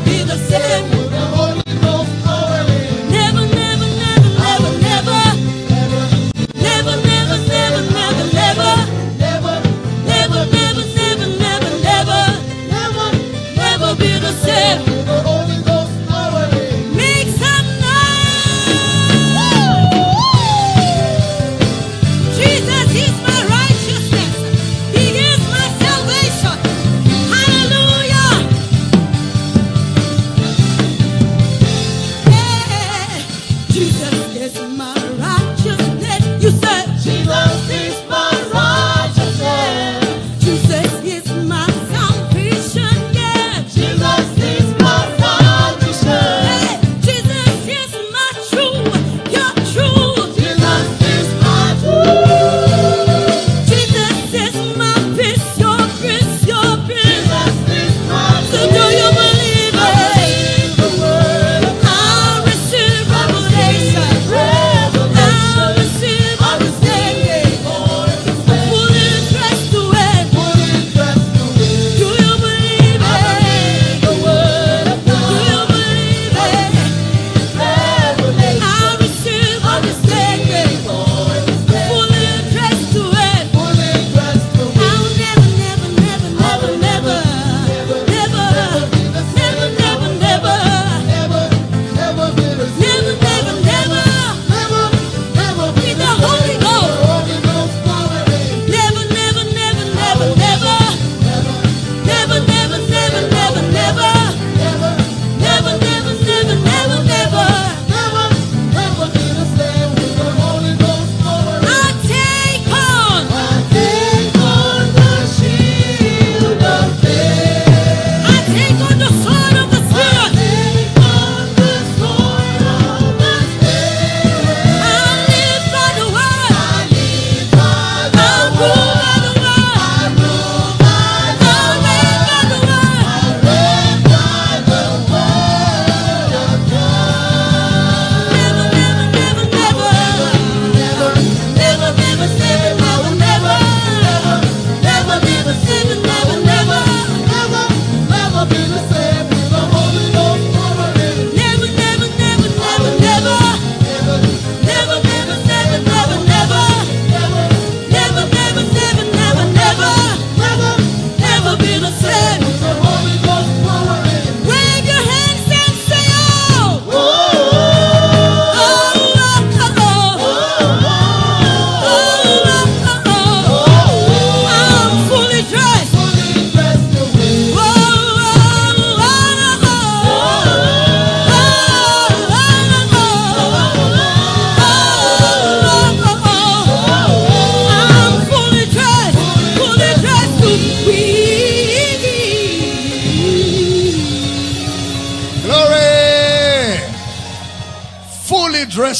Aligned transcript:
proibido 0.00 0.36
ser 0.48 0.95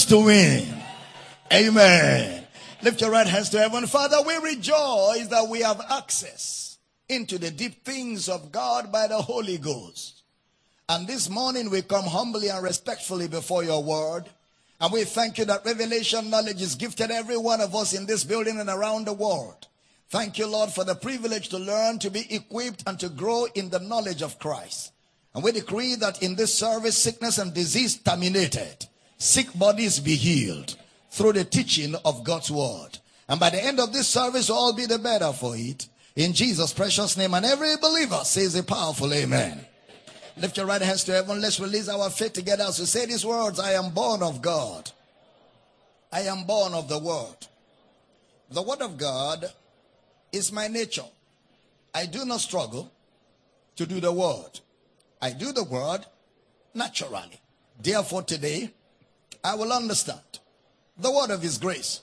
to 0.08 0.24
win. 0.24 0.74
Amen. 1.52 2.44
Lift 2.82 3.00
your 3.00 3.10
right 3.10 3.26
hands 3.26 3.50
to 3.50 3.58
heaven. 3.58 3.86
Father, 3.86 4.18
we 4.26 4.36
rejoice 4.36 5.28
that 5.28 5.48
we 5.50 5.60
have 5.60 5.80
access 5.90 6.78
into 7.08 7.38
the 7.38 7.50
deep 7.50 7.84
things 7.84 8.28
of 8.28 8.52
God 8.52 8.90
by 8.90 9.06
the 9.06 9.20
Holy 9.20 9.58
Ghost. 9.58 10.22
And 10.88 11.06
this 11.06 11.28
morning 11.28 11.70
we 11.70 11.82
come 11.82 12.04
humbly 12.04 12.48
and 12.48 12.62
respectfully 12.62 13.28
before 13.28 13.64
your 13.64 13.82
word. 13.82 14.24
And 14.80 14.92
we 14.92 15.04
thank 15.04 15.38
you 15.38 15.44
that 15.46 15.64
revelation 15.64 16.30
knowledge 16.30 16.60
is 16.60 16.74
gifted 16.74 17.10
every 17.10 17.36
one 17.36 17.60
of 17.60 17.74
us 17.74 17.92
in 17.92 18.06
this 18.06 18.24
building 18.24 18.60
and 18.60 18.68
around 18.68 19.06
the 19.06 19.12
world. 19.12 19.66
Thank 20.10 20.38
you, 20.38 20.46
Lord, 20.46 20.70
for 20.70 20.84
the 20.84 20.94
privilege 20.94 21.48
to 21.48 21.58
learn, 21.58 21.98
to 22.00 22.10
be 22.10 22.32
equipped, 22.32 22.84
and 22.86 22.98
to 23.00 23.08
grow 23.08 23.46
in 23.54 23.70
the 23.70 23.80
knowledge 23.80 24.22
of 24.22 24.38
Christ. 24.38 24.92
And 25.34 25.42
we 25.42 25.52
decree 25.52 25.96
that 25.96 26.22
in 26.22 26.36
this 26.36 26.54
service, 26.54 26.96
sickness 26.96 27.38
and 27.38 27.52
disease 27.52 27.96
terminated, 27.96 28.86
sick 29.18 29.46
bodies 29.58 30.00
be 30.00 30.14
healed 30.16 30.76
through 31.10 31.32
the 31.32 31.44
teaching 31.44 31.94
of 32.04 32.24
God's 32.24 32.50
word. 32.50 32.98
And 33.28 33.40
by 33.40 33.50
the 33.50 33.62
end 33.62 33.80
of 33.80 33.92
this 33.92 34.08
service, 34.08 34.48
we'll 34.48 34.58
all 34.58 34.72
be 34.72 34.86
the 34.86 34.98
better 34.98 35.32
for 35.32 35.56
it. 35.56 35.88
In 36.14 36.32
Jesus' 36.32 36.72
precious 36.72 37.16
name. 37.16 37.34
And 37.34 37.44
every 37.44 37.76
believer 37.76 38.20
says 38.24 38.54
a 38.54 38.62
powerful 38.62 39.12
amen. 39.12 39.64
Lift 40.36 40.56
your 40.56 40.66
right 40.66 40.82
hands 40.82 41.04
to 41.04 41.12
heaven. 41.12 41.40
Let's 41.40 41.58
release 41.58 41.88
our 41.88 42.10
faith 42.10 42.34
together 42.34 42.64
as 42.64 42.78
we 42.78 42.86
say 42.86 43.06
these 43.06 43.24
words. 43.24 43.58
I 43.58 43.72
am 43.72 43.90
born 43.90 44.22
of 44.22 44.42
God. 44.42 44.90
I 46.12 46.20
am 46.22 46.44
born 46.44 46.74
of 46.74 46.88
the 46.88 46.98
word. 46.98 47.46
The 48.50 48.62
word 48.62 48.80
of 48.80 48.96
God 48.96 49.50
is 50.32 50.52
my 50.52 50.68
nature. 50.68 51.04
I 51.94 52.06
do 52.06 52.24
not 52.24 52.40
struggle 52.40 52.92
to 53.76 53.86
do 53.86 54.00
the 54.00 54.12
word. 54.12 54.60
I 55.20 55.32
do 55.32 55.52
the 55.52 55.64
word 55.64 56.04
naturally. 56.74 57.40
Therefore, 57.82 58.22
today, 58.22 58.70
I 59.46 59.54
will 59.54 59.72
understand 59.72 60.40
the 60.98 61.12
word 61.12 61.30
of 61.30 61.40
his 61.40 61.56
grace. 61.56 62.00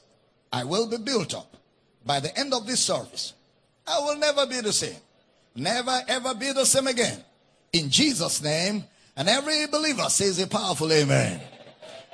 I 0.53 0.63
will 0.63 0.87
be 0.87 0.95
built 0.95 1.35
up. 1.35 1.57
By 2.05 2.21
the 2.21 2.37
end 2.39 2.53
of 2.53 2.65
this 2.65 2.79
service, 2.79 3.33
I 3.85 3.99
will 3.99 4.15
never 4.15 4.45
be 4.45 4.61
the 4.61 4.71
same. 4.71 4.95
Never 5.53 6.01
ever 6.07 6.33
be 6.35 6.53
the 6.53 6.65
same 6.65 6.87
again. 6.87 7.19
In 7.73 7.89
Jesus' 7.89 8.41
name, 8.41 8.85
and 9.17 9.27
every 9.27 9.67
believer 9.67 10.07
says 10.07 10.39
a 10.39 10.47
powerful 10.47 10.89
amen. 10.93 11.41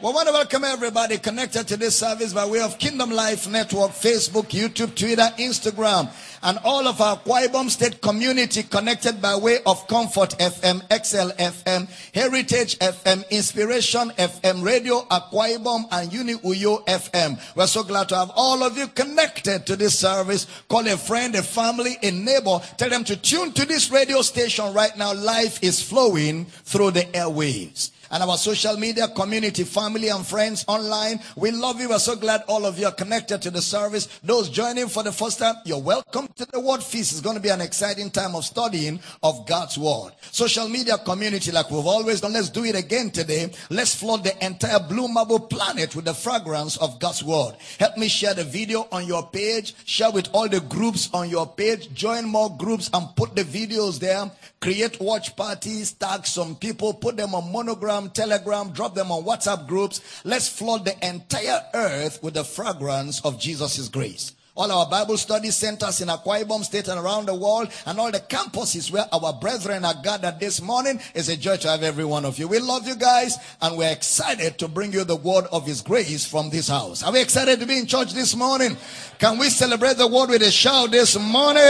We 0.01 0.13
want 0.13 0.27
to 0.29 0.33
welcome 0.33 0.63
everybody 0.63 1.17
connected 1.17 1.67
to 1.67 1.75
this 1.75 1.97
service 1.97 2.31
by 2.31 2.45
way 2.45 2.61
of 2.61 2.79
Kingdom 2.79 3.09
Life 3.11 3.49
Network, 3.49 3.91
Facebook, 3.91 4.45
YouTube, 4.45 4.95
Twitter, 4.95 5.27
Instagram, 5.37 6.09
and 6.41 6.57
all 6.63 6.87
of 6.87 7.01
our 7.01 7.17
Akwa 7.17 7.45
Ibom 7.45 7.69
State 7.69 7.99
community 7.99 8.63
connected 8.63 9.21
by 9.21 9.35
way 9.35 9.57
of 9.65 9.85
Comfort 9.89 10.29
FM, 10.39 10.79
XL 11.03 11.31
FM, 11.37 11.89
Heritage 12.13 12.79
FM, 12.79 13.29
Inspiration 13.29 14.11
FM, 14.11 14.63
Radio 14.63 15.01
Akwa 15.11 15.57
Ibom, 15.57 15.83
and 15.91 16.13
Uni 16.13 16.35
Uyo 16.35 16.85
FM. 16.85 17.37
We're 17.57 17.67
so 17.67 17.83
glad 17.83 18.07
to 18.07 18.15
have 18.15 18.31
all 18.37 18.63
of 18.63 18.77
you 18.77 18.87
connected 18.87 19.65
to 19.65 19.75
this 19.75 19.99
service. 19.99 20.47
Call 20.69 20.87
a 20.87 20.95
friend, 20.95 21.35
a 21.35 21.43
family, 21.43 21.97
a 22.01 22.11
neighbor. 22.11 22.61
Tell 22.77 22.89
them 22.89 23.03
to 23.03 23.17
tune 23.17 23.51
to 23.51 23.65
this 23.65 23.91
radio 23.91 24.21
station 24.21 24.73
right 24.73 24.97
now. 24.97 25.13
Life 25.13 25.61
is 25.61 25.81
flowing 25.83 26.45
through 26.45 26.91
the 26.91 27.01
airwaves 27.11 27.91
and 28.11 28.23
our 28.23 28.37
social 28.37 28.77
media 28.77 29.07
community, 29.07 29.63
family 29.63 30.09
and 30.09 30.25
friends 30.25 30.65
online. 30.67 31.19
We 31.35 31.51
love 31.51 31.79
you. 31.79 31.89
We're 31.89 31.99
so 31.99 32.15
glad 32.15 32.43
all 32.47 32.65
of 32.65 32.79
you 32.79 32.85
are 32.85 32.91
connected 32.91 33.41
to 33.43 33.51
the 33.51 33.61
service. 33.61 34.07
Those 34.23 34.49
joining 34.49 34.87
for 34.87 35.03
the 35.03 35.11
first 35.11 35.39
time, 35.39 35.55
you're 35.65 35.81
welcome 35.81 36.27
to 36.35 36.45
the 36.45 36.59
Word 36.59 36.83
Feast. 36.83 37.11
It's 37.11 37.21
going 37.21 37.35
to 37.35 37.41
be 37.41 37.49
an 37.49 37.61
exciting 37.61 38.09
time 38.09 38.35
of 38.35 38.45
studying 38.45 38.99
of 39.23 39.47
God's 39.47 39.77
Word. 39.77 40.11
Social 40.31 40.67
media 40.67 40.97
community, 40.97 41.51
like 41.51 41.69
we've 41.69 41.85
always 41.85 42.21
done, 42.21 42.33
let's 42.33 42.49
do 42.49 42.63
it 42.65 42.75
again 42.75 43.11
today. 43.11 43.51
Let's 43.69 43.95
flood 43.95 44.23
the 44.23 44.45
entire 44.45 44.79
blue 44.79 45.07
marble 45.07 45.39
planet 45.39 45.95
with 45.95 46.05
the 46.05 46.13
fragrance 46.13 46.77
of 46.77 46.99
God's 46.99 47.23
Word. 47.23 47.55
Help 47.79 47.97
me 47.97 48.07
share 48.07 48.33
the 48.33 48.43
video 48.43 48.87
on 48.91 49.05
your 49.05 49.27
page. 49.27 49.75
Share 49.85 50.11
with 50.11 50.29
all 50.33 50.47
the 50.47 50.61
groups 50.61 51.09
on 51.13 51.29
your 51.29 51.47
page. 51.47 51.93
Join 51.93 52.25
more 52.25 52.55
groups 52.57 52.89
and 52.93 53.07
put 53.15 53.35
the 53.35 53.43
videos 53.43 53.99
there. 53.99 54.29
Create 54.61 54.99
watch 54.99 55.35
parties. 55.35 55.93
Tag 55.93 56.25
some 56.25 56.55
people. 56.55 56.93
Put 56.93 57.15
them 57.17 57.33
on 57.33 57.51
monogram 57.51 57.98
Telegram, 58.07 58.71
drop 58.71 58.95
them 58.95 59.11
on 59.11 59.25
WhatsApp 59.25 59.67
groups. 59.67 59.99
Let's 60.23 60.47
flood 60.47 60.85
the 60.85 60.95
entire 61.05 61.59
earth 61.73 62.23
with 62.23 62.35
the 62.35 62.45
fragrance 62.45 63.19
of 63.25 63.37
Jesus' 63.37 63.89
grace. 63.89 64.31
All 64.59 64.71
our 64.73 64.89
Bible 64.89 65.15
study 65.15 65.51
centers 65.51 66.01
in 66.01 66.09
Akwa 66.09 66.43
Ibom 66.43 66.65
State 66.65 66.89
and 66.89 66.99
around 66.99 67.27
the 67.27 67.33
world, 67.33 67.71
and 67.85 67.97
all 67.97 68.11
the 68.11 68.19
campuses 68.19 68.91
where 68.91 69.05
our 69.13 69.31
brethren 69.31 69.85
are 69.85 69.93
gathered 70.03 70.37
this 70.41 70.61
morning. 70.61 70.99
It's 71.15 71.29
a 71.29 71.37
joy 71.37 71.55
to 71.57 71.69
have 71.69 71.81
every 71.81 72.03
one 72.03 72.25
of 72.25 72.37
you. 72.37 72.49
We 72.49 72.59
love 72.59 72.85
you 72.85 72.97
guys, 72.97 73.37
and 73.61 73.77
we're 73.77 73.91
excited 73.91 74.57
to 74.57 74.67
bring 74.67 74.91
you 74.91 75.05
the 75.05 75.15
word 75.15 75.45
of 75.53 75.65
His 75.65 75.81
grace 75.81 76.25
from 76.25 76.49
this 76.49 76.67
house. 76.67 77.03
Are 77.03 77.13
we 77.13 77.21
excited 77.21 77.61
to 77.61 77.65
be 77.65 77.77
in 77.77 77.85
church 77.85 78.11
this 78.13 78.35
morning? 78.35 78.75
Can 79.17 79.37
we 79.37 79.49
celebrate 79.49 79.97
the 79.97 80.07
word 80.07 80.29
with 80.29 80.41
a 80.41 80.51
shout 80.51 80.91
this 80.91 81.17
morning? 81.17 81.63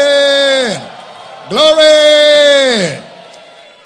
Glory! 1.49 3.03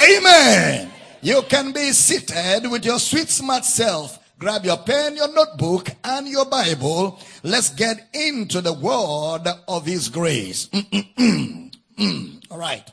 Amen. 0.02 0.93
You 1.24 1.42
can 1.44 1.72
be 1.72 1.94
seated 1.94 2.70
with 2.70 2.84
your 2.84 3.00
sweet 3.00 3.30
smart 3.30 3.64
self. 3.64 4.20
Grab 4.38 4.66
your 4.66 4.76
pen, 4.76 5.16
your 5.16 5.34
notebook, 5.34 5.88
and 6.04 6.28
your 6.28 6.44
Bible. 6.44 7.18
Let's 7.44 7.70
get 7.70 8.10
into 8.14 8.60
the 8.60 8.74
word 8.74 9.48
of 9.70 9.86
His 9.86 10.10
grace. 10.10 10.68
Mm, 10.68 11.14
mm, 11.16 11.76
mm, 11.98 12.44
All 12.52 12.58
right. 12.58 12.84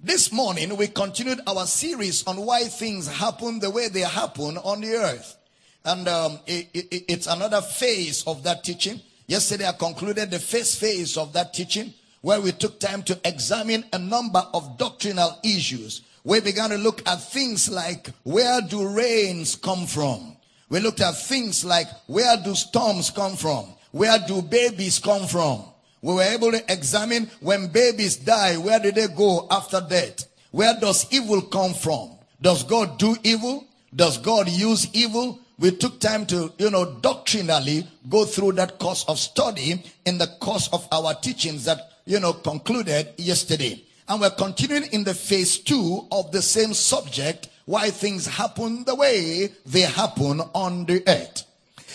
This 0.00 0.32
morning 0.32 0.78
we 0.78 0.86
continued 0.86 1.42
our 1.46 1.66
series 1.66 2.26
on 2.26 2.38
why 2.38 2.64
things 2.64 3.06
happen 3.06 3.58
the 3.58 3.68
way 3.68 3.88
they 3.88 4.00
happen 4.00 4.56
on 4.56 4.80
the 4.80 4.94
earth. 4.94 5.36
And 5.84 6.08
um, 6.08 6.38
it, 6.46 6.70
it, 6.72 7.04
it's 7.06 7.26
another 7.26 7.60
phase 7.60 8.26
of 8.26 8.44
that 8.44 8.64
teaching. 8.64 8.98
Yesterday 9.26 9.68
I 9.68 9.72
concluded 9.72 10.30
the 10.30 10.38
first 10.38 10.80
phase 10.80 11.18
of 11.18 11.34
that 11.34 11.52
teaching 11.52 11.92
where 12.22 12.40
we 12.40 12.52
took 12.52 12.80
time 12.80 13.02
to 13.02 13.20
examine 13.26 13.84
a 13.92 13.98
number 13.98 14.42
of 14.54 14.78
doctrinal 14.78 15.38
issues 15.44 16.00
we 16.24 16.40
began 16.40 16.70
to 16.70 16.78
look 16.78 17.06
at 17.06 17.22
things 17.22 17.70
like 17.70 18.08
where 18.22 18.60
do 18.62 18.88
rains 18.88 19.54
come 19.56 19.86
from? 19.86 20.36
We 20.70 20.80
looked 20.80 21.02
at 21.02 21.16
things 21.16 21.64
like 21.64 21.86
where 22.06 22.36
do 22.42 22.54
storms 22.54 23.10
come 23.10 23.36
from? 23.36 23.66
Where 23.92 24.18
do 24.26 24.40
babies 24.42 24.98
come 24.98 25.26
from? 25.26 25.64
We 26.00 26.14
were 26.14 26.22
able 26.22 26.52
to 26.52 26.72
examine 26.72 27.30
when 27.40 27.68
babies 27.68 28.16
die, 28.16 28.56
where 28.56 28.80
do 28.80 28.90
they 28.90 29.08
go 29.08 29.46
after 29.50 29.80
death? 29.80 30.26
Where 30.50 30.74
does 30.80 31.06
evil 31.12 31.42
come 31.42 31.74
from? 31.74 32.10
Does 32.40 32.62
God 32.64 32.98
do 32.98 33.16
evil? 33.22 33.66
Does 33.94 34.18
God 34.18 34.48
use 34.48 34.88
evil? 34.94 35.40
We 35.58 35.70
took 35.70 36.00
time 36.00 36.26
to, 36.26 36.52
you 36.58 36.70
know, 36.70 36.96
doctrinally 37.00 37.86
go 38.08 38.24
through 38.24 38.52
that 38.52 38.78
course 38.78 39.04
of 39.08 39.18
study 39.18 39.82
in 40.04 40.18
the 40.18 40.26
course 40.40 40.68
of 40.72 40.86
our 40.90 41.14
teachings 41.14 41.64
that, 41.66 41.92
you 42.04 42.18
know, 42.18 42.32
concluded 42.32 43.14
yesterday. 43.16 43.82
And 44.08 44.20
we're 44.20 44.30
continuing 44.30 44.92
in 44.92 45.04
the 45.04 45.14
phase 45.14 45.58
two 45.58 46.06
of 46.10 46.30
the 46.30 46.42
same 46.42 46.74
subject, 46.74 47.48
why 47.64 47.90
things 47.90 48.26
happen 48.26 48.84
the 48.84 48.94
way 48.94 49.50
they 49.64 49.82
happen 49.82 50.40
on 50.54 50.84
the 50.84 51.02
earth. 51.08 51.44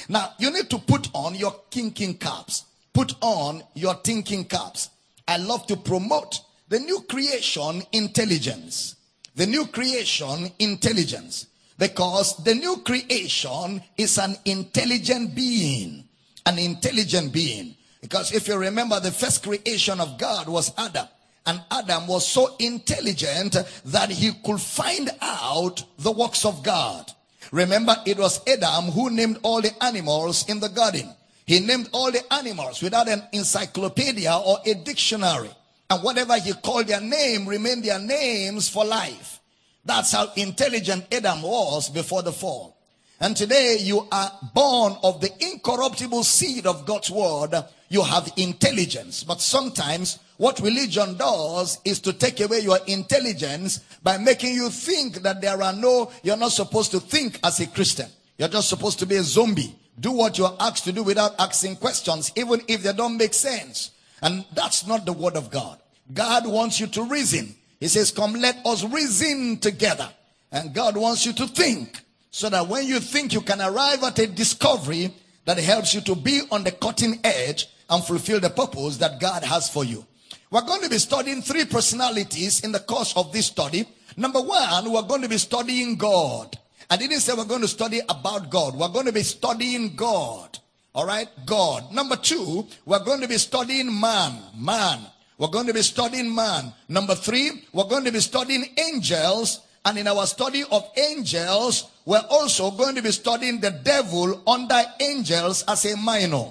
Now, 0.08 0.34
you 0.40 0.52
need 0.52 0.70
to 0.72 0.80
put 0.80 1.10
on 1.14 1.36
your 1.36 1.56
thinking 1.70 2.16
caps. 2.16 2.64
Put 2.94 3.14
on 3.22 3.62
your 3.76 3.94
thinking 3.94 4.46
caps. 4.46 4.90
I 5.28 5.38
love 5.38 5.68
to 5.68 5.78
promote 5.78 6.42
the 6.68 6.80
new 6.80 7.02
creation 7.08 7.84
intelligence. 7.92 8.96
The 9.36 9.46
new 9.46 9.68
creation 9.68 10.52
intelligence. 10.58 11.46
Because 11.78 12.38
the 12.44 12.56
new 12.56 12.78
creation 12.78 13.82
is 13.96 14.18
an 14.18 14.36
intelligent 14.46 15.36
being. 15.36 16.06
An 16.48 16.58
intelligent 16.58 17.32
being. 17.32 17.76
Because 18.02 18.32
if 18.32 18.48
you 18.48 18.58
remember, 18.58 19.00
the 19.00 19.12
first 19.12 19.44
creation 19.44 20.00
of 20.00 20.18
God 20.18 20.50
was 20.50 20.74
Adam. 20.76 21.08
And 21.46 21.62
Adam 21.72 22.08
was 22.08 22.28
so 22.28 22.56
intelligent 22.60 23.58
that 23.86 24.10
he 24.10 24.32
could 24.46 24.62
find 24.62 25.10
out 25.22 25.84
the 25.98 26.12
works 26.12 26.46
of 26.46 26.64
God. 26.64 27.12
Remember, 27.52 27.96
it 28.06 28.18
was 28.18 28.42
Adam 28.48 28.92
who 28.92 29.10
named 29.10 29.40
all 29.42 29.62
the 29.62 29.72
animals 29.84 30.48
in 30.50 30.60
the 30.60 30.70
garden. 30.70 31.10
He 31.46 31.60
named 31.60 31.90
all 31.92 32.12
the 32.12 32.22
animals 32.32 32.82
without 32.82 33.10
an 33.10 33.24
encyclopedia 33.34 34.32
or 34.32 34.60
a 34.66 34.76
dictionary. 34.76 35.50
And 35.90 36.04
whatever 36.04 36.38
he 36.38 36.54
called 36.54 36.88
their 36.88 37.02
name 37.02 37.48
remained 37.48 37.84
their 37.84 37.98
names 37.98 38.70
for 38.70 38.86
life. 38.86 39.40
That's 39.84 40.12
how 40.12 40.32
intelligent 40.36 41.06
Adam 41.12 41.42
was 41.42 41.90
before 41.90 42.22
the 42.22 42.32
fall. 42.32 42.78
And 43.20 43.36
today 43.36 43.78
you 43.80 44.08
are 44.12 44.32
born 44.54 44.96
of 45.02 45.20
the 45.20 45.32
incorruptible 45.40 46.24
seed 46.24 46.68
of 46.68 46.86
God's 46.86 47.10
word. 47.10 47.56
You 47.90 48.04
have 48.04 48.32
intelligence. 48.38 49.24
But 49.24 49.42
sometimes 49.42 50.20
what 50.38 50.60
religion 50.60 51.18
does 51.18 51.80
is 51.84 52.00
to 52.02 52.14
take 52.14 52.40
away 52.40 52.60
your 52.60 52.80
intelligence 52.88 53.80
by 54.02 54.18
making 54.18 54.54
you 54.54 54.70
think 54.70 55.24
that 55.24 55.42
there 55.42 55.62
are 55.62 55.74
no, 55.74 56.12
you're 56.24 56.38
not 56.38 56.52
supposed 56.52 56.92
to 56.92 57.00
think 57.00 57.40
as 57.44 57.60
a 57.60 57.68
Christian. 57.68 58.08
You're 58.38 58.48
just 58.48 58.70
supposed 58.70 59.00
to 59.00 59.06
be 59.06 59.16
a 59.16 59.24
zombie. 59.24 59.76
Do 60.00 60.12
what 60.12 60.38
you're 60.38 60.56
asked 60.60 60.86
to 60.86 60.94
do 60.94 61.04
without 61.04 61.34
asking 61.40 61.76
questions, 61.76 62.32
even 62.38 62.62
if 62.68 62.84
they 62.84 62.94
don't 62.94 63.18
make 63.18 63.34
sense. 63.34 63.92
And 64.22 64.46
that's 64.54 64.88
not 64.88 65.06
the 65.06 65.14
word 65.14 65.36
of 65.36 65.50
God. 65.50 65.80
God 66.14 66.48
wants 66.48 66.80
you 66.80 66.88
to 66.88 67.04
reason. 67.04 67.56
He 67.80 67.88
says, 67.88 68.12
come 68.12 68.34
let 68.34 68.66
us 68.66 68.84
reason 68.84 69.58
together. 69.58 70.10
And 70.52 70.74
God 70.74 70.96
wants 70.96 71.26
you 71.26 71.34
to 71.34 71.48
think 71.48 72.02
so 72.32 72.50
that 72.50 72.68
when 72.68 72.86
you 72.86 73.00
think 73.00 73.34
you 73.34 73.42
can 73.42 73.62
arrive 73.62 74.04
at 74.04 74.20
a 74.20 74.28
discovery 74.28 75.14
that 75.46 75.58
helps 75.58 75.94
you 75.94 76.02
to 76.02 76.16
be 76.16 76.42
on 76.52 76.64
the 76.64 76.72
cutting 76.72 77.20
edge 77.24 77.68
and 77.90 78.04
fulfill 78.04 78.40
the 78.40 78.50
purpose 78.50 78.98
that 78.98 79.20
God 79.20 79.44
has 79.44 79.70
for 79.70 79.84
you. 79.84 80.06
We're 80.52 80.62
going 80.62 80.82
to 80.82 80.90
be 80.90 80.98
studying 80.98 81.42
three 81.42 81.66
personalities 81.66 82.62
in 82.62 82.72
the 82.72 82.80
course 82.80 83.16
of 83.16 83.32
this 83.32 83.48
study. 83.48 83.86
Number 84.18 84.42
one, 84.42 84.92
we're 84.92 85.04
going 85.04 85.22
to 85.22 85.30
be 85.30 85.38
studying 85.38 85.96
God. 85.96 86.58
I 86.90 86.98
didn't 86.98 87.20
say 87.20 87.34
we're 87.34 87.46
going 87.46 87.62
to 87.62 87.68
study 87.68 88.02
about 88.10 88.50
God. 88.50 88.76
We're 88.76 88.90
going 88.90 89.06
to 89.06 89.14
be 89.14 89.22
studying 89.22 89.96
God. 89.96 90.58
All 90.96 91.06
right? 91.06 91.28
God. 91.46 91.94
Number 91.94 92.16
two, 92.16 92.66
we're 92.86 93.04
going 93.04 93.22
to 93.22 93.28
be 93.28 93.38
studying 93.38 94.00
man. 94.00 94.42
Man. 94.58 95.02
We're 95.38 95.50
going 95.50 95.68
to 95.68 95.74
be 95.74 95.84
studying 95.84 96.34
man. 96.34 96.74
Number 96.88 97.14
three, 97.14 97.64
we're 97.72 97.88
going 97.88 98.06
to 98.06 98.12
be 98.12 98.20
studying 98.20 98.66
angels. 98.78 99.62
And 99.86 99.98
in 99.98 100.08
our 100.08 100.26
study 100.26 100.64
of 100.72 100.90
angels, 100.98 101.90
we're 102.06 102.26
also 102.30 102.72
going 102.72 102.96
to 102.96 103.04
be 103.04 103.12
studying 103.12 103.60
the 103.62 103.72
devil 103.72 104.42
under 104.48 104.82
angels 105.00 105.64
as 105.68 105.86
a 105.86 105.96
minor. 105.96 106.48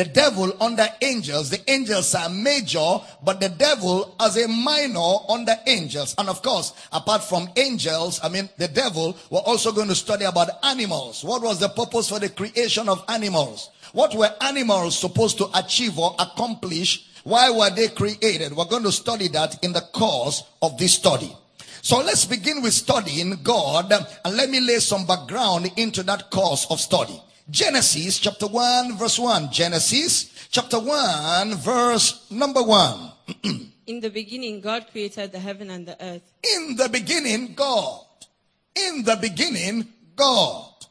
The 0.00 0.06
devil 0.06 0.56
under 0.62 0.88
angels, 1.02 1.50
the 1.50 1.60
angels 1.70 2.14
are 2.14 2.30
major, 2.30 3.00
but 3.22 3.38
the 3.38 3.50
devil 3.50 4.16
as 4.18 4.38
a 4.38 4.48
minor 4.48 5.16
under 5.28 5.54
angels. 5.66 6.14
And 6.16 6.30
of 6.30 6.40
course, 6.40 6.72
apart 6.90 7.22
from 7.22 7.50
angels, 7.54 8.18
I 8.22 8.30
mean, 8.30 8.48
the 8.56 8.68
devil, 8.68 9.14
we're 9.28 9.40
also 9.40 9.72
going 9.72 9.88
to 9.88 9.94
study 9.94 10.24
about 10.24 10.48
animals. 10.62 11.22
What 11.22 11.42
was 11.42 11.60
the 11.60 11.68
purpose 11.68 12.08
for 12.08 12.18
the 12.18 12.30
creation 12.30 12.88
of 12.88 13.04
animals? 13.08 13.68
What 13.92 14.14
were 14.14 14.32
animals 14.40 14.98
supposed 14.98 15.36
to 15.36 15.50
achieve 15.52 15.98
or 15.98 16.16
accomplish? 16.18 17.06
Why 17.24 17.50
were 17.50 17.68
they 17.68 17.88
created? 17.88 18.56
We're 18.56 18.64
going 18.64 18.84
to 18.84 18.92
study 18.92 19.28
that 19.28 19.62
in 19.62 19.74
the 19.74 19.82
course 19.92 20.44
of 20.62 20.78
this 20.78 20.94
study. 20.94 21.36
So 21.82 21.98
let's 21.98 22.24
begin 22.24 22.62
with 22.62 22.72
studying 22.72 23.38
God 23.42 23.92
and 23.92 24.34
let 24.34 24.48
me 24.48 24.60
lay 24.60 24.78
some 24.78 25.04
background 25.06 25.70
into 25.76 26.02
that 26.04 26.30
course 26.30 26.66
of 26.70 26.80
study. 26.80 27.22
Genesis 27.50 28.18
chapter 28.18 28.46
1 28.46 28.96
verse 28.96 29.18
1. 29.18 29.50
Genesis 29.50 30.48
chapter 30.50 30.78
1 30.78 31.54
verse 31.56 32.30
number 32.30 32.62
1. 32.62 33.12
In 33.86 33.98
the 33.98 34.10
beginning, 34.10 34.60
God 34.60 34.86
created 34.92 35.32
the 35.32 35.40
heaven 35.40 35.68
and 35.70 35.86
the 35.86 36.00
earth. 36.00 36.22
In 36.54 36.76
the 36.76 36.88
beginning, 36.88 37.54
God. 37.54 38.04
In 38.76 39.02
the 39.02 39.16
beginning, 39.16 39.88
God. 40.14 40.86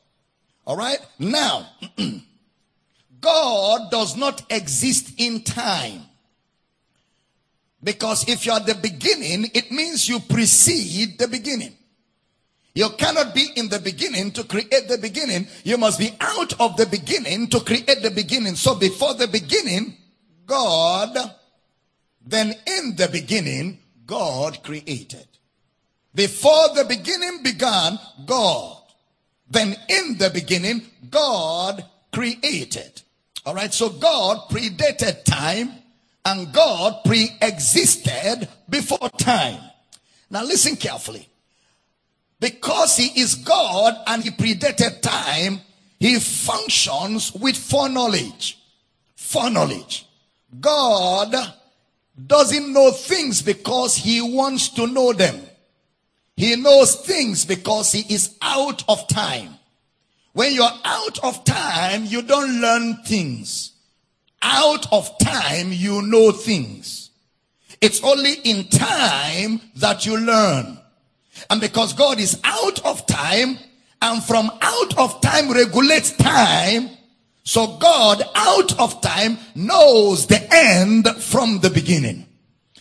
All 0.67 0.75
right? 0.75 0.99
Now, 1.17 1.67
God 3.21 3.89
does 3.89 4.17
not 4.17 4.43
exist 4.51 5.13
in 5.17 5.43
time. 5.43 6.01
Because 7.81 8.27
if 8.27 8.45
you're 8.45 8.55
at 8.55 8.65
the 8.65 8.75
beginning, 8.75 9.49
it 9.53 9.71
means 9.71 10.09
you 10.09 10.19
precede 10.19 11.17
the 11.17 11.29
beginning. 11.29 11.75
You 12.73 12.89
cannot 12.89 13.33
be 13.33 13.49
in 13.55 13.69
the 13.69 13.79
beginning 13.79 14.31
to 14.31 14.43
create 14.43 14.87
the 14.87 14.97
beginning. 14.97 15.47
You 15.63 15.77
must 15.77 15.99
be 15.99 16.11
out 16.21 16.59
of 16.59 16.77
the 16.77 16.85
beginning 16.85 17.47
to 17.49 17.59
create 17.59 18.01
the 18.01 18.11
beginning. 18.11 18.55
So 18.55 18.75
before 18.75 19.15
the 19.15 19.27
beginning, 19.27 19.97
God, 20.45 21.17
then 22.25 22.53
in 22.67 22.95
the 22.95 23.07
beginning, 23.11 23.79
God 24.05 24.63
created. 24.63 25.27
Before 26.13 26.69
the 26.75 26.85
beginning 26.85 27.43
began, 27.43 27.99
God. 28.25 28.77
Then 29.49 29.75
in 29.87 30.17
the 30.17 30.29
beginning, 30.29 30.81
God 31.09 31.85
created. 32.11 33.01
All 33.45 33.55
right. 33.55 33.73
So 33.73 33.89
God 33.89 34.49
predated 34.49 35.23
time 35.23 35.71
and 36.25 36.51
God 36.51 37.01
pre-existed 37.05 38.47
before 38.69 39.09
time. 39.17 39.61
Now 40.29 40.43
listen 40.43 40.75
carefully. 40.75 41.28
Because 42.39 42.95
he 42.95 43.19
is 43.19 43.35
God 43.35 43.95
and 44.07 44.23
he 44.23 44.31
predated 44.31 45.01
time, 45.01 45.61
he 45.99 46.19
functions 46.19 47.33
with 47.33 47.57
foreknowledge. 47.57 48.57
Foreknowledge. 49.15 50.05
God 50.59 51.35
doesn't 52.27 52.73
know 52.73 52.91
things 52.91 53.41
because 53.41 53.95
he 53.95 54.21
wants 54.21 54.69
to 54.69 54.87
know 54.87 55.13
them. 55.13 55.41
He 56.35 56.55
knows 56.55 56.95
things 56.95 57.45
because 57.45 57.91
he 57.91 58.13
is 58.13 58.37
out 58.41 58.83
of 58.87 59.07
time. 59.09 59.55
When 60.31 60.53
you're 60.53 60.79
out 60.85 61.19
of 61.21 61.43
time, 61.43 62.05
you 62.05 62.21
don't 62.21 62.61
learn 62.61 63.03
things. 63.03 63.73
Out 64.41 64.91
of 64.93 65.17
time, 65.19 65.73
you 65.73 66.01
know 66.01 66.31
things. 66.31 67.09
It's 67.81 68.01
only 68.03 68.33
in 68.35 68.69
time 68.69 69.59
that 69.75 70.05
you 70.05 70.17
learn. 70.17 70.79
And 71.49 71.59
because 71.59 71.93
God 71.93 72.19
is 72.19 72.39
out 72.43 72.85
of 72.85 73.05
time 73.05 73.57
and 74.01 74.23
from 74.23 74.51
out 74.61 74.97
of 74.97 75.19
time 75.21 75.51
regulates 75.51 76.11
time, 76.15 76.89
so 77.43 77.77
God 77.77 78.21
out 78.35 78.79
of 78.79 79.01
time 79.01 79.39
knows 79.55 80.27
the 80.27 80.47
end 80.53 81.07
from 81.21 81.59
the 81.59 81.69
beginning. 81.69 82.27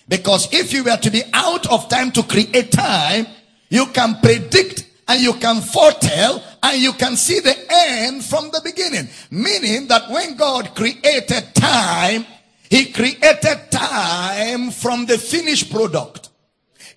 Because 0.08 0.52
if 0.52 0.72
you 0.72 0.84
were 0.84 0.96
to 0.96 1.10
be 1.10 1.22
out 1.32 1.66
of 1.70 1.88
time 1.88 2.12
to 2.12 2.22
create 2.22 2.72
time, 2.72 3.26
you 3.68 3.86
can 3.86 4.16
predict 4.20 4.86
and 5.06 5.22
you 5.22 5.34
can 5.34 5.60
foretell 5.60 6.42
and 6.62 6.82
you 6.82 6.92
can 6.92 7.16
see 7.16 7.40
the 7.40 7.56
end 7.70 8.24
from 8.24 8.50
the 8.50 8.60
beginning. 8.62 9.08
Meaning 9.30 9.88
that 9.88 10.10
when 10.10 10.36
God 10.36 10.74
created 10.74 11.54
time, 11.54 12.26
he 12.70 12.92
created 12.92 13.70
time 13.70 14.70
from 14.70 15.06
the 15.06 15.16
finished 15.16 15.70
product. 15.70 16.27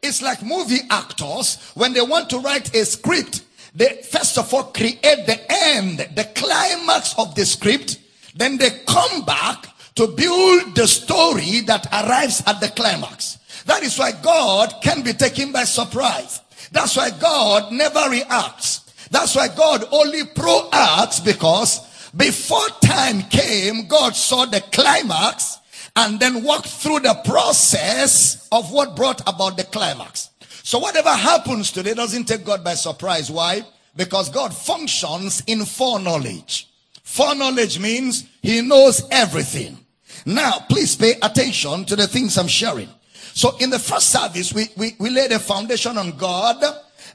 It's 0.01 0.21
like 0.21 0.43
movie 0.43 0.81
actors 0.89 1.71
when 1.75 1.93
they 1.93 2.01
want 2.01 2.29
to 2.31 2.39
write 2.39 2.73
a 2.75 2.85
script. 2.85 3.43
They 3.75 4.01
first 4.01 4.37
of 4.37 4.53
all 4.53 4.63
create 4.63 5.01
the 5.01 5.39
end, 5.49 5.99
the 6.15 6.27
climax 6.35 7.13
of 7.17 7.35
the 7.35 7.45
script. 7.45 7.99
Then 8.35 8.57
they 8.57 8.71
come 8.87 9.23
back 9.25 9.67
to 9.95 10.07
build 10.07 10.75
the 10.75 10.87
story 10.87 11.61
that 11.61 11.85
arrives 11.91 12.41
at 12.47 12.59
the 12.59 12.69
climax. 12.69 13.37
That 13.65 13.83
is 13.83 13.99
why 13.99 14.11
God 14.11 14.73
can 14.81 15.03
be 15.03 15.13
taken 15.13 15.51
by 15.51 15.65
surprise. 15.65 16.41
That's 16.71 16.95
why 16.97 17.11
God 17.11 17.71
never 17.71 18.09
reacts. 18.09 18.79
That's 19.11 19.35
why 19.35 19.49
God 19.49 19.85
only 19.91 20.23
proacts 20.23 21.23
because 21.23 22.11
before 22.15 22.67
time 22.81 23.21
came, 23.23 23.87
God 23.87 24.15
saw 24.15 24.45
the 24.45 24.61
climax 24.71 25.59
and 25.95 26.19
then 26.19 26.43
walk 26.43 26.65
through 26.65 26.99
the 26.99 27.19
process 27.25 28.47
of 28.51 28.71
what 28.71 28.95
brought 28.95 29.21
about 29.27 29.57
the 29.57 29.63
climax. 29.63 30.29
So 30.63 30.79
whatever 30.79 31.09
happens 31.09 31.71
today 31.71 31.93
doesn't 31.93 32.25
take 32.25 32.45
God 32.45 32.63
by 32.63 32.75
surprise. 32.75 33.29
Why? 33.29 33.63
Because 33.95 34.29
God 34.29 34.53
functions 34.53 35.43
in 35.47 35.65
foreknowledge. 35.65 36.69
Foreknowledge 37.03 37.79
means 37.79 38.25
he 38.41 38.61
knows 38.61 39.05
everything. 39.11 39.77
Now, 40.25 40.65
please 40.69 40.95
pay 40.95 41.15
attention 41.21 41.85
to 41.85 41.95
the 41.95 42.07
things 42.07 42.37
I'm 42.37 42.47
sharing. 42.47 42.89
So 43.33 43.57
in 43.57 43.69
the 43.69 43.79
first 43.79 44.09
service, 44.09 44.53
we, 44.53 44.67
we, 44.77 44.95
we 44.99 45.09
laid 45.09 45.31
a 45.31 45.39
foundation 45.39 45.97
on 45.97 46.11
God 46.17 46.63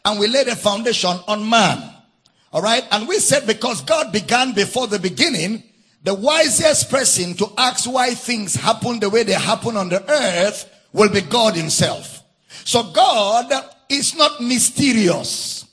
and 0.04 0.18
we 0.18 0.26
laid 0.28 0.48
a 0.48 0.56
foundation 0.56 1.16
on 1.28 1.48
man. 1.48 1.82
All 2.52 2.62
right. 2.62 2.84
And 2.90 3.06
we 3.06 3.18
said 3.18 3.46
because 3.46 3.80
God 3.82 4.12
began 4.12 4.52
before 4.52 4.86
the 4.86 4.98
beginning, 4.98 5.62
the 6.06 6.14
wisest 6.14 6.88
person 6.88 7.34
to 7.34 7.48
ask 7.58 7.90
why 7.90 8.14
things 8.14 8.54
happen 8.54 9.00
the 9.00 9.10
way 9.10 9.24
they 9.24 9.32
happen 9.32 9.76
on 9.76 9.88
the 9.88 10.08
earth 10.08 10.70
will 10.92 11.08
be 11.08 11.20
God 11.20 11.56
himself. 11.56 12.22
So 12.64 12.92
God 12.92 13.52
is 13.88 14.14
not 14.14 14.40
mysterious. 14.40 15.66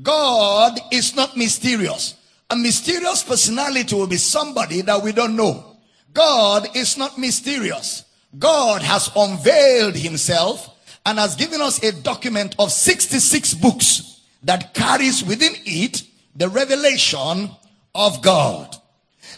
God 0.00 0.78
is 0.92 1.16
not 1.16 1.36
mysterious. 1.36 2.14
A 2.50 2.54
mysterious 2.54 3.24
personality 3.24 3.96
will 3.96 4.06
be 4.06 4.16
somebody 4.16 4.80
that 4.82 5.02
we 5.02 5.10
don't 5.10 5.34
know. 5.34 5.76
God 6.14 6.68
is 6.76 6.96
not 6.96 7.18
mysterious. 7.18 8.04
God 8.38 8.82
has 8.82 9.10
unveiled 9.16 9.96
himself 9.96 10.70
and 11.04 11.18
has 11.18 11.34
given 11.34 11.60
us 11.60 11.82
a 11.82 11.90
document 12.00 12.54
of 12.60 12.70
66 12.70 13.54
books 13.54 14.20
that 14.44 14.72
carries 14.72 15.24
within 15.24 15.54
it 15.64 16.04
the 16.36 16.48
revelation 16.48 17.50
of 17.92 18.22
God. 18.22 18.76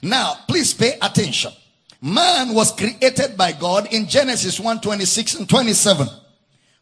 Now, 0.02 0.34
please 0.48 0.74
pay 0.74 0.98
attention. 1.00 1.52
Man 2.00 2.52
was 2.52 2.72
created 2.72 3.36
by 3.36 3.52
God 3.52 3.92
in 3.92 4.08
Genesis 4.08 4.58
1 4.58 4.80
26 4.80 5.34
and 5.36 5.48
27. 5.48 6.08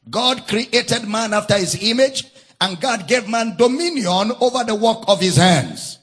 God 0.08 0.48
created 0.48 1.06
man 1.06 1.34
after 1.34 1.58
his 1.58 1.82
image, 1.82 2.24
and 2.60 2.80
God 2.80 3.06
gave 3.06 3.28
man 3.28 3.56
dominion 3.56 4.32
over 4.40 4.64
the 4.64 4.74
work 4.74 5.04
of 5.06 5.20
his 5.20 5.36
hands. 5.36 5.98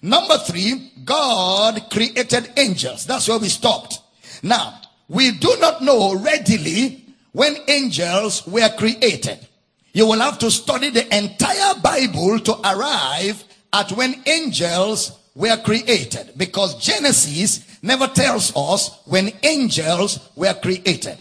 Number 0.00 0.38
three, 0.38 0.90
God 1.04 1.90
created 1.90 2.50
angels. 2.56 3.06
That's 3.06 3.28
where 3.28 3.38
we 3.38 3.48
stopped. 3.48 4.00
Now, 4.42 4.80
we 5.08 5.32
do 5.32 5.54
not 5.60 5.82
know 5.82 6.14
readily 6.14 7.04
when 7.32 7.54
angels 7.68 8.46
were 8.46 8.68
created. 8.70 9.46
You 9.92 10.06
will 10.06 10.20
have 10.20 10.38
to 10.38 10.50
study 10.50 10.88
the 10.88 11.14
entire 11.14 11.74
Bible 11.80 12.38
to 12.40 12.54
arrive 12.64 13.44
at 13.72 13.92
when 13.92 14.22
angels 14.26 15.12
were 15.34 15.56
created 15.58 16.32
because 16.36 16.74
Genesis 16.76 17.78
never 17.82 18.06
tells 18.06 18.52
us 18.56 19.00
when 19.06 19.32
angels 19.42 20.30
were 20.36 20.54
created. 20.54 21.18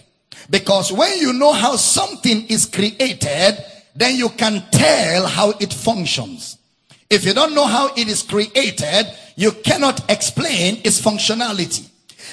Because 0.50 0.92
when 0.92 1.18
you 1.18 1.34
know 1.34 1.54
how 1.54 1.76
something 1.76 2.46
is 2.48 2.66
created, 2.66 3.58
then 3.96 4.16
you 4.16 4.30
can 4.30 4.64
tell 4.72 5.28
how 5.28 5.52
it 5.60 5.74
functions. 5.74 6.58
If 7.10 7.26
you 7.26 7.34
don't 7.34 7.54
know 7.54 7.66
how 7.66 7.94
it 7.96 8.08
is 8.08 8.24
created, 8.24 9.06
you 9.36 9.52
cannot 9.52 10.10
explain 10.10 10.82
its 10.84 11.00
functionality. 11.00 11.88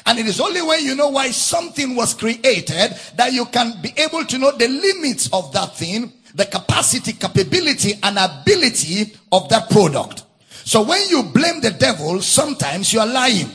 And 0.07 0.19
it 0.19 0.27
is 0.27 0.41
only 0.41 0.63
when 0.63 0.85
you 0.85 0.95
know 0.95 1.09
why 1.09 1.31
something 1.31 1.97
was 1.97 2.15
created 2.15 2.95
that 3.17 3.33
you 3.33 3.45
can 3.47 3.81
be 3.83 3.93
able 3.97 4.25
to 4.25 4.39
know 4.39 4.53
the 4.53 4.69
limits 4.69 5.29
of 5.33 5.53
that 5.53 5.77
thing, 5.77 6.13
the 6.35 6.45
capacity, 6.45 7.13
capability, 7.13 7.95
and 8.03 8.19
ability 8.19 9.17
of 9.33 9.49
that 9.49 9.71
product. 9.71 10.25
So 10.69 10.83
when 10.83 11.09
you 11.09 11.23
blame 11.23 11.63
the 11.63 11.71
devil, 11.71 12.21
sometimes 12.21 12.93
you 12.93 13.01
are 13.01 13.07
lying. 13.07 13.49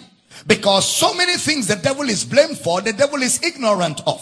Because 0.47 0.91
so 0.91 1.13
many 1.13 1.37
things 1.37 1.67
the 1.67 1.75
devil 1.75 2.09
is 2.09 2.25
blamed 2.25 2.57
for, 2.57 2.81
the 2.81 2.91
devil 2.91 3.21
is 3.21 3.39
ignorant 3.43 4.01
of. 4.07 4.19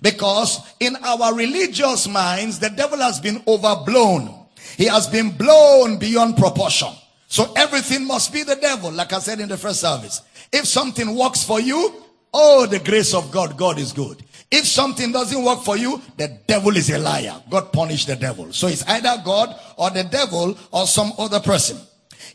Because 0.00 0.60
in 0.78 0.94
our 1.02 1.34
religious 1.34 2.06
minds, 2.06 2.60
the 2.60 2.70
devil 2.70 2.98
has 2.98 3.18
been 3.18 3.42
overblown. 3.48 4.46
He 4.76 4.84
has 4.84 5.08
been 5.08 5.32
blown 5.32 5.98
beyond 5.98 6.36
proportion. 6.36 6.90
So 7.26 7.52
everything 7.56 8.06
must 8.06 8.32
be 8.32 8.44
the 8.44 8.54
devil, 8.54 8.92
like 8.92 9.12
I 9.12 9.18
said 9.18 9.40
in 9.40 9.48
the 9.48 9.56
first 9.56 9.80
service. 9.80 10.22
If 10.52 10.64
something 10.64 11.16
works 11.16 11.42
for 11.42 11.58
you, 11.58 11.92
oh, 12.32 12.66
the 12.66 12.78
grace 12.78 13.14
of 13.14 13.32
God, 13.32 13.56
God 13.56 13.80
is 13.80 13.92
good. 13.92 14.22
If 14.48 14.64
something 14.64 15.10
doesn't 15.10 15.44
work 15.44 15.64
for 15.64 15.76
you, 15.76 16.00
the 16.16 16.38
devil 16.46 16.76
is 16.76 16.88
a 16.88 16.98
liar. 16.98 17.42
God 17.50 17.72
punish 17.72 18.04
the 18.04 18.14
devil. 18.14 18.52
So 18.52 18.68
it's 18.68 18.86
either 18.86 19.20
God 19.24 19.58
or 19.76 19.90
the 19.90 20.04
devil 20.04 20.56
or 20.70 20.86
some 20.86 21.12
other 21.18 21.40
person. 21.40 21.78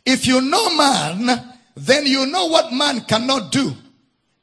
If 0.06 0.28
you 0.28 0.42
know 0.42 0.76
man, 0.76 1.56
then 1.76 2.06
you 2.06 2.26
know 2.26 2.48
what 2.48 2.74
man 2.74 3.02
cannot 3.02 3.52
do. 3.52 3.74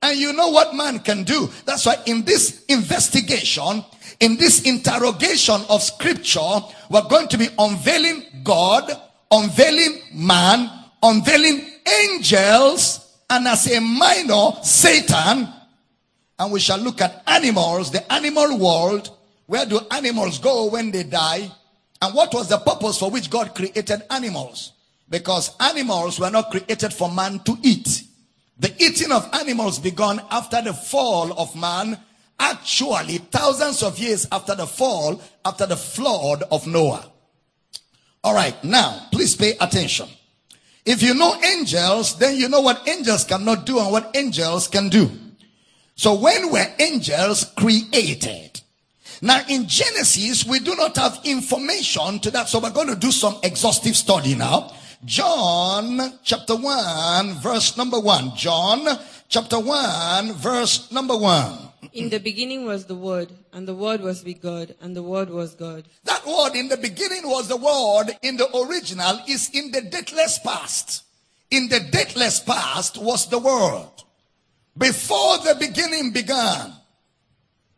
And 0.02 0.19
you 0.19 0.33
know 0.33 0.49
what 0.49 0.75
man 0.75 1.00
can 1.00 1.25
do. 1.25 1.50
That's 1.66 1.85
why 1.85 1.97
in 2.07 2.25
this 2.25 2.64
investigation, 2.66 3.85
in 4.21 4.37
this 4.37 4.62
interrogation 4.62 5.61
of 5.69 5.83
scripture, 5.83 6.61
we're 6.88 7.09
going 7.09 7.28
to 7.28 7.38
be 7.38 7.49
unveiling 7.59 8.25
God, 8.42 8.90
unveiling 9.30 10.00
man, 10.14 10.71
unveiling 11.02 11.66
angels, 12.02 13.14
and 13.28 13.47
as 13.47 13.71
a 13.71 13.80
minor, 13.80 14.52
Satan. 14.62 15.49
And 16.38 16.52
we 16.52 16.61
shall 16.61 16.78
look 16.78 17.02
at 17.02 17.23
animals, 17.26 17.90
the 17.90 18.11
animal 18.11 18.59
world. 18.59 19.11
Where 19.47 19.66
do 19.66 19.80
animals 19.90 20.38
go 20.38 20.71
when 20.71 20.90
they 20.90 21.02
die? 21.02 21.50
And 22.00 22.14
what 22.14 22.33
was 22.33 22.49
the 22.49 22.59
purpose 22.59 22.99
for 22.99 23.11
which 23.11 23.28
God 23.28 23.54
created 23.54 24.02
animals? 24.09 24.73
Because 25.10 25.54
animals 25.60 26.20
were 26.20 26.30
not 26.30 26.50
created 26.50 26.94
for 26.94 27.10
man 27.10 27.40
to 27.40 27.58
eat. 27.62 28.04
The 28.58 28.72
eating 28.78 29.10
of 29.10 29.28
animals 29.32 29.78
began 29.78 30.20
after 30.30 30.62
the 30.62 30.72
fall 30.72 31.32
of 31.32 31.56
man, 31.56 31.98
actually 32.38 33.18
thousands 33.18 33.82
of 33.82 33.98
years 33.98 34.26
after 34.30 34.54
the 34.54 34.66
fall, 34.66 35.20
after 35.44 35.66
the 35.66 35.76
flood 35.76 36.44
of 36.50 36.66
Noah. 36.66 37.10
All 38.22 38.34
right, 38.34 38.62
now 38.62 39.06
please 39.10 39.34
pay 39.34 39.56
attention. 39.60 40.08
If 40.84 41.02
you 41.02 41.14
know 41.14 41.34
angels, 41.42 42.18
then 42.18 42.36
you 42.36 42.48
know 42.48 42.60
what 42.60 42.86
angels 42.88 43.24
cannot 43.24 43.66
do 43.66 43.78
and 43.78 43.90
what 43.90 44.14
angels 44.14 44.68
can 44.68 44.88
do. 44.88 45.10
So 45.94 46.14
when 46.14 46.50
were 46.52 46.66
angels 46.78 47.44
created? 47.56 48.60
Now 49.22 49.42
in 49.48 49.66
Genesis, 49.66 50.46
we 50.46 50.60
do 50.60 50.74
not 50.76 50.96
have 50.96 51.20
information 51.24 52.20
to 52.20 52.30
that. 52.30 52.48
So 52.48 52.58
we're 52.58 52.70
going 52.70 52.88
to 52.88 52.96
do 52.96 53.10
some 53.10 53.36
exhaustive 53.42 53.96
study 53.96 54.34
now. 54.34 54.72
John 55.04 56.19
chapter 56.23 56.54
1 56.54 57.40
verse 57.40 57.76
number 57.78 57.99
1. 57.99 58.37
John 58.37 58.87
chapter 59.28 59.59
1 59.59 60.35
verse 60.35 60.92
number 60.92 61.16
1. 61.16 61.69
In 61.95 62.11
the 62.11 62.21
beginning 62.21 62.66
was 62.66 62.85
the 62.85 62.95
Word, 62.95 63.33
and 63.52 63.66
the 63.66 63.75
Word 63.75 64.02
was 64.02 64.23
with 64.23 64.42
God, 64.42 64.75
and 64.80 64.95
the 64.95 65.02
Word 65.02 65.30
was 65.30 65.54
God. 65.54 65.85
That 66.04 66.25
word 66.26 66.54
in 66.54 66.69
the 66.69 66.76
beginning 66.76 67.23
was 67.25 67.49
the 67.49 67.57
word 67.57 68.14
in 68.23 68.37
the 68.37 68.47
original 68.54 69.19
is 69.26 69.50
in 69.54 69.73
the 69.73 69.80
dateless 69.80 70.38
past. 70.38 71.02
In 71.50 71.69
the 71.69 71.80
dateless 71.80 72.40
past 72.40 72.99
was 72.99 73.28
the 73.28 73.38
word. 73.38 73.88
Before 74.76 75.38
the 75.38 75.57
beginning 75.59 76.12
began, 76.12 76.75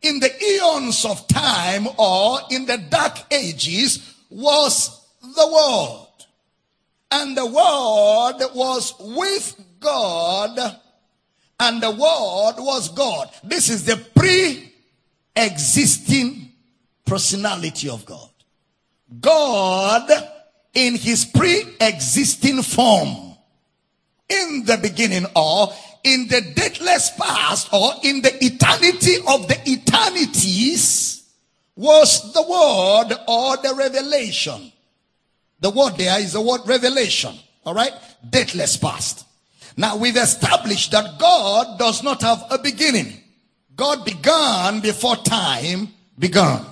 in 0.01 0.19
the 0.19 0.31
eons 0.43 1.05
of 1.05 1.25
time 1.27 1.87
or 1.97 2.39
in 2.51 2.65
the 2.65 2.77
dark 2.77 3.17
ages 3.31 4.13
was 4.29 5.01
the 5.21 5.47
word. 5.47 6.02
And 7.13 7.37
the 7.37 7.45
word 7.45 8.39
was 8.55 8.95
with 8.99 9.55
God 9.79 10.57
and 11.59 11.81
the 11.81 11.91
word 11.91 12.55
was 12.57 12.89
God. 12.89 13.29
This 13.43 13.69
is 13.69 13.85
the 13.85 13.97
pre-existing 14.15 16.51
personality 17.05 17.89
of 17.89 18.03
God. 18.05 18.29
God 19.21 20.09
in 20.73 20.95
his 20.95 21.25
pre-existing 21.25 22.63
form 22.63 23.35
in 24.27 24.63
the 24.65 24.79
beginning 24.81 25.27
or 25.35 25.71
in 26.03 26.27
the 26.29 26.41
deathless 26.55 27.11
past 27.11 27.71
or 27.71 27.93
in 28.03 28.23
the 28.23 28.43
eternity 28.43 29.17
of 29.27 29.47
the 29.47 29.59
eternities 29.69 31.29
was 31.75 32.33
the 32.33 32.41
word 32.41 33.13
or 33.27 33.57
the 33.57 33.75
revelation. 33.75 34.71
The 35.63 35.69
word 35.69 35.95
there 35.95 36.19
is 36.19 36.33
the 36.33 36.41
word 36.41 36.59
revelation. 36.65 37.33
All 37.65 37.73
right. 37.73 37.93
Deathless 38.29 38.75
past. 38.75 39.25
Now 39.77 39.95
we've 39.95 40.17
established 40.17 40.91
that 40.91 41.17
God 41.17 41.79
does 41.79 42.03
not 42.03 42.21
have 42.21 42.43
a 42.49 42.57
beginning. 42.57 43.13
God 43.73 44.03
began 44.03 44.81
before 44.81 45.15
time 45.15 45.87
began. 46.19 46.65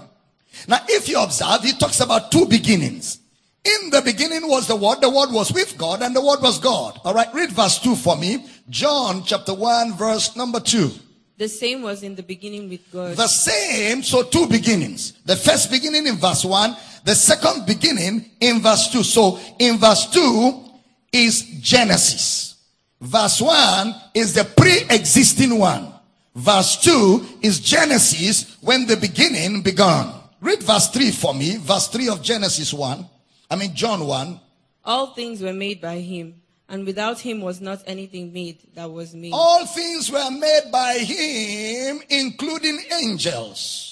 Now 0.68 0.80
if 0.90 1.08
you 1.08 1.24
observe, 1.24 1.64
he 1.64 1.72
talks 1.72 2.02
about 2.02 2.34
two 2.34 2.46
beginnings. 2.48 3.20
In 3.64 3.92
the 3.92 4.02
beginning 4.02 4.50
was 4.50 4.68
the 4.68 4.76
word, 4.76 5.00
the 5.00 5.10
word 5.10 5.32
was 5.32 5.54
with 5.54 5.78
God 5.78 6.02
and 6.02 6.14
the 6.14 6.22
word 6.22 6.42
was 6.42 6.60
God. 6.60 7.00
All 7.06 7.14
right, 7.14 7.34
read 7.34 7.52
verse 7.52 7.80
2 7.80 7.96
for 7.96 8.18
me. 8.18 8.46
John 8.70 9.24
chapter 9.24 9.54
1 9.54 9.94
verse 9.94 10.36
number 10.36 10.60
2. 10.60 10.92
The 11.38 11.48
same 11.48 11.82
was 11.82 12.04
in 12.04 12.16
the 12.16 12.24
beginning 12.24 12.70
with 12.70 12.82
God. 12.92 13.16
The 13.16 13.28
same, 13.28 14.04
so 14.04 14.22
two 14.22 14.48
beginnings. 14.48 15.14
The 15.26 15.36
first 15.36 15.72
beginning 15.72 16.06
in 16.06 16.18
verse 16.18 16.46
1, 16.46 16.76
the 17.04 17.16
second 17.16 17.66
beginning 17.66 18.32
in 18.40 18.60
verse 18.60 18.90
2. 18.90 19.04
So 19.04 19.40
in 19.60 19.78
verse 19.78 20.08
2 20.08 20.64
is 21.12 21.42
Genesis. 21.60 22.56
Verse 23.00 23.42
1 23.42 23.96
is 24.14 24.34
the 24.34 24.44
pre-existing 24.44 25.58
one. 25.58 25.92
Verse 26.36 26.78
2 26.78 27.40
is 27.42 27.60
Genesis 27.60 28.58
when 28.62 28.86
the 28.86 28.96
beginning 28.96 29.62
began. 29.62 30.14
Read 30.40 30.64
verse 30.64 30.88
3 30.90 31.12
for 31.12 31.34
me. 31.34 31.58
Verse 31.58 31.88
3 31.88 32.10
of 32.10 32.22
Genesis 32.22 32.74
1. 32.74 33.06
I 33.50 33.56
mean 33.56 33.76
John 33.76 34.06
1. 34.06 34.40
All 34.86 35.08
things 35.14 35.42
were 35.42 35.54
made 35.54 35.82
by 35.82 36.00
him, 36.00 36.42
and 36.68 36.86
without 36.86 37.20
him 37.20 37.42
was 37.42 37.62
not 37.62 37.84
anything 37.86 38.34
made 38.34 38.60
that 38.74 38.90
was 38.90 39.14
made. 39.14 39.34
All 39.34 39.66
things 39.66 40.12
were 40.12 40.32
made 40.32 40.72
by 40.72 40.94
him, 41.00 42.02
including 42.10 42.80
angels. 43.00 43.91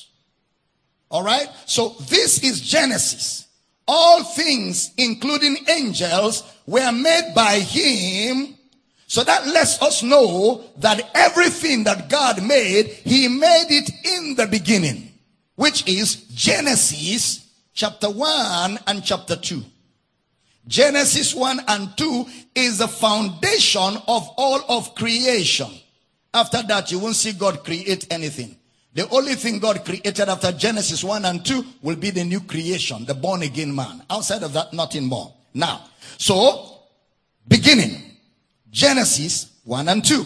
All 1.10 1.24
right. 1.24 1.48
So 1.65 1.95
this 2.08 2.43
is 2.43 2.62
Genesis. 2.62 3.48
All 3.88 4.24
things, 4.24 4.91
including 4.98 5.58
angels, 5.67 6.43
were 6.67 6.91
made 6.91 7.34
by 7.36 7.60
him. 7.60 8.56
So 9.08 9.24
that 9.24 9.48
lets 9.48 9.82
us 9.82 10.04
know 10.04 10.63
that 10.78 11.10
everything 11.15 11.84
that 11.86 12.10
God 12.10 12.43
made, 12.43 12.88
he 12.88 13.28
made 13.28 13.65
it 13.69 13.89
in 14.06 14.36
the 14.36 14.45
beginning, 14.45 15.12
which 15.56 15.88
is 15.88 16.15
Genesis 16.36 17.48
chapter 17.74 18.10
1 18.10 18.80
and 18.86 19.04
chapter 19.04 19.36
2. 19.36 19.63
Genesis 20.67 21.34
1 21.34 21.62
and 21.67 21.98
2 21.98 22.26
is 22.54 22.78
the 22.78 22.88
foundation 22.88 23.98
of 24.08 24.30
all 24.38 24.62
of 24.69 24.93
creation. 24.93 25.72
After 26.32 26.62
that, 26.62 26.91
you 26.91 27.00
won't 27.00 27.15
see 27.15 27.34
God 27.34 27.63
create 27.63 28.06
anything. 28.12 28.59
The 28.99 29.07
only 29.12 29.35
thing 29.35 29.59
God 29.59 29.85
created 29.85 30.27
after 30.27 30.51
Genesis 30.51 31.05
1 31.05 31.23
and 31.23 31.45
2 31.45 31.63
will 31.83 31.95
be 31.95 32.09
the 32.09 32.25
new 32.25 32.41
creation, 32.41 33.05
the 33.05 33.13
born 33.13 33.43
again 33.43 33.73
man. 33.73 34.03
Outside 34.09 34.43
of 34.43 34.51
that, 34.51 34.73
nothing 34.73 35.05
more. 35.05 35.33
Now, 35.53 35.85
so, 36.17 36.81
beginning, 37.47 37.95
Genesis 38.69 39.53
1 39.63 39.88
and 39.88 40.03
2. 40.03 40.25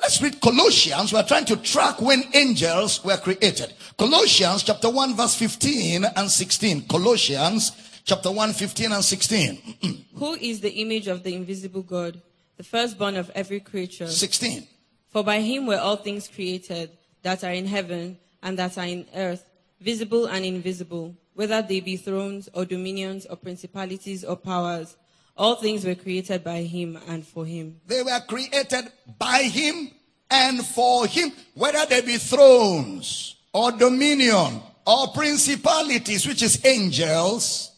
Let's 0.00 0.22
read 0.22 0.40
Colossians. 0.40 1.12
We're 1.12 1.24
trying 1.24 1.44
to 1.44 1.56
track 1.58 2.00
when 2.00 2.22
angels 2.32 3.04
were 3.04 3.18
created. 3.18 3.74
Colossians 3.98 4.62
chapter 4.62 4.88
1 4.88 5.14
verse 5.14 5.34
15 5.34 6.06
and 6.16 6.30
16. 6.30 6.88
Colossians 6.88 8.00
chapter 8.06 8.32
1 8.32 8.54
15 8.54 8.92
and 8.92 9.04
16. 9.04 10.06
Who 10.14 10.32
is 10.36 10.60
the 10.60 10.70
image 10.70 11.06
of 11.06 11.22
the 11.22 11.34
invisible 11.34 11.82
God, 11.82 12.18
the 12.56 12.64
firstborn 12.64 13.18
of 13.18 13.30
every 13.34 13.60
creature? 13.60 14.06
16. 14.06 14.66
For 15.10 15.22
by 15.22 15.40
him 15.40 15.66
were 15.66 15.76
all 15.76 15.96
things 15.96 16.28
created 16.28 16.92
that 17.22 17.44
are 17.44 17.52
in 17.52 17.66
heaven 17.66 18.18
and 18.42 18.58
that 18.58 18.76
are 18.78 18.86
in 18.86 19.06
earth, 19.14 19.44
visible 19.80 20.26
and 20.26 20.44
invisible, 20.44 21.14
whether 21.34 21.62
they 21.62 21.80
be 21.80 21.96
thrones 21.96 22.48
or 22.52 22.64
dominions 22.64 23.26
or 23.26 23.36
principalities 23.36 24.24
or 24.24 24.36
powers. 24.36 24.96
All 25.36 25.56
things 25.56 25.84
were 25.84 25.94
created 25.94 26.44
by 26.44 26.62
him 26.62 26.98
and 27.08 27.26
for 27.26 27.46
him. 27.46 27.80
They 27.86 28.02
were 28.02 28.20
created 28.28 28.92
by 29.18 29.44
him 29.44 29.90
and 30.30 30.64
for 30.64 31.06
him, 31.06 31.32
whether 31.54 31.86
they 31.86 32.02
be 32.02 32.18
thrones 32.18 33.36
or 33.52 33.72
dominion 33.72 34.60
or 34.86 35.08
principalities, 35.08 36.26
which 36.26 36.42
is 36.42 36.64
angels. 36.64 37.72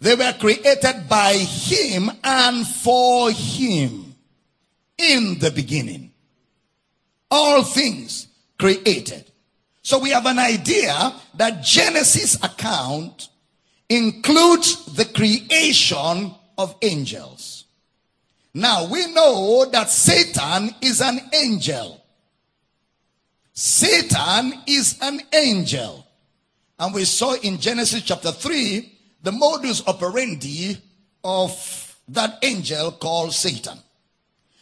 They 0.00 0.14
were 0.14 0.34
created 0.38 1.08
by 1.08 1.34
him 1.34 2.10
and 2.24 2.66
for 2.66 3.30
him 3.30 4.14
in 4.98 5.38
the 5.38 5.50
beginning. 5.50 6.12
All 7.30 7.62
things 7.62 8.28
created. 8.62 9.24
So 9.82 9.98
we 9.98 10.10
have 10.10 10.26
an 10.26 10.38
idea 10.38 10.94
that 11.34 11.64
Genesis 11.64 12.36
account 12.36 13.28
includes 13.88 14.86
the 14.94 15.04
creation 15.04 16.32
of 16.56 16.76
angels. 16.80 17.64
Now 18.54 18.86
we 18.86 19.12
know 19.12 19.66
that 19.72 19.90
Satan 19.90 20.76
is 20.80 21.00
an 21.00 21.18
angel. 21.34 22.04
Satan 23.52 24.62
is 24.68 24.96
an 25.02 25.20
angel. 25.32 26.06
And 26.78 26.94
we 26.94 27.04
saw 27.04 27.34
in 27.34 27.58
Genesis 27.58 28.02
chapter 28.02 28.30
3 28.30 28.92
the 29.24 29.32
modus 29.32 29.82
operandi 29.88 30.76
of 31.24 31.98
that 32.06 32.38
angel 32.42 32.92
called 32.92 33.32
Satan. 33.32 33.78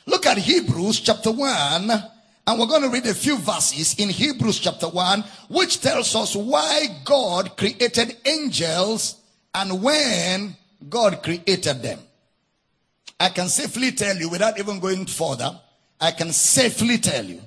Look 0.07 0.25
at 0.25 0.39
Hebrews 0.39 1.01
chapter 1.01 1.31
1 1.31 1.91
and 2.47 2.59
we're 2.59 2.67
going 2.67 2.83
to 2.83 2.89
read 2.89 3.07
a 3.07 3.15
few 3.15 3.39
verses 3.39 3.95
in 3.99 4.09
Hebrews 4.09 4.59
chapter 4.59 4.89
1 4.89 5.25
which 5.49 5.81
tells 5.81 6.15
us 6.15 6.35
why 6.35 6.87
God 7.05 7.57
created 7.57 8.17
angels 8.25 9.17
and 9.55 9.83
when 9.83 10.57
God 10.89 11.23
created 11.23 11.83
them. 11.83 11.99
I 13.19 13.29
can 13.29 13.49
safely 13.49 13.93
tell 13.93 14.17
you 14.17 14.31
without 14.31 14.59
even 14.59 14.81
going 14.81 15.07
further, 15.07 15.61
I 16.01 16.13
can 16.13 16.33
safely 16.33 16.97
tell 16.99 17.25
you 17.25 17.43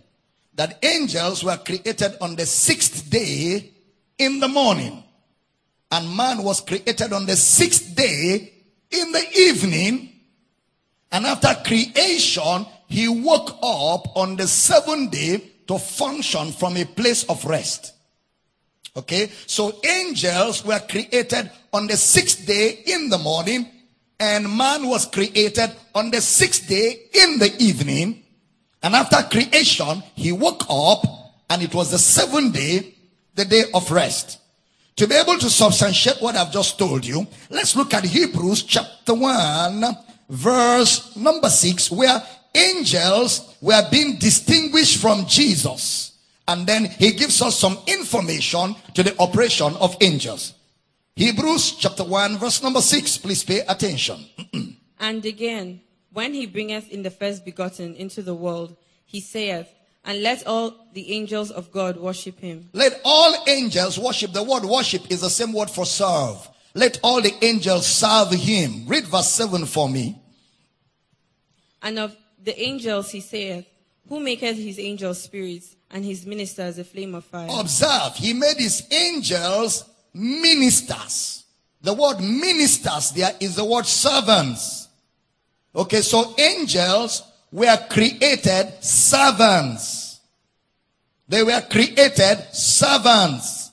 that 0.56 0.78
angels 0.84 1.44
were 1.44 1.58
created 1.58 2.16
on 2.22 2.36
the 2.36 2.46
sixth 2.46 3.10
day 3.10 3.72
in 4.18 4.40
the 4.40 4.48
morning. 4.48 5.04
And 5.92 6.16
man 6.16 6.44
was 6.44 6.62
created 6.62 7.12
on 7.14 7.26
the 7.26 7.36
sixth 7.36 7.96
day 7.96 8.54
in 8.92 9.12
the 9.12 9.26
evening. 9.36 10.10
And 11.12 11.26
after 11.26 11.56
creation, 11.66 12.66
he 12.88 13.08
woke 13.08 13.58
up 13.62 14.16
on 14.16 14.36
the 14.36 14.48
seventh 14.48 15.12
day 15.12 15.42
to 15.68 15.80
function 15.80 16.52
from 16.52 16.78
a 16.78 16.86
place 16.86 17.24
of 17.26 17.44
rest. 17.46 17.94
Okay, 18.96 19.32
so 19.48 19.80
angels 19.84 20.64
were 20.64 20.80
created 20.80 21.50
on 21.72 21.88
the 21.88 21.98
sixth 21.98 22.46
day 22.46 22.84
in 22.86 23.10
the 23.10 23.18
morning 23.18 23.68
And 24.24 24.56
man 24.56 24.88
was 24.88 25.06
created 25.06 25.72
on 25.94 26.10
the 26.10 26.22
sixth 26.22 26.68
day 26.68 27.10
in 27.14 27.40
the 27.40 27.54
evening. 27.60 28.24
And 28.82 28.96
after 28.96 29.18
creation, 29.24 30.02
he 30.16 30.32
woke 30.32 30.64
up 30.70 31.04
and 31.50 31.62
it 31.62 31.74
was 31.74 31.92
the 31.92 32.00
seventh 32.00 32.54
day, 32.54 32.96
the 33.36 33.44
day 33.44 33.64
of 33.74 33.92
rest. 33.92 34.40
To 34.96 35.08
be 35.08 35.16
able 35.16 35.38
to 35.40 35.50
substantiate 35.50 36.22
what 36.22 36.38
I've 36.38 36.54
just 36.54 36.80
told 36.80 37.06
you, 37.06 37.28
let's 37.50 37.76
look 37.76 37.94
at 37.94 38.06
Hebrews 38.06 38.64
chapter 38.64 39.14
1, 39.14 39.84
verse 40.30 41.16
number 41.18 41.50
6, 41.50 41.92
where 41.92 42.22
angels 42.54 43.56
were 43.62 43.88
being 43.90 44.18
distinguished 44.18 45.02
from 45.02 45.26
Jesus. 45.26 46.14
And 46.48 46.68
then 46.68 46.86
he 46.86 47.12
gives 47.12 47.42
us 47.42 47.58
some 47.58 47.78
information 47.88 48.76
to 48.94 49.04
the 49.04 49.18
operation 49.20 49.76
of 49.78 49.96
angels. 50.02 50.54
Hebrews 51.16 51.76
chapter 51.78 52.04
1, 52.04 52.38
verse 52.38 52.62
number 52.64 52.82
6. 52.82 53.18
Please 53.20 53.44
pay 53.44 53.60
attention. 53.62 54.26
And 55.00 55.26
again, 55.26 55.82
when 56.14 56.34
he 56.34 56.46
bringeth 56.46 56.90
in 56.90 57.04
the 57.04 57.12
first 57.12 57.44
begotten 57.44 57.94
into 57.96 58.22
the 58.22 58.34
world, 58.34 58.78
he 59.06 59.20
saith, 59.20 59.68
And 60.06 60.24
let 60.24 60.48
all 60.48 60.88
the 60.94 61.12
angels 61.12 61.52
of 61.52 61.74
God 61.74 61.98
worship 61.98 62.40
him. 62.40 62.70
Let 62.72 63.02
all 63.04 63.36
angels 63.48 64.00
worship. 64.00 64.32
The 64.32 64.44
word 64.44 64.64
worship 64.64 65.12
is 65.12 65.20
the 65.20 65.30
same 65.30 65.52
word 65.52 65.70
for 65.70 65.86
serve. 65.86 66.48
Let 66.74 67.00
all 67.04 67.22
the 67.22 67.34
angels 67.42 67.86
serve 67.86 68.32
him. 68.32 68.88
Read 68.88 69.06
verse 69.06 69.28
7 69.28 69.66
for 69.66 69.90
me. 69.90 70.18
And 71.82 72.00
of 72.00 72.16
the 72.44 72.60
angels 72.62 73.12
he 73.12 73.22
saith, 73.22 73.66
Who 74.10 74.20
maketh 74.20 74.58
his 74.58 74.80
angels 74.80 75.22
spirits, 75.22 75.76
and 75.90 76.04
his 76.04 76.26
ministers 76.26 76.78
a 76.78 76.84
flame 76.84 77.16
of 77.16 77.24
fire? 77.24 77.48
Observe, 77.52 78.16
he 78.16 78.34
made 78.34 78.58
his 78.58 78.86
angels 78.92 79.86
ministers. 80.14 81.46
The 81.82 81.94
word 81.94 82.20
ministers 82.20 83.12
there 83.12 83.36
is 83.40 83.56
the 83.56 83.66
word 83.66 83.86
servants. 83.86 84.88
Okay, 85.76 86.02
so 86.02 86.34
angels 86.38 87.24
were 87.52 87.78
created 87.90 88.74
servants. 88.82 90.20
They 91.28 91.44
were 91.44 91.62
created 91.62 92.48
servants. 92.52 93.72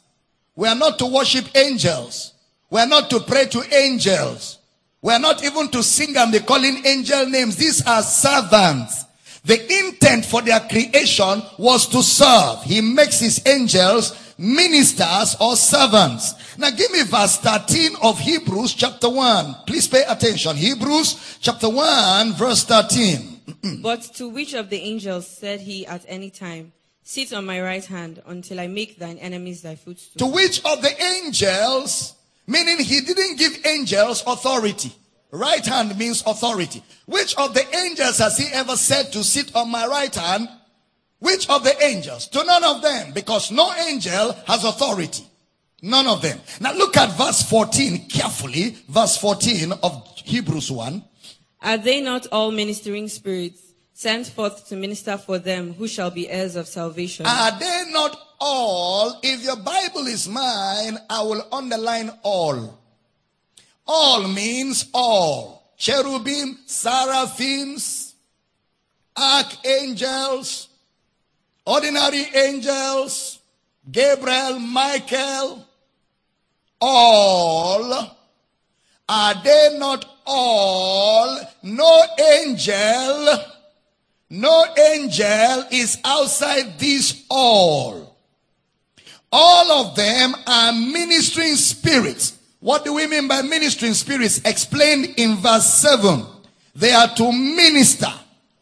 We 0.56 0.68
are 0.68 0.74
not 0.74 0.98
to 0.98 1.06
worship 1.06 1.46
angels. 1.54 2.34
We 2.70 2.80
are 2.80 2.86
not 2.86 3.10
to 3.10 3.20
pray 3.20 3.46
to 3.46 3.74
angels. 3.74 4.59
We 5.02 5.12
are 5.12 5.18
not 5.18 5.42
even 5.42 5.68
to 5.68 5.82
sing 5.82 6.16
and 6.16 6.30
be 6.30 6.40
calling 6.40 6.84
angel 6.84 7.26
names. 7.26 7.56
These 7.56 7.86
are 7.86 8.02
servants. 8.02 9.06
The 9.44 9.58
intent 9.78 10.26
for 10.26 10.42
their 10.42 10.60
creation 10.60 11.42
was 11.58 11.86
to 11.88 12.02
serve. 12.02 12.62
He 12.64 12.82
makes 12.82 13.18
his 13.20 13.40
angels 13.46 14.34
ministers 14.36 15.36
or 15.40 15.56
servants. 15.56 16.34
Now 16.58 16.70
give 16.70 16.90
me 16.92 17.02
verse 17.04 17.38
13 17.38 17.96
of 18.02 18.18
Hebrews 18.18 18.74
chapter 18.74 19.08
1. 19.08 19.56
Please 19.66 19.88
pay 19.88 20.04
attention. 20.06 20.56
Hebrews 20.56 21.38
chapter 21.40 21.68
1 21.68 22.34
verse 22.34 22.64
13. 22.64 23.28
But 23.82 24.02
to 24.14 24.28
which 24.28 24.54
of 24.54 24.70
the 24.70 24.78
angels 24.78 25.26
said 25.26 25.60
he 25.60 25.86
at 25.86 26.04
any 26.08 26.30
time, 26.30 26.72
Sit 27.02 27.32
on 27.32 27.44
my 27.44 27.60
right 27.60 27.84
hand 27.84 28.22
until 28.26 28.60
I 28.60 28.66
make 28.68 28.98
thine 28.98 29.18
enemies 29.18 29.62
thy 29.62 29.74
footstool? 29.74 30.28
To 30.28 30.32
which 30.32 30.64
of 30.64 30.80
the 30.82 31.02
angels, 31.02 32.14
meaning 32.50 32.78
he 32.78 33.00
didn't 33.00 33.38
give 33.38 33.64
angels 33.64 34.24
authority. 34.26 34.92
Right 35.30 35.64
hand 35.64 35.96
means 35.96 36.24
authority. 36.26 36.82
Which 37.06 37.36
of 37.36 37.54
the 37.54 37.64
angels 37.76 38.18
has 38.18 38.36
he 38.36 38.52
ever 38.52 38.76
said 38.76 39.12
to 39.12 39.22
sit 39.22 39.54
on 39.54 39.70
my 39.70 39.86
right 39.86 40.14
hand? 40.14 40.48
Which 41.20 41.48
of 41.48 41.62
the 41.62 41.80
angels? 41.84 42.26
To 42.28 42.44
none 42.44 42.64
of 42.64 42.82
them, 42.82 43.12
because 43.12 43.52
no 43.52 43.72
angel 43.74 44.32
has 44.46 44.64
authority. 44.64 45.24
None 45.82 46.08
of 46.08 46.22
them. 46.22 46.40
Now 46.60 46.72
look 46.72 46.96
at 46.96 47.16
verse 47.16 47.42
14 47.42 48.08
carefully. 48.08 48.76
Verse 48.88 49.16
14 49.16 49.72
of 49.82 50.06
Hebrews 50.16 50.70
1. 50.70 51.04
Are 51.62 51.78
they 51.78 52.00
not 52.00 52.26
all 52.32 52.50
ministering 52.50 53.08
spirits 53.08 53.62
sent 53.92 54.26
forth 54.26 54.66
to 54.68 54.76
minister 54.76 55.16
for 55.16 55.38
them 55.38 55.74
who 55.74 55.86
shall 55.86 56.10
be 56.10 56.28
heirs 56.28 56.56
of 56.56 56.66
salvation? 56.66 57.26
Are 57.26 57.58
they 57.58 57.84
not 57.90 58.16
all? 58.40 59.18
If 59.22 59.42
your 59.42 59.56
Bible 59.56 60.06
is 60.06 60.28
mine, 60.28 60.98
I 61.08 61.22
will 61.22 61.46
underline 61.52 62.10
all. 62.22 62.78
All 63.86 64.28
means 64.28 64.88
all. 64.94 65.72
Cherubim, 65.76 66.58
seraphims, 66.66 68.14
archangels, 69.16 70.68
ordinary 71.64 72.26
angels, 72.34 73.38
Gabriel, 73.90 74.58
Michael, 74.58 75.66
all. 76.80 78.16
Are 79.08 79.42
they 79.42 79.76
not 79.78 80.04
all? 80.26 81.40
No 81.62 82.02
angel, 82.36 83.38
no 84.30 84.66
angel 84.76 85.64
is 85.72 85.98
outside 86.04 86.78
this 86.78 87.24
all. 87.28 88.09
All 89.32 89.70
of 89.86 89.96
them 89.96 90.34
are 90.46 90.72
ministering 90.72 91.54
spirits. 91.54 92.38
What 92.58 92.84
do 92.84 92.94
we 92.94 93.06
mean 93.06 93.28
by 93.28 93.42
ministering 93.42 93.94
spirits? 93.94 94.40
Explained 94.44 95.14
in 95.16 95.36
verse 95.36 95.66
7. 95.66 96.24
They 96.74 96.92
are 96.92 97.14
to 97.16 97.32
minister 97.32 98.12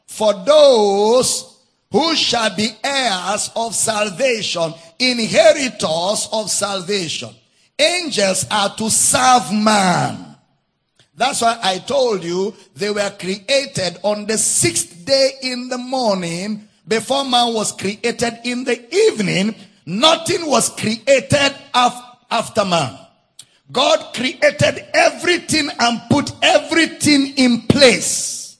for 0.06 0.34
those 0.44 1.58
who 1.90 2.14
shall 2.14 2.54
be 2.54 2.70
heirs 2.84 3.50
of 3.56 3.74
salvation, 3.74 4.74
inheritors 4.98 6.28
of 6.32 6.50
salvation. 6.50 7.30
Angels 7.78 8.44
are 8.50 8.74
to 8.76 8.90
serve 8.90 9.52
man. 9.52 10.36
That's 11.16 11.40
why 11.40 11.58
I 11.62 11.78
told 11.78 12.22
you 12.22 12.54
they 12.76 12.90
were 12.90 13.10
created 13.18 13.98
on 14.02 14.26
the 14.26 14.38
sixth 14.38 15.04
day 15.04 15.32
in 15.42 15.68
the 15.68 15.78
morning 15.78 16.68
before 16.86 17.24
man 17.24 17.54
was 17.54 17.72
created 17.72 18.38
in 18.44 18.64
the 18.64 18.94
evening. 18.94 19.54
Nothing 19.88 20.44
was 20.44 20.68
created 20.68 21.56
af- 21.72 22.16
after 22.30 22.62
man. 22.66 22.94
God 23.72 24.12
created 24.12 24.86
everything 24.92 25.70
and 25.80 26.02
put 26.10 26.30
everything 26.42 27.32
in 27.38 27.62
place. 27.62 28.58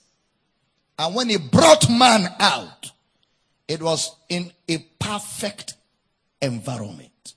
And 0.97 1.13
when 1.13 1.29
he 1.29 1.37
brought 1.37 1.87
man 1.87 2.33
out, 2.39 2.91
it 3.67 3.79
was 3.79 4.15
in 4.27 4.51
a 4.67 4.79
perfect 4.97 5.75
environment. 6.41 7.35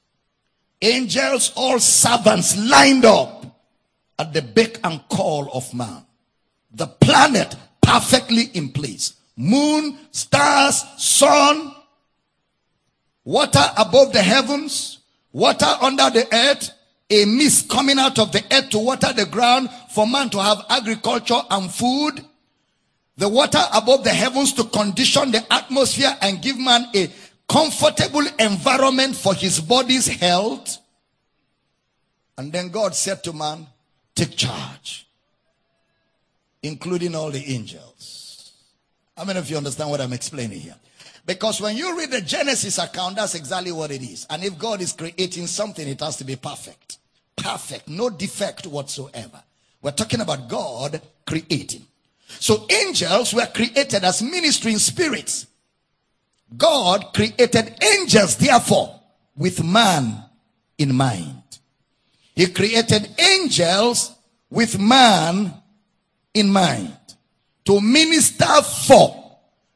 Angels, 0.81 1.52
all 1.55 1.78
servants 1.78 2.57
lined 2.57 3.05
up 3.05 3.44
at 4.18 4.33
the 4.33 4.40
beck 4.40 4.78
and 4.85 5.07
call 5.11 5.50
of 5.52 5.74
man. 5.74 6.02
The 6.72 6.87
planet 6.87 7.57
perfectly 7.83 8.44
in 8.55 8.70
place. 8.70 9.16
Moon, 9.37 9.98
stars, 10.12 10.83
sun, 10.96 11.74
water 13.24 13.64
above 13.76 14.12
the 14.12 14.22
heavens, 14.22 14.98
water 15.32 15.72
under 15.80 16.11
the 16.11 16.26
earth, 16.32 16.70
a 17.11 17.24
mist 17.26 17.68
coming 17.68 17.98
out 17.98 18.18
of 18.18 18.32
the 18.32 18.42
earth 18.52 18.70
to 18.70 18.78
water 18.78 19.12
the 19.12 19.26
ground 19.26 19.68
for 19.94 20.06
man 20.06 20.30
to 20.30 20.42
have 20.42 20.64
agriculture 20.70 21.40
and 21.50 21.70
food. 21.70 22.24
The 23.18 23.28
water 23.28 23.62
above 23.74 24.04
the 24.04 24.11
heavens 24.11 24.54
to 24.54 24.64
condition 24.64 25.30
the 25.30 25.44
atmosphere 25.52 26.16
and 26.22 26.40
give 26.40 26.58
man 26.58 26.87
a 26.94 27.11
comfortable 27.48 28.24
environment 28.38 29.14
for 29.14 29.35
his 29.35 29.61
body's 29.61 30.06
health. 30.06 30.78
And 32.38 32.50
then 32.50 32.70
God 32.70 32.94
said 32.94 33.22
to 33.24 33.32
man, 33.35 33.66
take 34.14 34.37
charge, 34.37 35.06
including 36.62 37.14
all 37.14 37.30
the 37.30 37.44
angels. 37.54 38.52
How 39.16 39.24
many 39.24 39.38
of 39.38 39.50
you 39.50 39.58
understand 39.58 39.90
what 39.90 40.00
I'm 40.00 40.14
explaining 40.14 40.61
here? 40.61 40.76
Because 41.24 41.61
when 41.61 41.76
you 41.76 41.96
read 41.96 42.11
the 42.11 42.20
Genesis 42.20 42.78
account, 42.78 43.16
that's 43.16 43.35
exactly 43.35 43.72
what 43.72 43.90
it 43.90 44.02
is. 44.02 44.26
And 44.28 44.42
if 44.42 44.58
God 44.58 44.80
is 44.80 44.92
creating 44.92 45.46
something, 45.46 45.87
it 45.87 46.00
has 46.00 46.16
to 46.16 46.24
be 46.24 46.37
perfect. 46.37 46.98
Perfect. 47.37 47.88
No 47.88 48.11
defect 48.11 48.66
whatsoever. 48.66 49.42
We're 49.80 49.92
talking 49.92 50.20
about 50.20 50.48
God 50.48 51.00
creating. 51.26 51.87
So 52.26 52.66
angels 52.70 53.35
were 53.35 53.46
created 53.46 54.04
as 54.04 54.22
ministering 54.22 54.78
spirits. 54.78 55.46
God 56.56 57.14
created 57.14 57.74
angels, 57.82 58.37
therefore, 58.37 59.00
with 59.37 59.62
man 59.62 60.24
in 60.78 60.94
mind. 60.94 61.42
He 62.35 62.46
created 62.46 63.08
angels 63.18 64.14
with 64.50 64.78
man 64.78 65.54
in 66.35 66.50
mind 66.50 66.96
to 67.64 67.80
minister 67.80 68.62
for, 68.62 69.21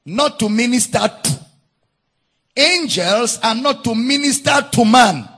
not 0.07 0.39
to 0.39 0.49
minister 0.49 0.99
to. 0.99 1.41
Angels 2.57 3.39
are 3.43 3.55
not 3.55 3.85
to 3.85 3.95
minister 3.95 4.67
to 4.73 4.85
man. 4.85 5.29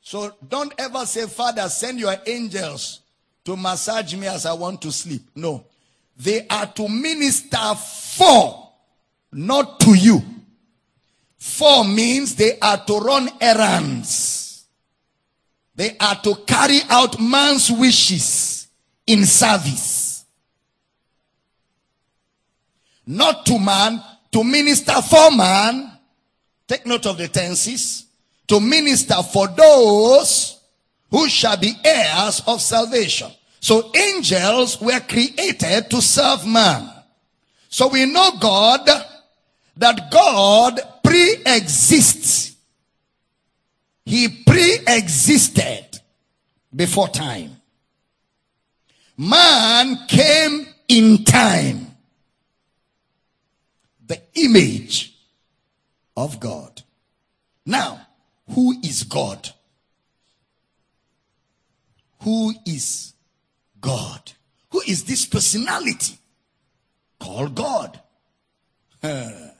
So 0.00 0.32
don't 0.48 0.72
ever 0.78 1.04
say, 1.04 1.26
Father, 1.26 1.68
send 1.68 2.00
your 2.00 2.16
angels 2.26 3.00
to 3.44 3.56
massage 3.56 4.14
me 4.14 4.26
as 4.26 4.46
I 4.46 4.54
want 4.54 4.80
to 4.82 4.92
sleep. 4.92 5.22
No. 5.34 5.64
They 6.16 6.46
are 6.48 6.66
to 6.66 6.88
minister 6.88 7.74
for, 7.74 8.70
not 9.32 9.80
to 9.80 9.94
you. 9.94 10.22
For 11.36 11.84
means 11.84 12.34
they 12.34 12.58
are 12.58 12.82
to 12.86 12.98
run 12.98 13.28
errands. 13.40 14.64
They 15.74 15.94
are 16.00 16.16
to 16.22 16.36
carry 16.46 16.80
out 16.88 17.20
man's 17.20 17.70
wishes. 17.70 18.58
in 19.08 19.24
service. 19.24 19.97
Not 23.10 23.46
to 23.46 23.58
man, 23.58 24.02
to 24.32 24.44
minister 24.44 25.00
for 25.00 25.30
man. 25.30 25.90
Take 26.66 26.84
note 26.84 27.06
of 27.06 27.16
the 27.16 27.26
tenses. 27.26 28.04
To 28.48 28.60
minister 28.60 29.22
for 29.22 29.48
those 29.48 30.60
who 31.10 31.26
shall 31.26 31.56
be 31.56 31.72
heirs 31.82 32.42
of 32.46 32.60
salvation. 32.60 33.30
So 33.60 33.90
angels 33.94 34.78
were 34.78 35.00
created 35.00 35.88
to 35.88 36.02
serve 36.02 36.46
man. 36.46 36.90
So 37.70 37.88
we 37.88 38.04
know 38.04 38.32
God, 38.38 38.86
that 39.78 40.10
God 40.10 40.78
pre-exists. 41.02 42.56
He 44.04 44.28
pre-existed 44.28 46.00
before 46.76 47.08
time. 47.08 47.56
Man 49.16 49.98
came 50.08 50.66
in 50.88 51.24
time. 51.24 51.87
The 54.08 54.20
image 54.34 55.14
of 56.16 56.40
God. 56.40 56.82
Now, 57.64 58.00
who 58.50 58.74
is 58.82 59.04
God? 59.04 59.50
Who 62.22 62.52
is 62.66 63.12
God? 63.80 64.32
Who 64.72 64.80
is 64.80 65.04
this 65.04 65.24
personality 65.26 66.18
called 67.20 67.54
God? 67.54 68.00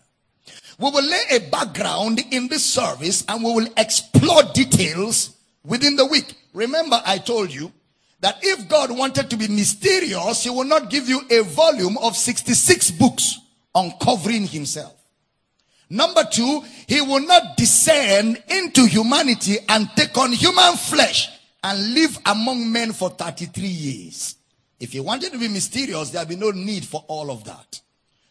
We 0.80 0.90
will 0.92 1.04
lay 1.04 1.24
a 1.32 1.40
background 1.40 2.20
in 2.30 2.46
this 2.46 2.64
service 2.64 3.24
and 3.28 3.42
we 3.42 3.52
will 3.52 3.68
explore 3.76 4.44
details 4.54 5.36
within 5.64 5.96
the 5.96 6.06
week. 6.06 6.36
Remember, 6.54 7.02
I 7.04 7.18
told 7.18 7.52
you 7.52 7.72
that 8.20 8.38
if 8.42 8.68
God 8.68 8.96
wanted 8.96 9.28
to 9.30 9.36
be 9.36 9.48
mysterious, 9.48 10.44
He 10.44 10.50
will 10.50 10.64
not 10.64 10.88
give 10.88 11.08
you 11.08 11.20
a 11.30 11.42
volume 11.42 11.98
of 11.98 12.16
66 12.16 12.92
books 12.92 13.40
uncovering 13.78 14.46
Himself. 14.46 14.94
Number 15.90 16.24
two, 16.30 16.62
He 16.86 17.00
will 17.00 17.26
not 17.26 17.56
descend 17.56 18.42
into 18.48 18.86
humanity 18.86 19.58
and 19.68 19.88
take 19.96 20.16
on 20.18 20.32
human 20.32 20.76
flesh 20.76 21.30
and 21.62 21.94
live 21.94 22.18
among 22.26 22.70
men 22.70 22.92
for 22.92 23.10
33 23.10 23.66
years. 23.66 24.36
If 24.80 24.92
He 24.92 25.00
wanted 25.00 25.32
to 25.32 25.38
be 25.38 25.48
mysterious, 25.48 26.10
there 26.10 26.22
will 26.22 26.28
be 26.28 26.36
no 26.36 26.50
need 26.50 26.84
for 26.84 27.04
all 27.08 27.30
of 27.30 27.44
that. 27.44 27.80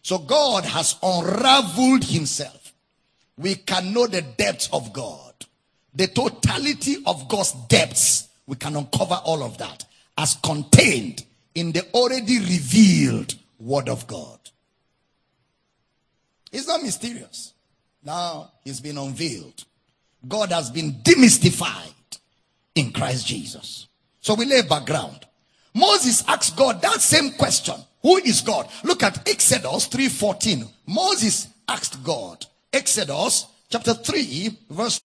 So 0.07 0.19
God 0.19 0.63
has 0.63 0.95
unraveled 1.03 2.05
himself. 2.05 2.71
We 3.37 3.55
can 3.55 3.91
know 3.91 4.07
the 4.07 4.21
depths 4.21 4.69
of 4.71 4.93
God. 4.93 5.33
The 5.93 6.07
totality 6.07 7.03
of 7.05 7.27
God's 7.27 7.51
depths. 7.67 8.29
We 8.45 8.55
can 8.55 8.77
uncover 8.77 9.19
all 9.25 9.43
of 9.43 9.57
that 9.57 9.83
as 10.17 10.35
contained 10.35 11.25
in 11.55 11.73
the 11.73 11.85
already 11.93 12.39
revealed 12.39 13.35
word 13.59 13.89
of 13.89 14.07
God. 14.07 14.36
It's 16.57 16.67
not 16.67 16.81
mysterious. 16.81 17.53
Now 18.03 18.51
it's 18.65 18.79
been 18.79 18.97
unveiled. 18.97 19.63
God 20.27 20.51
has 20.51 20.71
been 20.71 20.93
demystified 21.03 22.17
in 22.73 22.91
Christ 22.91 23.27
Jesus. 23.27 23.87
So 24.21 24.33
we 24.33 24.45
lay 24.45 24.63
background. 24.63 25.27
Moses 25.75 26.23
asked 26.27 26.57
God 26.57 26.81
that 26.81 26.99
same 26.99 27.33
question. 27.33 27.75
Who 28.01 28.17
is 28.17 28.41
God? 28.41 28.67
Look 28.83 29.03
at 29.03 29.29
Exodus 29.29 29.87
3:14. 29.87 30.67
Moses 30.87 31.47
asked 31.67 32.03
God. 32.03 32.43
Exodus 32.73 33.45
chapter 33.69 33.93
3 33.93 34.57
verse 34.71 34.99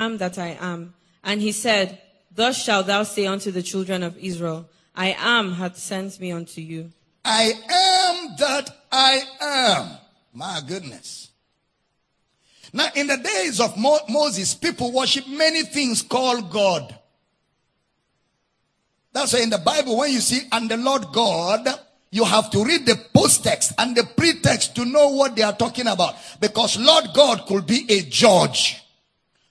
I 0.00 0.04
am 0.06 0.18
that 0.18 0.36
I 0.36 0.58
am. 0.60 0.94
And 1.22 1.40
he 1.40 1.52
said, 1.52 2.00
Thus 2.34 2.60
shalt 2.60 2.88
thou 2.88 3.04
say 3.04 3.26
unto 3.26 3.52
the 3.52 3.62
children 3.62 4.02
of 4.02 4.18
Israel, 4.18 4.68
I 4.96 5.14
am 5.16 5.52
hath 5.52 5.78
sent 5.78 6.18
me 6.18 6.32
unto 6.32 6.60
you. 6.60 6.90
I 7.24 7.52
am 7.52 8.36
that 8.38 8.70
I 8.90 9.22
am. 9.40 9.98
My 10.32 10.60
goodness. 10.66 11.28
Now, 12.72 12.88
in 12.94 13.08
the 13.08 13.16
days 13.16 13.60
of 13.60 13.76
Mo- 13.76 14.00
Moses, 14.08 14.54
people 14.54 14.92
worship 14.92 15.26
many 15.26 15.62
things 15.64 16.02
called 16.02 16.50
God. 16.50 16.94
That's 19.12 19.32
why 19.32 19.40
in 19.40 19.50
the 19.50 19.58
Bible, 19.58 19.98
when 19.98 20.12
you 20.12 20.20
see, 20.20 20.42
and 20.52 20.70
the 20.70 20.76
Lord 20.76 21.06
God, 21.12 21.66
you 22.10 22.24
have 22.24 22.50
to 22.50 22.64
read 22.64 22.86
the 22.86 22.96
post-text 23.12 23.72
and 23.78 23.96
the 23.96 24.04
pretext 24.16 24.76
to 24.76 24.84
know 24.84 25.08
what 25.08 25.34
they 25.34 25.42
are 25.42 25.56
talking 25.56 25.88
about. 25.88 26.14
Because 26.40 26.78
Lord 26.78 27.06
God 27.14 27.46
could 27.46 27.66
be 27.66 27.86
a 27.88 28.02
judge. 28.02 28.82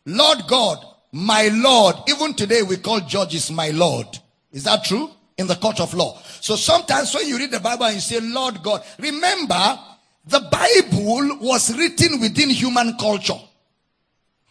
Lord 0.06 0.40
God, 0.48 0.84
my 1.12 1.50
Lord. 1.52 1.96
Even 2.08 2.34
today 2.34 2.62
we 2.62 2.78
call 2.78 3.02
judges 3.02 3.52
my 3.52 3.70
Lord. 3.70 4.08
Is 4.52 4.64
that 4.64 4.84
true? 4.84 5.10
In 5.40 5.48
the 5.48 5.56
court 5.56 5.80
of 5.80 5.94
law. 5.94 6.20
So 6.42 6.56
sometimes 6.56 7.16
when 7.16 7.26
you 7.26 7.38
read 7.38 7.52
the 7.52 7.62
Bible 7.62 7.86
and 7.86 7.96
you 7.96 8.02
say 8.02 8.20
Lord 8.20 8.62
God, 8.62 8.84
remember 9.00 9.80
the 10.26 10.42
Bible 10.42 11.38
was 11.40 11.76
written 11.78 12.20
within 12.20 12.50
human 12.50 12.98
culture. 12.98 13.40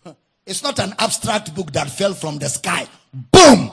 It's 0.46 0.62
not 0.62 0.78
an 0.78 0.94
abstract 0.98 1.54
book 1.54 1.72
that 1.72 1.90
fell 1.90 2.14
from 2.14 2.38
the 2.38 2.48
sky. 2.48 2.86
Boom! 3.12 3.70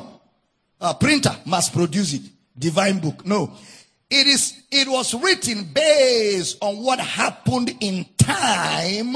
A 0.81 0.93
printer 0.93 1.35
must 1.45 1.73
produce 1.73 2.13
it. 2.13 2.21
Divine 2.57 2.99
book. 2.99 3.25
No. 3.25 3.53
It 4.09 4.27
is, 4.27 4.61
it 4.69 4.87
was 4.87 5.13
written 5.13 5.63
based 5.73 6.57
on 6.61 6.83
what 6.83 6.99
happened 6.99 7.75
in 7.79 8.05
time 8.17 9.15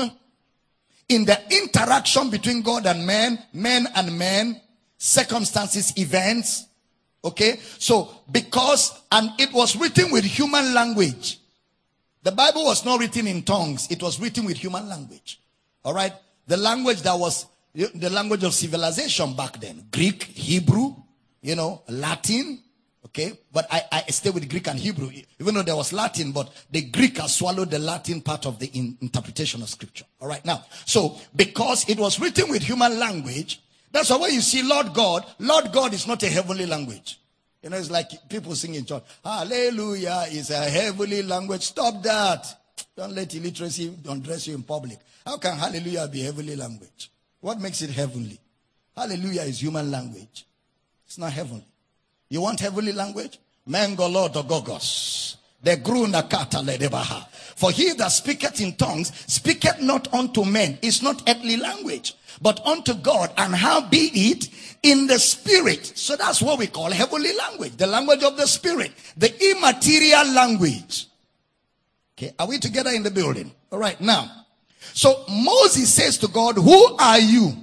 in 1.10 1.26
the 1.26 1.38
interaction 1.52 2.30
between 2.30 2.62
God 2.62 2.86
and 2.86 3.06
man, 3.06 3.40
men 3.52 3.88
and 3.94 4.18
men, 4.18 4.62
circumstances, 4.98 5.94
events. 5.98 6.66
Okay. 7.24 7.60
So 7.78 8.10
because, 8.32 9.02
and 9.12 9.32
it 9.40 9.52
was 9.54 9.76
written 9.76 10.12
with 10.12 10.24
human 10.24 10.74
language. 10.74 11.40
The 12.24 12.32
Bible 12.32 12.66
was 12.66 12.84
not 12.86 13.00
written 13.00 13.28
in 13.28 13.44
tongues. 13.44 13.88
It 13.90 14.02
was 14.02 14.20
written 14.20 14.46
with 14.46 14.58
human 14.58 14.88
language. 14.90 15.40
All 15.84 15.94
right. 15.94 16.14
The 16.48 16.58
language 16.58 17.02
that 17.04 17.18
was 17.18 17.46
the 17.74 18.10
language 18.10 18.44
of 18.44 18.54
civilization 18.54 19.36
back 19.36 19.60
then. 19.60 19.86
Greek, 19.92 20.24
Hebrew, 20.24 20.96
you 21.42 21.56
know, 21.56 21.84
Latin. 21.88 22.62
Okay. 23.06 23.38
But 23.52 23.68
I, 23.72 23.84
I 23.92 24.12
stay 24.12 24.30
with 24.32 24.50
Greek 24.50 24.68
and 24.68 24.78
Hebrew, 24.78 25.10
even 25.40 25.56
though 25.56 25.64
there 25.64 25.76
was 25.76 25.94
Latin, 25.94 26.32
but 26.32 26.52
the 26.70 26.82
Greek 26.82 27.18
has 27.18 27.36
swallowed 27.36 27.72
the 27.72 27.80
Latin 27.80 28.22
part 28.22 28.46
of 28.46 28.60
the 28.60 28.68
in, 28.68 28.98
interpretation 29.02 29.62
of 29.62 29.70
scripture. 29.70 30.06
All 30.20 30.28
right. 30.28 30.44
Now, 30.44 30.66
so 30.86 31.18
because 31.36 31.88
it 31.90 31.98
was 31.98 32.20
written 32.20 32.50
with 32.50 32.64
human 32.64 33.00
language, 33.00 33.62
that's 33.92 34.10
why 34.10 34.18
when 34.18 34.34
you 34.34 34.42
see 34.42 34.64
Lord 34.64 34.94
God, 34.94 35.26
Lord 35.40 35.72
God 35.72 35.94
is 35.94 36.08
not 36.08 36.22
a 36.24 36.28
heavenly 36.28 36.66
language. 36.66 37.20
You 37.64 37.70
know, 37.70 37.78
it's 37.78 37.92
like 37.92 38.30
people 38.30 38.56
sing 38.56 38.76
in 38.76 38.86
church. 38.86 39.04
Hallelujah 39.24 40.26
is 40.32 40.50
a 40.50 40.70
heavenly 40.70 41.24
language. 41.24 41.62
Stop 41.64 42.02
that. 42.04 42.46
Don't 42.96 43.14
let 43.14 43.34
illiteracy 43.34 43.94
undress 44.08 44.48
you 44.48 44.56
in 44.56 44.64
public. 44.64 45.00
How 45.26 45.38
can 45.38 45.58
hallelujah 45.58 46.08
be 46.08 46.22
heavenly 46.22 46.56
language? 46.56 47.12
What 47.42 47.60
makes 47.60 47.82
it 47.82 47.90
heavenly? 47.90 48.40
Hallelujah 48.96 49.44
is 49.44 49.62
human 49.62 49.92
language. 49.92 50.46
It's 51.06 51.18
not 51.18 51.32
heavenly. 51.32 51.66
You 52.30 52.42
want 52.42 52.60
heavenly 52.60 52.94
language? 52.94 53.40
Mengolodogogos. 53.68 55.36
The 55.62 55.78
grunakata 55.78 56.64
ledebaha. 56.64 57.28
For 57.56 57.72
he 57.72 57.94
that 57.94 58.10
speaketh 58.10 58.62
in 58.62 58.76
tongues 58.76 59.12
speaketh 59.28 59.82
not 59.82 60.14
unto 60.14 60.46
men. 60.46 60.78
It's 60.82 61.02
not 61.02 61.28
earthly 61.28 61.58
language, 61.58 62.14
but 62.42 62.66
unto 62.66 62.94
God. 62.94 63.32
And 63.38 63.56
how 63.56 63.88
be 63.88 64.10
it 64.14 64.50
in 64.84 65.08
the 65.08 65.20
spirit. 65.20 65.86
So 65.96 66.16
that's 66.16 66.42
what 66.42 66.60
we 66.60 66.68
call 66.68 66.92
heavenly 66.92 67.36
language. 67.36 67.78
The 67.78 67.88
language 67.88 68.24
of 68.24 68.38
the 68.38 68.48
spirit. 68.48 68.92
The 69.18 69.34
immaterial 69.52 70.34
language. 70.34 71.08
Okay. 72.18 72.34
Are 72.38 72.48
we 72.48 72.60
together 72.60 72.92
in 72.92 73.04
the 73.04 73.12
building? 73.12 73.52
All 73.72 73.80
right. 73.80 74.00
Now, 74.00 74.46
so 74.94 75.24
Moses 75.30 75.94
says 75.94 76.18
to 76.20 76.28
God, 76.28 76.56
who 76.56 76.96
are 76.98 77.20
you? 77.20 77.54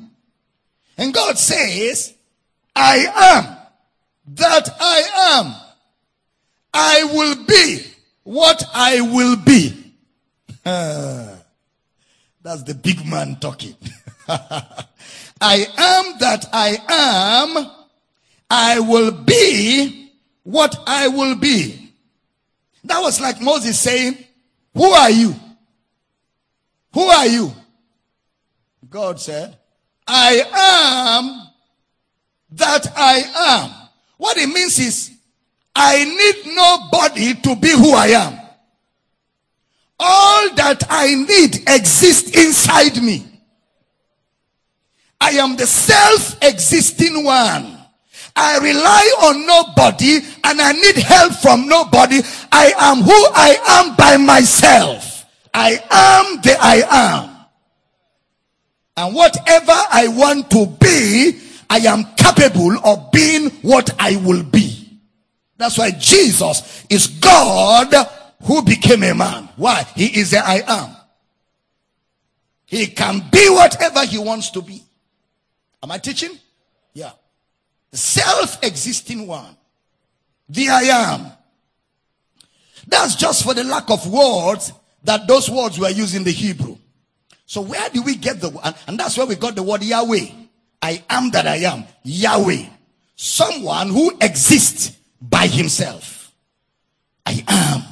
And 0.98 1.12
God 1.12 1.36
says, 1.38 2.14
I 2.74 3.06
am 3.44 3.56
that 4.28 4.68
I 4.80 5.02
am. 5.38 5.54
I 6.72 7.04
will 7.04 7.46
be 7.46 7.80
what 8.24 8.62
I 8.74 9.00
will 9.00 9.36
be. 9.36 9.94
That's 10.64 12.62
the 12.64 12.74
big 12.74 13.06
man 13.06 13.36
talking. 13.40 13.76
I 15.40 15.66
am 15.76 16.18
that 16.18 16.46
I 16.52 16.78
am. 16.88 17.70
I 18.50 18.80
will 18.80 19.12
be 19.12 20.12
what 20.42 20.76
I 20.86 21.08
will 21.08 21.34
be. 21.36 21.92
That 22.84 23.00
was 23.00 23.20
like 23.20 23.40
Moses 23.40 23.78
saying, 23.78 24.18
Who 24.74 24.84
are 24.84 25.10
you? 25.10 25.34
Who 26.92 27.02
are 27.02 27.26
you? 27.26 27.52
God 28.88 29.20
said, 29.20 29.58
I 30.06 31.18
am 31.18 31.48
that 32.52 32.86
I 32.96 33.62
am. 33.64 33.88
What 34.16 34.38
it 34.38 34.46
means 34.46 34.78
is, 34.78 35.12
I 35.74 36.04
need 36.04 36.54
nobody 36.54 37.34
to 37.34 37.56
be 37.56 37.70
who 37.72 37.92
I 37.92 38.06
am. 38.06 38.40
All 39.98 40.54
that 40.54 40.84
I 40.88 41.14
need 41.14 41.68
exists 41.68 42.30
inside 42.36 43.02
me. 43.02 43.35
I 45.26 45.30
am 45.30 45.56
the 45.56 45.66
self 45.66 46.40
existing 46.40 47.24
one. 47.24 47.76
I 48.36 48.58
rely 48.58 49.12
on 49.22 49.44
nobody 49.44 50.20
and 50.44 50.60
I 50.60 50.70
need 50.70 50.94
help 50.98 51.32
from 51.32 51.66
nobody. 51.66 52.20
I 52.52 52.72
am 52.78 52.98
who 52.98 53.10
I 53.34 53.58
am 53.66 53.96
by 53.96 54.18
myself. 54.18 55.24
I 55.52 55.82
am 55.90 56.40
the 56.42 56.56
I 56.60 56.84
am. 56.88 57.46
And 58.96 59.16
whatever 59.16 59.72
I 59.72 60.06
want 60.06 60.48
to 60.52 60.66
be, 60.66 61.40
I 61.68 61.78
am 61.78 62.04
capable 62.14 62.76
of 62.84 63.10
being 63.10 63.50
what 63.62 63.90
I 63.98 64.14
will 64.18 64.44
be. 64.44 65.00
That's 65.56 65.76
why 65.76 65.90
Jesus 65.90 66.86
is 66.88 67.08
God 67.08 67.92
who 68.44 68.62
became 68.62 69.02
a 69.02 69.12
man. 69.12 69.48
Why? 69.56 69.82
He 69.96 70.20
is 70.20 70.30
the 70.30 70.38
I 70.38 70.62
am. 70.68 70.96
He 72.66 72.86
can 72.86 73.24
be 73.32 73.48
whatever 73.50 74.04
he 74.04 74.18
wants 74.18 74.50
to 74.50 74.62
be. 74.62 74.85
Am 75.82 75.90
I 75.90 75.98
teaching? 75.98 76.38
Yeah. 76.94 77.12
Self-existing 77.92 79.26
one. 79.26 79.56
The 80.48 80.68
I 80.68 80.82
am. 80.82 81.32
That's 82.86 83.16
just 83.16 83.44
for 83.44 83.54
the 83.54 83.64
lack 83.64 83.90
of 83.90 84.06
words 84.10 84.72
that 85.04 85.26
those 85.26 85.50
words 85.50 85.78
were 85.78 85.90
used 85.90 86.14
in 86.14 86.24
the 86.24 86.30
Hebrew. 86.30 86.76
So 87.46 87.60
where 87.60 87.88
do 87.90 88.02
we 88.02 88.16
get 88.16 88.40
the 88.40 88.50
and, 88.64 88.74
and 88.86 88.98
that's 88.98 89.16
where 89.16 89.26
we 89.26 89.36
got 89.36 89.54
the 89.54 89.62
word 89.62 89.82
Yahweh. 89.82 90.26
I 90.82 91.02
am 91.08 91.30
that 91.30 91.46
I 91.46 91.56
am. 91.56 91.84
Yahweh. 92.02 92.66
Someone 93.14 93.88
who 93.88 94.12
exists 94.20 94.96
by 95.20 95.46
himself. 95.46 96.32
I 97.24 97.44
am. 97.48 97.82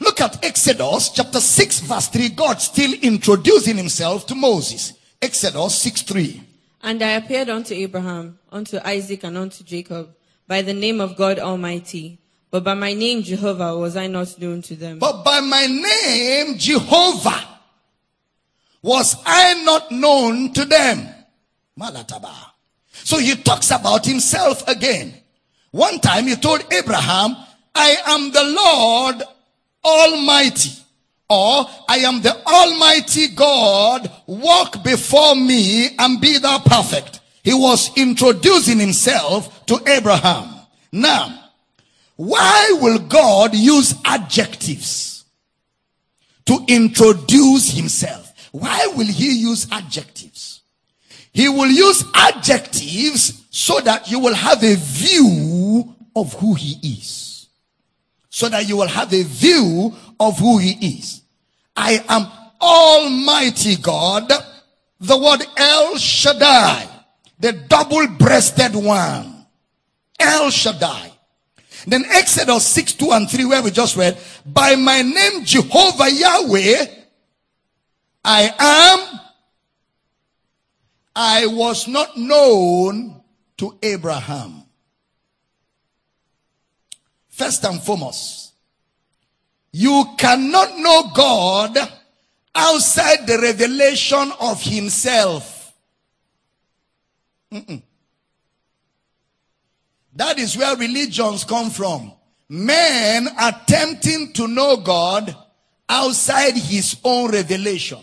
Look 0.00 0.20
at 0.20 0.44
Exodus 0.44 1.10
chapter 1.10 1.40
6 1.40 1.80
verse 1.80 2.08
3. 2.08 2.28
God 2.30 2.60
still 2.60 2.92
introducing 3.02 3.76
himself 3.76 4.26
to 4.26 4.34
Moses. 4.34 4.94
Exodus 5.20 5.74
6 5.76 6.02
3. 6.02 6.42
And 6.82 7.02
I 7.02 7.10
appeared 7.12 7.48
unto 7.48 7.74
Abraham, 7.74 8.38
unto 8.50 8.78
Isaac, 8.84 9.24
and 9.24 9.36
unto 9.36 9.64
Jacob 9.64 10.14
by 10.46 10.62
the 10.62 10.74
name 10.74 11.00
of 11.00 11.16
God 11.16 11.38
Almighty. 11.38 12.18
But 12.50 12.64
by 12.64 12.74
my 12.74 12.94
name 12.94 13.22
Jehovah 13.22 13.76
was 13.76 13.96
I 13.96 14.06
not 14.06 14.38
known 14.40 14.62
to 14.62 14.74
them. 14.74 14.98
But 14.98 15.22
by 15.22 15.40
my 15.40 15.66
name 15.66 16.56
Jehovah 16.56 17.46
was 18.80 19.16
I 19.26 19.62
not 19.64 19.90
known 19.90 20.52
to 20.54 20.64
them. 20.64 21.08
Malataba. 21.78 22.32
So 22.92 23.18
he 23.18 23.34
talks 23.36 23.70
about 23.70 24.06
himself 24.06 24.66
again. 24.66 25.14
One 25.70 26.00
time 26.00 26.26
he 26.26 26.36
told 26.36 26.64
Abraham, 26.72 27.36
I 27.74 27.96
am 28.06 28.32
the 28.32 28.44
Lord 28.44 29.22
Almighty. 29.84 30.70
Or 31.30 31.66
I 31.88 31.98
am 31.98 32.22
the 32.22 32.34
Almighty 32.46 33.28
God. 33.28 34.10
Walk 34.26 34.82
before 34.82 35.36
me 35.36 35.94
and 35.98 36.20
be 36.20 36.38
thou 36.38 36.58
perfect. 36.58 37.20
He 37.42 37.52
was 37.52 37.90
introducing 37.96 38.78
himself 38.78 39.66
to 39.66 39.80
Abraham. 39.86 40.48
Now, 40.90 41.50
why 42.16 42.76
will 42.80 42.98
God 42.98 43.54
use 43.54 43.94
adjectives 44.04 45.24
to 46.46 46.64
introduce 46.66 47.70
himself? 47.70 48.32
Why 48.52 48.86
will 48.96 49.06
he 49.06 49.38
use 49.38 49.68
adjectives? 49.70 50.62
He 51.32 51.48
will 51.48 51.68
use 51.70 52.04
adjectives 52.14 53.44
so 53.50 53.80
that 53.80 54.10
you 54.10 54.18
will 54.18 54.34
have 54.34 54.64
a 54.64 54.74
view 54.76 55.94
of 56.16 56.32
who 56.34 56.54
he 56.54 56.98
is. 56.98 57.27
So 58.38 58.48
that 58.50 58.68
you 58.68 58.76
will 58.76 58.86
have 58.86 59.12
a 59.12 59.24
view 59.24 59.92
of 60.20 60.38
who 60.38 60.58
he 60.58 61.00
is. 61.00 61.22
I 61.76 62.04
am 62.08 62.28
Almighty 62.60 63.74
God, 63.74 64.30
the 65.00 65.18
word 65.18 65.44
El 65.56 65.98
Shaddai, 65.98 66.86
the 67.40 67.52
double-breasted 67.52 68.76
one. 68.76 69.44
El 70.20 70.50
Shaddai. 70.50 71.10
Then 71.88 72.04
Exodus 72.04 72.64
6, 72.64 72.92
2 72.92 73.10
and 73.10 73.28
3, 73.28 73.44
where 73.44 73.60
we 73.60 73.72
just 73.72 73.96
read, 73.96 74.16
by 74.46 74.76
my 74.76 75.02
name 75.02 75.44
Jehovah 75.44 76.08
Yahweh, 76.08 76.86
I 78.24 78.54
am, 78.56 79.20
I 81.16 81.46
was 81.46 81.88
not 81.88 82.16
known 82.16 83.20
to 83.56 83.76
Abraham. 83.82 84.57
First 87.38 87.64
and 87.66 87.80
foremost, 87.80 88.52
you 89.70 90.04
cannot 90.18 90.76
know 90.76 91.12
God 91.14 91.78
outside 92.52 93.28
the 93.28 93.38
revelation 93.38 94.32
of 94.40 94.60
himself. 94.60 95.72
Mm-mm. 97.52 97.80
That 100.16 100.40
is 100.40 100.56
where 100.56 100.76
religions 100.76 101.44
come 101.44 101.70
from. 101.70 102.10
Men 102.48 103.28
attempting 103.40 104.32
to 104.32 104.48
know 104.48 104.78
God 104.78 105.36
outside 105.88 106.56
his 106.56 106.96
own 107.04 107.30
revelation. 107.30 108.00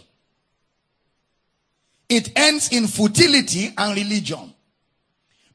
It 2.08 2.32
ends 2.38 2.70
in 2.70 2.88
futility 2.88 3.74
and 3.78 3.98
religion. 3.98 4.54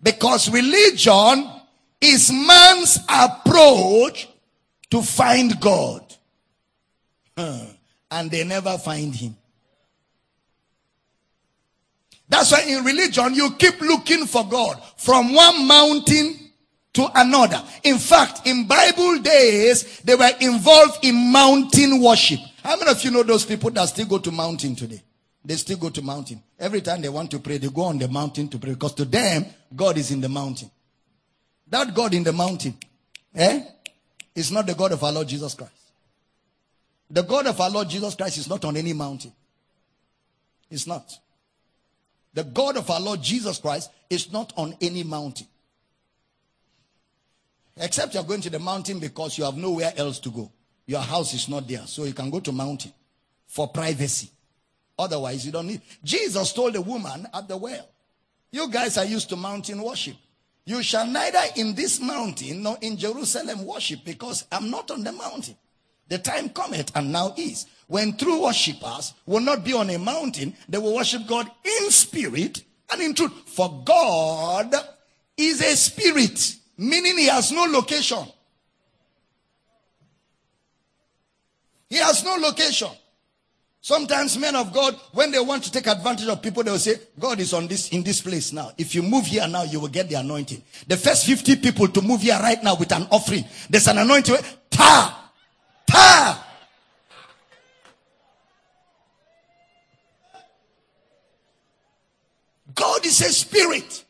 Because 0.03 0.51
religion 0.51 1.60
is 2.01 2.33
man's 2.33 2.99
approach 3.09 4.29
to 4.91 5.03
find 5.03 5.61
God. 5.61 6.05
And 7.37 8.31
they 8.31 8.45
never 8.45 8.77
find 8.79 9.15
him. 9.15 9.37
That's 12.29 12.53
why 12.53 12.63
in 12.63 12.85
religion 12.85 13.35
you 13.35 13.53
keep 13.59 13.81
looking 13.81 14.27
for 14.27 14.47
God 14.49 14.81
from 14.97 15.35
one 15.35 15.67
mountain 15.67 16.51
to 16.93 17.09
another. 17.15 17.63
In 17.83 17.99
fact, 17.99 18.47
in 18.47 18.67
Bible 18.67 19.19
days, 19.19 20.01
they 20.01 20.15
were 20.15 20.31
involved 20.41 21.05
in 21.05 21.33
mountain 21.33 22.01
worship. 22.01 22.41
How 22.63 22.77
many 22.77 22.91
of 22.91 23.03
you 23.03 23.11
know 23.11 23.23
those 23.23 23.45
people 23.45 23.71
that 23.71 23.89
still 23.89 24.07
go 24.07 24.19
to 24.19 24.31
mountain 24.31 24.77
today? 24.77 25.03
They 25.45 25.57
still 25.57 25.79
go 25.79 25.89
to 25.91 26.03
mountain. 26.03 26.43
Every 26.59 26.83
time 26.83 27.01
they 27.01 27.09
want 27.09 27.31
to 27.31 27.39
pray, 27.39 27.59
they 27.59 27.69
go 27.69 27.83
on 27.83 27.99
the 27.99 28.09
mountain 28.09 28.49
to 28.49 28.59
pray 28.59 28.73
because 28.73 28.95
to 28.95 29.05
them, 29.05 29.47
God 29.75 29.99
is 29.99 30.11
in 30.11 30.21
the 30.21 30.29
mountain. 30.29 30.71
That 31.71 31.95
God 31.95 32.15
in 32.15 32.25
the 32.25 32.33
mountain, 32.33 32.77
eh, 33.35 33.63
is 34.35 34.51
not 34.51 34.67
the 34.67 34.75
God 34.75 34.93
of 34.93 35.03
our 35.03 35.13
Lord 35.13 35.29
Jesus 35.29 35.55
Christ. 35.55 35.73
The 37.11 37.23
God 37.23 37.47
of 37.47 37.61
our 37.61 37.71
Lord 37.71 37.89
Jesus 37.89 38.15
Christ 38.15 38.39
is 38.39 38.49
not 38.49 38.65
on 38.65 38.77
any 38.77 38.93
mountain. 38.93 39.33
It's 40.71 40.87
not. 40.87 41.19
The 42.35 42.45
God 42.45 42.77
of 42.77 42.89
our 42.91 43.01
Lord 43.01 43.23
Jesus 43.23 43.59
Christ 43.59 43.91
is 44.09 44.33
not 44.33 44.53
on 44.57 44.77
any 44.81 45.03
mountain. 45.03 45.47
Except 47.77 48.15
you're 48.15 48.23
going 48.23 48.41
to 48.43 48.51
the 48.51 48.59
mountain 48.59 48.99
because 48.99 49.39
you 49.39 49.45
have 49.45 49.57
nowhere 49.57 49.93
else 49.97 50.19
to 50.21 50.31
go. 50.31 50.51
Your 50.87 51.01
house 51.01 51.35
is 51.35 51.49
not 51.49 51.67
there. 51.67 51.83
So 51.87 52.05
you 52.05 52.13
can 52.13 52.31
go 52.31 52.41
to 52.41 52.53
mountain 52.53 52.93
for 53.47 53.69
privacy. 53.69 54.31
Otherwise, 54.99 55.47
you 55.47 55.53
don't 55.53 55.67
need. 55.67 55.81
Jesus 56.05 56.53
told 56.53 56.75
the 56.75 56.81
woman 56.83 57.27
at 57.33 57.49
the 57.49 57.57
well, 57.57 57.89
You 58.53 58.69
guys 58.69 58.99
are 58.99 59.05
used 59.05 59.29
to 59.31 59.37
mountain 59.37 59.83
worship. 59.83 60.17
You 60.65 60.83
shall 60.83 61.07
neither 61.07 61.43
in 61.57 61.75
this 61.75 62.01
mountain 62.01 62.63
nor 62.63 62.79
in 62.81 62.97
Jerusalem 62.97 63.65
worship 63.65 64.01
because 64.05 64.45
I'm 64.53 64.71
not 64.71 64.91
on 64.91 65.03
the 65.03 65.13
mountain. 65.13 65.57
The 66.09 66.19
time 66.19 66.51
cometh 66.51 66.91
and 66.95 67.13
now 67.13 67.35
is 67.37 67.67
when 67.87 68.17
true 68.17 68.43
worshippers 68.43 69.15
will 69.27 69.41
not 69.41 69.65
be 69.65 69.73
on 69.73 69.91
a 69.91 69.99
mountain, 69.99 70.55
they 70.69 70.79
will 70.79 70.95
worship 70.95 71.27
God 71.27 71.51
in 71.65 71.91
spirit 71.91 72.63
and 72.93 73.01
in 73.01 73.15
truth. 73.15 73.33
For 73.47 73.83
God 73.85 74.75
is 75.37 75.61
a 75.61 75.77
spirit, 75.77 76.57
meaning 76.77 77.19
he 77.19 77.27
has 77.27 77.51
no 77.51 77.65
location. 77.65 78.27
He 81.89 81.97
has 81.97 82.25
no 82.25 82.37
location. 82.37 82.91
Sometimes 83.83 84.37
men 84.37 84.57
of 84.57 84.75
God, 84.75 84.95
when 85.13 85.31
they 85.31 85.41
want 85.41 85.65
to 85.65 85.73
take 85.73 85.87
advantage 85.87 86.29
of 86.29 86.43
people, 86.43 86.63
they 86.63 86.71
will 86.71 86.79
say, 86.79 86.97
God 87.19 87.41
is 87.41 87.55
on 87.55 87.67
this, 87.67 87.89
in 87.89 88.03
this 88.03 88.21
place 88.21 88.53
now. 88.53 88.73
If 88.77 88.95
you 88.95 89.03
move 89.03 89.27
here 89.27 89.49
now, 89.49 89.63
you 89.63 89.81
will 89.81 89.89
get 89.89 90.09
the 90.09 90.17
anointing. 90.17 90.63
The 90.87 90.99
first 90.99 91.25
50 91.25 91.57
people 91.57 91.89
to 91.89 92.03
move 92.03 92.21
here 92.21 92.39
right 92.39 92.63
now 92.63 92.77
with 92.77 92.93
an 92.93 93.07
offering, 93.11 93.45
there's 93.71 93.89
an 93.89 93.97
anointing. 93.97 94.37
Pa! 94.71 95.33
Pa! 95.87 96.47
God 102.75 103.07
is 103.07 103.21
a 103.23 103.33
spirit. 103.33 104.05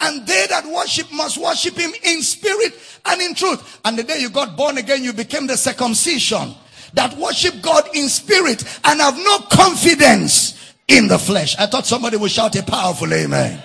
And 0.00 0.26
they 0.26 0.46
that 0.50 0.66
worship 0.66 1.10
must 1.12 1.38
worship 1.38 1.74
him 1.76 1.92
in 2.04 2.20
spirit 2.20 2.74
and 3.06 3.22
in 3.22 3.34
truth. 3.34 3.80
And 3.86 3.98
the 3.98 4.02
day 4.02 4.20
you 4.20 4.28
got 4.28 4.54
born 4.54 4.76
again, 4.76 5.02
you 5.02 5.14
became 5.14 5.46
the 5.46 5.56
circumcision 5.56 6.54
that 6.96 7.16
worship 7.16 7.62
God 7.62 7.88
in 7.94 8.08
spirit 8.08 8.64
and 8.84 9.00
have 9.00 9.16
no 9.16 9.38
confidence 9.50 10.74
in 10.88 11.08
the 11.08 11.18
flesh. 11.18 11.56
I 11.58 11.66
thought 11.66 11.86
somebody 11.86 12.16
would 12.16 12.30
shout 12.30 12.56
a 12.56 12.62
powerful 12.62 13.12
amen. 13.12 13.62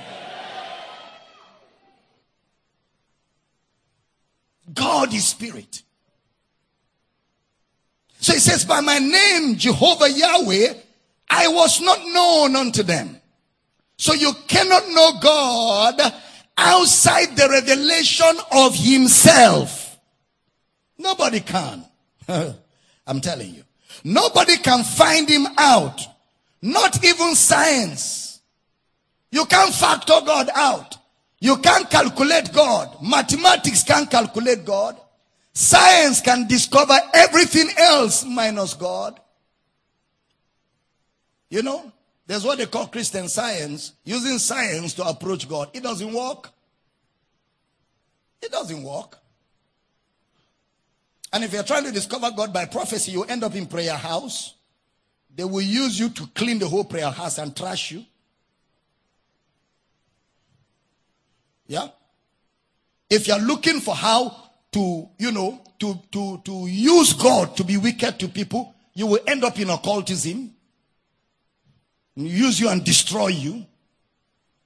God 4.73 5.13
is 5.13 5.27
spirit. 5.27 5.81
So 8.19 8.33
he 8.33 8.39
says, 8.39 8.65
by 8.65 8.81
my 8.81 8.99
name, 8.99 9.55
Jehovah 9.55 10.09
Yahweh, 10.09 10.73
I 11.29 11.47
was 11.47 11.81
not 11.81 11.99
known 12.05 12.55
unto 12.55 12.83
them. 12.83 13.17
So 13.97 14.13
you 14.13 14.33
cannot 14.47 14.89
know 14.89 15.11
God 15.21 16.13
outside 16.57 17.35
the 17.35 17.47
revelation 17.49 18.35
of 18.51 18.75
himself. 18.75 19.97
Nobody 20.97 21.39
can. 21.39 21.85
I'm 23.11 23.19
telling 23.19 23.53
you. 23.53 23.63
Nobody 24.05 24.55
can 24.55 24.85
find 24.85 25.27
him 25.27 25.45
out. 25.57 25.99
Not 26.61 27.03
even 27.03 27.35
science. 27.35 28.39
You 29.31 29.43
can't 29.47 29.75
factor 29.75 30.17
God 30.25 30.49
out. 30.55 30.95
You 31.41 31.57
can't 31.57 31.89
calculate 31.89 32.53
God. 32.53 32.95
Mathematics 33.03 33.83
can't 33.83 34.09
calculate 34.09 34.63
God. 34.63 34.95
Science 35.51 36.21
can 36.21 36.47
discover 36.47 36.97
everything 37.13 37.67
else 37.77 38.23
minus 38.23 38.75
God. 38.75 39.19
You 41.49 41.63
know, 41.63 41.91
there's 42.27 42.45
what 42.45 42.59
they 42.59 42.65
call 42.65 42.87
Christian 42.87 43.27
science, 43.27 43.91
using 44.05 44.37
science 44.39 44.93
to 44.93 45.03
approach 45.03 45.49
God. 45.49 45.69
It 45.73 45.83
doesn't 45.83 46.13
work. 46.13 46.49
It 48.41 48.53
doesn't 48.53 48.81
work. 48.81 49.20
And 51.33 51.43
if 51.43 51.53
you're 51.53 51.63
trying 51.63 51.85
to 51.85 51.91
discover 51.91 52.29
God 52.31 52.51
by 52.53 52.65
prophecy, 52.65 53.11
you 53.11 53.23
end 53.23 53.43
up 53.43 53.55
in 53.55 53.65
prayer 53.65 53.95
house. 53.95 54.55
They 55.33 55.45
will 55.45 55.61
use 55.61 55.97
you 55.97 56.09
to 56.09 56.27
clean 56.35 56.59
the 56.59 56.67
whole 56.67 56.83
prayer 56.83 57.09
house 57.09 57.37
and 57.37 57.55
trash 57.55 57.91
you. 57.91 58.05
Yeah? 61.67 61.87
If 63.09 63.27
you're 63.27 63.39
looking 63.39 63.79
for 63.79 63.95
how 63.95 64.35
to, 64.73 65.09
you 65.17 65.31
know, 65.31 65.61
to, 65.79 65.99
to, 66.11 66.41
to 66.43 66.67
use 66.67 67.13
God 67.13 67.55
to 67.57 67.63
be 67.63 67.77
wicked 67.77 68.19
to 68.19 68.27
people, 68.27 68.75
you 68.93 69.07
will 69.07 69.19
end 69.25 69.43
up 69.43 69.57
in 69.57 69.69
occultism. 69.69 70.53
Use 72.15 72.59
you 72.59 72.69
and 72.69 72.83
destroy 72.83 73.27
you. 73.27 73.65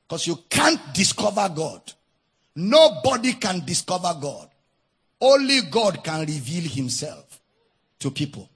Because 0.08 0.26
you 0.28 0.38
can't 0.50 0.82
discover 0.94 1.48
God. 1.56 1.94
Nobody 2.56 3.34
can 3.34 3.64
discover 3.66 4.16
God. 4.20 4.50
Only 5.26 5.62
God 5.72 6.04
can 6.04 6.20
reveal 6.20 6.70
himself 6.70 7.42
to 7.98 8.12
people. 8.12 8.48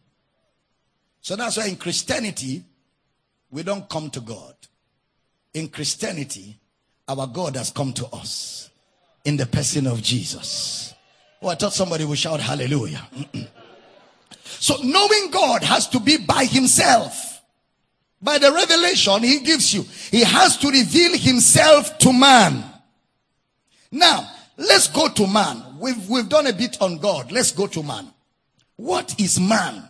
So 1.19 1.35
that's 1.35 1.57
why 1.57 1.65
in 1.65 1.77
Christianity, 1.77 2.63
we 3.49 3.63
don't 3.63 3.89
come 3.89 4.11
to 4.11 4.21
God. 4.21 4.53
In 5.55 5.69
Christianity, 5.69 6.59
our 7.07 7.25
God 7.25 7.55
has 7.55 7.71
come 7.71 7.91
to 7.93 8.05
us 8.13 8.69
in 9.25 9.35
the 9.35 9.47
person 9.47 9.87
of 9.87 10.03
Jesus. 10.03 10.93
Oh, 11.41 11.47
I 11.47 11.55
thought 11.55 11.73
somebody 11.73 12.05
would 12.05 12.19
shout 12.19 12.39
hallelujah. 12.39 13.01
so 14.43 14.75
knowing 14.83 15.31
God 15.31 15.63
has 15.63 15.89
to 15.89 15.99
be 15.99 16.17
by 16.17 16.45
himself. 16.45 17.41
By 18.21 18.37
the 18.37 18.51
revelation 18.51 19.23
he 19.23 19.39
gives 19.39 19.73
you. 19.73 19.81
He 20.11 20.23
has 20.23 20.55
to 20.57 20.69
reveal 20.69 21.17
himself 21.17 21.97
to 21.97 22.13
man. 22.13 22.63
Now, 23.91 24.29
let's 24.59 24.87
go 24.87 25.09
to 25.09 25.27
man. 25.27 25.63
We've, 25.79 26.09
we've 26.09 26.29
done 26.29 26.47
a 26.47 26.53
bit 26.53 26.81
on 26.81 26.97
God. 26.99 27.31
Let's 27.31 27.51
go 27.51 27.67
to 27.67 27.81
man. 27.81 28.07
What 28.75 29.19
is 29.19 29.39
man? 29.39 29.89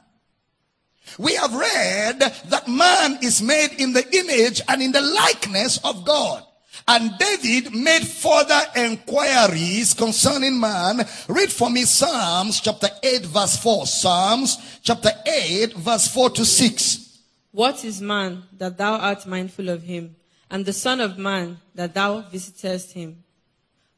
We 1.17 1.36
have 1.36 1.53
read 1.53 2.20
that 2.20 2.67
man 2.67 3.20
is 3.24 3.41
made 3.41 3.74
in 3.80 3.93
the 3.93 4.05
image 4.15 4.61
and 4.67 4.82
in 4.82 4.91
the 4.91 5.01
likeness 5.01 5.80
of 5.84 6.05
God. 6.05 6.43
And 6.88 7.11
David 7.20 7.74
made 7.74 8.07
further 8.07 8.61
inquiries 8.76 9.93
concerning 9.93 10.59
man. 10.59 11.05
Read 11.28 11.51
for 11.51 11.70
me 11.70 11.84
Psalms 11.84 12.61
chapter 12.61 12.89
8 13.03 13.26
verse 13.26 13.57
4. 13.57 13.86
Psalms 13.86 14.80
chapter 14.82 15.11
8 15.26 15.74
verse 15.74 16.07
4 16.07 16.30
to 16.32 16.45
6. 16.45 17.20
What 17.51 17.84
is 17.84 18.01
man 18.01 18.43
that 18.57 18.78
thou 18.78 18.95
art 18.97 19.26
mindful 19.26 19.70
of 19.70 19.84
him, 19.84 20.15
and 20.51 20.65
the 20.65 20.74
Son 20.74 21.01
of 21.01 21.17
man 21.17 21.59
that 21.76 21.95
thou 21.95 22.22
visitest 22.22 22.93
him? 22.93 23.24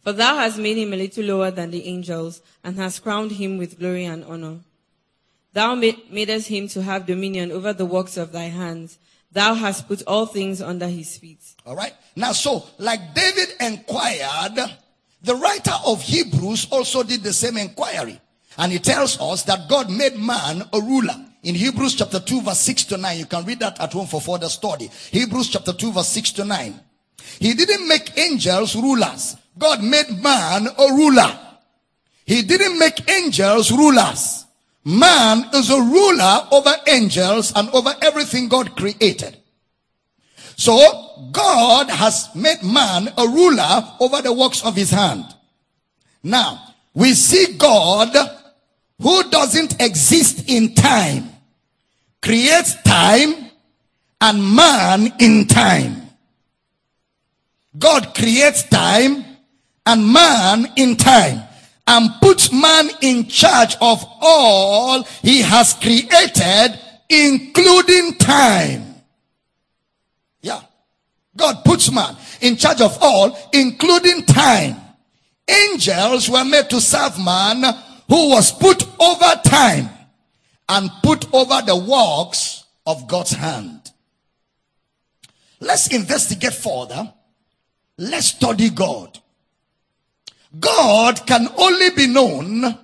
For 0.03 0.13
thou 0.13 0.37
hast 0.37 0.57
made 0.57 0.77
him 0.77 0.93
a 0.93 0.97
little 0.97 1.23
lower 1.23 1.51
than 1.51 1.71
the 1.71 1.85
angels, 1.85 2.41
and 2.63 2.75
hast 2.77 3.03
crowned 3.03 3.31
him 3.31 3.57
with 3.57 3.79
glory 3.79 4.05
and 4.05 4.25
honor. 4.25 4.59
Thou 5.53 5.75
madest 5.75 6.47
him 6.47 6.67
to 6.69 6.81
have 6.81 7.05
dominion 7.05 7.51
over 7.51 7.73
the 7.73 7.85
works 7.85 8.17
of 8.17 8.31
thy 8.31 8.45
hands. 8.45 8.97
Thou 9.31 9.53
hast 9.53 9.87
put 9.87 10.01
all 10.07 10.25
things 10.25 10.61
under 10.61 10.87
his 10.87 11.17
feet. 11.17 11.39
All 11.65 11.75
right. 11.75 11.93
Now, 12.15 12.31
so 12.31 12.65
like 12.77 13.13
David 13.13 13.49
inquired, 13.59 14.59
the 15.21 15.35
writer 15.35 15.73
of 15.85 16.01
Hebrews 16.01 16.67
also 16.71 17.03
did 17.03 17.23
the 17.23 17.33
same 17.33 17.57
inquiry. 17.57 18.19
And 18.57 18.71
he 18.71 18.79
tells 18.79 19.19
us 19.21 19.43
that 19.43 19.69
God 19.69 19.89
made 19.89 20.17
man 20.17 20.63
a 20.73 20.81
ruler. 20.81 21.15
In 21.43 21.55
Hebrews 21.55 21.95
chapter 21.95 22.19
2 22.19 22.41
verse 22.41 22.59
6 22.59 22.85
to 22.85 22.97
9. 22.97 23.17
You 23.17 23.25
can 23.25 23.45
read 23.45 23.59
that 23.59 23.79
at 23.79 23.93
home 23.93 24.07
for 24.07 24.21
further 24.21 24.49
study. 24.49 24.89
Hebrews 25.11 25.49
chapter 25.49 25.73
2 25.73 25.93
verse 25.93 26.09
6 26.09 26.31
to 26.33 26.45
9. 26.45 26.79
He 27.39 27.53
didn't 27.53 27.87
make 27.87 28.17
angels 28.17 28.75
rulers. 28.75 29.37
God 29.57 29.83
made 29.83 30.21
man 30.21 30.67
a 30.67 30.93
ruler. 30.93 31.39
He 32.25 32.41
didn't 32.41 32.79
make 32.79 33.09
angels 33.09 33.71
rulers. 33.71 34.45
Man 34.83 35.45
is 35.53 35.69
a 35.69 35.79
ruler 35.79 36.47
over 36.51 36.73
angels 36.87 37.53
and 37.55 37.69
over 37.69 37.93
everything 38.01 38.47
God 38.47 38.75
created. 38.75 39.37
So 40.55 41.29
God 41.31 41.89
has 41.89 42.29
made 42.35 42.63
man 42.63 43.09
a 43.17 43.27
ruler 43.27 43.83
over 43.99 44.21
the 44.21 44.33
works 44.33 44.63
of 44.63 44.75
his 44.75 44.91
hand. 44.91 45.25
Now, 46.23 46.73
we 46.93 47.13
see 47.13 47.57
God 47.57 48.15
who 48.99 49.29
doesn't 49.29 49.81
exist 49.81 50.49
in 50.49 50.75
time, 50.75 51.29
creates 52.21 52.81
time 52.83 53.49
and 54.19 54.55
man 54.55 55.13
in 55.19 55.47
time. 55.47 56.09
God 57.77 58.13
creates 58.13 58.63
time 58.63 59.30
and 59.85 60.07
man 60.11 60.71
in 60.75 60.95
time 60.95 61.41
and 61.87 62.09
puts 62.21 62.51
man 62.51 62.89
in 63.01 63.27
charge 63.27 63.75
of 63.81 64.03
all 64.21 65.03
he 65.21 65.41
has 65.41 65.73
created, 65.73 66.79
including 67.09 68.15
time. 68.17 68.95
Yeah. 70.41 70.61
God 71.35 71.63
puts 71.65 71.91
man 71.91 72.15
in 72.41 72.55
charge 72.55 72.81
of 72.81 72.97
all, 73.01 73.37
including 73.53 74.23
time. 74.23 74.75
Angels 75.47 76.29
were 76.29 76.45
made 76.45 76.69
to 76.69 76.79
serve 76.79 77.17
man 77.19 77.63
who 78.07 78.29
was 78.29 78.51
put 78.51 78.83
over 78.99 79.41
time 79.43 79.89
and 80.69 80.89
put 81.03 81.33
over 81.33 81.61
the 81.65 81.75
works 81.75 82.65
of 82.85 83.07
God's 83.07 83.31
hand. 83.31 83.91
Let's 85.59 85.87
investigate 85.87 86.53
further. 86.53 87.13
Let's 87.97 88.27
study 88.27 88.69
God. 88.69 89.20
God 90.59 91.25
can 91.25 91.47
only 91.57 91.91
be 91.91 92.07
known 92.07 92.77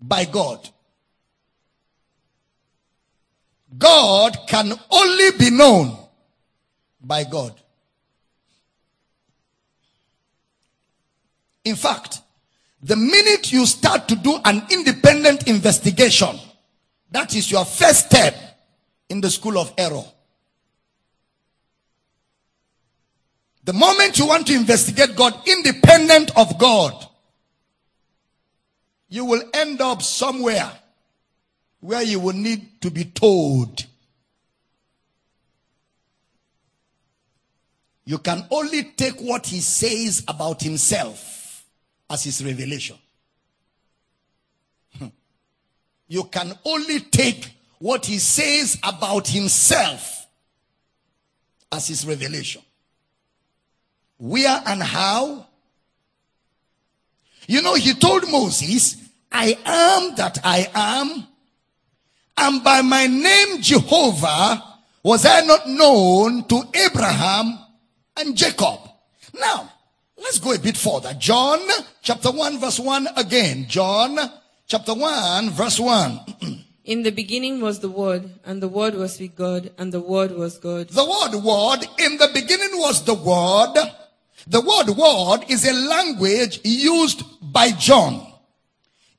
by 0.00 0.24
God. 0.24 0.68
God 3.76 4.36
can 4.48 4.72
only 4.90 5.30
be 5.38 5.50
known 5.50 5.96
by 7.00 7.24
God. 7.24 7.60
In 11.64 11.76
fact, 11.76 12.22
the 12.82 12.96
minute 12.96 13.52
you 13.52 13.66
start 13.66 14.08
to 14.08 14.16
do 14.16 14.38
an 14.44 14.62
independent 14.70 15.48
investigation, 15.48 16.38
that 17.10 17.34
is 17.34 17.50
your 17.50 17.64
first 17.64 18.06
step 18.06 18.34
in 19.08 19.20
the 19.20 19.30
school 19.30 19.58
of 19.58 19.72
error. 19.76 20.04
The 23.64 23.72
moment 23.72 24.18
you 24.18 24.26
want 24.26 24.46
to 24.46 24.54
investigate 24.54 25.14
God 25.14 25.46
independent 25.46 26.30
of 26.38 26.58
God, 26.58 27.07
you 29.08 29.24
will 29.24 29.42
end 29.54 29.80
up 29.80 30.02
somewhere 30.02 30.70
where 31.80 32.02
you 32.02 32.20
will 32.20 32.34
need 32.34 32.80
to 32.82 32.90
be 32.90 33.04
told. 33.04 33.86
You 38.04 38.18
can 38.18 38.46
only 38.50 38.84
take 38.84 39.20
what 39.20 39.46
he 39.46 39.60
says 39.60 40.24
about 40.26 40.62
himself 40.62 41.64
as 42.08 42.24
his 42.24 42.44
revelation. 42.44 42.96
Hmm. 44.98 45.08
You 46.06 46.24
can 46.24 46.58
only 46.64 47.00
take 47.00 47.52
what 47.78 48.06
he 48.06 48.18
says 48.18 48.78
about 48.82 49.28
himself 49.28 50.26
as 51.70 51.86
his 51.88 52.06
revelation. 52.06 52.62
Where 54.16 54.62
and 54.66 54.82
how? 54.82 55.47
You 57.48 57.62
know, 57.62 57.74
he 57.74 57.94
told 57.94 58.30
Moses, 58.30 58.96
I 59.32 59.56
am 59.64 60.14
that 60.16 60.38
I 60.44 60.70
am, 60.74 61.26
and 62.36 62.62
by 62.62 62.82
my 62.82 63.06
name 63.06 63.62
Jehovah 63.62 64.62
was 65.02 65.24
I 65.24 65.40
not 65.40 65.66
known 65.66 66.44
to 66.44 66.62
Abraham 66.74 67.58
and 68.18 68.36
Jacob. 68.36 68.80
Now, 69.32 69.72
let's 70.18 70.38
go 70.38 70.52
a 70.52 70.58
bit 70.58 70.76
further. 70.76 71.14
John 71.14 71.60
chapter 72.02 72.30
1 72.30 72.58
verse 72.60 72.78
1 72.78 73.08
again. 73.16 73.64
John 73.66 74.18
chapter 74.66 74.92
1 74.92 75.48
verse 75.50 75.80
1. 75.80 76.20
In 76.84 77.02
the 77.02 77.10
beginning 77.12 77.60
was 77.60 77.80
the 77.80 77.88
Word, 77.88 78.30
and 78.44 78.62
the 78.62 78.68
Word 78.68 78.94
was 78.94 79.18
with 79.20 79.36
God, 79.36 79.70
and 79.76 79.92
the 79.92 80.00
Word 80.00 80.32
was 80.32 80.56
God. 80.58 80.88
The 80.88 81.04
word 81.04 81.34
word, 81.44 81.84
in 81.98 82.16
the 82.16 82.30
beginning 82.32 82.80
was 82.80 83.04
the 83.04 83.12
word. 83.12 83.76
The 84.50 84.62
word 84.62 84.96
word 84.96 85.44
is 85.48 85.68
a 85.68 85.74
language 85.74 86.60
used 86.64 87.22
by 87.52 87.70
John. 87.72 88.26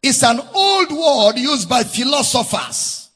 It's 0.02 0.24
an 0.24 0.40
old 0.54 0.92
word 0.92 1.38
used 1.38 1.70
by 1.70 1.84
philosophers. 1.84 3.10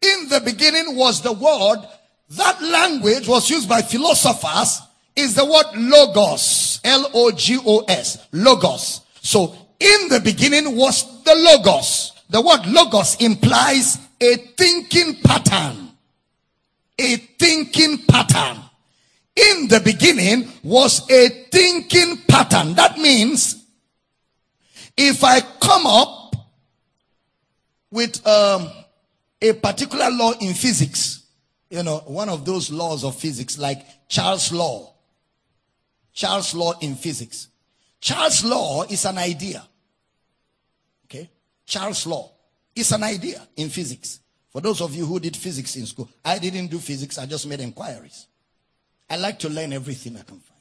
In 0.00 0.28
the 0.30 0.40
beginning 0.40 0.96
was 0.96 1.20
the 1.20 1.32
word. 1.32 1.86
That 2.30 2.62
language 2.62 3.28
was 3.28 3.50
used 3.50 3.68
by 3.68 3.82
philosophers 3.82 4.80
is 5.14 5.34
the 5.34 5.44
word 5.44 5.66
logos. 5.74 6.80
L-O-G-O-S. 6.82 8.28
Logos. 8.32 9.02
So 9.20 9.54
in 9.78 10.08
the 10.08 10.20
beginning 10.20 10.74
was 10.76 11.24
the 11.24 11.34
logos. 11.34 12.12
The 12.30 12.40
word 12.40 12.64
logos 12.66 13.16
implies 13.16 13.98
a 14.18 14.36
thinking 14.36 15.16
pattern. 15.22 15.90
A 16.98 17.16
thinking 17.16 17.98
pattern. 18.06 18.62
In 19.36 19.68
the 19.68 19.80
beginning 19.80 20.48
was 20.62 21.10
a 21.10 21.28
thinking 21.50 22.18
pattern. 22.28 22.74
That 22.74 22.98
means 22.98 23.64
if 24.96 25.24
I 25.24 25.40
come 25.40 25.86
up 25.86 26.36
with 27.90 28.24
um, 28.26 28.70
a 29.42 29.52
particular 29.54 30.10
law 30.10 30.32
in 30.40 30.54
physics, 30.54 31.24
you 31.68 31.82
know, 31.82 31.98
one 32.06 32.28
of 32.28 32.44
those 32.44 32.70
laws 32.70 33.02
of 33.04 33.16
physics 33.16 33.58
like 33.58 33.84
Charles' 34.08 34.52
law, 34.52 34.94
Charles' 36.12 36.54
law 36.54 36.74
in 36.80 36.94
physics. 36.94 37.48
Charles' 38.00 38.44
law 38.44 38.84
is 38.84 39.04
an 39.04 39.18
idea. 39.18 39.64
Okay? 41.06 41.28
Charles' 41.66 42.06
law 42.06 42.30
is 42.74 42.92
an 42.92 43.02
idea 43.02 43.46
in 43.56 43.68
physics. 43.68 44.20
For 44.50 44.60
those 44.60 44.80
of 44.80 44.94
you 44.94 45.04
who 45.04 45.18
did 45.18 45.36
physics 45.36 45.74
in 45.74 45.86
school, 45.86 46.08
I 46.24 46.38
didn't 46.38 46.68
do 46.68 46.78
physics, 46.78 47.18
I 47.18 47.26
just 47.26 47.46
made 47.48 47.60
inquiries. 47.60 48.28
I 49.08 49.16
like 49.16 49.38
to 49.40 49.48
learn 49.48 49.72
everything 49.72 50.16
I 50.16 50.22
can 50.22 50.40
find. 50.40 50.60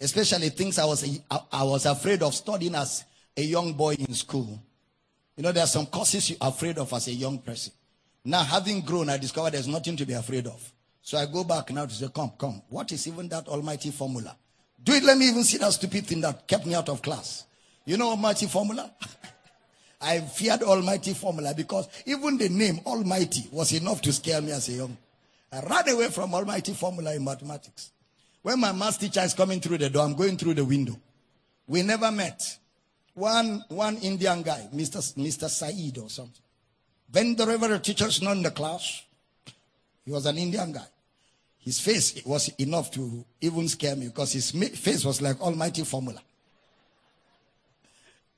Especially 0.00 0.48
things 0.50 0.78
I 0.78 0.84
was, 0.84 1.20
I, 1.30 1.62
was 1.64 1.86
afraid 1.86 2.22
of 2.22 2.34
studying 2.34 2.74
as 2.74 3.04
a 3.36 3.42
young 3.42 3.72
boy 3.72 3.94
in 3.94 4.12
school. 4.14 4.60
You 5.36 5.42
know, 5.42 5.52
there 5.52 5.64
are 5.64 5.68
some 5.68 5.86
courses 5.86 6.30
you're 6.30 6.38
afraid 6.40 6.78
of 6.78 6.92
as 6.92 7.08
a 7.08 7.12
young 7.12 7.38
person. 7.38 7.72
Now, 8.24 8.42
having 8.42 8.80
grown, 8.80 9.10
I 9.10 9.18
discovered 9.18 9.52
there's 9.52 9.68
nothing 9.68 9.96
to 9.96 10.06
be 10.06 10.14
afraid 10.14 10.46
of. 10.46 10.72
So 11.02 11.18
I 11.18 11.26
go 11.26 11.44
back 11.44 11.70
now 11.70 11.86
to 11.86 11.92
say, 11.92 12.08
come, 12.14 12.32
come. 12.38 12.62
What 12.68 12.90
is 12.92 13.06
even 13.06 13.28
that 13.28 13.46
almighty 13.48 13.90
formula? 13.90 14.36
Do 14.82 14.92
it. 14.92 15.02
Let 15.02 15.18
me 15.18 15.28
even 15.28 15.44
see 15.44 15.58
that 15.58 15.72
stupid 15.72 16.06
thing 16.06 16.20
that 16.22 16.46
kept 16.46 16.66
me 16.66 16.74
out 16.74 16.88
of 16.88 17.02
class. 17.02 17.44
You 17.84 17.96
know 17.96 18.10
almighty 18.10 18.46
formula? 18.46 18.90
I 20.00 20.20
feared 20.20 20.62
almighty 20.62 21.14
formula 21.14 21.54
because 21.54 21.88
even 22.06 22.36
the 22.38 22.48
name 22.48 22.80
almighty 22.84 23.48
was 23.50 23.72
enough 23.72 24.00
to 24.02 24.12
scare 24.12 24.40
me 24.42 24.52
as 24.52 24.68
a 24.68 24.72
young. 24.72 24.96
I 25.54 25.60
ran 25.60 25.88
away 25.88 26.08
from 26.08 26.34
almighty 26.34 26.72
formula 26.72 27.14
in 27.14 27.24
mathematics. 27.24 27.92
When 28.42 28.58
my 28.58 28.72
math 28.72 28.98
teacher 28.98 29.20
is 29.20 29.34
coming 29.34 29.60
through 29.60 29.78
the 29.78 29.88
door, 29.88 30.04
I'm 30.04 30.14
going 30.14 30.36
through 30.36 30.54
the 30.54 30.64
window. 30.64 30.96
We 31.68 31.82
never 31.82 32.10
met. 32.10 32.58
One, 33.14 33.64
one 33.68 33.96
Indian 33.98 34.42
guy, 34.42 34.68
Mr. 34.74 34.98
Mr. 35.14 35.48
Saeed 35.48 35.98
or 35.98 36.10
something. 36.10 36.42
When 37.12 37.36
the 37.36 37.46
reverend 37.46 37.84
teacher 37.84 38.06
is 38.06 38.20
not 38.20 38.36
in 38.36 38.42
the 38.42 38.50
class, 38.50 39.04
he 40.04 40.10
was 40.10 40.26
an 40.26 40.38
Indian 40.38 40.72
guy. 40.72 40.86
His 41.58 41.78
face 41.78 42.20
was 42.26 42.48
enough 42.58 42.90
to 42.90 43.24
even 43.40 43.68
scare 43.68 43.94
me 43.94 44.08
because 44.08 44.32
his 44.32 44.50
face 44.50 45.04
was 45.04 45.22
like 45.22 45.40
almighty 45.40 45.84
formula. 45.84 46.20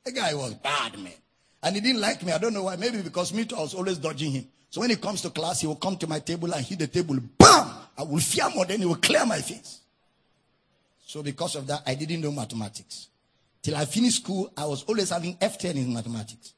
The 0.05 0.13
guy 0.13 0.35
was 0.35 0.55
bad, 0.55 0.99
man. 0.99 1.13
And 1.63 1.75
he 1.75 1.81
didn't 1.81 2.03
like 2.03 2.23
me. 2.23 2.33
I 2.33 2.39
don't 2.39 2.53
know 2.53 2.65
why. 2.65 2.77
Maybe 2.77 3.01
because 3.01 3.33
me 3.33 3.47
too, 3.47 3.57
I 3.57 3.61
was 3.61 3.75
always 3.75 3.97
dodging 3.97 4.33
him. 4.33 4.49
So 4.71 4.81
when 4.81 4.91
he 4.91 4.97
comes 4.97 5.23
to 5.23 5.31
class, 5.31 5.61
he 5.61 5.67
will 5.67 5.77
come 5.77 5.97
to 5.99 6.07
my 6.07 6.19
table 6.19 6.53
and 6.53 6.65
hit 6.65 6.79
the 6.79 6.87
table. 6.87 7.17
Bam! 7.39 7.71
I 7.97 8.03
will 8.03 8.19
fear 8.19 8.49
more 8.55 8.67
than 8.67 8.81
he 8.81 8.87
will 8.87 8.97
clear 8.97 9.25
my 9.25 9.41
face. 9.41 9.81
So 11.07 11.23
because 11.23 11.57
of 11.57 11.67
that, 11.69 11.83
I 11.87 11.95
didn't 11.95 12.21
know 12.21 12.33
mathematics. 12.33 13.09
Till 13.63 13.77
I 13.77 13.85
finished 13.85 14.23
school, 14.23 14.53
I 14.57 14.67
was 14.67 14.83
always 14.85 15.11
having 15.11 15.37
F10 15.37 15.77
in 15.77 15.95
mathematics. 15.95 16.53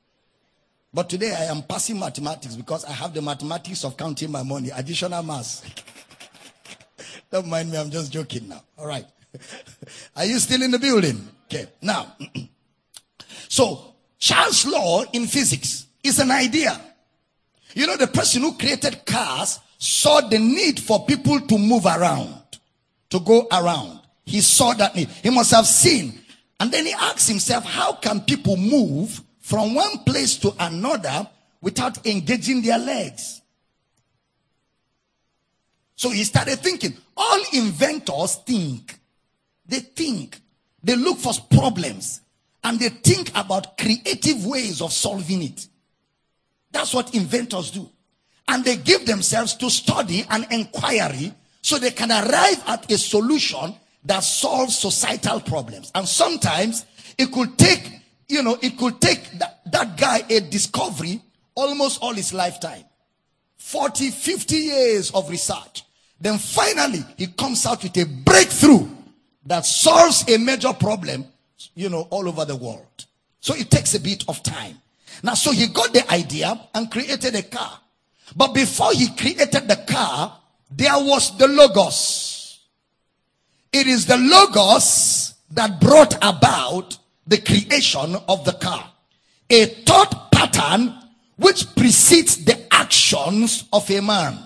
But 0.92 1.08
today 1.10 1.34
I 1.34 1.44
am 1.44 1.62
passing 1.62 1.98
mathematics 1.98 2.56
because 2.56 2.84
I 2.84 2.92
have 2.92 3.12
the 3.12 3.22
mathematics 3.22 3.84
of 3.84 3.96
counting 3.96 4.32
my 4.32 4.42
money, 4.42 4.70
additional 4.74 5.22
mass. 5.22 5.62
Don't 7.30 7.46
mind 7.46 7.70
me, 7.70 7.76
I'm 7.76 7.90
just 7.90 8.10
joking 8.10 8.48
now. 8.48 8.62
All 8.78 8.86
right. 8.86 9.06
Are 10.16 10.24
you 10.24 10.38
still 10.38 10.62
in 10.62 10.70
the 10.70 10.78
building? 10.78 11.28
Okay. 11.44 11.66
Now, 11.82 12.16
so 13.48 13.94
Charles' 14.18 14.66
law 14.66 15.04
in 15.12 15.26
physics 15.26 15.86
is 16.02 16.18
an 16.18 16.30
idea. 16.30 16.80
You 17.74 17.86
know, 17.86 17.96
the 17.96 18.06
person 18.06 18.42
who 18.42 18.56
created 18.56 19.04
cars 19.06 19.60
saw 19.78 20.20
the 20.20 20.38
need 20.38 20.80
for 20.80 21.04
people 21.06 21.40
to 21.40 21.58
move 21.58 21.86
around, 21.86 22.42
to 23.10 23.20
go 23.20 23.46
around. 23.52 24.00
He 24.24 24.40
saw 24.40 24.74
that 24.74 24.94
need. 24.94 25.08
He 25.08 25.30
must 25.30 25.50
have 25.52 25.66
seen. 25.66 26.20
And 26.60 26.72
then 26.72 26.86
he 26.86 26.92
asked 26.92 27.28
himself, 27.28 27.64
how 27.64 27.92
can 27.94 28.20
people 28.22 28.56
move 28.56 29.22
from 29.40 29.74
one 29.74 29.98
place 30.04 30.36
to 30.38 30.52
another 30.58 31.28
without 31.60 32.04
engaging 32.06 32.62
their 32.62 32.78
legs? 32.78 33.40
So 35.94 36.10
he 36.10 36.24
started 36.24 36.58
thinking. 36.60 36.96
All 37.16 37.40
inventors 37.52 38.36
think. 38.46 38.98
They 39.66 39.80
think. 39.80 40.40
They 40.82 40.96
look 40.96 41.18
for 41.18 41.32
problems. 41.50 42.20
And 42.62 42.78
they 42.78 42.88
think 42.88 43.30
about 43.34 43.78
creative 43.78 44.44
ways 44.44 44.80
of 44.82 44.92
solving 44.92 45.42
it. 45.42 45.66
That's 46.70 46.94
what 46.94 47.14
inventors 47.14 47.70
do. 47.70 47.88
And 48.46 48.64
they 48.64 48.76
give 48.76 49.06
themselves 49.06 49.54
to 49.56 49.70
study 49.70 50.24
and 50.30 50.46
inquiry 50.50 51.32
so 51.60 51.78
they 51.78 51.90
can 51.90 52.10
arrive 52.10 52.62
at 52.66 52.90
a 52.90 52.96
solution 52.96 53.74
that 54.04 54.20
solves 54.20 54.78
societal 54.78 55.40
problems. 55.40 55.90
And 55.94 56.08
sometimes 56.08 56.86
it 57.18 57.30
could 57.30 57.58
take, 57.58 58.00
you 58.28 58.42
know, 58.42 58.56
it 58.62 58.78
could 58.78 59.00
take 59.00 59.38
that, 59.38 59.60
that 59.70 59.96
guy 59.98 60.22
a 60.30 60.40
discovery 60.40 61.20
almost 61.54 62.00
all 62.00 62.14
his 62.14 62.32
lifetime. 62.32 62.84
40, 63.56 64.10
50 64.10 64.56
years 64.56 65.10
of 65.10 65.28
research. 65.28 65.84
Then 66.20 66.38
finally 66.38 67.04
he 67.16 67.26
comes 67.26 67.66
out 67.66 67.82
with 67.82 67.96
a 67.96 68.06
breakthrough 68.06 68.88
that 69.44 69.66
solves 69.66 70.24
a 70.28 70.38
major 70.38 70.72
problem, 70.72 71.26
you 71.74 71.88
know, 71.88 72.06
all 72.10 72.28
over 72.28 72.44
the 72.44 72.56
world. 72.56 73.06
So 73.40 73.54
it 73.54 73.70
takes 73.70 73.94
a 73.94 74.00
bit 74.00 74.24
of 74.28 74.42
time. 74.42 74.80
Now, 75.22 75.34
so 75.34 75.50
he 75.52 75.66
got 75.68 75.92
the 75.92 76.10
idea 76.12 76.58
and 76.74 76.90
created 76.90 77.34
a 77.34 77.42
car. 77.42 77.80
But 78.36 78.54
before 78.54 78.92
he 78.92 79.08
created 79.16 79.68
the 79.68 79.84
car, 79.88 80.38
there 80.70 80.98
was 80.98 81.36
the 81.38 81.48
Logos. 81.48 82.60
It 83.72 83.86
is 83.86 84.06
the 84.06 84.18
Logos 84.18 85.34
that 85.50 85.80
brought 85.80 86.14
about 86.16 86.98
the 87.26 87.38
creation 87.38 88.16
of 88.28 88.44
the 88.44 88.52
car. 88.52 88.90
A 89.50 89.66
thought 89.66 90.30
pattern 90.30 90.94
which 91.36 91.74
precedes 91.74 92.44
the 92.44 92.72
actions 92.72 93.64
of 93.72 93.90
a 93.90 94.00
man. 94.00 94.38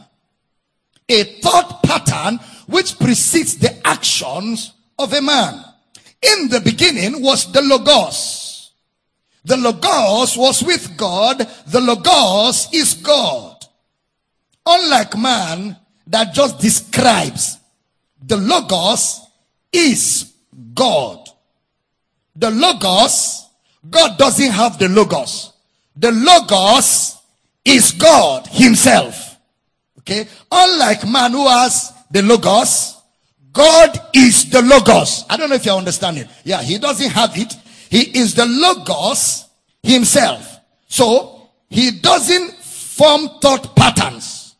A 1.09 1.25
thought 1.41 1.83
pattern 1.83 2.39
which 2.67 2.99
precedes 2.99 3.59
the 3.59 3.87
actions 3.87 4.73
of 4.99 5.13
a 5.13 5.21
man. 5.21 5.65
In 6.23 6.49
the 6.49 6.61
beginning 6.61 7.23
was 7.23 7.51
the 7.51 7.63
Logos. 7.63 8.42
The 9.45 9.57
Logos 9.57 10.37
was 10.37 10.63
with 10.63 10.97
God. 10.97 11.39
The 11.67 11.81
Logos 11.81 12.69
is 12.73 12.95
God. 12.95 13.57
Unlike 14.65 15.19
man 15.19 15.77
that 16.07 16.33
just 16.33 16.61
describes, 16.61 17.59
the 18.25 18.37
Logos 18.37 19.27
is 19.73 20.33
God. 20.75 21.29
The 22.37 22.51
Logos, 22.51 23.49
God 23.91 24.17
doesn't 24.17 24.53
have 24.53 24.79
the 24.79 24.89
Logos. 24.89 25.53
The 25.97 26.13
Logos 26.13 27.19
is 27.65 27.93
God 27.93 28.47
Himself. 28.47 29.37
Okay? 29.99 30.27
Unlike 30.51 31.09
man 31.09 31.33
who 31.33 31.49
has 31.49 31.93
the 32.11 32.23
Logos, 32.23 32.97
God 33.53 33.99
is 34.15 34.49
the 34.51 34.63
Logos. 34.63 35.25
I 35.29 35.37
don't 35.37 35.49
know 35.49 35.57
if 35.57 35.67
you 35.67 35.73
understand 35.73 36.19
it. 36.19 36.29
Yeah, 36.45 36.63
He 36.63 36.79
doesn't 36.79 37.11
have 37.11 37.37
it. 37.37 37.55
He 37.93 38.21
is 38.21 38.35
the 38.35 38.47
Logos 38.47 39.45
Himself. 39.83 40.61
So, 40.89 41.51
He 41.69 41.91
doesn't 41.91 42.55
form 42.55 43.29
thought 43.39 43.77
patterns. 43.77 44.55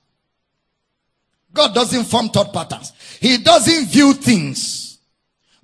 God 1.55 1.75
doesn't 1.75 2.05
form 2.05 2.29
thought 2.29 2.53
patterns. 2.53 2.93
He 3.21 3.39
doesn't 3.39 3.87
view 3.87 4.13
things. 4.13 4.99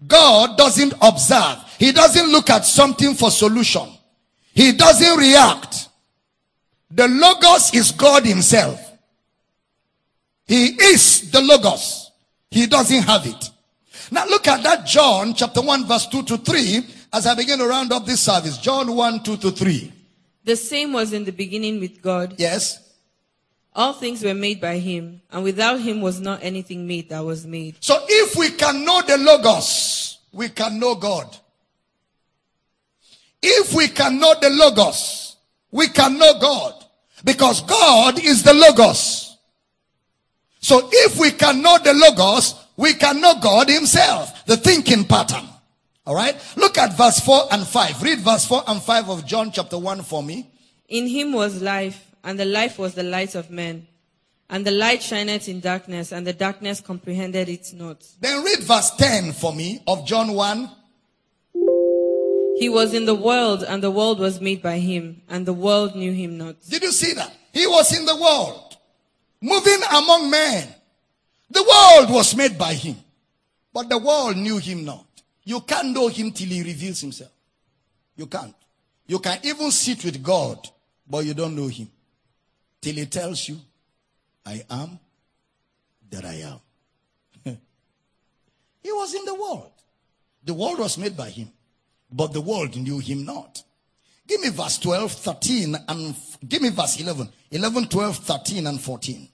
God 0.06 0.56
doesn't 0.56 0.94
observe. 1.02 1.58
He 1.78 1.92
doesn't 1.92 2.32
look 2.32 2.48
at 2.48 2.64
something 2.64 3.12
for 3.12 3.30
solution. 3.30 3.86
He 4.54 4.72
doesn't 4.72 5.18
react. 5.18 5.90
The 6.90 7.06
Logos 7.06 7.74
is 7.74 7.90
God 7.90 8.24
Himself. 8.24 8.80
He 10.46 10.68
is 10.68 11.30
the 11.30 11.42
Logos. 11.42 12.12
He 12.50 12.66
doesn't 12.66 13.02
have 13.02 13.26
it. 13.26 13.50
Now 14.10 14.24
look 14.24 14.48
at 14.48 14.62
that 14.62 14.86
John 14.86 15.34
chapter 15.34 15.60
1 15.60 15.86
verse 15.86 16.06
2 16.06 16.22
to 16.22 16.38
3 16.38 16.94
as 17.12 17.26
I 17.26 17.34
begin 17.34 17.59
to 17.59 17.66
round 17.66 17.92
up 17.92 18.06
this 18.06 18.20
service. 18.20 18.59
John 18.59 18.94
1 18.94 19.22
2 19.22 19.36
to 19.38 19.50
3. 19.50 19.92
The 20.44 20.56
same 20.56 20.92
was 20.92 21.12
in 21.12 21.24
the 21.24 21.32
beginning 21.32 21.80
with 21.80 22.00
God. 22.00 22.34
Yes. 22.38 22.84
All 23.74 23.92
things 23.92 24.24
were 24.24 24.34
made 24.34 24.61
by 24.61 24.78
him, 24.78 25.20
and 25.30 25.44
without 25.44 25.80
him 25.80 26.00
was 26.00 26.20
not 26.20 26.42
anything 26.42 26.86
made 26.86 27.11
that 27.11 27.24
was 27.24 27.46
made. 27.46 27.76
So 27.80 28.02
if 28.09 28.34
we 28.34 28.50
can 28.50 28.84
know 28.84 29.02
the 29.02 29.18
Logos, 29.18 30.18
we 30.32 30.48
can 30.48 30.80
know 30.80 30.94
God. 30.94 31.36
If 33.40 33.72
we 33.74 33.88
can 33.88 34.18
know 34.18 34.34
the 34.40 34.50
Logos, 34.50 35.36
we 35.70 35.88
can 35.88 36.18
know 36.18 36.40
God. 36.40 36.84
Because 37.24 37.62
God 37.62 38.18
is 38.18 38.42
the 38.42 38.54
Logos. 38.54 39.36
So 40.61 40.88
if 40.90 41.18
we 41.18 41.30
can 41.30 41.62
know 41.62 41.78
the 41.78 41.94
Logos, 41.94 42.54
we 42.76 42.94
can 42.94 43.20
know 43.20 43.34
God 43.40 43.68
Himself, 43.68 44.44
the 44.46 44.56
thinking 44.56 45.04
pattern. 45.04 45.46
Alright? 46.09 46.40
Look 46.56 46.78
at 46.78 46.96
verse 46.96 47.20
4 47.20 47.48
and 47.52 47.66
5. 47.66 48.02
Read 48.02 48.20
verse 48.20 48.46
4 48.46 48.62
and 48.66 48.82
5 48.82 49.11
of 49.11 49.26
John 49.26 49.52
chapter 49.52 49.76
1 49.76 50.02
for 50.04 50.22
me. 50.22 50.50
In 50.88 51.06
him 51.06 51.34
was 51.34 51.61
life, 51.61 52.02
and 52.24 52.40
the 52.40 52.46
life 52.46 52.78
was 52.78 52.94
the 52.94 53.02
light 53.02 53.34
of 53.34 53.50
men. 53.50 53.86
And 54.48 54.64
the 54.66 54.70
light 54.70 55.02
shineth 55.02 55.50
in 55.50 55.61
darkness, 55.61 56.11
and 56.11 56.26
the 56.26 56.32
darkness 56.32 56.80
comprehended 56.80 57.50
it 57.50 57.74
not. 57.74 58.02
Then 58.20 58.42
read 58.42 58.61
verse 58.61 58.90
10 58.92 59.34
for 59.34 59.54
me 59.54 59.82
of 59.86 60.06
John 60.06 60.32
1. 60.32 60.70
He 62.56 62.70
was 62.70 62.94
in 62.94 63.04
the 63.04 63.14
world, 63.14 63.62
and 63.62 63.82
the 63.82 63.90
world 63.90 64.18
was 64.18 64.40
made 64.40 64.62
by 64.62 64.78
him, 64.78 65.20
and 65.28 65.44
the 65.44 65.52
world 65.52 65.94
knew 65.94 66.12
him 66.12 66.38
not. 66.38 66.56
Did 66.70 66.84
you 66.84 66.92
see 66.92 67.12
that? 67.12 67.36
He 67.52 67.66
was 67.66 67.94
in 67.94 68.06
the 68.06 68.16
world, 68.16 68.78
moving 69.42 69.80
among 69.92 70.30
men. 70.30 70.74
The 71.50 71.62
world 71.62 72.11
was 72.11 72.34
made 72.34 72.56
by 72.56 72.72
him, 72.72 72.96
but 73.74 73.90
the 73.90 73.98
world 73.98 74.38
knew 74.38 74.56
him 74.56 74.86
not. 74.86 75.04
You 75.49 75.62
can't 75.62 75.94
know 75.94 76.09
him 76.09 76.30
till 76.30 76.49
he 76.49 76.62
reveals 76.62 77.01
himself. 77.01 77.30
You 78.14 78.26
can't. 78.26 78.55
You 79.07 79.18
can 79.18 79.38
even 79.42 79.70
sit 79.70 80.05
with 80.05 80.22
God, 80.22 80.68
but 81.09 81.24
you 81.24 81.32
don't 81.32 81.57
know 81.57 81.68
him 81.68 81.88
till 82.82 82.94
he 82.94 83.07
tells 83.07 83.49
you, 83.49 83.57
I 84.44 84.62
am 84.68 84.99
that 86.11 86.26
I 86.26 86.34
am. 86.34 86.61
he 88.82 88.92
was 88.92 89.14
in 89.14 89.24
the 89.24 89.34
world. 89.34 89.72
The 90.44 90.53
world 90.53 90.80
was 90.80 90.99
made 90.99 91.16
by 91.16 91.30
him, 91.30 91.51
but 92.12 92.34
the 92.34 92.42
world 92.42 92.76
knew 92.76 92.99
him 92.99 93.24
not. 93.24 93.62
Give 94.26 94.42
me 94.42 94.51
verse 94.51 94.76
12, 94.76 95.12
13, 95.12 95.76
and 95.88 96.14
give 96.46 96.61
me 96.61 96.68
verse 96.68 97.01
11. 97.01 97.26
11, 97.53 97.88
12, 97.88 98.16
13, 98.18 98.66
and 98.66 98.78
14. 98.78 99.28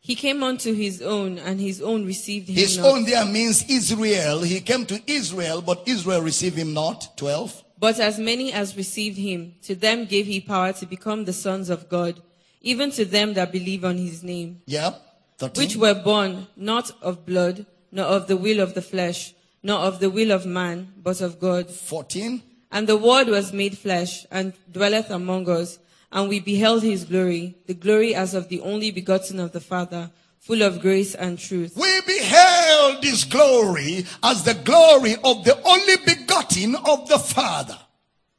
He 0.00 0.14
came 0.14 0.42
unto 0.42 0.72
his 0.72 1.02
own, 1.02 1.38
and 1.38 1.60
his 1.60 1.82
own 1.82 2.06
received 2.06 2.48
him 2.48 2.56
His 2.56 2.78
not. 2.78 2.86
own 2.86 3.04
there 3.04 3.24
means 3.26 3.64
Israel. 3.68 4.42
He 4.42 4.60
came 4.60 4.86
to 4.86 5.00
Israel, 5.06 5.60
but 5.60 5.82
Israel 5.86 6.22
received 6.22 6.56
him 6.56 6.72
not. 6.72 7.16
12. 7.16 7.64
But 7.78 8.00
as 8.00 8.18
many 8.18 8.52
as 8.52 8.76
received 8.76 9.18
him, 9.18 9.54
to 9.62 9.74
them 9.74 10.04
gave 10.06 10.26
he 10.26 10.40
power 10.40 10.72
to 10.74 10.86
become 10.86 11.24
the 11.24 11.32
sons 11.32 11.68
of 11.68 11.88
God, 11.88 12.20
even 12.62 12.90
to 12.92 13.04
them 13.04 13.34
that 13.34 13.52
believe 13.52 13.84
on 13.84 13.98
his 13.98 14.22
name, 14.22 14.62
Yep. 14.66 15.00
13. 15.38 15.62
which 15.62 15.76
were 15.76 15.94
born 15.94 16.46
not 16.56 16.90
of 17.02 17.24
blood, 17.26 17.66
nor 17.92 18.06
of 18.06 18.26
the 18.28 18.36
will 18.36 18.60
of 18.60 18.74
the 18.74 18.82
flesh, 18.82 19.32
nor 19.62 19.78
of 19.80 20.00
the 20.00 20.10
will 20.10 20.30
of 20.32 20.46
man, 20.46 20.92
but 21.02 21.20
of 21.20 21.38
God. 21.38 21.70
14. 21.70 22.42
And 22.72 22.86
the 22.88 22.96
word 22.96 23.28
was 23.28 23.52
made 23.52 23.76
flesh, 23.78 24.26
and 24.30 24.52
dwelleth 24.72 25.10
among 25.10 25.48
us, 25.48 25.78
and 26.10 26.28
we 26.28 26.40
beheld 26.40 26.82
his 26.82 27.04
glory, 27.04 27.56
the 27.66 27.74
glory 27.74 28.14
as 28.14 28.34
of 28.34 28.48
the 28.48 28.60
only 28.60 28.90
begotten 28.90 29.38
of 29.38 29.52
the 29.52 29.60
Father, 29.60 30.10
full 30.38 30.62
of 30.62 30.80
grace 30.80 31.14
and 31.14 31.38
truth. 31.38 31.76
We 31.76 32.00
beheld 32.06 33.04
his 33.04 33.24
glory 33.24 34.06
as 34.22 34.44
the 34.44 34.54
glory 34.54 35.14
of 35.22 35.44
the 35.44 35.60
only 35.64 35.96
begotten 36.06 36.76
of 36.76 37.08
the 37.08 37.18
Father. 37.18 37.78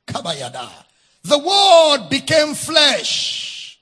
Kabayada. 0.07 0.69
The 1.23 1.37
word 1.37 2.09
became 2.09 2.55
flesh. 2.55 3.79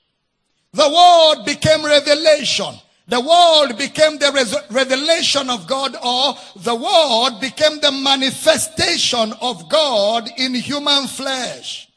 The 0.72 0.88
word 0.88 1.44
became 1.46 1.84
revelation. 1.84 2.74
The 3.06 3.20
word 3.20 3.78
became 3.78 4.18
the 4.18 4.30
res- 4.32 4.54
revelation 4.70 5.48
of 5.48 5.66
God 5.66 5.96
or 6.04 6.34
the 6.56 6.74
word 6.74 7.40
became 7.40 7.80
the 7.80 7.90
manifestation 7.90 9.32
of 9.40 9.70
God 9.70 10.28
in 10.36 10.54
human 10.54 11.06
flesh. 11.06 11.87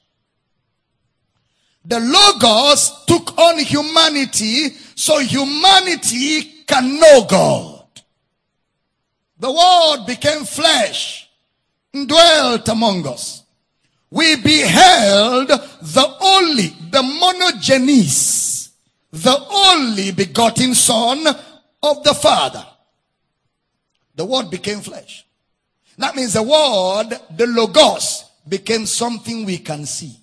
The 1.86 2.00
Logos 2.00 3.06
took 3.06 3.38
on 3.38 3.58
humanity 3.60 4.70
so 4.96 5.20
humanity 5.20 6.64
can 6.68 7.00
know 7.00 7.26
God. 7.28 7.86
The 9.40 9.52
Word 9.52 10.06
became 10.06 10.46
flesh 10.46 11.28
and 11.94 12.08
dwelt 12.08 12.68
among 12.70 13.08
us. 13.08 13.44
We 14.12 14.36
beheld 14.36 15.48
the 15.48 16.16
only, 16.22 16.68
the 16.92 17.02
monogenes, 17.02 18.70
the 19.12 19.46
only 19.50 20.12
begotten 20.12 20.76
Son 20.76 21.26
of 21.82 22.04
the 22.04 22.14
Father. 22.14 22.66
The 24.16 24.26
Word 24.26 24.52
became 24.52 24.82
flesh. 24.82 25.26
That 25.98 26.16
means 26.16 26.34
the 26.34 26.44
Word, 26.44 27.18
the 27.36 27.48
Logos, 27.48 28.26
became 28.48 28.86
something 28.86 29.46
we 29.46 29.58
can 29.58 29.86
see. 29.86 30.21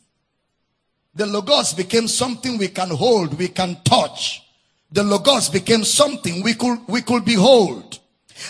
The 1.15 1.27
Logos 1.27 1.75
became 1.75 2.09
something 2.09 2.59
we 2.59 2.69
can 2.69 2.91
hold, 2.91 3.39
we 3.39 3.49
can 3.49 3.79
touch. 3.85 4.43
The 4.93 5.03
Logos 5.03 5.49
became 5.49 5.85
something 5.85 6.43
we 6.43 6.55
could, 6.55 6.79
we 6.89 7.03
could 7.03 7.25
behold. 7.25 7.99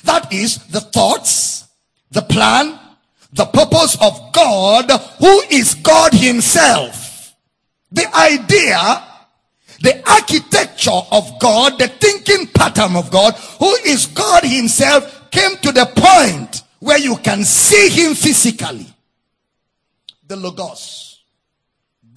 That 0.05 0.33
is 0.33 0.59
the 0.67 0.81
thoughts, 0.81 1.67
the 2.11 2.23
plan, 2.23 2.79
the 3.33 3.47
purpose 3.47 3.97
of 4.01 4.33
God, 4.33 4.91
who 5.19 5.41
is 5.51 5.75
God 5.75 6.13
himself. 6.13 7.35
The 7.91 8.07
idea, 8.15 9.03
the 9.81 10.03
architecture 10.09 11.01
of 11.11 11.39
God, 11.41 11.79
the 11.79 11.89
thinking 11.89 12.47
pattern 12.49 12.97
of 12.97 13.11
God, 13.11 13.35
who 13.59 13.73
is 13.87 14.07
God 14.07 14.45
himself, 14.45 15.31
came 15.31 15.57
to 15.59 15.73
the 15.73 15.87
point 15.87 16.63
where 16.81 16.99
you 16.99 17.17
can 17.17 17.45
see 17.45 17.89
him 17.89 18.15
physically. 18.15 18.87
The 20.27 20.37
Logos. 20.37 21.08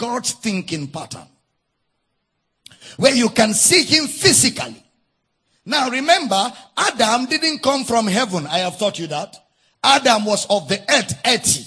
God's 0.01 0.31
thinking 0.31 0.87
pattern. 0.87 1.27
Where 2.97 3.13
you 3.13 3.29
can 3.29 3.53
see 3.53 3.83
him 3.83 4.07
physically. 4.07 4.83
Now 5.63 5.91
remember, 5.91 6.51
Adam 6.75 7.27
didn't 7.27 7.61
come 7.61 7.83
from 7.83 8.07
heaven. 8.07 8.47
I 8.47 8.57
have 8.59 8.79
taught 8.79 8.97
you 8.97 9.05
that. 9.07 9.37
Adam 9.83 10.25
was 10.25 10.47
of 10.49 10.67
the 10.67 10.79
earth, 10.91 11.13
earthy. 11.23 11.65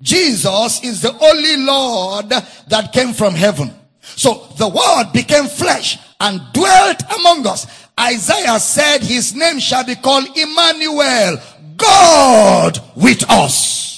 Jesus 0.00 0.82
is 0.84 1.02
the 1.02 1.12
only 1.12 1.58
Lord 1.58 2.30
that 2.30 2.92
came 2.94 3.12
from 3.12 3.34
heaven. 3.34 3.70
So 4.00 4.48
the 4.56 4.68
word 4.68 5.12
became 5.12 5.44
flesh 5.44 5.98
and 6.18 6.40
dwelt 6.54 7.02
among 7.18 7.46
us. 7.46 7.66
Isaiah 8.00 8.58
said 8.58 9.02
his 9.02 9.34
name 9.34 9.58
shall 9.58 9.84
be 9.84 9.96
called 9.96 10.34
Emmanuel, 10.34 11.36
God 11.76 12.78
with 12.94 13.22
us. 13.30 13.95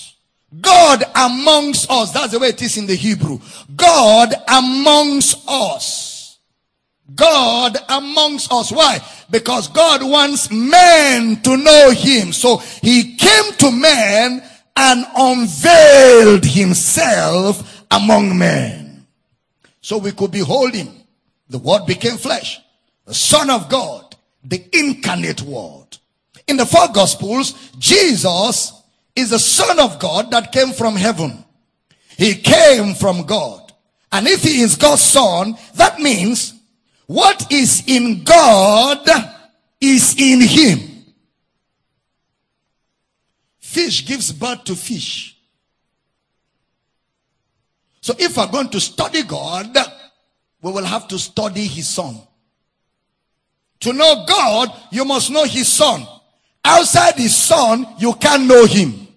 God 0.61 1.05
amongst 1.15 1.91
us. 1.91 2.13
That's 2.13 2.33
the 2.33 2.39
way 2.39 2.49
it 2.49 2.63
is 2.63 2.77
in 2.77 2.87
the 2.87 2.95
Hebrew. 2.95 3.39
God 3.77 4.35
amongst 4.49 5.47
us. 5.49 6.39
God 7.15 7.77
amongst 7.89 8.53
us. 8.53 8.71
Why? 8.71 9.01
Because 9.31 9.69
God 9.69 10.03
wants 10.03 10.51
men 10.51 11.41
to 11.43 11.57
know 11.57 11.91
Him. 11.91 12.33
So 12.33 12.59
He 12.83 13.17
came 13.17 13.53
to 13.55 13.71
men 13.71 14.43
and 14.77 15.07
unveiled 15.17 16.45
Himself 16.45 17.85
among 17.91 18.39
men. 18.39 19.07
So 19.81 19.99
we 19.99 20.13
could 20.13 20.31
behold 20.31 20.75
Him. 20.75 20.89
The 21.49 21.59
Word 21.59 21.87
became 21.87 22.17
flesh. 22.17 22.61
The 23.05 23.15
Son 23.15 23.51
of 23.51 23.69
God. 23.69 24.17
The 24.45 24.65
incarnate 24.73 25.43
Word. 25.43 25.99
In 26.47 26.57
the 26.57 26.67
four 26.67 26.89
Gospels, 26.89 27.53
Jesus 27.79 28.78
is 29.19 29.31
the 29.31 29.39
Son 29.39 29.81
of 29.81 29.99
God 29.99 30.31
that 30.31 30.53
came 30.53 30.73
from 30.73 30.95
heaven. 30.95 31.45
He 32.17 32.35
came 32.35 32.95
from 32.95 33.25
God. 33.25 33.73
And 34.13 34.27
if 34.27 34.43
He 34.43 34.61
is 34.61 34.77
God's 34.77 35.03
Son, 35.03 35.57
that 35.75 35.99
means 35.99 36.55
what 37.07 37.51
is 37.53 37.83
in 37.87 38.23
God 38.23 39.09
is 39.81 40.15
in 40.19 40.41
Him. 40.41 40.79
Fish 43.59 44.07
gives 44.07 44.33
birth 44.33 44.65
to 44.65 44.77
fish. 44.77 45.37
So 48.01 48.15
if 48.19 48.37
we're 48.37 48.47
going 48.47 48.71
to 48.71 48.81
study 48.81 49.25
God, 49.25 49.77
we 50.63 50.73
will 50.73 50.85
have 50.85 51.09
to 51.09 51.19
study 51.19 51.67
His 51.67 51.89
Son. 51.89 52.21
To 53.81 53.93
know 53.93 54.25
God, 54.27 54.71
you 54.91 55.05
must 55.05 55.31
know 55.31 55.45
His 55.45 55.69
Son. 55.69 56.07
Outside 56.65 57.15
His 57.15 57.37
Son, 57.37 57.87
you 57.99 58.15
can't 58.15 58.47
know 58.47 58.65
Him. 58.65 59.08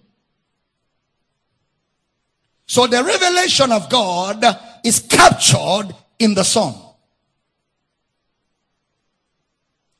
So 2.71 2.87
the 2.87 3.03
revelation 3.03 3.69
of 3.73 3.89
God 3.89 4.45
is 4.81 5.01
captured 5.01 5.93
in 6.17 6.33
the 6.33 6.43
Son. 6.45 6.73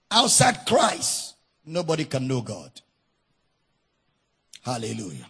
Outside 0.09 0.65
Christ, 0.65 1.35
nobody 1.65 2.05
can 2.05 2.25
know 2.29 2.39
God. 2.39 2.71
Hallelujah. 4.61 5.25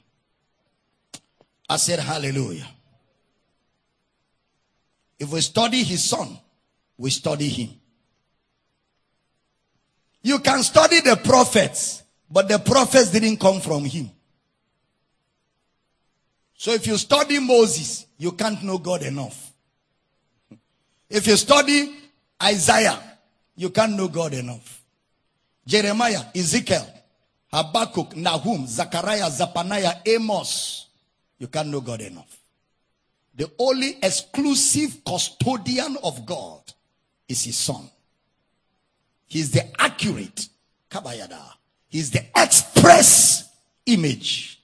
I 1.68 1.78
said 1.78 1.98
hallelujah. 1.98 2.68
If 5.18 5.34
we 5.34 5.42
study 5.42 5.82
his 5.82 6.08
son, 6.08 6.38
we 6.96 7.10
study 7.10 7.50
him. 7.50 7.70
You 10.22 10.38
can 10.38 10.62
study 10.62 11.00
the 11.00 11.16
prophets, 11.16 12.04
but 12.30 12.48
the 12.48 12.60
prophets 12.60 13.10
didn't 13.10 13.38
come 13.38 13.62
from 13.62 13.86
him. 13.86 14.12
So 16.62 16.72
if 16.74 16.86
you 16.86 16.96
study 16.96 17.40
Moses, 17.40 18.06
you 18.20 18.34
can't 18.34 18.62
know 18.62 18.78
God 18.78 19.02
enough. 19.02 19.52
If 21.10 21.26
you 21.26 21.36
study 21.36 21.92
Isaiah, 22.40 23.02
you 23.56 23.72
can't 23.72 23.94
know 23.94 24.08
God 24.08 24.36
enough. 24.36 24.84
Jeremiah, 25.66 26.22
Ezekiel, 26.36 26.86
Habakkuk, 27.52 28.16
Nahum, 28.16 28.68
Zechariah, 28.68 29.32
Zephaniah, 29.32 29.96
Amos, 30.06 30.86
you 31.40 31.48
can't 31.48 31.70
know 31.70 31.82
God 31.82 32.02
enough. 32.02 32.40
The 33.34 33.50
only 33.58 33.98
exclusive 34.04 35.04
custodian 35.04 35.98
of 36.04 36.28
God 36.28 36.62
is 37.28 37.44
his 37.44 37.58
son. 37.58 37.90
He's 39.26 39.50
the 39.50 39.64
accurate 39.82 40.48
Kabayada. 40.92 41.42
He's 41.88 42.12
the 42.12 42.24
express 42.36 43.50
image. 43.88 44.62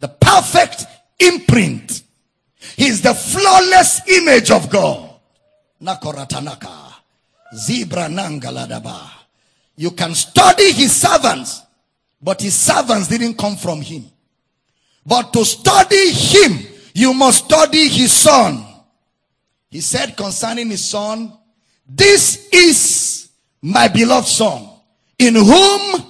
The 0.00 0.08
perfect 0.08 0.86
imprint. 1.18 2.02
He's 2.76 3.02
the 3.02 3.14
flawless 3.14 4.00
image 4.08 4.50
of 4.50 4.70
God. 4.70 5.10
Nakoratanaka. 5.82 6.92
Zebra 7.54 8.08
nangaladaba. 8.08 9.10
You 9.76 9.90
can 9.92 10.14
study 10.14 10.72
his 10.72 10.94
servants, 10.94 11.62
but 12.22 12.40
his 12.40 12.54
servants 12.54 13.08
didn't 13.08 13.36
come 13.36 13.56
from 13.56 13.80
him. 13.80 14.04
But 15.06 15.32
to 15.32 15.44
study 15.44 16.10
him, 16.12 16.66
you 16.94 17.12
must 17.12 17.46
study 17.46 17.88
his 17.88 18.12
son. 18.12 18.64
He 19.70 19.80
said 19.80 20.16
concerning 20.16 20.70
his 20.70 20.88
son, 20.88 21.32
This 21.86 22.48
is 22.52 23.30
my 23.60 23.88
beloved 23.88 24.28
son, 24.28 24.68
in 25.18 25.34
whom 25.34 26.04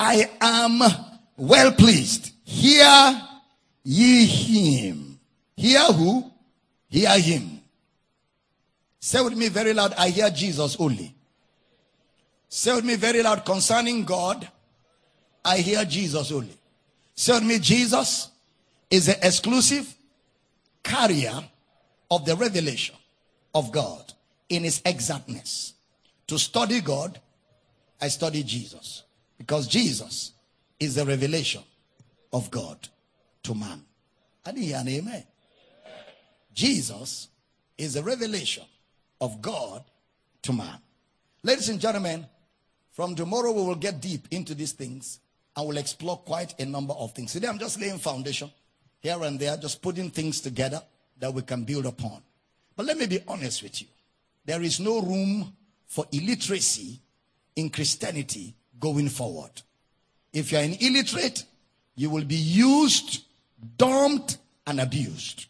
I 0.00 0.30
am 0.40 0.80
well 1.36 1.72
pleased. 1.72 2.32
Hear 2.44 3.22
ye 3.88 4.26
him. 4.26 5.20
Hear 5.56 5.84
who? 5.92 6.28
Hear 6.88 7.18
him. 7.20 7.60
Say 8.98 9.22
with 9.22 9.36
me 9.36 9.48
very 9.48 9.72
loud, 9.72 9.94
I 9.96 10.10
hear 10.10 10.28
Jesus 10.28 10.76
only. 10.80 11.14
Say 12.48 12.74
with 12.74 12.84
me 12.84 12.96
very 12.96 13.22
loud 13.22 13.44
concerning 13.44 14.04
God, 14.04 14.48
I 15.44 15.58
hear 15.58 15.84
Jesus 15.84 16.32
only. 16.32 16.58
Say 17.14 17.34
with 17.34 17.44
me, 17.44 17.60
Jesus 17.60 18.30
is 18.90 19.06
the 19.06 19.24
exclusive 19.24 19.94
carrier 20.82 21.38
of 22.10 22.24
the 22.24 22.34
revelation 22.34 22.96
of 23.54 23.70
God 23.70 24.12
in 24.48 24.64
its 24.64 24.82
exactness. 24.84 25.74
To 26.26 26.40
study 26.40 26.80
God, 26.80 27.20
I 28.00 28.08
study 28.08 28.42
Jesus. 28.42 29.04
Because 29.38 29.68
Jesus 29.68 30.32
is 30.80 30.96
the 30.96 31.06
revelation 31.06 31.62
of 32.32 32.50
God 32.50 32.88
to 33.46 33.54
man. 33.54 33.82
I 34.44 34.52
didn't 34.52 34.64
hear 34.64 34.76
an 34.78 34.88
amen. 34.88 35.24
Jesus 36.52 37.28
is 37.78 37.96
a 37.96 38.02
revelation 38.02 38.64
of 39.20 39.40
God 39.40 39.84
to 40.42 40.52
man. 40.52 40.78
Ladies 41.42 41.68
and 41.68 41.80
gentlemen, 41.80 42.26
from 42.92 43.14
tomorrow 43.14 43.52
we 43.52 43.62
will 43.62 43.74
get 43.76 44.00
deep 44.00 44.26
into 44.30 44.54
these 44.54 44.72
things 44.72 45.20
and 45.56 45.66
we'll 45.66 45.76
explore 45.76 46.18
quite 46.18 46.58
a 46.60 46.64
number 46.64 46.94
of 46.94 47.12
things. 47.12 47.32
Today 47.32 47.46
I'm 47.48 47.58
just 47.58 47.80
laying 47.80 47.98
foundation 47.98 48.50
here 49.00 49.22
and 49.22 49.38
there, 49.38 49.56
just 49.56 49.80
putting 49.80 50.10
things 50.10 50.40
together 50.40 50.82
that 51.18 51.32
we 51.32 51.42
can 51.42 51.64
build 51.64 51.86
upon. 51.86 52.22
But 52.74 52.86
let 52.86 52.98
me 52.98 53.06
be 53.06 53.20
honest 53.28 53.62
with 53.62 53.80
you. 53.80 53.86
There 54.44 54.62
is 54.62 54.80
no 54.80 55.00
room 55.00 55.52
for 55.86 56.04
illiteracy 56.10 57.00
in 57.54 57.70
Christianity 57.70 58.54
going 58.80 59.08
forward. 59.08 59.50
If 60.32 60.52
you're 60.52 60.62
an 60.62 60.74
illiterate, 60.80 61.44
you 61.94 62.10
will 62.10 62.24
be 62.24 62.36
used, 62.36 63.24
dumped, 63.76 64.38
and 64.66 64.80
abused. 64.80 65.46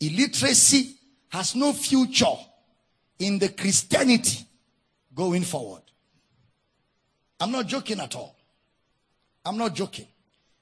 Illiteracy 0.00 0.96
has 1.28 1.54
no 1.54 1.72
future 1.72 2.36
in 3.18 3.38
the 3.38 3.48
Christianity 3.50 4.44
going 5.14 5.42
forward. 5.42 5.82
I'm 7.40 7.52
not 7.52 7.66
joking 7.66 8.00
at 8.00 8.14
all. 8.16 8.36
I'm 9.44 9.56
not 9.56 9.74
joking. 9.74 10.06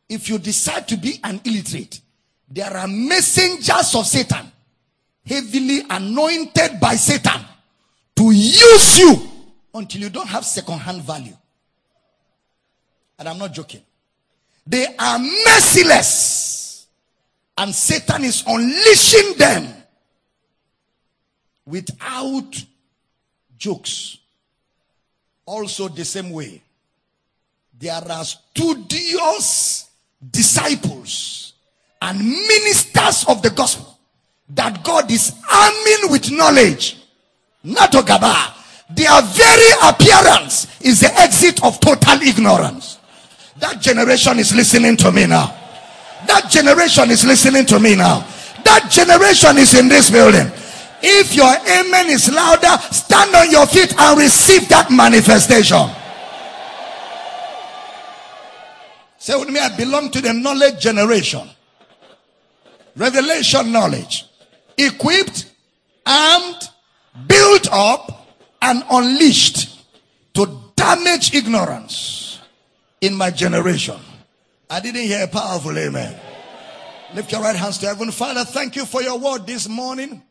If 0.08 0.28
you 0.28 0.38
decide 0.38 0.88
to 0.88 0.96
be 0.96 1.20
an 1.24 1.40
illiterate, 1.44 2.00
there 2.48 2.76
are 2.76 2.88
messengers 2.88 3.94
of 3.94 4.06
Satan, 4.06 4.50
heavily 5.24 5.82
anointed 5.88 6.80
by 6.80 6.96
Satan, 6.96 7.44
to 8.16 8.30
use 8.30 8.98
you 8.98 9.16
until 9.74 10.00
you 10.02 10.10
don't 10.10 10.28
have 10.28 10.44
second 10.44 10.78
hand 10.78 11.02
value. 11.02 11.36
And 13.18 13.28
I'm 13.28 13.38
not 13.38 13.52
joking. 13.52 13.82
They 14.66 14.86
are 14.98 15.18
merciless. 15.18 16.49
And 17.60 17.74
Satan 17.74 18.24
is 18.24 18.42
unleashing 18.46 19.34
them 19.36 19.68
without 21.66 22.64
jokes. 23.58 24.16
Also, 25.44 25.88
the 25.88 26.06
same 26.06 26.30
way, 26.30 26.62
there 27.78 28.00
are 28.10 28.24
studious 28.24 29.90
disciples 30.30 31.52
and 32.00 32.18
ministers 32.18 33.26
of 33.28 33.42
the 33.42 33.50
gospel 33.50 33.98
that 34.48 34.82
God 34.82 35.10
is 35.10 35.34
arming 35.52 36.10
with 36.12 36.30
knowledge. 36.30 36.96
Not 37.62 37.92
Ogaba. 37.92 38.54
Their 38.88 39.20
very 39.20 39.70
appearance 39.82 40.80
is 40.80 41.00
the 41.00 41.12
exit 41.20 41.62
of 41.62 41.78
total 41.78 42.22
ignorance. 42.22 42.98
That 43.58 43.82
generation 43.82 44.38
is 44.38 44.54
listening 44.54 44.96
to 44.96 45.12
me 45.12 45.26
now. 45.26 45.59
That 46.26 46.48
generation 46.50 47.10
is 47.10 47.24
listening 47.24 47.66
to 47.66 47.80
me 47.80 47.96
now. 47.96 48.26
That 48.64 48.88
generation 48.90 49.58
is 49.58 49.74
in 49.74 49.88
this 49.88 50.10
building. 50.10 50.50
If 51.02 51.34
your 51.34 51.48
amen 51.48 52.10
is 52.10 52.30
louder, 52.30 52.76
stand 52.92 53.34
on 53.34 53.50
your 53.50 53.66
feet 53.66 53.94
and 53.98 54.18
receive 54.18 54.68
that 54.68 54.90
manifestation. 54.90 55.88
Say 59.18 59.38
with 59.38 59.48
me, 59.48 59.60
I 59.60 59.76
belong 59.76 60.10
to 60.10 60.20
the 60.20 60.32
knowledge 60.32 60.80
generation. 60.80 61.48
Revelation 62.96 63.72
knowledge. 63.72 64.26
Equipped, 64.76 65.50
armed, 66.06 66.68
built 67.26 67.68
up, 67.72 68.28
and 68.62 68.82
unleashed 68.90 69.84
to 70.34 70.60
damage 70.76 71.34
ignorance 71.34 72.40
in 73.00 73.14
my 73.14 73.30
generation. 73.30 73.96
I 74.70 74.78
didn't 74.78 75.02
hear 75.02 75.24
a 75.24 75.26
powerful 75.26 75.76
amen. 75.76 76.14
Lift 77.12 77.32
your 77.32 77.40
right 77.40 77.56
hands 77.56 77.78
to 77.78 77.86
heaven. 77.86 78.12
Father, 78.12 78.44
thank 78.44 78.76
you 78.76 78.86
for 78.86 79.02
your 79.02 79.18
word 79.18 79.44
this 79.44 79.68
morning. 79.68 80.22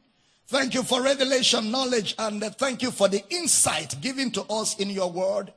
Thank 0.48 0.74
you 0.74 0.82
for 0.82 1.02
revelation 1.04 1.70
knowledge 1.72 2.16
and 2.18 2.42
thank 2.56 2.82
you 2.82 2.90
for 2.90 3.10
the 3.10 3.22
insight 3.30 4.00
given 4.00 4.32
to 4.32 4.44
us 4.44 4.80
in 4.80 4.90
your 4.90 5.12
word. 5.12 5.52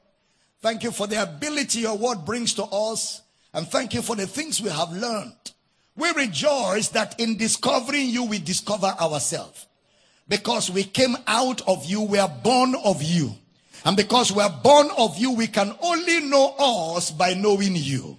Thank 0.61 0.83
you 0.83 0.91
for 0.91 1.07
the 1.07 1.23
ability 1.23 1.81
your 1.81 1.97
word 1.97 2.25
brings 2.25 2.55
to 2.55 2.65
us. 2.65 3.23
And 3.55 3.69
thank 3.69 3.95
you 3.95 4.03
for 4.03 4.17
the 4.17 4.27
things 4.27 4.61
we 4.61 4.71
have 4.71 4.91
learned. 4.91 5.53
We 5.97 6.11
rejoice 6.13 6.89
that 6.89 7.21
in 7.21 7.37
discovering 7.37 8.09
you, 8.09 8.25
we 8.25 8.41
discover 8.41 8.87
ourselves. 8.87 9.67
Because 10.29 10.71
we 10.71 10.83
came 10.83 11.17
out 11.29 11.61
of 11.69 11.85
you, 11.85 12.03
we 12.03 12.19
are 12.19 12.29
born 12.29 12.75
of 12.85 13.01
you. 13.01 13.33
And 13.85 13.97
because 13.97 14.33
we 14.33 14.43
are 14.43 14.61
born 14.63 14.89
of 14.99 15.19
you, 15.19 15.33
we 15.33 15.47
can 15.47 15.73
only 15.83 16.21
know 16.21 16.55
us 16.59 17.13
by 17.13 17.35
knowing 17.35 17.77
you. 17.77 18.19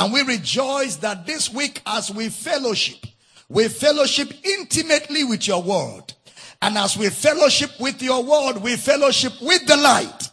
And 0.00 0.14
we 0.14 0.22
rejoice 0.22 0.96
that 0.96 1.26
this 1.26 1.52
week 1.52 1.82
as 1.84 2.10
we 2.10 2.30
fellowship, 2.30 3.04
we 3.50 3.68
fellowship 3.68 4.32
intimately 4.42 5.24
with 5.24 5.46
your 5.46 5.62
word. 5.62 6.14
And 6.62 6.78
as 6.78 6.96
we 6.96 7.10
fellowship 7.10 7.70
with 7.78 8.02
your 8.02 8.24
word, 8.24 8.62
we 8.62 8.76
fellowship 8.76 9.34
with 9.42 9.66
the 9.66 9.76
light. 9.76 10.30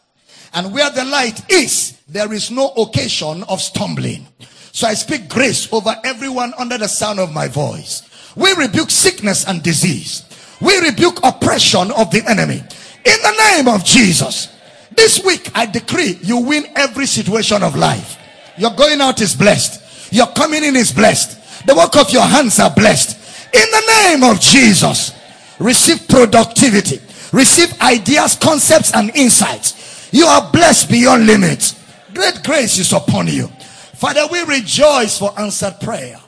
And 0.53 0.73
where 0.73 0.89
the 0.89 1.03
light 1.03 1.51
is, 1.51 1.99
there 2.07 2.31
is 2.31 2.49
no 2.49 2.69
occasion 2.77 3.43
of 3.49 3.61
stumbling. 3.61 4.25
So 4.71 4.87
I 4.87 4.93
speak 4.93 5.27
grace 5.27 5.71
over 5.73 5.93
everyone 6.05 6.53
under 6.57 6.77
the 6.77 6.87
sound 6.87 7.19
of 7.19 7.33
my 7.33 7.49
voice. 7.49 8.03
We 8.37 8.53
rebuke 8.53 8.89
sickness 8.89 9.45
and 9.45 9.61
disease. 9.61 10.23
We 10.61 10.79
rebuke 10.79 11.19
oppression 11.25 11.91
of 11.91 12.09
the 12.11 12.23
enemy. 12.25 12.63
In 13.03 13.21
the 13.21 13.51
name 13.51 13.67
of 13.67 13.83
Jesus. 13.83 14.47
This 14.95 15.21
week 15.25 15.51
I 15.53 15.65
decree 15.65 16.19
you 16.21 16.37
win 16.37 16.67
every 16.77 17.05
situation 17.05 17.63
of 17.63 17.75
life. 17.75 18.17
Your 18.57 18.71
going 18.71 19.01
out 19.01 19.21
is 19.21 19.35
blessed. 19.35 20.13
Your 20.13 20.27
coming 20.27 20.63
in 20.63 20.75
is 20.75 20.91
blessed. 20.91 21.65
The 21.65 21.75
work 21.75 21.95
of 21.95 22.11
your 22.11 22.23
hands 22.23 22.59
are 22.59 22.73
blessed. 22.73 23.17
In 23.53 23.71
the 23.71 23.83
name 24.03 24.23
of 24.23 24.39
Jesus. 24.39 25.13
Receive 25.59 26.07
productivity. 26.07 26.99
Receive 27.33 27.79
ideas, 27.81 28.35
concepts, 28.35 28.93
and 28.93 29.11
insights. 29.15 30.09
You 30.13 30.25
are 30.25 30.51
blessed 30.51 30.89
beyond 30.89 31.27
limits. 31.27 31.75
Great 32.13 32.41
grace 32.43 32.77
is 32.79 32.93
upon 32.93 33.27
you. 33.27 33.47
Father, 33.95 34.25
we 34.31 34.41
rejoice 34.43 35.17
for 35.17 35.37
answered 35.39 35.79
prayer. 35.81 36.19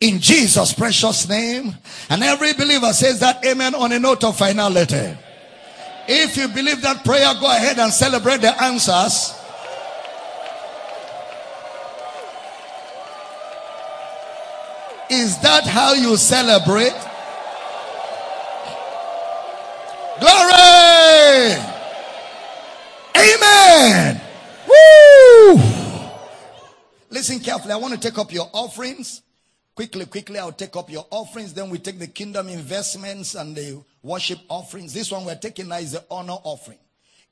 In 0.00 0.18
Jesus' 0.18 0.72
precious 0.72 1.28
name. 1.28 1.76
And 2.08 2.22
every 2.22 2.54
believer 2.54 2.92
says 2.92 3.20
that 3.20 3.44
amen 3.44 3.74
on 3.74 3.92
a 3.92 3.98
note 3.98 4.24
of 4.24 4.36
finality. 4.36 5.16
If 6.08 6.36
you 6.36 6.48
believe 6.48 6.82
that 6.82 7.04
prayer, 7.04 7.32
go 7.38 7.46
ahead 7.46 7.78
and 7.78 7.92
celebrate 7.92 8.40
the 8.40 8.60
answers. 8.62 9.34
Is 15.10 15.38
that 15.40 15.64
how 15.64 15.94
you 15.94 16.16
celebrate? 16.16 16.94
Glory! 20.20 21.56
Amen! 23.16 24.20
Woo! 24.68 25.60
Listen 27.10 27.40
carefully. 27.40 27.72
I 27.72 27.76
want 27.76 27.94
to 27.94 28.00
take 28.00 28.18
up 28.18 28.32
your 28.32 28.48
offerings. 28.52 29.22
Quickly, 29.74 30.06
quickly, 30.06 30.38
I'll 30.38 30.52
take 30.52 30.76
up 30.76 30.88
your 30.88 31.06
offerings. 31.10 31.54
Then 31.54 31.70
we 31.70 31.78
take 31.78 31.98
the 31.98 32.06
kingdom 32.06 32.48
investments 32.48 33.34
and 33.34 33.56
the 33.56 33.82
worship 34.04 34.38
offerings. 34.48 34.94
This 34.94 35.10
one 35.10 35.24
we're 35.24 35.34
taking 35.34 35.66
now 35.68 35.78
is 35.78 35.92
the 35.92 36.04
honor 36.08 36.38
offering. 36.44 36.78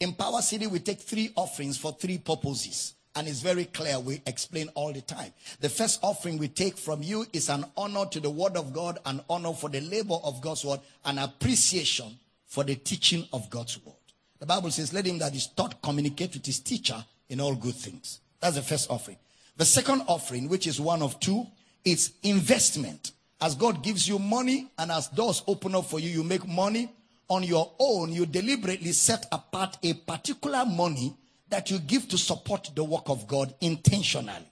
In 0.01 0.15
Power 0.15 0.43
City, 0.43 0.67
we 0.67 0.81
take 0.81 0.99
three 0.99 1.31
offerings 1.37 1.79
for 1.79 1.93
three 1.93 2.19
purposes. 2.19 2.95
And 3.19 3.27
it's 3.27 3.41
very 3.41 3.65
clear. 3.65 3.99
We 3.99 4.23
explain 4.27 4.69
all 4.77 4.93
the 4.93 5.01
time. 5.01 5.33
The 5.59 5.69
first 5.69 5.99
offering 6.05 6.39
we 6.39 6.47
take 6.47 6.79
from 6.79 7.03
you 7.03 7.27
is 7.33 7.49
an 7.49 7.65
honor 7.77 8.07
to 8.07 8.21
the 8.21 8.31
word 8.31 8.57
of 8.57 8.73
God, 8.73 9.01
an 9.05 9.21
honor 9.29 9.53
for 9.55 9.69
the 9.69 9.81
labor 9.81 10.15
of 10.23 10.41
God's 10.41 10.65
word, 10.65 10.79
an 11.05 11.19
appreciation 11.19 12.17
for 12.47 12.63
the 12.63 12.77
teaching 12.77 13.27
of 13.33 13.51
God's 13.51 13.85
word. 13.85 13.97
The 14.39 14.47
Bible 14.47 14.71
says, 14.71 14.93
let 14.93 15.05
him 15.05 15.19
that 15.19 15.35
is 15.35 15.49
taught 15.49 15.83
communicate 15.83 16.35
with 16.35 16.47
his 16.47 16.61
teacher 16.61 17.05
in 17.29 17.41
all 17.41 17.57
good 17.57 17.75
things. 17.75 18.21
That's 18.39 18.55
the 18.55 18.63
first 18.63 18.89
offering. 18.89 19.17
The 19.57 19.65
second 19.65 20.03
offering, 20.07 20.49
which 20.49 20.69
is 20.69 20.81
one 20.81 21.03
of 21.03 21.19
two, 21.19 21.45
is 21.85 22.13
investment. 22.23 23.11
As 23.41 23.57
God 23.57 23.83
gives 23.83 24.09
you 24.09 24.21
money 24.21 24.69
and 24.79 24.93
as 24.93 25.09
doors 25.09 25.43
open 25.49 25.75
up 25.75 25.87
for 25.87 25.99
you, 25.99 26.09
you 26.09 26.23
make 26.23 26.47
money 26.47 26.89
on 27.29 27.43
your 27.43 27.73
own. 27.81 28.13
You 28.13 28.27
deliberately 28.27 28.93
set 28.93 29.27
apart 29.33 29.77
a 29.83 29.95
particular 29.95 30.65
money 30.65 31.17
that 31.51 31.71
you 31.71 31.79
give 31.79 32.09
to 32.09 32.19
support 32.19 32.71
the 32.75 32.85
work 32.85 33.09
of 33.09 33.27
God 33.27 33.55
intentionally. 33.61 34.49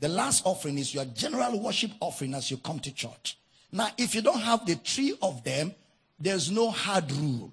The 0.00 0.08
last 0.08 0.44
offering 0.44 0.78
is 0.78 0.92
your 0.92 1.04
general 1.06 1.60
worship 1.60 1.90
offering 2.00 2.34
as 2.34 2.50
you 2.50 2.58
come 2.58 2.80
to 2.80 2.92
church. 2.92 3.38
Now, 3.72 3.88
if 3.96 4.14
you 4.14 4.22
don't 4.22 4.40
have 4.40 4.66
the 4.66 4.74
three 4.74 5.16
of 5.22 5.42
them, 5.44 5.74
there's 6.18 6.50
no 6.50 6.70
hard 6.70 7.10
rule. 7.12 7.52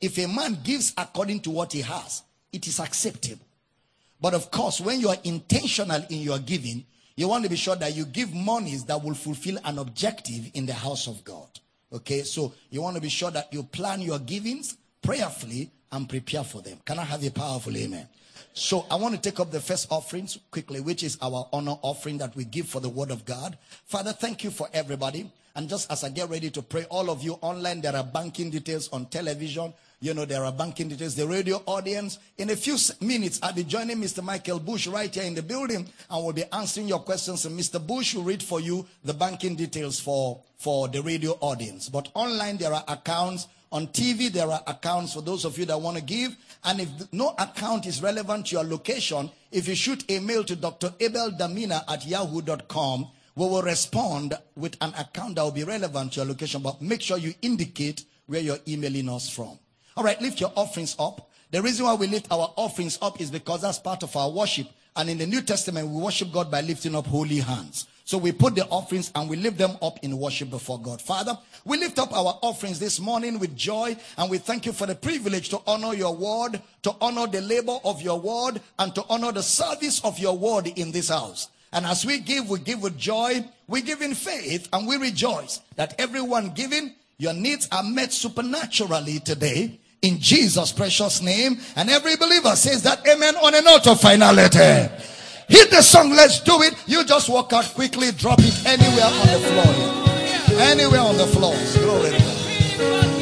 If 0.00 0.18
a 0.18 0.26
man 0.26 0.58
gives 0.62 0.92
according 0.96 1.40
to 1.40 1.50
what 1.50 1.72
he 1.72 1.82
has, 1.82 2.22
it 2.52 2.66
is 2.66 2.80
acceptable. 2.80 3.44
But 4.20 4.34
of 4.34 4.50
course, 4.50 4.80
when 4.80 5.00
you 5.00 5.08
are 5.08 5.16
intentional 5.24 6.02
in 6.08 6.20
your 6.20 6.38
giving, 6.38 6.84
you 7.16 7.28
want 7.28 7.44
to 7.44 7.50
be 7.50 7.56
sure 7.56 7.76
that 7.76 7.94
you 7.94 8.04
give 8.06 8.34
monies 8.34 8.84
that 8.84 9.02
will 9.02 9.14
fulfill 9.14 9.58
an 9.64 9.78
objective 9.78 10.50
in 10.54 10.66
the 10.66 10.72
house 10.74 11.06
of 11.06 11.22
God. 11.24 11.48
Okay, 11.92 12.22
so 12.22 12.54
you 12.70 12.82
want 12.82 12.96
to 12.96 13.02
be 13.02 13.08
sure 13.08 13.30
that 13.30 13.52
you 13.52 13.62
plan 13.62 14.00
your 14.00 14.18
givings 14.18 14.76
prayerfully 15.02 15.70
and 15.92 16.08
prepare 16.08 16.44
for 16.44 16.62
them. 16.62 16.78
Can 16.84 16.98
I 16.98 17.04
have 17.04 17.24
a 17.24 17.30
powerful 17.30 17.76
amen? 17.76 18.08
So 18.52 18.86
I 18.90 18.96
want 18.96 19.14
to 19.14 19.20
take 19.20 19.38
up 19.40 19.50
the 19.50 19.60
first 19.60 19.86
offerings 19.90 20.38
quickly, 20.50 20.80
which 20.80 21.02
is 21.02 21.18
our 21.22 21.48
honor 21.52 21.76
offering 21.82 22.18
that 22.18 22.34
we 22.34 22.44
give 22.44 22.66
for 22.66 22.80
the 22.80 22.88
word 22.88 23.10
of 23.10 23.24
God. 23.24 23.56
Father, 23.86 24.12
thank 24.12 24.44
you 24.44 24.50
for 24.50 24.68
everybody. 24.72 25.30
And 25.54 25.68
just 25.68 25.90
as 25.90 26.04
I 26.04 26.10
get 26.10 26.30
ready 26.30 26.50
to 26.50 26.62
pray, 26.62 26.84
all 26.84 27.10
of 27.10 27.22
you 27.22 27.34
online, 27.40 27.80
there 27.80 27.96
are 27.96 28.04
banking 28.04 28.50
details 28.50 28.88
on 28.92 29.06
television. 29.06 29.72
You 30.00 30.14
know, 30.14 30.24
there 30.24 30.44
are 30.44 30.52
banking 30.52 30.88
details, 30.88 31.14
the 31.14 31.26
radio 31.26 31.62
audience. 31.66 32.18
In 32.38 32.50
a 32.50 32.56
few 32.56 32.76
minutes, 33.00 33.38
I'll 33.42 33.52
be 33.52 33.64
joining 33.64 33.98
Mr. 33.98 34.22
Michael 34.22 34.58
Bush 34.58 34.86
right 34.86 35.14
here 35.14 35.24
in 35.24 35.34
the 35.34 35.42
building 35.42 35.86
and 36.08 36.24
we'll 36.24 36.32
be 36.32 36.44
answering 36.52 36.88
your 36.88 37.00
questions. 37.00 37.44
And 37.44 37.58
Mr. 37.58 37.84
Bush 37.84 38.14
will 38.14 38.22
read 38.22 38.42
for 38.42 38.60
you 38.60 38.86
the 39.04 39.12
banking 39.12 39.56
details 39.56 40.00
for, 40.00 40.40
for 40.56 40.88
the 40.88 41.02
radio 41.02 41.32
audience. 41.40 41.88
But 41.88 42.08
online, 42.14 42.56
there 42.56 42.72
are 42.72 42.84
accounts. 42.88 43.46
On 43.72 43.86
TV, 43.86 44.32
there 44.32 44.50
are 44.50 44.62
accounts 44.66 45.14
for 45.14 45.22
those 45.22 45.44
of 45.44 45.56
you 45.56 45.64
that 45.66 45.80
want 45.80 45.96
to 45.96 46.02
give. 46.02 46.36
And 46.64 46.80
if 46.80 46.88
no 47.12 47.34
account 47.38 47.86
is 47.86 48.02
relevant 48.02 48.46
to 48.46 48.56
your 48.56 48.64
location, 48.64 49.30
if 49.52 49.68
you 49.68 49.76
shoot 49.76 50.04
a 50.10 50.18
mail 50.18 50.42
to 50.44 50.56
Dr. 50.56 50.92
Abel 50.98 51.30
Damina 51.30 51.84
at 51.88 52.04
yahoo.com, 52.04 53.06
we 53.36 53.46
will 53.46 53.62
respond 53.62 54.36
with 54.56 54.76
an 54.80 54.92
account 54.98 55.36
that 55.36 55.42
will 55.42 55.52
be 55.52 55.64
relevant 55.64 56.12
to 56.14 56.20
your 56.20 56.26
location. 56.26 56.62
But 56.62 56.82
make 56.82 57.00
sure 57.00 57.16
you 57.16 57.32
indicate 57.42 58.04
where 58.26 58.40
you're 58.40 58.58
emailing 58.66 59.08
us 59.08 59.30
from. 59.30 59.58
All 59.96 60.04
right, 60.04 60.20
lift 60.20 60.40
your 60.40 60.52
offerings 60.56 60.96
up. 60.98 61.30
The 61.52 61.62
reason 61.62 61.86
why 61.86 61.94
we 61.94 62.08
lift 62.08 62.26
our 62.30 62.52
offerings 62.56 62.98
up 63.00 63.20
is 63.20 63.30
because 63.30 63.62
that's 63.62 63.78
part 63.78 64.02
of 64.02 64.14
our 64.16 64.30
worship. 64.30 64.66
And 64.96 65.08
in 65.08 65.18
the 65.18 65.26
New 65.26 65.42
Testament, 65.42 65.88
we 65.88 66.00
worship 66.00 66.32
God 66.32 66.50
by 66.50 66.60
lifting 66.60 66.94
up 66.96 67.06
holy 67.06 67.38
hands. 67.38 67.86
So 68.10 68.18
we 68.18 68.32
put 68.32 68.56
the 68.56 68.66
offerings 68.70 69.12
and 69.14 69.30
we 69.30 69.36
lift 69.36 69.56
them 69.56 69.76
up 69.80 70.00
in 70.02 70.18
worship 70.18 70.50
before 70.50 70.80
God. 70.80 71.00
Father, 71.00 71.38
we 71.64 71.78
lift 71.78 71.96
up 72.00 72.12
our 72.12 72.40
offerings 72.42 72.80
this 72.80 72.98
morning 72.98 73.38
with 73.38 73.56
joy 73.56 73.96
and 74.18 74.28
we 74.28 74.38
thank 74.38 74.66
you 74.66 74.72
for 74.72 74.84
the 74.84 74.96
privilege 74.96 75.48
to 75.50 75.60
honor 75.64 75.94
your 75.94 76.16
word, 76.16 76.60
to 76.82 76.92
honor 77.00 77.28
the 77.28 77.40
labor 77.40 77.78
of 77.84 78.02
your 78.02 78.18
word, 78.18 78.60
and 78.80 78.92
to 78.96 79.04
honor 79.08 79.30
the 79.30 79.44
service 79.44 80.04
of 80.04 80.18
your 80.18 80.36
word 80.36 80.66
in 80.66 80.90
this 80.90 81.08
house. 81.08 81.50
And 81.72 81.86
as 81.86 82.04
we 82.04 82.18
give, 82.18 82.50
we 82.50 82.58
give 82.58 82.82
with 82.82 82.98
joy, 82.98 83.48
we 83.68 83.80
give 83.80 84.02
in 84.02 84.16
faith, 84.16 84.68
and 84.72 84.88
we 84.88 84.96
rejoice 84.96 85.60
that 85.76 85.94
everyone 86.00 86.50
giving, 86.50 86.96
your 87.18 87.32
needs 87.32 87.68
are 87.70 87.84
met 87.84 88.12
supernaturally 88.12 89.20
today 89.20 89.78
in 90.02 90.18
Jesus' 90.18 90.72
precious 90.72 91.22
name. 91.22 91.60
And 91.76 91.88
every 91.88 92.16
believer 92.16 92.56
says 92.56 92.82
that 92.82 93.06
amen 93.06 93.36
on 93.36 93.54
a 93.54 93.62
note 93.62 93.86
of 93.86 94.00
finality. 94.00 94.88
Hit 95.50 95.70
the 95.70 95.82
song, 95.82 96.10
let's 96.10 96.40
do 96.40 96.62
it. 96.62 96.74
You 96.86 97.04
just 97.04 97.28
walk 97.28 97.52
out 97.52 97.64
quickly, 97.74 98.12
drop 98.12 98.38
it 98.40 98.64
anywhere 98.64 99.04
on 99.04 99.26
the 99.26 99.40
floor. 99.50 100.60
Anywhere 100.60 101.00
on 101.00 101.16
the 101.16 101.26
floor. 101.26 101.54
Glory 101.82 103.19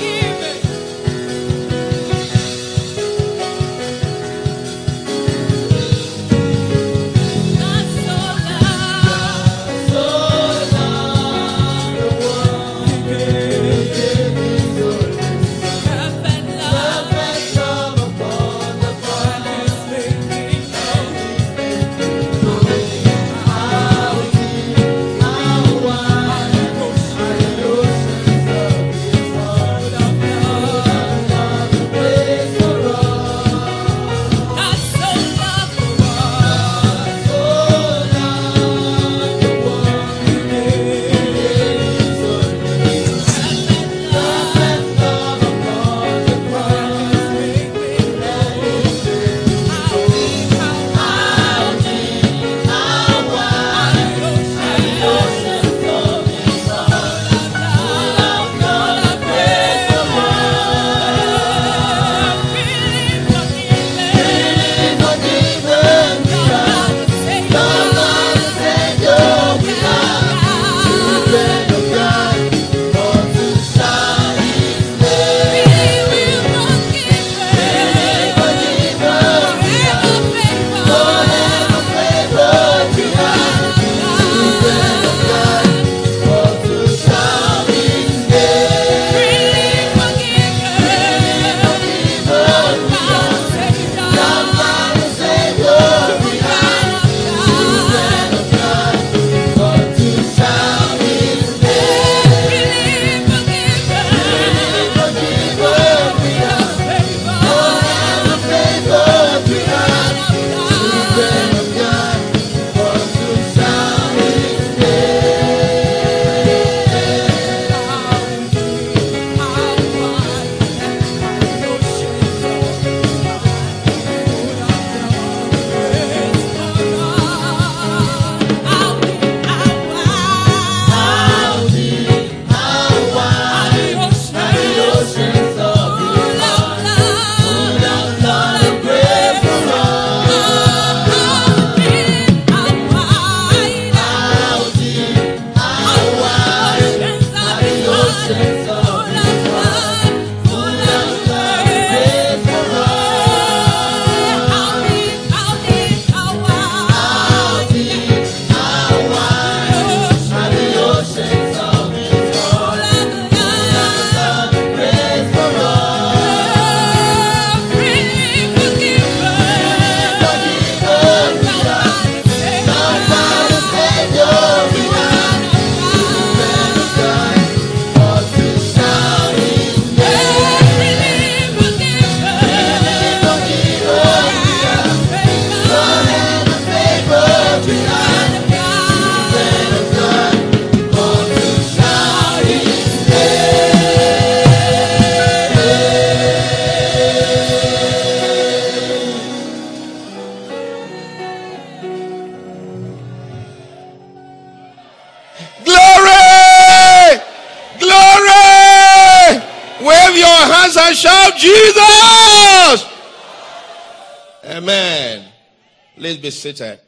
Seated. 216.30 216.80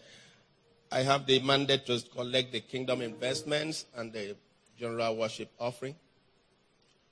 I 0.93 1.01
have 1.03 1.27
the 1.27 1.41
mandate 1.41 1.87
to 1.87 2.01
collect 2.13 2.53
the 2.53 2.61
kingdom 2.61 3.01
investments 3.01 3.87
and 3.97 4.13
the 4.13 4.37
general 4.79 5.17
worship 5.17 5.51
offering. 5.59 5.95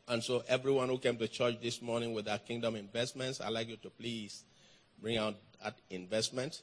And 0.08 0.22
so, 0.22 0.42
everyone 0.48 0.88
who 0.88 0.98
came 0.98 1.16
to 1.18 1.28
church 1.28 1.56
this 1.62 1.80
morning 1.80 2.12
with 2.12 2.24
their 2.24 2.38
kingdom 2.38 2.76
investments, 2.76 3.40
I'd 3.40 3.52
like 3.52 3.68
you 3.68 3.76
to 3.76 3.90
please 3.90 4.44
bring 5.00 5.16
out 5.16 5.36
that 5.62 5.76
investment. 5.90 6.62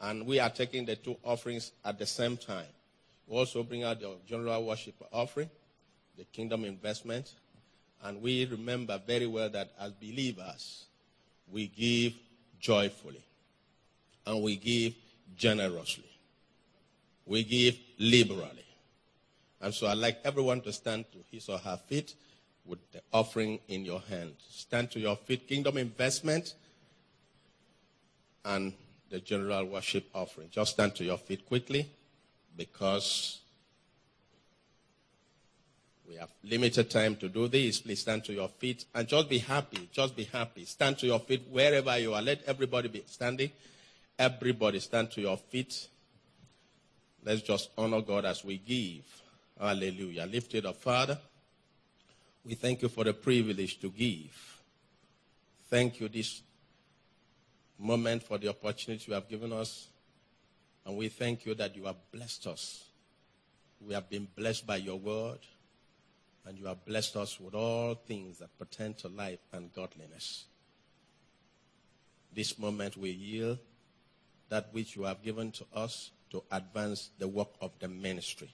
And 0.00 0.26
we 0.26 0.40
are 0.40 0.50
taking 0.50 0.84
the 0.84 0.96
two 0.96 1.16
offerings 1.24 1.72
at 1.84 1.98
the 1.98 2.06
same 2.06 2.36
time. 2.36 2.66
We 3.26 3.38
also 3.38 3.62
bring 3.62 3.84
out 3.84 4.00
the 4.00 4.16
general 4.26 4.66
worship 4.66 4.94
offering, 5.12 5.48
the 6.18 6.24
kingdom 6.24 6.64
investment. 6.64 7.32
And 8.02 8.20
we 8.20 8.44
remember 8.46 9.00
very 9.06 9.26
well 9.26 9.48
that 9.50 9.70
as 9.80 9.92
believers, 9.92 10.86
we 11.50 11.68
give 11.68 12.14
joyfully 12.60 13.24
and 14.26 14.42
we 14.42 14.56
give 14.56 14.94
generously. 15.36 16.04
We 17.26 17.44
give 17.44 17.78
liberally. 17.98 18.64
And 19.60 19.72
so 19.72 19.86
I'd 19.86 19.98
like 19.98 20.18
everyone 20.24 20.60
to 20.62 20.72
stand 20.72 21.04
to 21.12 21.18
his 21.30 21.48
or 21.48 21.58
her 21.58 21.78
feet 21.86 22.14
with 22.64 22.78
the 22.92 23.00
offering 23.12 23.60
in 23.68 23.84
your 23.84 24.00
hand. 24.00 24.34
Stand 24.48 24.90
to 24.92 25.00
your 25.00 25.16
feet. 25.16 25.46
Kingdom 25.48 25.76
investment 25.78 26.54
and 28.44 28.72
the 29.10 29.20
general 29.20 29.64
worship 29.66 30.08
offering. 30.14 30.48
Just 30.50 30.72
stand 30.72 30.94
to 30.96 31.04
your 31.04 31.18
feet 31.18 31.46
quickly 31.46 31.88
because 32.56 33.40
we 36.08 36.16
have 36.16 36.30
limited 36.44 36.90
time 36.90 37.16
to 37.16 37.28
do 37.28 37.48
this. 37.48 37.80
Please 37.80 38.00
stand 38.00 38.24
to 38.24 38.32
your 38.32 38.48
feet 38.48 38.84
and 38.94 39.06
just 39.06 39.28
be 39.28 39.38
happy. 39.38 39.88
Just 39.92 40.16
be 40.16 40.24
happy. 40.24 40.64
Stand 40.64 40.98
to 40.98 41.06
your 41.06 41.20
feet 41.20 41.42
wherever 41.50 41.96
you 41.98 42.14
are. 42.14 42.22
Let 42.22 42.42
everybody 42.46 42.88
be 42.88 43.04
standing. 43.06 43.50
Everybody 44.18 44.80
stand 44.80 45.10
to 45.12 45.20
your 45.20 45.36
feet. 45.36 45.88
Let's 47.24 47.42
just 47.42 47.70
honor 47.78 48.00
God 48.00 48.24
as 48.24 48.44
we 48.44 48.58
give. 48.58 49.04
Hallelujah. 49.58 50.26
Lift 50.26 50.54
it 50.54 50.66
up, 50.66 50.76
Father. 50.76 51.18
We 52.44 52.54
thank 52.54 52.82
you 52.82 52.88
for 52.88 53.04
the 53.04 53.14
privilege 53.14 53.80
to 53.80 53.90
give. 53.90 54.60
Thank 55.70 56.00
you 56.00 56.08
this 56.08 56.42
moment 57.78 58.22
for 58.22 58.38
the 58.38 58.48
opportunity 58.48 59.04
you 59.06 59.14
have 59.14 59.28
given 59.28 59.52
us. 59.52 59.88
And 60.84 60.96
we 60.96 61.08
thank 61.08 61.46
you 61.46 61.54
that 61.54 61.76
you 61.76 61.84
have 61.84 61.96
blessed 62.12 62.48
us. 62.48 62.84
We 63.80 63.94
have 63.94 64.10
been 64.10 64.26
blessed 64.36 64.66
by 64.66 64.76
your 64.76 64.98
word. 64.98 65.38
And 66.44 66.58
you 66.58 66.66
have 66.66 66.84
blessed 66.84 67.16
us 67.16 67.38
with 67.38 67.54
all 67.54 67.94
things 67.94 68.38
that 68.38 68.58
pertain 68.58 68.94
to 68.94 69.08
life 69.08 69.38
and 69.52 69.72
godliness. 69.72 70.44
This 72.34 72.58
moment 72.58 72.96
we 72.96 73.10
yield 73.10 73.58
that 74.52 74.68
which 74.72 74.96
you 74.96 75.04
have 75.04 75.22
given 75.22 75.50
to 75.50 75.64
us 75.74 76.10
to 76.30 76.42
advance 76.52 77.08
the 77.18 77.26
work 77.26 77.48
of 77.62 77.70
the 77.80 77.88
ministry. 77.88 78.52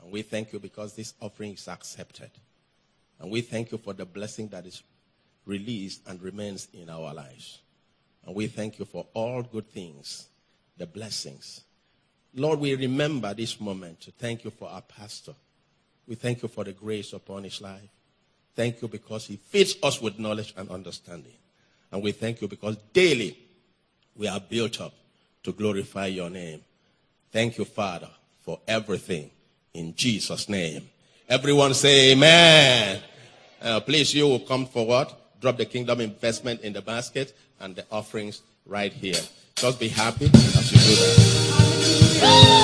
And 0.00 0.12
we 0.12 0.22
thank 0.22 0.52
you 0.52 0.60
because 0.60 0.94
this 0.94 1.14
offering 1.20 1.54
is 1.54 1.66
accepted. 1.66 2.30
And 3.18 3.28
we 3.28 3.40
thank 3.40 3.72
you 3.72 3.78
for 3.78 3.94
the 3.94 4.04
blessing 4.04 4.46
that 4.48 4.64
is 4.64 4.84
released 5.44 6.02
and 6.06 6.22
remains 6.22 6.68
in 6.72 6.88
our 6.88 7.12
lives. 7.12 7.62
And 8.24 8.36
we 8.36 8.46
thank 8.46 8.78
you 8.78 8.84
for 8.84 9.04
all 9.12 9.42
good 9.42 9.68
things, 9.72 10.28
the 10.78 10.86
blessings. 10.86 11.62
Lord, 12.32 12.60
we 12.60 12.76
remember 12.76 13.34
this 13.34 13.60
moment 13.60 14.02
to 14.02 14.12
thank 14.12 14.44
you 14.44 14.52
for 14.52 14.68
our 14.68 14.82
pastor. 14.82 15.34
We 16.06 16.14
thank 16.14 16.42
you 16.42 16.48
for 16.48 16.62
the 16.62 16.74
grace 16.74 17.12
upon 17.12 17.42
his 17.42 17.60
life. 17.60 17.90
Thank 18.54 18.80
you 18.80 18.86
because 18.86 19.26
he 19.26 19.34
feeds 19.34 19.74
us 19.82 20.00
with 20.00 20.20
knowledge 20.20 20.54
and 20.56 20.70
understanding. 20.70 21.34
And 21.90 22.04
we 22.04 22.12
thank 22.12 22.40
you 22.40 22.46
because 22.46 22.76
daily 22.92 23.36
we 24.16 24.28
are 24.28 24.40
built 24.40 24.80
up 24.80 24.92
to 25.42 25.52
glorify 25.52 26.06
your 26.06 26.30
name. 26.30 26.60
Thank 27.30 27.58
you, 27.58 27.64
Father, 27.64 28.10
for 28.42 28.60
everything 28.68 29.30
in 29.74 29.94
Jesus' 29.94 30.48
name. 30.48 30.88
Everyone 31.28 31.74
say 31.74 32.12
amen. 32.12 33.00
Uh, 33.60 33.80
please, 33.80 34.14
you 34.14 34.24
will 34.24 34.40
come 34.40 34.66
forward, 34.66 35.08
drop 35.40 35.56
the 35.56 35.64
kingdom 35.64 36.00
investment 36.00 36.60
in 36.60 36.72
the 36.72 36.82
basket 36.82 37.36
and 37.60 37.74
the 37.76 37.84
offerings 37.90 38.42
right 38.66 38.92
here. 38.92 39.20
Just 39.56 39.80
be 39.80 39.88
happy 39.88 40.26
as 40.26 40.72
you 40.72 40.78
do 40.78 40.94
that. 42.20 42.61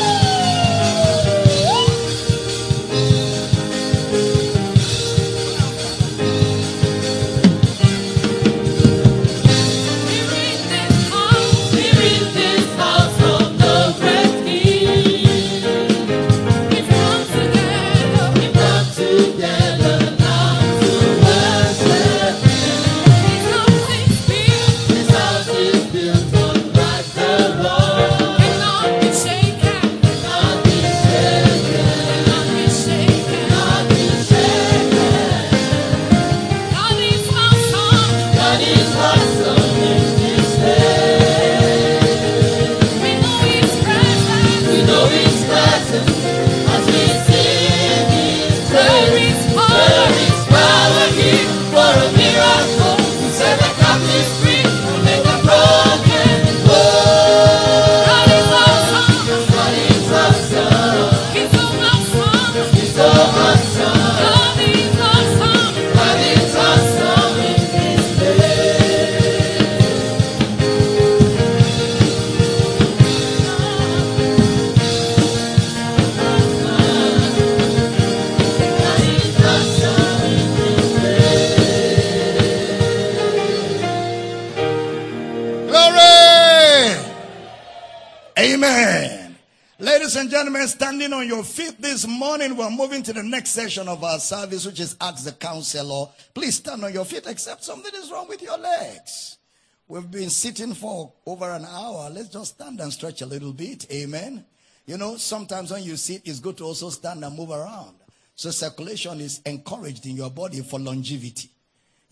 Next 93.48 93.72
session 93.72 93.88
of 93.88 94.04
our 94.04 94.18
service, 94.18 94.66
which 94.66 94.78
is 94.78 94.94
Ask 95.00 95.24
the 95.24 95.32
Counselor. 95.32 96.06
Please 96.34 96.56
stand 96.56 96.84
on 96.84 96.92
your 96.92 97.06
feet, 97.06 97.26
except 97.26 97.64
something 97.64 97.92
is 97.94 98.10
wrong 98.10 98.28
with 98.28 98.42
your 98.42 98.58
legs. 98.58 99.38
We've 99.86 100.10
been 100.10 100.28
sitting 100.28 100.74
for 100.74 101.14
over 101.24 101.50
an 101.52 101.64
hour. 101.64 102.10
Let's 102.10 102.28
just 102.28 102.56
stand 102.56 102.78
and 102.80 102.92
stretch 102.92 103.22
a 103.22 103.26
little 103.26 103.54
bit. 103.54 103.90
Amen. 103.90 104.44
You 104.84 104.98
know, 104.98 105.16
sometimes 105.16 105.70
when 105.70 105.82
you 105.82 105.96
sit, 105.96 106.22
it's 106.26 106.40
good 106.40 106.58
to 106.58 106.64
also 106.64 106.90
stand 106.90 107.24
and 107.24 107.34
move 107.34 107.50
around. 107.50 107.94
So 108.34 108.50
circulation 108.50 109.18
is 109.20 109.40
encouraged 109.46 110.04
in 110.04 110.16
your 110.16 110.30
body 110.30 110.60
for 110.60 110.78
longevity. 110.78 111.48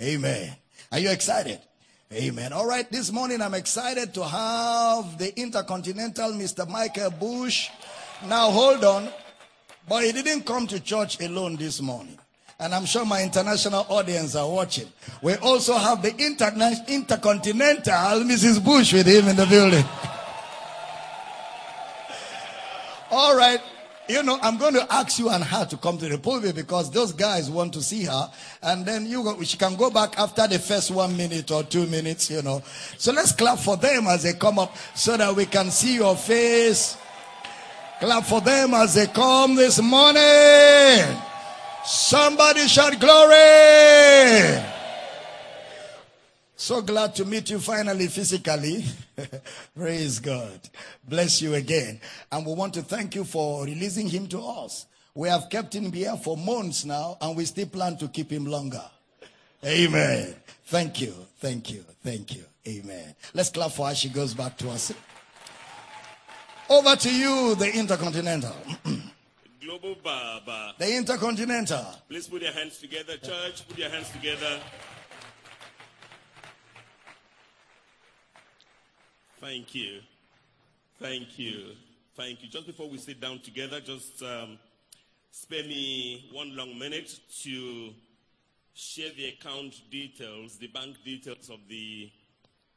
Amen. 0.00 0.56
Are 0.90 0.98
you 0.98 1.10
excited? 1.10 1.60
Amen. 2.14 2.54
All 2.54 2.66
right, 2.66 2.90
this 2.90 3.12
morning 3.12 3.42
I'm 3.42 3.54
excited 3.54 4.14
to 4.14 4.24
have 4.24 5.18
the 5.18 5.38
Intercontinental 5.38 6.30
Mr. 6.30 6.66
Michael 6.66 7.10
Bush. 7.10 7.68
Now 8.26 8.50
hold 8.50 8.84
on. 8.84 9.10
But 9.88 10.04
he 10.04 10.12
didn't 10.12 10.42
come 10.44 10.66
to 10.68 10.80
church 10.80 11.20
alone 11.20 11.56
this 11.56 11.80
morning. 11.80 12.18
And 12.58 12.74
I'm 12.74 12.86
sure 12.86 13.04
my 13.04 13.22
international 13.22 13.84
audience 13.88 14.34
are 14.34 14.48
watching. 14.48 14.88
We 15.22 15.34
also 15.36 15.74
have 15.74 16.00
the 16.02 16.10
interna- 16.12 16.88
Intercontinental 16.88 18.24
Mrs. 18.24 18.64
Bush 18.64 18.94
with 18.94 19.06
him 19.06 19.28
in 19.28 19.36
the 19.36 19.46
building. 19.46 19.84
All 23.10 23.36
right. 23.36 23.60
You 24.08 24.22
know, 24.22 24.38
I'm 24.40 24.56
going 24.56 24.74
to 24.74 24.86
ask 24.92 25.18
you 25.18 25.28
and 25.30 25.42
her 25.42 25.64
to 25.66 25.76
come 25.76 25.98
to 25.98 26.08
the 26.08 26.16
pulpit 26.16 26.54
because 26.54 26.90
those 26.92 27.12
guys 27.12 27.50
want 27.50 27.72
to 27.74 27.82
see 27.82 28.04
her. 28.04 28.30
And 28.62 28.86
then 28.86 29.04
you 29.04 29.24
go, 29.24 29.42
she 29.42 29.56
can 29.56 29.74
go 29.74 29.90
back 29.90 30.16
after 30.16 30.46
the 30.46 30.60
first 30.60 30.92
one 30.92 31.16
minute 31.16 31.50
or 31.50 31.64
two 31.64 31.86
minutes, 31.86 32.30
you 32.30 32.40
know. 32.40 32.62
So 32.98 33.12
let's 33.12 33.32
clap 33.32 33.58
for 33.58 33.76
them 33.76 34.06
as 34.06 34.22
they 34.22 34.32
come 34.34 34.60
up 34.60 34.76
so 34.94 35.16
that 35.16 35.34
we 35.34 35.44
can 35.46 35.70
see 35.72 35.96
your 35.96 36.14
face. 36.16 36.96
Clap 37.98 38.24
for 38.24 38.42
them 38.42 38.74
as 38.74 38.94
they 38.94 39.06
come 39.06 39.54
this 39.54 39.80
morning. 39.80 41.16
Somebody 41.84 42.68
shout 42.68 43.00
glory. 43.00 44.62
So 46.56 46.82
glad 46.82 47.14
to 47.14 47.24
meet 47.24 47.48
you 47.48 47.58
finally 47.58 48.08
physically. 48.08 48.84
Praise 49.76 50.18
God. 50.18 50.60
Bless 51.08 51.40
you 51.40 51.54
again. 51.54 52.00
And 52.30 52.44
we 52.44 52.52
want 52.54 52.74
to 52.74 52.82
thank 52.82 53.14
you 53.14 53.24
for 53.24 53.64
releasing 53.64 54.08
him 54.08 54.26
to 54.28 54.40
us. 54.40 54.86
We 55.14 55.28
have 55.28 55.48
kept 55.48 55.74
him 55.74 55.90
here 55.90 56.16
for 56.16 56.36
months 56.36 56.84
now 56.84 57.16
and 57.20 57.34
we 57.34 57.46
still 57.46 57.66
plan 57.66 57.96
to 57.98 58.08
keep 58.08 58.30
him 58.30 58.44
longer. 58.44 58.84
Amen. 59.64 60.34
Thank 60.66 61.00
you. 61.00 61.14
Thank 61.38 61.70
you. 61.70 61.82
Thank 62.02 62.34
you. 62.36 62.44
Amen. 62.68 63.14
Let's 63.32 63.48
clap 63.48 63.70
for 63.70 63.88
her. 63.88 63.94
She 63.94 64.10
goes 64.10 64.34
back 64.34 64.58
to 64.58 64.68
us. 64.68 64.92
Over 66.68 66.96
to 66.96 67.14
you, 67.14 67.54
the 67.54 67.72
Intercontinental. 67.72 68.54
Global 69.60 69.94
Baba. 70.02 70.74
The 70.78 70.96
Intercontinental. 70.96 71.84
Please 72.08 72.26
put 72.26 72.42
your 72.42 72.50
hands 72.50 72.78
together, 72.78 73.16
church. 73.18 73.66
Put 73.68 73.78
your 73.78 73.88
hands 73.88 74.10
together. 74.10 74.58
Thank 79.40 79.76
you. 79.76 80.00
Thank 81.00 81.38
you. 81.38 81.76
Thank 82.16 82.42
you. 82.42 82.48
Just 82.48 82.66
before 82.66 82.88
we 82.88 82.98
sit 82.98 83.20
down 83.20 83.38
together, 83.40 83.80
just 83.80 84.20
um, 84.22 84.58
spare 85.30 85.62
me 85.62 86.28
one 86.32 86.56
long 86.56 86.76
minute 86.76 87.16
to 87.42 87.90
share 88.74 89.10
the 89.16 89.26
account 89.28 89.74
details, 89.90 90.56
the 90.58 90.66
bank 90.66 90.96
details 91.04 91.48
of 91.48 91.60
the 91.68 92.10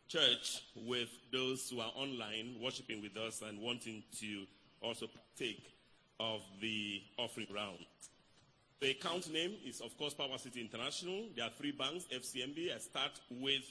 church 0.10 0.64
with 0.76 1.10
those 1.32 1.70
who 1.70 1.80
are 1.80 1.92
online 1.96 2.56
worshiping 2.60 3.02
with 3.02 3.16
us 3.16 3.44
and 3.48 3.62
wanting 3.62 4.04
to 4.20 4.46
also 4.82 5.06
partake 5.08 5.64
of 6.20 6.42
the 6.62 7.02
offering 7.18 7.48
round. 7.54 7.78
The 8.82 8.92
account 8.92 9.32
name 9.32 9.54
is, 9.66 9.82
of 9.82 9.96
course, 9.98 10.14
Power 10.16 10.38
City 10.38 10.62
International. 10.62 11.26
There 11.36 11.46
are 11.46 11.52
three 11.58 11.72
banks, 11.72 12.06
FCMB. 12.12 12.74
I 12.76 12.80
start 12.80 13.12
with, 13.30 13.64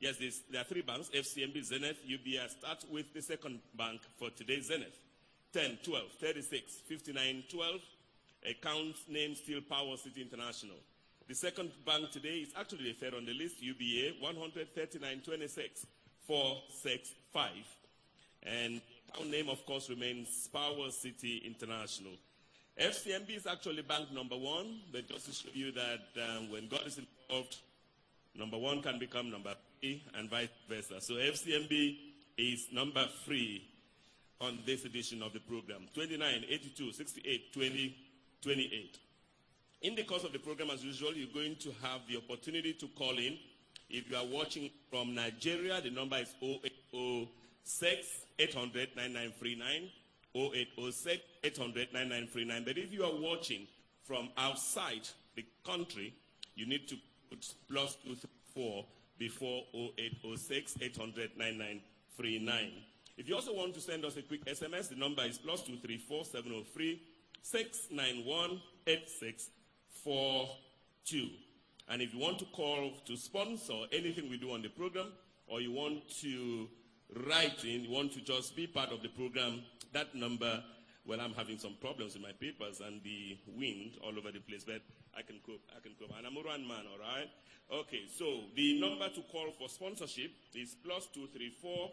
yes, 0.00 0.16
there 0.50 0.62
are 0.62 0.64
three 0.64 0.82
banks, 0.82 1.10
FCMB, 1.10 1.62
Zenith, 1.62 1.98
UBI. 2.04 2.40
I 2.42 2.48
start 2.48 2.84
with 2.90 3.12
the 3.12 3.20
second 3.20 3.60
bank 3.76 4.00
for 4.18 4.30
today, 4.30 4.60
Zenith. 4.60 4.98
10, 5.52 5.78
12, 5.82 6.04
36, 6.18 6.72
59, 6.86 7.44
12. 7.50 7.80
Account 8.50 8.96
name 9.08 9.34
still 9.34 9.60
Power 9.60 9.96
City 9.96 10.22
International. 10.22 10.76
The 11.28 11.34
second 11.34 11.70
bank 11.86 12.10
today 12.10 12.38
is 12.40 12.52
actually 12.58 12.92
third 12.92 13.14
on 13.14 13.24
the 13.24 13.32
list, 13.32 13.62
UBA, 13.62 14.18
13926, 14.20 15.86
465. 16.26 17.50
And 18.42 18.80
our 19.18 19.24
name, 19.24 19.48
of 19.48 19.64
course, 19.64 19.88
remains 19.88 20.48
Power 20.52 20.90
City 20.90 21.42
International. 21.46 22.12
FCMB 22.78 23.36
is 23.36 23.46
actually 23.46 23.82
bank 23.82 24.12
number 24.12 24.36
one, 24.36 24.80
but 24.92 25.08
just 25.08 25.26
to 25.26 25.32
show 25.32 25.48
you 25.52 25.72
that 25.72 26.00
um, 26.16 26.50
when 26.50 26.68
God 26.68 26.82
is 26.86 26.98
involved, 26.98 27.56
number 28.34 28.58
one 28.58 28.82
can 28.82 28.98
become 28.98 29.30
number 29.30 29.54
three 29.80 30.02
and 30.16 30.28
vice 30.28 30.48
versa. 30.68 31.00
So 31.00 31.14
FCMB 31.14 31.98
is 32.38 32.66
number 32.72 33.06
three 33.24 33.62
on 34.40 34.58
this 34.66 34.84
edition 34.84 35.22
of 35.22 35.32
the 35.32 35.40
program 35.40 35.86
29, 35.94 36.44
82, 36.48 36.92
68, 36.92 37.52
20, 37.52 37.96
28. 38.42 38.98
In 39.82 39.96
the 39.96 40.04
course 40.04 40.22
of 40.22 40.32
the 40.32 40.38
program, 40.38 40.70
as 40.70 40.84
usual, 40.84 41.12
you're 41.12 41.26
going 41.34 41.56
to 41.56 41.70
have 41.82 42.02
the 42.08 42.16
opportunity 42.16 42.72
to 42.74 42.86
call 42.96 43.18
in. 43.18 43.36
If 43.90 44.08
you 44.08 44.16
are 44.16 44.24
watching 44.24 44.70
from 44.88 45.12
Nigeria, 45.12 45.80
the 45.80 45.90
number 45.90 46.16
is 46.18 46.32
0806 46.40 48.06
800 48.38 48.90
9939. 48.94 49.90
0806 50.34 51.20
800 51.42 51.92
9939. 51.92 52.64
But 52.64 52.78
if 52.78 52.92
you 52.92 53.02
are 53.02 53.10
watching 53.12 53.66
from 54.04 54.28
outside 54.38 55.08
the 55.34 55.44
country, 55.66 56.14
you 56.54 56.66
need 56.66 56.86
to 56.86 56.94
put 57.28 57.52
plus 57.68 57.96
234 58.04 58.84
before 59.18 59.64
0806 59.74 60.76
800 60.80 61.30
9939. 61.36 62.70
If 63.18 63.28
you 63.28 63.34
also 63.34 63.52
want 63.52 63.74
to 63.74 63.80
send 63.80 64.04
us 64.04 64.16
a 64.16 64.22
quick 64.22 64.44
SMS, 64.44 64.90
the 64.90 64.96
number 64.96 65.24
is 65.24 65.38
plus 65.38 65.62
234 65.62 66.24
703 66.24 67.02
691 67.42 68.60
8642. 70.04 71.28
And 71.88 72.02
if 72.02 72.14
you 72.14 72.20
want 72.20 72.38
to 72.40 72.44
call 72.46 72.92
to 73.06 73.16
sponsor 73.16 73.74
anything 73.92 74.30
we 74.30 74.36
do 74.36 74.52
on 74.52 74.62
the 74.62 74.68
program, 74.68 75.12
or 75.46 75.60
you 75.60 75.72
want 75.72 76.08
to 76.20 76.68
write 77.28 77.64
in, 77.64 77.84
you 77.84 77.90
want 77.90 78.12
to 78.12 78.20
just 78.20 78.56
be 78.56 78.66
part 78.66 78.90
of 78.90 79.02
the 79.02 79.08
program, 79.08 79.62
that 79.92 80.14
number, 80.14 80.62
well, 81.04 81.20
I'm 81.20 81.34
having 81.34 81.58
some 81.58 81.76
problems 81.80 82.14
with 82.14 82.22
my 82.22 82.32
papers 82.32 82.80
and 82.80 83.02
the 83.02 83.36
wind 83.46 83.98
all 84.02 84.16
over 84.16 84.32
the 84.32 84.40
place, 84.40 84.64
but 84.64 84.80
I 85.16 85.22
can 85.22 85.40
cope, 85.44 85.60
I 85.76 85.80
can 85.80 85.92
cope. 85.98 86.16
And 86.16 86.26
I'm 86.26 86.36
a 86.36 86.42
run 86.42 86.66
man, 86.66 86.84
all 86.90 86.98
right? 86.98 87.28
Okay, 87.80 88.02
so 88.08 88.40
the 88.56 88.80
number 88.80 89.08
to 89.08 89.20
call 89.22 89.52
for 89.58 89.68
sponsorship 89.68 90.30
is 90.54 90.76
plus 90.84 91.06
234 91.14 91.90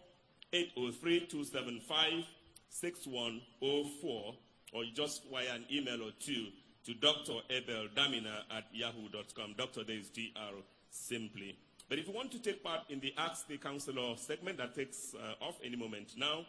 803 0.53 1.19
275 1.27 2.25
6104, 2.69 4.35
or 4.73 4.83
just 4.93 5.23
wire 5.31 5.45
an 5.53 5.65
email 5.71 6.03
or 6.03 6.11
two 6.19 6.47
to 6.89 6.95
Dr. 6.95 7.33
Abel 7.51 7.87
Damina 7.95 8.41
at 8.49 8.65
yahoo.com. 8.73 9.53
Dr. 9.55 9.83
there 9.83 9.97
is 9.97 10.09
DR 10.09 10.55
simply. 10.89 11.55
But 11.87 11.99
if 11.99 12.07
you 12.07 12.13
want 12.13 12.31
to 12.31 12.39
take 12.39 12.63
part 12.63 12.81
in 12.89 12.99
the 12.99 13.13
Ask 13.15 13.47
the 13.47 13.57
Counselor 13.57 14.15
segment 14.17 14.57
that 14.57 14.73
takes 14.73 15.13
uh, 15.13 15.45
off 15.45 15.59
any 15.63 15.75
moment 15.75 16.13
now, 16.17 16.45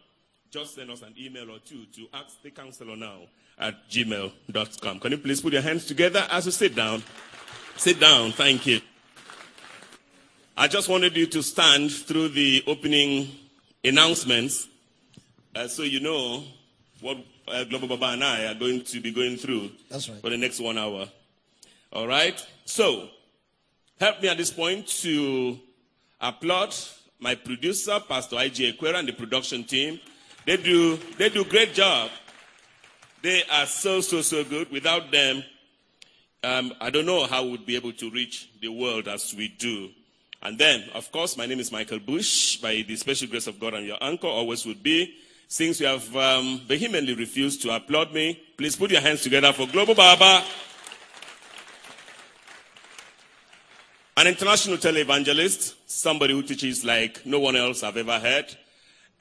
just 0.51 0.77
send 0.77 0.91
us 0.91 1.03
an 1.03 1.15
email 1.21 1.51
or 1.51 1.59
two 1.59 1.85
to 1.95 2.07
Ask 2.15 2.43
the 2.43 2.51
Counselor 2.51 2.97
now 2.97 3.21
at 3.59 3.91
gmail.com. 3.91 5.01
Can 5.01 5.13
you 5.13 5.19
please 5.19 5.43
put 5.43 5.53
your 5.53 5.61
hands 5.61 5.85
together 5.85 6.27
as 6.31 6.47
you 6.47 6.53
sit 6.53 6.75
down? 6.75 7.03
Sit 7.77 8.01
down. 8.01 8.33
Thank 8.33 8.67
you. 8.67 8.81
I 10.57 10.69
just 10.69 10.89
wanted 10.89 11.19
you 11.19 11.27
to 11.27 11.43
stand 11.43 11.93
through 11.93 12.29
the 12.29 12.65
opening 12.67 13.29
announcements 13.85 14.69
uh, 15.55 15.69
so 15.69 15.83
you 15.83 16.01
know 16.01 16.45
what 17.03 17.19
uh, 17.51 17.65
Global 17.65 17.89
Baba 17.89 18.13
and 18.13 18.25
I 18.25 18.47
are 18.47 18.55
going 18.55 18.83
to 18.83 19.01
be 19.01 19.13
going 19.13 19.37
through 19.37 19.71
That's 19.91 20.09
right. 20.09 20.21
for 20.21 20.31
the 20.31 20.37
next 20.37 20.61
one 20.61 20.79
hour. 20.79 21.09
All 21.93 22.07
right? 22.07 22.45
So, 22.65 23.09
help 23.99 24.23
me 24.23 24.29
at 24.29 24.37
this 24.37 24.51
point 24.51 24.87
to 25.03 25.59
applaud 26.21 26.75
my 27.19 27.35
producer, 27.35 28.01
Pastor 28.01 28.37
I.J. 28.37 28.73
Equera, 28.73 28.99
and 28.99 29.09
the 29.09 29.13
production 29.13 29.65
team. 29.65 30.01
They 30.47 30.57
do, 30.57 30.97
they 31.19 31.29
do 31.29 31.45
great 31.45 31.75
job. 31.75 32.11
They 33.23 33.43
are 33.51 33.67
so, 33.67 34.01
so, 34.01 34.23
so 34.23 34.45
good. 34.45 34.71
Without 34.71 35.11
them, 35.11 35.45
um, 36.43 36.73
I 36.81 36.89
don't 36.89 37.05
know 37.05 37.27
how 37.27 37.45
we'd 37.45 37.67
be 37.67 37.77
able 37.77 37.93
to 37.93 38.11
reach 38.11 38.49
the 38.61 38.69
world 38.69 39.09
as 39.09 39.35
we 39.35 39.49
do. 39.49 39.91
And 40.43 40.59
then, 40.59 40.85
of 40.95 41.13
course, 41.13 41.37
my 41.37 41.45
name 41.45 41.61
is 41.61 41.71
Michael 41.71 41.99
Bush. 41.99 42.57
By 42.57 42.83
the 42.87 42.97
special 42.97 43.29
grace 43.29 43.47
of 43.47 43.61
God, 43.61 43.75
I'm 43.75 43.85
your 43.85 43.99
anchor, 44.01 44.27
always 44.27 44.65
would 44.65 44.83
be. 44.83 45.15
Since 45.53 45.81
you 45.81 45.87
have 45.87 46.15
um, 46.15 46.61
vehemently 46.65 47.13
refused 47.13 47.61
to 47.63 47.75
applaud 47.75 48.13
me, 48.13 48.41
please 48.57 48.77
put 48.77 48.93
your 48.93 49.01
hands 49.01 49.23
together 49.23 49.53
for 49.53 49.67
Global 49.67 49.97
Baba, 49.97 50.45
an 54.17 54.29
international 54.29 54.77
televangelist, 54.77 55.75
somebody 55.87 56.35
who 56.35 56.45
teaches 56.45 56.85
like 56.85 57.27
no 57.27 57.41
one 57.41 57.57
else 57.57 57.83
I've 57.83 57.97
ever 57.97 58.21
heard, 58.21 58.57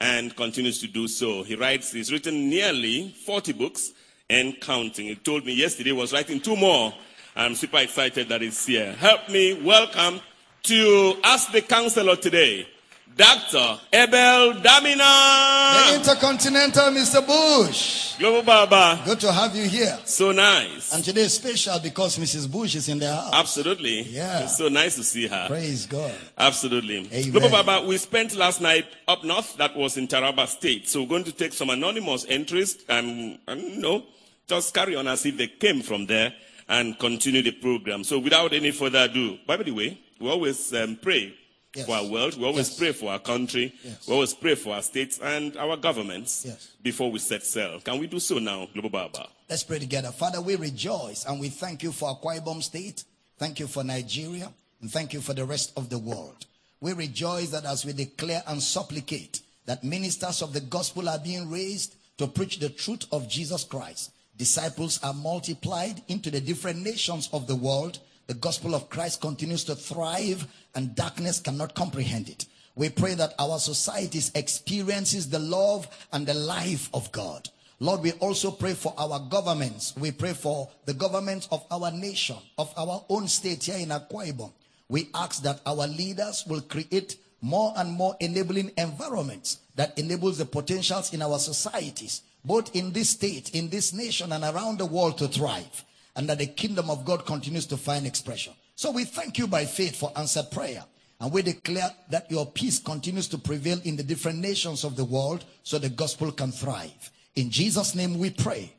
and 0.00 0.36
continues 0.36 0.78
to 0.82 0.86
do 0.86 1.08
so. 1.08 1.42
He 1.42 1.56
writes, 1.56 1.90
he's 1.90 2.12
written 2.12 2.48
nearly 2.48 3.08
40 3.26 3.52
books 3.54 3.90
and 4.28 4.60
counting. 4.60 5.06
He 5.06 5.16
told 5.16 5.44
me 5.44 5.54
yesterday 5.54 5.90
he 5.90 5.96
was 5.96 6.12
writing 6.12 6.38
two 6.38 6.54
more. 6.54 6.94
I'm 7.34 7.56
super 7.56 7.78
excited 7.78 8.28
that 8.28 8.40
he's 8.40 8.64
here. 8.64 8.92
Help 8.92 9.28
me 9.30 9.60
welcome 9.60 10.20
to 10.62 11.14
Ask 11.24 11.50
the 11.50 11.62
Counselor 11.62 12.14
today, 12.14 12.68
Dr. 13.16 13.78
Abel 13.92 14.54
Damina. 14.62 15.90
The. 15.90 15.96
Intercontinental 15.96 16.84
Mr. 16.90 17.26
Bush. 17.26 18.16
Global 18.18 18.42
Baba. 18.42 19.02
Good 19.04 19.20
to 19.20 19.32
have 19.32 19.54
you 19.54 19.68
here. 19.68 19.98
So 20.04 20.32
nice. 20.32 20.94
And 20.94 21.04
today 21.04 21.22
is 21.22 21.34
special 21.34 21.78
because 21.80 22.18
Mrs. 22.18 22.50
Bush 22.50 22.74
is 22.76 22.88
in 22.88 22.98
the 22.98 23.14
house. 23.14 23.30
Absolutely. 23.32 24.02
Yeah. 24.02 24.44
It's 24.44 24.56
so 24.56 24.68
nice 24.68 24.96
to 24.96 25.04
see 25.04 25.26
her. 25.26 25.46
Praise 25.48 25.86
God. 25.86 26.14
Absolutely. 26.38 27.08
Amen. 27.12 27.30
Global 27.30 27.50
Baba, 27.50 27.86
we 27.86 27.96
spent 27.98 28.34
last 28.36 28.60
night 28.60 28.86
up 29.08 29.24
north. 29.24 29.56
That 29.56 29.76
was 29.76 29.96
in 29.96 30.08
Taraba 30.08 30.46
State. 30.46 30.88
So 30.88 31.02
we're 31.02 31.08
going 31.08 31.24
to 31.24 31.32
take 31.32 31.52
some 31.52 31.70
anonymous 31.70 32.24
entries 32.28 32.78
and, 32.88 33.38
and 33.46 33.60
you 33.60 33.80
know, 33.80 34.04
just 34.46 34.72
carry 34.74 34.96
on 34.96 35.06
as 35.08 35.26
if 35.26 35.36
they 35.36 35.48
came 35.48 35.82
from 35.82 36.06
there 36.06 36.32
and 36.68 36.98
continue 36.98 37.42
the 37.42 37.52
program. 37.52 38.04
So 38.04 38.18
without 38.18 38.52
any 38.52 38.70
further 38.70 39.00
ado, 39.00 39.38
by 39.46 39.56
the 39.56 39.72
way, 39.72 39.98
we 40.20 40.28
always 40.30 40.72
um, 40.74 40.98
pray 41.00 41.34
Yes. 41.74 41.86
for 41.86 41.94
our 41.94 42.04
world. 42.04 42.36
We 42.36 42.44
always 42.44 42.68
Yes. 42.70 42.78
pray 42.78 42.92
for 42.92 43.12
our 43.12 43.20
country. 43.20 43.72
Yes. 43.84 44.06
We 44.08 44.14
always 44.14 44.34
pray 44.34 44.56
for 44.56 44.74
our 44.74 44.82
states 44.82 45.18
and 45.22 45.56
our 45.56 45.76
governments 45.76 46.46
before 46.82 47.12
we 47.12 47.20
set 47.20 47.44
sail. 47.46 47.80
Can 47.80 47.98
we 48.00 48.08
do 48.08 48.18
so 48.18 48.38
now, 48.38 48.68
Global 48.72 48.90
Baba? 48.90 49.28
Let's 49.48 49.62
pray 49.62 49.78
together. 49.78 50.10
Father, 50.10 50.40
we 50.40 50.56
rejoice 50.56 51.24
and 51.26 51.38
we 51.40 51.48
thank 51.48 51.82
you 51.84 51.92
for 51.92 52.16
Akwa 52.16 52.60
State. 52.62 53.04
Thank 53.38 53.60
you 53.60 53.68
for 53.68 53.84
Nigeria. 53.84 54.52
And 54.80 54.90
thank 54.90 55.12
you 55.12 55.20
for 55.20 55.32
the 55.34 55.44
rest 55.44 55.72
of 55.76 55.90
the 55.90 55.98
world. 55.98 56.46
We 56.80 56.92
rejoice 56.92 57.50
that 57.50 57.64
as 57.64 57.84
we 57.84 57.92
declare 57.92 58.42
and 58.46 58.60
supplicate 58.62 59.40
that 59.66 59.84
ministers 59.84 60.42
of 60.42 60.52
the 60.52 60.60
gospel 60.60 61.08
are 61.08 61.18
being 61.18 61.48
raised 61.50 61.94
to 62.18 62.26
preach 62.26 62.58
the 62.58 62.70
truth 62.70 63.04
of 63.12 63.28
Jesus 63.28 63.62
Christ. 63.62 64.10
Disciples 64.36 64.98
are 65.04 65.12
multiplied 65.14 66.02
into 66.08 66.30
the 66.30 66.40
different 66.40 66.82
nations 66.82 67.28
of 67.32 67.46
the 67.46 67.54
world. 67.54 67.98
The 68.26 68.34
gospel 68.34 68.74
of 68.74 68.88
Christ 68.88 69.20
continues 69.20 69.64
to 69.64 69.74
thrive 69.74 70.46
and 70.74 70.94
darkness 70.94 71.40
cannot 71.40 71.74
comprehend 71.74 72.28
it. 72.28 72.46
We 72.76 72.88
pray 72.88 73.14
that 73.14 73.34
our 73.38 73.58
societies 73.58 74.30
experiences 74.34 75.28
the 75.28 75.38
love 75.38 75.88
and 76.12 76.26
the 76.26 76.34
life 76.34 76.88
of 76.94 77.10
God. 77.12 77.48
Lord, 77.78 78.02
we 78.02 78.12
also 78.12 78.50
pray 78.50 78.74
for 78.74 78.94
our 78.98 79.18
governments. 79.18 79.94
We 79.96 80.12
pray 80.12 80.34
for 80.34 80.68
the 80.84 80.94
governments 80.94 81.48
of 81.50 81.64
our 81.70 81.90
nation, 81.90 82.36
of 82.58 82.72
our 82.76 83.04
own 83.08 83.26
state 83.26 83.64
here 83.64 83.78
in 83.78 83.88
Akwa 83.88 84.30
Ibom. 84.32 84.52
We 84.88 85.08
ask 85.14 85.42
that 85.42 85.60
our 85.64 85.86
leaders 85.86 86.44
will 86.46 86.60
create 86.60 87.16
more 87.40 87.72
and 87.76 87.90
more 87.90 88.16
enabling 88.20 88.72
environments 88.76 89.60
that 89.76 89.98
enables 89.98 90.38
the 90.38 90.44
potentials 90.44 91.14
in 91.14 91.22
our 91.22 91.38
societies, 91.38 92.22
both 92.44 92.74
in 92.76 92.92
this 92.92 93.10
state, 93.10 93.54
in 93.54 93.70
this 93.70 93.92
nation, 93.94 94.32
and 94.32 94.44
around 94.44 94.78
the 94.78 94.86
world 94.86 95.16
to 95.18 95.28
thrive, 95.28 95.84
and 96.16 96.28
that 96.28 96.38
the 96.38 96.46
kingdom 96.46 96.90
of 96.90 97.04
God 97.04 97.24
continues 97.24 97.66
to 97.66 97.76
find 97.78 98.06
expression. 98.06 98.52
So 98.80 98.90
we 98.90 99.04
thank 99.04 99.36
you 99.36 99.46
by 99.46 99.66
faith 99.66 99.96
for 99.96 100.10
answered 100.16 100.50
prayer. 100.50 100.82
And 101.20 101.30
we 101.30 101.42
declare 101.42 101.90
that 102.08 102.30
your 102.30 102.46
peace 102.46 102.78
continues 102.78 103.28
to 103.28 103.36
prevail 103.36 103.78
in 103.84 103.94
the 103.94 104.02
different 104.02 104.38
nations 104.38 104.84
of 104.84 104.96
the 104.96 105.04
world 105.04 105.44
so 105.62 105.78
the 105.78 105.90
gospel 105.90 106.32
can 106.32 106.50
thrive. 106.50 107.10
In 107.36 107.50
Jesus' 107.50 107.94
name 107.94 108.18
we 108.18 108.30
pray. 108.30 108.72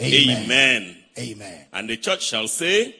Amen. 0.00 0.96
Amen. 1.16 1.66
And 1.72 1.88
the 1.88 1.96
church 1.96 2.24
shall 2.24 2.48
say, 2.48 2.96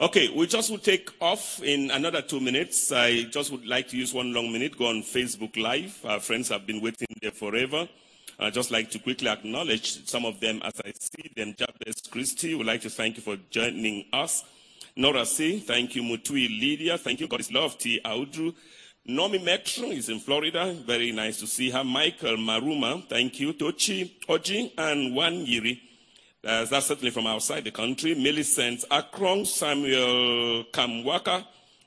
Okay, 0.00 0.30
we 0.36 0.48
just 0.48 0.68
will 0.68 0.78
take 0.78 1.10
off 1.20 1.62
in 1.62 1.92
another 1.92 2.20
two 2.20 2.40
minutes. 2.40 2.90
I 2.90 3.22
just 3.22 3.52
would 3.52 3.64
like 3.64 3.86
to 3.90 3.96
use 3.96 4.12
one 4.12 4.32
long 4.34 4.50
minute, 4.50 4.76
go 4.76 4.88
on 4.88 5.02
Facebook 5.02 5.56
Live. 5.56 5.96
Our 6.04 6.18
friends 6.18 6.48
have 6.48 6.66
been 6.66 6.80
waiting 6.80 7.06
there 7.22 7.30
forever. 7.30 7.88
I'd 8.40 8.52
just 8.52 8.72
like 8.72 8.90
to 8.90 8.98
quickly 8.98 9.28
acknowledge 9.28 10.08
some 10.08 10.24
of 10.24 10.40
them 10.40 10.60
as 10.64 10.74
I 10.84 10.92
see 10.98 11.30
them. 11.36 11.54
Jabez 11.56 12.02
Christie, 12.10 12.56
would 12.56 12.66
like 12.66 12.80
to 12.80 12.90
thank 12.90 13.16
you 13.16 13.22
for 13.22 13.36
joining 13.48 14.06
us. 14.12 14.42
Nora 14.96 15.24
C, 15.24 15.58
thank 15.60 15.96
you. 15.96 16.02
Mutui 16.02 16.48
Lydia, 16.60 16.98
thank 16.98 17.20
you. 17.20 17.28
God 17.28 17.40
is 17.40 17.52
love. 17.52 17.78
T. 17.78 18.00
Audru. 18.04 18.54
Nomi 19.08 19.42
Metro 19.42 19.88
is 19.88 20.08
in 20.08 20.20
Florida. 20.20 20.74
Very 20.86 21.12
nice 21.12 21.40
to 21.40 21.46
see 21.46 21.70
her. 21.70 21.82
Michael 21.82 22.36
Maruma, 22.36 23.06
thank 23.08 23.40
you. 23.40 23.52
Tochi 23.54 24.10
Oji 24.28 24.72
and 24.78 25.14
Wan 25.16 25.44
Yiri. 25.46 25.80
Uh, 26.44 26.64
that's 26.66 26.86
certainly 26.86 27.10
from 27.10 27.26
outside 27.26 27.64
the 27.64 27.70
country. 27.70 28.14
Millicent 28.14 28.84
Akron, 28.90 29.44
Samuel 29.44 30.64
Kamwaka, 30.72 31.44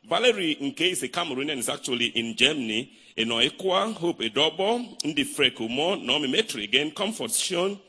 Valerie 0.10 0.58
Nke 0.62 0.92
is 0.92 1.04
a 1.04 1.10
Cameroonian, 1.10 1.58
is 1.58 1.70
actually 1.70 2.08
in 2.08 2.36
Germany. 2.36 2.92
Enoikwa, 3.18 3.94
Hope 3.94 4.20
Edobo, 4.20 5.00
Ndi 5.02 5.26
Frekumo, 5.26 6.02
Nomi 6.04 6.34
Metri 6.34 6.64
again, 6.64 6.92
Comfort 6.92 7.32
Sean, 7.32 7.80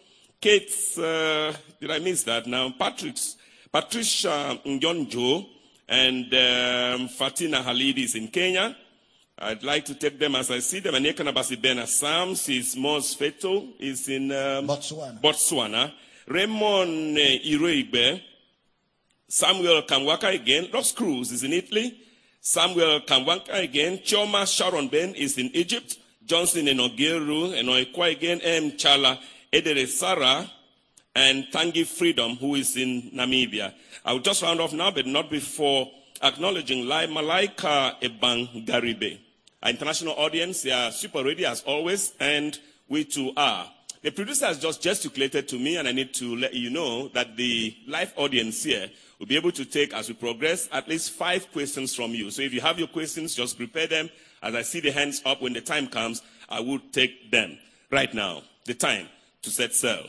Kate, 0.40 0.70
uh, 0.98 1.52
did 1.80 1.90
I 1.90 1.98
miss 1.98 2.22
that 2.24 2.46
now? 2.46 2.72
Patrick's, 2.78 3.35
Patricia 3.76 4.58
Njonjo, 4.64 5.44
and 5.86 6.32
um, 6.32 7.08
Fatina 7.08 7.62
Halid 7.62 7.98
is 7.98 8.14
in 8.14 8.28
Kenya. 8.28 8.74
I'd 9.38 9.62
like 9.62 9.84
to 9.84 9.94
take 9.94 10.18
them 10.18 10.34
as 10.34 10.50
I 10.50 10.60
see 10.60 10.80
them. 10.80 10.94
And 10.94 11.04
Ekanabasi 11.04 11.60
Ben 11.60 11.86
Sams 11.86 12.48
is 12.48 12.74
Mos 12.74 13.14
Feto, 13.14 13.74
is 13.78 14.08
in 14.08 14.32
um, 14.32 14.66
Botswana. 14.66 15.20
Botswana. 15.20 15.92
Raymond 16.26 17.18
uh, 17.18 17.20
Iroigbe, 17.20 18.22
Samuel 19.28 19.82
Kamwaka 19.82 20.34
again. 20.34 20.70
Ross 20.72 20.92
Cruz 20.92 21.30
is 21.32 21.44
in 21.44 21.52
Italy. 21.52 22.00
Samuel 22.40 23.00
Kamwaka 23.00 23.62
again. 23.62 24.00
Choma 24.02 24.46
Sharon 24.46 24.88
Ben 24.88 25.14
is 25.14 25.36
in 25.36 25.50
Egypt. 25.52 25.98
Johnson 26.24 26.64
Enogeru, 26.64 27.52
Enoikwa 27.52 28.10
again. 28.10 28.40
M. 28.40 28.70
Chala, 28.70 29.18
Edere 29.52 29.86
Sarah, 29.86 30.50
and 31.16 31.46
Tangi 31.50 31.84
Freedom, 31.84 32.36
who 32.36 32.56
is 32.56 32.76
in 32.76 33.10
Namibia. 33.14 33.72
I 34.04 34.12
will 34.12 34.20
just 34.20 34.42
round 34.42 34.60
off 34.60 34.74
now, 34.74 34.90
but 34.90 35.06
not 35.06 35.30
before 35.30 35.90
acknowledging 36.22 36.86
Lai 36.86 37.06
Malaika 37.06 37.98
Ebang 38.02 38.66
Garibe. 38.66 39.18
Our 39.62 39.70
international 39.70 40.12
audience, 40.12 40.60
they 40.60 40.72
are 40.72 40.92
super 40.92 41.24
ready 41.24 41.46
as 41.46 41.62
always, 41.62 42.12
and 42.20 42.58
we 42.90 43.04
too 43.04 43.32
are. 43.34 43.66
The 44.02 44.10
producer 44.10 44.44
has 44.44 44.58
just 44.58 44.82
gesticulated 44.82 45.48
to 45.48 45.58
me, 45.58 45.78
and 45.78 45.88
I 45.88 45.92
need 45.92 46.12
to 46.16 46.36
let 46.36 46.52
you 46.52 46.68
know 46.68 47.08
that 47.08 47.34
the 47.34 47.74
live 47.88 48.12
audience 48.16 48.62
here 48.62 48.90
will 49.18 49.26
be 49.26 49.36
able 49.36 49.52
to 49.52 49.64
take, 49.64 49.94
as 49.94 50.08
we 50.08 50.14
progress, 50.14 50.68
at 50.70 50.86
least 50.86 51.12
five 51.12 51.50
questions 51.50 51.94
from 51.94 52.10
you. 52.10 52.30
So 52.30 52.42
if 52.42 52.52
you 52.52 52.60
have 52.60 52.78
your 52.78 52.88
questions, 52.88 53.34
just 53.34 53.56
prepare 53.56 53.86
them. 53.86 54.10
As 54.42 54.54
I 54.54 54.60
see 54.60 54.80
the 54.80 54.92
hands 54.92 55.22
up 55.24 55.40
when 55.40 55.54
the 55.54 55.62
time 55.62 55.86
comes, 55.86 56.20
I 56.50 56.60
will 56.60 56.80
take 56.92 57.30
them. 57.30 57.58
Right 57.90 58.12
now, 58.12 58.42
the 58.66 58.74
time 58.74 59.08
to 59.40 59.50
set 59.50 59.74
sail. 59.74 60.04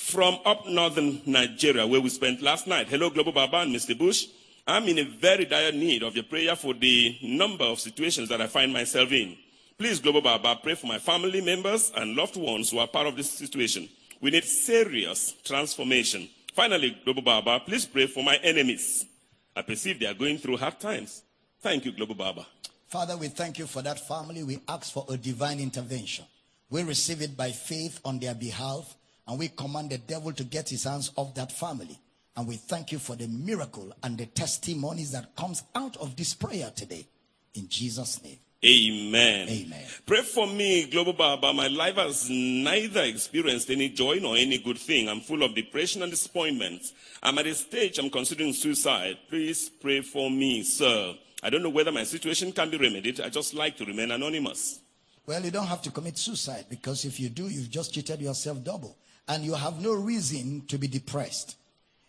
From 0.00 0.38
up 0.44 0.66
northern 0.66 1.20
Nigeria, 1.26 1.86
where 1.86 2.00
we 2.00 2.08
spent 2.08 2.42
last 2.42 2.66
night. 2.66 2.88
Hello, 2.88 3.10
Global 3.10 3.32
Baba 3.32 3.58
and 3.58 3.72
Mr. 3.72 3.96
Bush. 3.96 4.26
I'm 4.66 4.88
in 4.88 4.98
a 4.98 5.04
very 5.04 5.44
dire 5.44 5.70
need 5.70 6.02
of 6.02 6.16
your 6.16 6.24
prayer 6.24 6.56
for 6.56 6.74
the 6.74 7.16
number 7.22 7.64
of 7.64 7.78
situations 7.78 8.28
that 8.30 8.40
I 8.40 8.48
find 8.48 8.72
myself 8.72 9.12
in. 9.12 9.36
Please, 9.78 10.00
Global 10.00 10.22
Baba, 10.22 10.58
pray 10.60 10.74
for 10.74 10.86
my 10.86 10.98
family 10.98 11.40
members 11.40 11.92
and 11.94 12.16
loved 12.16 12.36
ones 12.36 12.70
who 12.70 12.78
are 12.78 12.88
part 12.88 13.06
of 13.06 13.14
this 13.14 13.30
situation. 13.30 13.88
We 14.20 14.30
need 14.30 14.44
serious 14.44 15.34
transformation. 15.44 16.28
Finally, 16.54 16.96
Global 17.04 17.22
Baba, 17.22 17.60
please 17.60 17.86
pray 17.86 18.06
for 18.06 18.24
my 18.24 18.36
enemies. 18.42 19.06
I 19.54 19.62
perceive 19.62 20.00
they 20.00 20.06
are 20.06 20.14
going 20.14 20.38
through 20.38 20.56
hard 20.56 20.80
times. 20.80 21.22
Thank 21.60 21.84
you, 21.84 21.92
Global 21.92 22.16
Baba. 22.16 22.46
Father, 22.88 23.16
we 23.16 23.28
thank 23.28 23.58
you 23.58 23.66
for 23.66 23.82
that 23.82 24.00
family. 24.08 24.42
We 24.42 24.58
ask 24.66 24.92
for 24.92 25.06
a 25.08 25.16
divine 25.16 25.60
intervention. 25.60 26.24
We 26.70 26.82
receive 26.84 27.22
it 27.22 27.36
by 27.36 27.50
faith 27.52 28.00
on 28.04 28.18
their 28.18 28.34
behalf, 28.34 28.96
and 29.30 29.38
we 29.38 29.46
command 29.46 29.90
the 29.90 29.98
devil 29.98 30.32
to 30.32 30.42
get 30.42 30.68
his 30.68 30.82
hands 30.82 31.12
off 31.14 31.36
that 31.36 31.52
family. 31.52 31.96
And 32.36 32.48
we 32.48 32.56
thank 32.56 32.90
you 32.90 32.98
for 32.98 33.14
the 33.14 33.28
miracle 33.28 33.92
and 34.02 34.18
the 34.18 34.26
testimonies 34.26 35.12
that 35.12 35.36
comes 35.36 35.62
out 35.76 35.96
of 35.98 36.16
this 36.16 36.34
prayer 36.34 36.72
today. 36.74 37.06
In 37.54 37.68
Jesus' 37.68 38.20
name. 38.24 38.38
Amen. 38.64 39.48
Amen. 39.48 39.84
Pray 40.04 40.22
for 40.22 40.48
me, 40.48 40.90
Global 40.90 41.12
Baba. 41.12 41.52
My 41.52 41.68
life 41.68 41.94
has 41.94 42.28
neither 42.28 43.02
experienced 43.02 43.70
any 43.70 43.90
joy 43.90 44.18
nor 44.20 44.36
any 44.36 44.58
good 44.58 44.78
thing. 44.78 45.08
I'm 45.08 45.20
full 45.20 45.44
of 45.44 45.54
depression 45.54 46.02
and 46.02 46.10
disappointment. 46.10 46.82
I'm 47.22 47.38
at 47.38 47.46
a 47.46 47.54
stage 47.54 48.00
I'm 48.00 48.10
considering 48.10 48.52
suicide. 48.52 49.16
Please 49.28 49.68
pray 49.68 50.00
for 50.00 50.28
me, 50.28 50.64
sir. 50.64 51.14
I 51.40 51.50
don't 51.50 51.62
know 51.62 51.70
whether 51.70 51.92
my 51.92 52.02
situation 52.02 52.50
can 52.50 52.68
be 52.68 52.78
remedied. 52.78 53.20
I 53.20 53.28
just 53.28 53.54
like 53.54 53.76
to 53.76 53.84
remain 53.84 54.10
anonymous. 54.10 54.80
Well, 55.24 55.44
you 55.44 55.52
don't 55.52 55.68
have 55.68 55.82
to 55.82 55.92
commit 55.92 56.18
suicide 56.18 56.66
because 56.68 57.04
if 57.04 57.20
you 57.20 57.28
do, 57.28 57.44
you've 57.44 57.70
just 57.70 57.94
cheated 57.94 58.20
yourself 58.20 58.64
double. 58.64 58.96
And 59.30 59.44
you 59.44 59.54
have 59.54 59.80
no 59.80 59.94
reason 59.94 60.66
to 60.66 60.76
be 60.76 60.88
depressed. 60.88 61.56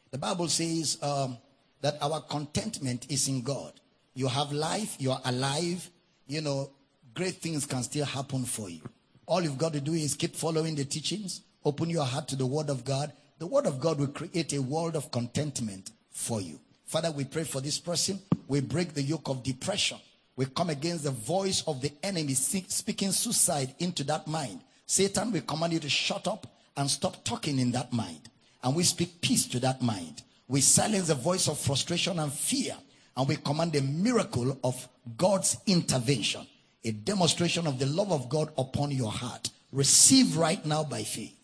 The 0.10 0.18
Bible 0.18 0.48
says 0.48 0.98
um, 1.03 1.38
that 1.81 2.02
our 2.02 2.19
contentment 2.22 3.06
is 3.11 3.27
in 3.27 3.43
God. 3.43 3.73
You 4.15 4.27
have 4.27 4.52
life, 4.52 4.95
you 4.98 5.11
are 5.11 5.22
alive, 5.26 5.88
you 6.26 6.41
know, 6.41 6.72
great 7.14 7.35
things 7.35 7.68
can 7.68 7.84
still 7.84 8.06
happen 8.06 8.43
for 8.43 8.72
you. 8.72 8.81
All 9.27 9.39
you've 9.39 9.60
got 9.60 9.73
to 9.73 9.80
do 9.80 9.93
is 9.93 10.15
keep 10.15 10.35
following 10.35 10.73
the 10.73 10.84
teachings, 10.84 11.41
open 11.64 11.91
your 11.91 12.06
heart 12.06 12.27
to 12.30 12.35
the 12.35 12.45
Word 12.48 12.72
of 12.72 12.84
God. 12.84 13.14
The 13.38 13.45
Word 13.45 13.68
of 13.68 13.80
God 13.80 13.99
will 13.99 14.07
create 14.07 14.53
a 14.53 14.61
world 14.61 14.95
of 14.95 15.11
contentment 15.11 15.91
for 16.10 16.41
you. 16.41 16.60
Father, 16.85 17.11
we 17.11 17.26
pray 17.26 17.43
for 17.43 17.61
this 17.61 17.77
person. 17.77 18.19
We 18.48 18.61
break 18.61 18.95
the 18.95 19.03
yoke 19.03 19.30
of 19.30 19.43
depression. 19.43 19.99
We 20.35 20.48
come 20.48 20.72
against 20.72 21.03
the 21.03 21.11
voice 21.11 21.64
of 21.68 21.81
the 21.81 21.91
enemy 22.02 22.34
speaking 22.34 23.11
suicide 23.11 23.76
into 23.77 24.03
that 24.06 24.26
mind. 24.26 24.61
Satan, 24.88 25.31
we 25.31 25.41
command 25.41 25.73
you 25.73 25.80
to 25.81 25.89
shut 25.89 26.27
up 26.27 26.48
and 26.82 26.90
stop 26.91 27.24
talking 27.24 27.60
in 27.60 27.72
that 27.72 27.94
mind. 27.94 28.30
And 28.64 28.76
we 28.76 28.84
speak 28.84 29.22
peace 29.22 29.48
to 29.48 29.60
that 29.62 29.82
mind. 29.82 30.24
We 30.48 30.62
silence 30.62 31.08
the 31.08 31.16
voice 31.16 31.48
of 31.48 31.58
frustration 31.58 32.20
and 32.20 32.34
fear. 32.34 32.76
And 33.16 33.28
we 33.28 33.38
command 33.38 33.76
a 33.76 33.82
miracle 33.82 34.58
of 34.64 34.88
God's 35.18 35.58
intervention, 35.68 36.45
a 36.84 36.91
demonstration 36.91 37.68
of 37.68 37.80
the 37.80 37.86
love 37.86 38.12
of 38.12 38.30
God 38.30 38.52
upon 38.58 38.91
your 38.91 39.12
heart. 39.12 39.49
Receive 39.72 40.36
right 40.38 40.64
now 40.66 40.84
by 40.84 41.03
faith. 41.03 41.38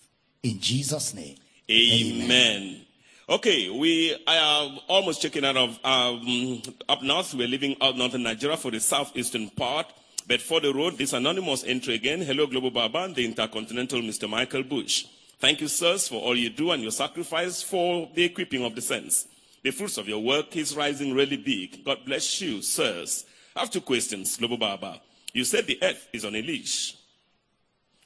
In 0.44 0.60
Jesus' 0.60 1.14
name. 1.14 1.38
Amen. 1.70 2.82
Okay, 3.30 3.70
we 3.70 4.16
are 4.26 4.70
almost 4.88 5.22
checking 5.22 5.46
out 5.46 5.58
of 5.58 5.80
um, 5.84 6.62
up 6.88 7.04
north. 7.04 7.34
We're 7.34 7.48
leaving 7.48 7.76
out 7.82 7.98
northern 7.98 8.24
Nigeria 8.24 8.58
for 8.58 8.72
the 8.72 8.80
southeastern 8.80 9.50
part. 9.50 9.88
But 10.28 10.42
for 10.42 10.60
the 10.60 10.74
road, 10.74 10.98
this 10.98 11.14
anonymous 11.14 11.64
entry 11.64 11.96
again. 11.96 12.22
Hello, 12.22 12.48
Global 12.48 12.72
Baba 12.72 13.12
the 13.14 13.26
Intercontinental 13.26 14.02
Mr. 14.02 14.30
Michael 14.30 14.64
Bush. 14.64 15.06
Thank 15.40 15.62
you, 15.62 15.68
sirs, 15.68 16.08
for 16.08 16.16
all 16.16 16.36
you 16.36 16.50
do 16.50 16.72
and 16.72 16.82
your 16.82 16.92
sacrifice 16.92 17.62
for 17.62 18.10
the 18.16 18.24
equipping 18.24 18.66
of 18.66 18.74
the 18.74 18.82
saints. 18.82 19.28
The 19.64 19.70
fruits 19.70 19.98
of 19.98 20.08
your 20.08 20.20
work 20.20 20.56
is 20.56 20.76
rising 20.76 21.14
really 21.14 21.38
big. 21.38 21.86
God 21.86 22.00
bless 22.06 22.42
you, 22.42 22.64
sirs. 22.64 23.26
I 23.56 23.60
have 23.60 23.70
two 23.70 23.82
questions, 23.82 24.36
Global 24.38 24.58
Baba. 24.58 25.00
You 25.34 25.44
said 25.44 25.68
the 25.68 25.78
earth 25.84 26.08
is 26.12 26.26
on 26.26 26.36
a 26.36 26.42
leash. 26.42 26.96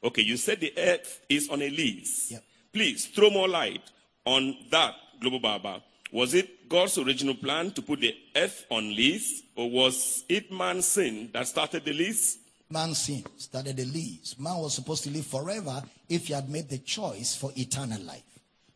Okay, 0.03 0.23
you 0.23 0.35
said 0.35 0.59
the 0.59 0.73
earth 0.77 1.21
is 1.29 1.47
on 1.49 1.61
a 1.61 1.69
leash. 1.69 2.31
Yep. 2.31 2.43
Please 2.73 3.05
throw 3.05 3.29
more 3.29 3.47
light 3.47 3.83
on 4.25 4.57
that, 4.69 4.95
Global 5.21 5.39
Baba. 5.39 5.81
Was 6.11 6.33
it 6.33 6.67
God's 6.67 6.97
original 6.97 7.35
plan 7.35 7.71
to 7.71 7.81
put 7.81 8.01
the 8.01 8.13
earth 8.35 8.65
on 8.69 8.93
lease, 8.93 9.43
or 9.55 9.69
was 9.69 10.25
it 10.27 10.51
man's 10.51 10.85
sin 10.85 11.29
that 11.33 11.47
started 11.47 11.85
the 11.85 11.93
lease? 11.93 12.37
Man 12.71 12.95
sinned, 12.95 13.27
started 13.37 13.77
the 13.77 13.85
leaves. 13.85 14.39
Man 14.39 14.57
was 14.57 14.73
supposed 14.73 15.03
to 15.03 15.09
live 15.11 15.25
forever 15.25 15.83
if 16.09 16.27
he 16.27 16.33
had 16.33 16.49
made 16.49 16.69
the 16.69 16.77
choice 16.77 17.35
for 17.35 17.51
eternal 17.55 18.01
life. 18.01 18.23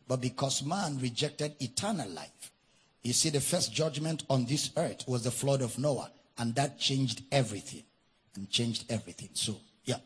But 0.06 0.20
because 0.20 0.62
man 0.62 0.98
rejected 0.98 1.54
eternal 1.60 2.08
life, 2.10 2.52
you 3.02 3.12
see, 3.12 3.30
the 3.30 3.40
first 3.40 3.72
judgment 3.72 4.24
on 4.28 4.46
this 4.46 4.70
earth 4.76 5.04
was 5.06 5.22
the 5.22 5.30
flood 5.30 5.62
of 5.62 5.78
Noah, 5.78 6.10
and 6.38 6.54
that 6.56 6.78
changed 6.78 7.22
everything. 7.30 7.84
And 8.34 8.50
changed 8.50 8.84
everything. 8.90 9.30
So, 9.32 9.56
yeah. 9.84 9.98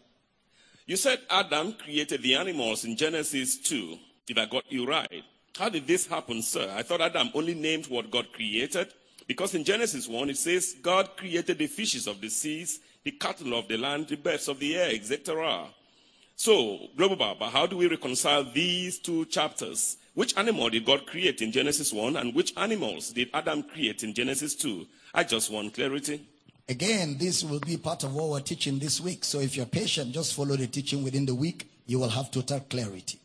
You 0.86 0.96
said 0.96 1.20
Adam 1.30 1.72
created 1.72 2.22
the 2.22 2.34
animals 2.34 2.84
in 2.84 2.96
Genesis 2.96 3.56
2, 3.56 3.96
if 4.28 4.36
I 4.36 4.44
got 4.44 4.70
you 4.70 4.86
right. 4.86 5.24
How 5.56 5.70
did 5.70 5.86
this 5.86 6.06
happen, 6.06 6.42
sir? 6.42 6.70
I 6.76 6.82
thought 6.82 7.00
Adam 7.00 7.30
only 7.34 7.54
named 7.54 7.86
what 7.86 8.10
God 8.10 8.32
created. 8.32 8.92
Because 9.26 9.54
in 9.54 9.64
Genesis 9.64 10.06
1, 10.06 10.28
it 10.30 10.36
says, 10.36 10.76
God 10.82 11.16
created 11.16 11.56
the 11.56 11.68
fishes 11.68 12.06
of 12.06 12.20
the 12.20 12.28
seas, 12.28 12.80
the 13.04 13.12
cattle 13.12 13.58
of 13.58 13.68
the 13.68 13.76
land, 13.76 14.08
the 14.08 14.16
birds 14.16 14.48
of 14.48 14.58
the 14.58 14.76
air, 14.76 14.90
etc. 14.92 15.66
So, 16.36 16.88
Global 16.96 17.16
Baba, 17.16 17.46
how 17.50 17.66
do 17.66 17.76
we 17.76 17.88
reconcile 17.88 18.44
these 18.44 18.98
two 18.98 19.24
chapters? 19.26 19.96
Which 20.14 20.36
animal 20.36 20.70
did 20.70 20.84
God 20.84 21.06
create 21.06 21.40
in 21.40 21.52
Genesis 21.52 21.92
1 21.92 22.16
and 22.16 22.34
which 22.34 22.52
animals 22.56 23.10
did 23.10 23.30
Adam 23.32 23.62
create 23.62 24.02
in 24.02 24.12
Genesis 24.12 24.54
2? 24.56 24.86
I 25.14 25.24
just 25.24 25.50
want 25.50 25.74
clarity. 25.74 26.26
Again, 26.68 27.16
this 27.18 27.42
will 27.42 27.60
be 27.60 27.76
part 27.76 28.04
of 28.04 28.14
what 28.14 28.28
we're 28.28 28.40
teaching 28.40 28.78
this 28.78 29.00
week. 29.00 29.24
So 29.24 29.40
if 29.40 29.56
you're 29.56 29.66
patient, 29.66 30.12
just 30.12 30.34
follow 30.34 30.56
the 30.56 30.66
teaching 30.66 31.02
within 31.02 31.26
the 31.26 31.34
week. 31.34 31.70
You 31.86 31.98
will 31.98 32.08
have 32.08 32.30
total 32.30 32.60
clarity. 32.60 33.18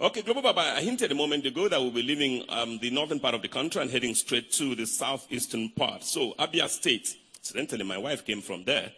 Okay, 0.00 0.22
Global 0.22 0.42
Baba, 0.42 0.74
I 0.76 0.80
hinted 0.80 1.12
a 1.12 1.14
moment 1.14 1.44
ago 1.46 1.68
that 1.68 1.80
we'll 1.80 1.90
be 1.90 2.02
leaving 2.02 2.44
um, 2.48 2.78
the 2.78 2.90
northern 2.90 3.20
part 3.20 3.34
of 3.34 3.42
the 3.42 3.48
country 3.48 3.82
and 3.82 3.90
heading 3.90 4.14
straight 4.14 4.50
to 4.52 4.74
the 4.74 4.86
southeastern 4.86 5.70
part. 5.70 6.04
So, 6.04 6.34
Abia 6.38 6.68
State, 6.68 7.16
incidentally, 7.38 7.84
my 7.84 7.98
wife 7.98 8.24
came 8.24 8.40
from 8.40 8.64
there. 8.64 8.92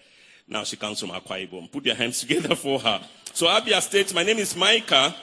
Now 0.49 0.65
she 0.65 0.77
comes 0.77 1.01
from 1.01 1.11
Akwa 1.11 1.49
Ibom. 1.49 1.71
Put 1.71 1.87
your 1.87 1.95
hands 1.95 2.21
together 2.21 2.55
for 2.55 2.79
her. 2.81 3.01
So, 3.33 3.47
Abia 3.47 3.81
State, 3.81 4.15
my 4.15 4.23
name 4.23 4.39
is 4.39 4.55
Micah. 4.57 5.15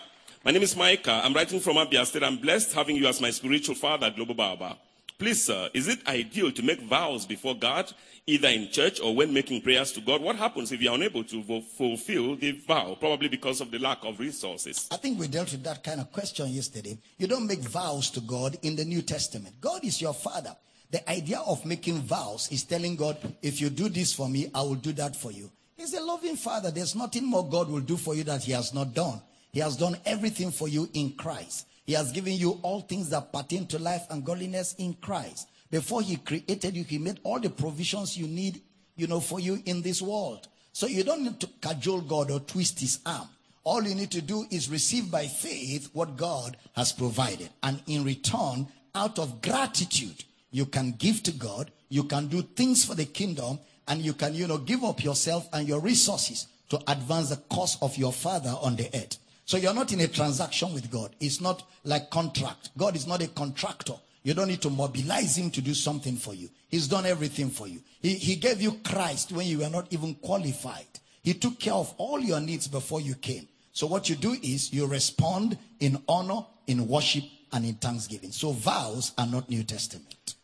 My 0.43 0.51
name 0.51 0.63
is 0.63 0.75
Micah. 0.75 1.21
I'm 1.23 1.33
writing 1.33 1.59
from 1.59 1.75
Abia 1.75 2.05
State. 2.05 2.23
I'm 2.23 2.37
blessed 2.37 2.73
having 2.73 2.95
you 2.95 3.07
as 3.07 3.21
my 3.21 3.29
spiritual 3.29 3.75
father, 3.75 4.09
Global 4.09 4.33
Baba. 4.33 4.77
Please, 5.19 5.43
sir, 5.43 5.69
is 5.73 5.89
it 5.89 6.07
ideal 6.07 6.49
to 6.49 6.63
make 6.63 6.79
vows 6.79 7.25
before 7.25 7.53
God, 7.53 7.91
either 8.25 8.47
in 8.47 8.71
church 8.71 9.01
or 9.01 9.13
when 9.13 9.33
making 9.33 9.61
prayers 9.61 9.91
to 9.91 9.99
God? 9.99 10.21
What 10.21 10.37
happens 10.37 10.71
if 10.71 10.81
you're 10.81 10.95
unable 10.95 11.25
to 11.25 11.43
vo- 11.43 11.59
fulfill 11.59 12.37
the 12.37 12.53
vow, 12.53 12.95
probably 12.97 13.27
because 13.27 13.59
of 13.59 13.69
the 13.69 13.79
lack 13.79 13.97
of 14.05 14.17
resources? 14.17 14.87
I 14.89 14.95
think 14.95 15.19
we 15.19 15.27
dealt 15.27 15.51
with 15.51 15.63
that 15.65 15.83
kind 15.83 15.99
of 15.99 16.09
question 16.13 16.47
yesterday. 16.47 16.97
You 17.17 17.27
don't 17.27 17.47
make 17.47 17.59
vows 17.59 18.09
to 18.11 18.21
God 18.21 18.57
in 18.61 18.77
the 18.77 18.85
New 18.85 19.01
Testament. 19.01 19.59
God 19.59 19.83
is 19.83 20.01
your 20.01 20.13
father. 20.13 20.55
The 20.91 21.07
idea 21.09 21.39
of 21.39 21.65
making 21.65 21.99
vows 21.99 22.51
is 22.51 22.63
telling 22.63 22.95
God, 22.95 23.17
if 23.41 23.61
you 23.61 23.69
do 23.69 23.89
this 23.89 24.11
for 24.13 24.27
me, 24.27 24.49
I 24.55 24.61
will 24.61 24.75
do 24.75 24.91
that 24.93 25.15
for 25.15 25.31
you. 25.31 25.51
He's 25.77 25.93
a 25.93 26.01
loving 26.01 26.35
father. 26.35 26.71
There's 26.71 26.95
nothing 26.95 27.25
more 27.25 27.47
God 27.47 27.69
will 27.69 27.79
do 27.79 27.95
for 27.95 28.15
you 28.15 28.23
that 28.25 28.43
he 28.43 28.51
has 28.53 28.73
not 28.73 28.93
done. 28.93 29.21
He 29.51 29.59
has 29.59 29.77
done 29.77 29.97
everything 30.05 30.51
for 30.51 30.67
you 30.67 30.89
in 30.93 31.13
Christ. 31.13 31.67
He 31.85 31.93
has 31.93 32.11
given 32.11 32.33
you 32.33 32.59
all 32.63 32.81
things 32.81 33.09
that 33.09 33.31
pertain 33.31 33.65
to 33.67 33.79
life 33.79 34.03
and 34.09 34.25
godliness 34.25 34.75
in 34.77 34.93
Christ. 34.95 35.47
Before 35.71 36.01
he 36.01 36.17
created 36.17 36.75
you, 36.75 36.83
he 36.83 36.97
made 36.97 37.19
all 37.23 37.39
the 37.39 37.49
provisions 37.49 38.17
you 38.17 38.27
need, 38.27 38.61
you 38.95 39.07
know, 39.07 39.19
for 39.19 39.39
you 39.39 39.61
in 39.65 39.81
this 39.81 40.01
world. 40.01 40.47
So 40.71 40.87
you 40.87 41.03
don't 41.03 41.23
need 41.23 41.39
to 41.39 41.47
cajole 41.61 42.01
God 42.01 42.31
or 42.31 42.39
twist 42.39 42.79
his 42.79 42.99
arm. 43.05 43.27
All 43.63 43.83
you 43.83 43.93
need 43.95 44.11
to 44.11 44.21
do 44.21 44.45
is 44.49 44.69
receive 44.69 45.11
by 45.11 45.27
faith 45.27 45.89
what 45.93 46.17
God 46.17 46.57
has 46.75 46.91
provided. 46.91 47.49
And 47.61 47.81
in 47.87 48.03
return, 48.03 48.67
out 48.95 49.19
of 49.19 49.41
gratitude, 49.41 50.23
you 50.51 50.65
can 50.65 50.91
give 50.93 51.23
to 51.23 51.31
God, 51.31 51.71
you 51.89 52.03
can 52.03 52.27
do 52.27 52.41
things 52.41 52.85
for 52.85 52.95
the 52.95 53.05
kingdom, 53.05 53.59
and 53.87 54.01
you 54.01 54.13
can, 54.13 54.33
you 54.33 54.47
know, 54.47 54.57
give 54.57 54.83
up 54.83 55.03
yourself 55.03 55.47
and 55.53 55.67
your 55.67 55.79
resources 55.79 56.47
to 56.69 56.79
advance 56.87 57.29
the 57.29 57.37
cause 57.49 57.77
of 57.81 57.97
your 57.97 58.13
father 58.13 58.53
on 58.61 58.75
the 58.75 58.87
earth. 58.93 59.17
So 59.45 59.57
you're 59.57 59.73
not 59.73 59.91
in 59.91 60.01
a 60.01 60.07
transaction 60.07 60.73
with 60.73 60.91
God. 60.91 61.15
It's 61.19 61.41
not 61.41 61.63
like 61.83 62.11
contract. 62.11 62.69
God 62.77 62.95
is 62.95 63.07
not 63.07 63.23
a 63.23 63.27
contractor. 63.27 63.95
You 64.21 64.35
don't 64.35 64.47
need 64.47 64.61
to 64.61 64.69
mobilize 64.69 65.37
him 65.37 65.49
to 65.51 65.61
do 65.61 65.73
something 65.73 66.17
for 66.17 66.35
you. 66.35 66.49
He's 66.67 66.87
done 66.87 67.07
everything 67.07 67.49
for 67.49 67.67
you. 67.67 67.81
He, 68.01 68.13
he 68.13 68.35
gave 68.35 68.61
you 68.61 68.73
Christ 68.83 69.31
when 69.31 69.47
you 69.47 69.59
were 69.59 69.69
not 69.69 69.87
even 69.91 70.13
qualified. 70.15 70.85
He 71.23 71.33
took 71.33 71.59
care 71.59 71.73
of 71.73 71.93
all 71.97 72.19
your 72.19 72.39
needs 72.39 72.67
before 72.67 73.01
you 73.01 73.15
came. 73.15 73.47
So 73.71 73.87
what 73.87 74.09
you 74.09 74.15
do 74.15 74.33
is 74.43 74.71
you 74.71 74.85
respond 74.85 75.57
in 75.79 76.01
honor, 76.07 76.45
in 76.67 76.87
worship, 76.87 77.23
and 77.51 77.65
in 77.65 77.75
thanksgiving. 77.75 78.31
So 78.31 78.51
vows 78.51 79.13
are 79.17 79.25
not 79.25 79.49
New 79.49 79.63
Testament. 79.63 80.35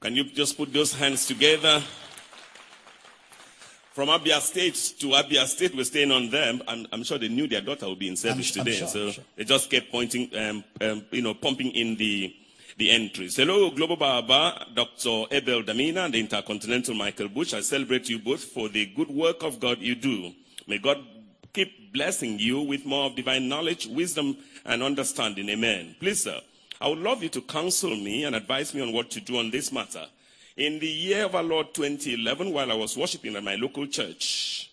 Can 0.00 0.14
you 0.14 0.24
just 0.24 0.56
put 0.56 0.72
those 0.72 0.92
hands 0.92 1.26
together? 1.26 1.82
From 3.92 4.08
Abia 4.08 4.40
State 4.40 4.74
to 5.00 5.06
Abia 5.06 5.46
State, 5.46 5.74
we're 5.74 5.84
staying 5.84 6.12
on 6.12 6.28
them. 6.28 6.62
I'm, 6.68 6.86
I'm 6.92 7.02
sure 7.02 7.16
they 7.16 7.28
knew 7.28 7.48
their 7.48 7.62
daughter 7.62 7.88
would 7.88 7.98
be 7.98 8.08
in 8.08 8.16
service 8.16 8.54
I'm 8.54 8.64
today, 8.64 8.76
sure, 8.76 8.88
so 8.88 9.06
I'm 9.06 9.12
sure. 9.12 9.24
they 9.36 9.44
just 9.44 9.70
kept 9.70 9.90
pointing, 9.90 10.28
um, 10.36 10.64
um, 10.82 11.04
you 11.10 11.22
know, 11.22 11.32
pumping 11.32 11.70
in 11.70 11.96
the 11.96 12.34
the 12.76 12.90
entries. 12.90 13.36
Hello, 13.36 13.70
Global 13.70 13.96
Baba, 13.96 14.66
Dr. 14.74 15.24
Abel 15.30 15.62
Damina, 15.62 16.04
and 16.04 16.12
the 16.12 16.20
Intercontinental 16.20 16.94
Michael 16.94 17.28
Bush. 17.28 17.54
I 17.54 17.62
celebrate 17.62 18.10
you 18.10 18.18
both 18.18 18.44
for 18.44 18.68
the 18.68 18.84
good 18.84 19.08
work 19.08 19.42
of 19.42 19.58
God 19.60 19.78
you 19.80 19.94
do. 19.94 20.34
May 20.66 20.76
God 20.76 20.98
keep 21.54 21.94
blessing 21.94 22.38
you 22.38 22.60
with 22.60 22.84
more 22.84 23.06
of 23.06 23.16
divine 23.16 23.48
knowledge, 23.48 23.86
wisdom, 23.86 24.36
and 24.66 24.82
understanding. 24.82 25.48
Amen. 25.48 25.96
Please, 25.98 26.22
sir, 26.24 26.38
I 26.80 26.88
would 26.88 26.98
love 26.98 27.22
you 27.22 27.28
to 27.30 27.40
counsel 27.40 27.90
me 27.96 28.24
and 28.24 28.36
advise 28.36 28.74
me 28.74 28.82
on 28.82 28.92
what 28.92 29.10
to 29.12 29.20
do 29.20 29.38
on 29.38 29.50
this 29.50 29.72
matter. 29.72 30.06
In 30.56 30.78
the 30.78 30.86
year 30.86 31.24
of 31.24 31.34
our 31.34 31.42
Lord 31.42 31.74
2011, 31.74 32.52
while 32.52 32.70
I 32.70 32.74
was 32.74 32.96
worshiping 32.96 33.34
at 33.36 33.44
my 33.44 33.54
local 33.54 33.86
church, 33.86 34.70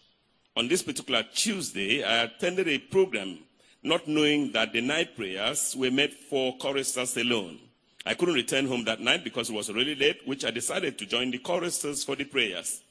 on 0.55 0.67
this 0.67 0.83
particular 0.83 1.23
Tuesday, 1.33 2.03
I 2.03 2.23
attended 2.23 2.67
a 2.67 2.77
program 2.77 3.39
not 3.81 4.07
knowing 4.07 4.51
that 4.51 4.71
the 4.71 4.81
night 4.81 5.15
prayers 5.15 5.75
were 5.77 5.91
meant 5.91 6.13
for 6.13 6.57
choristers 6.57 7.17
alone. 7.17 7.59
I 8.05 8.13
couldn't 8.13 8.35
return 8.35 8.67
home 8.67 8.83
that 8.85 8.99
night 8.99 9.23
because 9.23 9.49
it 9.49 9.53
was 9.53 9.71
really 9.71 9.95
late, 9.95 10.21
which 10.25 10.45
I 10.45 10.51
decided 10.51 10.97
to 10.97 11.05
join 11.05 11.31
the 11.31 11.39
choristers 11.39 12.03
for 12.03 12.15
the 12.15 12.25
prayers. 12.25 12.81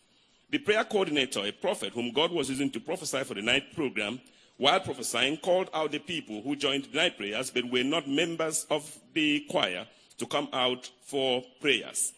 The 0.52 0.58
prayer 0.58 0.84
coordinator, 0.84 1.40
a 1.46 1.50
prophet 1.50 1.94
whom 1.94 2.12
God 2.12 2.30
was 2.30 2.50
using 2.50 2.70
to 2.72 2.80
prophesy 2.80 3.24
for 3.24 3.32
the 3.32 3.40
night 3.40 3.74
program, 3.74 4.20
while 4.58 4.80
prophesying, 4.80 5.38
called 5.38 5.70
out 5.72 5.92
the 5.92 5.98
people 5.98 6.42
who 6.42 6.56
joined 6.56 6.84
the 6.84 6.94
night 6.94 7.16
prayers 7.16 7.50
but 7.50 7.70
were 7.70 7.82
not 7.82 8.06
members 8.06 8.66
of 8.68 8.98
the 9.14 9.46
choir 9.48 9.86
to 10.18 10.26
come 10.26 10.48
out 10.52 10.90
for 11.04 11.42
prayers. 11.58 12.12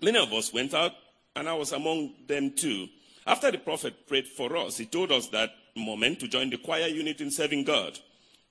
Many 0.00 0.18
of 0.18 0.32
us 0.32 0.54
went 0.54 0.72
out, 0.72 0.92
and 1.36 1.46
I 1.50 1.52
was 1.52 1.72
among 1.72 2.14
them 2.26 2.52
too. 2.52 2.88
After 3.26 3.50
the 3.50 3.58
prophet 3.58 4.08
prayed 4.08 4.26
for 4.26 4.56
us, 4.56 4.78
he 4.78 4.86
told 4.86 5.12
us 5.12 5.26
that 5.28 5.50
moment 5.76 6.18
to 6.20 6.28
join 6.28 6.48
the 6.48 6.56
choir 6.56 6.86
unit 6.86 7.20
in 7.20 7.30
serving 7.30 7.64
God. 7.64 7.98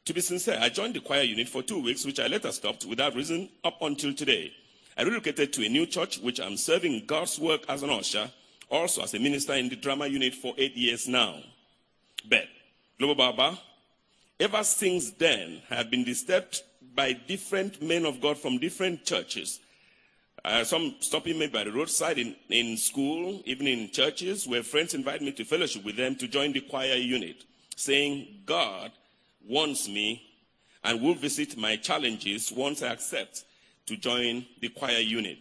To 0.05 0.13
be 0.13 0.21
sincere, 0.21 0.59
I 0.61 0.69
joined 0.69 0.93
the 0.93 0.99
choir 0.99 1.23
unit 1.23 1.49
for 1.49 1.63
two 1.63 1.81
weeks, 1.81 2.05
which 2.05 2.19
I 2.19 2.27
later 2.27 2.51
stopped 2.51 2.85
without 2.85 3.15
reason 3.15 3.49
up 3.63 3.81
until 3.81 4.13
today. 4.13 4.53
I 4.95 5.01
relocated 5.01 5.51
to 5.53 5.65
a 5.65 5.69
new 5.69 5.87
church, 5.87 6.19
which 6.19 6.39
I'm 6.39 6.57
serving 6.57 7.05
God's 7.07 7.39
work 7.39 7.61
as 7.67 7.81
an 7.81 7.89
usher, 7.89 8.29
also 8.69 9.03
as 9.03 9.13
a 9.13 9.19
minister 9.19 9.53
in 9.53 9.69
the 9.69 9.75
drama 9.75 10.07
unit 10.07 10.33
for 10.33 10.53
eight 10.57 10.75
years 10.75 11.07
now. 11.07 11.39
But, 12.27 12.45
Global 12.97 13.15
Baba, 13.15 13.59
ever 14.39 14.63
since 14.63 15.11
then, 15.11 15.61
I 15.69 15.75
have 15.75 15.89
been 15.89 16.03
disturbed 16.03 16.61
by 16.95 17.13
different 17.13 17.81
men 17.81 18.05
of 18.05 18.21
God 18.21 18.37
from 18.37 18.57
different 18.57 19.05
churches. 19.05 19.59
Uh, 20.43 20.63
some 20.63 20.95
stopping 20.99 21.37
me 21.37 21.47
by 21.47 21.63
the 21.63 21.71
roadside 21.71 22.17
in, 22.17 22.35
in 22.49 22.77
school, 22.77 23.41
even 23.45 23.67
in 23.67 23.89
churches, 23.91 24.47
where 24.47 24.63
friends 24.63 24.93
invite 24.93 25.21
me 25.21 25.31
to 25.33 25.43
fellowship 25.43 25.83
with 25.83 25.97
them 25.97 26.15
to 26.15 26.27
join 26.27 26.53
the 26.53 26.61
choir 26.61 26.95
unit, 26.95 27.43
saying, 27.75 28.27
God 28.45 28.91
wants 29.47 29.87
me 29.89 30.23
and 30.83 31.01
will 31.01 31.15
visit 31.15 31.57
my 31.57 31.75
challenges 31.75 32.51
once 32.51 32.81
I 32.81 32.93
accept 32.93 33.43
to 33.87 33.97
join 33.97 34.45
the 34.61 34.69
choir 34.69 34.99
unit. 34.99 35.39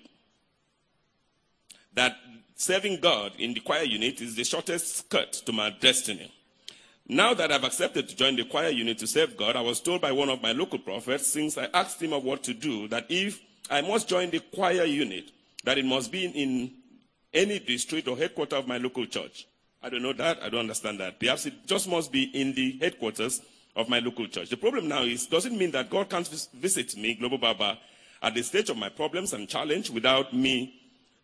That 1.94 2.16
serving 2.58 2.98
God 3.00 3.32
in 3.38 3.54
the 3.54 3.60
choir 3.60 3.84
unit 3.84 4.20
is 4.20 4.34
the 4.34 4.42
shortest 4.44 5.08
cut 5.08 5.32
to 5.32 5.52
my 5.52 5.70
destiny. 5.70 6.32
Now 7.06 7.32
that 7.32 7.52
I've 7.52 7.64
accepted 7.64 8.08
to 8.08 8.16
join 8.16 8.34
the 8.34 8.44
choir 8.44 8.68
unit 8.68 8.98
to 8.98 9.06
serve 9.06 9.36
God, 9.36 9.56
I 9.56 9.62
was 9.62 9.80
told 9.80 10.02
by 10.02 10.12
one 10.12 10.28
of 10.28 10.42
my 10.42 10.52
local 10.52 10.80
prophets, 10.80 11.28
since 11.28 11.56
I 11.56 11.68
asked 11.72 12.02
him 12.02 12.12
of 12.12 12.24
what 12.24 12.42
to 12.42 12.52
do, 12.52 12.88
that 12.88 13.06
if 13.08 13.40
I 13.70 13.80
must 13.80 14.08
join 14.08 14.30
the 14.30 14.40
choir 14.40 14.84
unit, 14.84 15.30
that 15.64 15.78
it 15.78 15.84
must 15.84 16.10
be 16.10 16.26
in 16.26 16.72
any 17.32 17.60
district 17.60 18.08
or 18.08 18.16
headquarter 18.16 18.56
of 18.56 18.66
my 18.66 18.78
local 18.78 19.06
church. 19.06 19.46
I 19.80 19.88
don't 19.88 20.02
know 20.02 20.12
that. 20.14 20.42
I 20.42 20.48
don't 20.48 20.60
understand 20.60 20.98
that. 20.98 21.20
Perhaps 21.20 21.46
it 21.46 21.66
just 21.66 21.88
must 21.88 22.10
be 22.10 22.24
in 22.24 22.54
the 22.54 22.76
headquarters 22.80 23.40
of 23.76 23.88
my 23.88 24.00
local 24.00 24.26
church. 24.26 24.50
The 24.50 24.56
problem 24.56 24.88
now 24.88 25.04
is, 25.04 25.26
does 25.26 25.46
it 25.46 25.52
mean 25.52 25.70
that 25.70 25.90
God 25.90 26.10
can't 26.10 26.26
vis- 26.26 26.48
visit 26.52 26.96
me, 26.96 27.14
Global 27.14 27.38
Baba, 27.38 27.78
at 28.20 28.34
the 28.34 28.42
stage 28.42 28.68
of 28.68 28.76
my 28.76 28.88
problems 28.88 29.32
and 29.32 29.48
challenge 29.48 29.90
without 29.90 30.34
me 30.34 30.77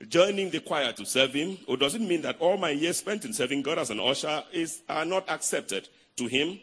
joining 0.05 0.51
the 0.51 0.61
choir 0.61 0.93
to 0.93 1.07
serve 1.07 1.35
him? 1.35 1.59
Or 1.67 1.77
does 1.77 1.95
it 1.95 2.01
mean 2.01 2.23
that 2.23 2.41
all 2.41 2.57
my 2.57 2.71
years 2.71 2.99
spent 2.99 3.25
in 3.25 3.33
serving 3.33 3.63
God 3.63 3.79
as 3.79 3.91
an 3.91 4.01
usher 4.01 4.43
is, 4.53 4.83
are 4.89 5.05
not 5.05 5.29
accepted 5.29 5.89
to 6.17 6.27
him? 6.27 6.59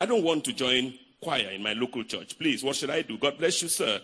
I 0.00 0.06
don't 0.06 0.24
want 0.24 0.44
to 0.44 0.52
join 0.52 0.94
choir 1.20 1.50
in 1.50 1.62
my 1.62 1.72
local 1.74 2.04
church. 2.04 2.38
Please, 2.38 2.62
what 2.62 2.76
should 2.76 2.90
I 2.90 3.02
do? 3.02 3.18
God 3.18 3.38
bless 3.38 3.60
you, 3.62 3.68
sir, 3.68 4.00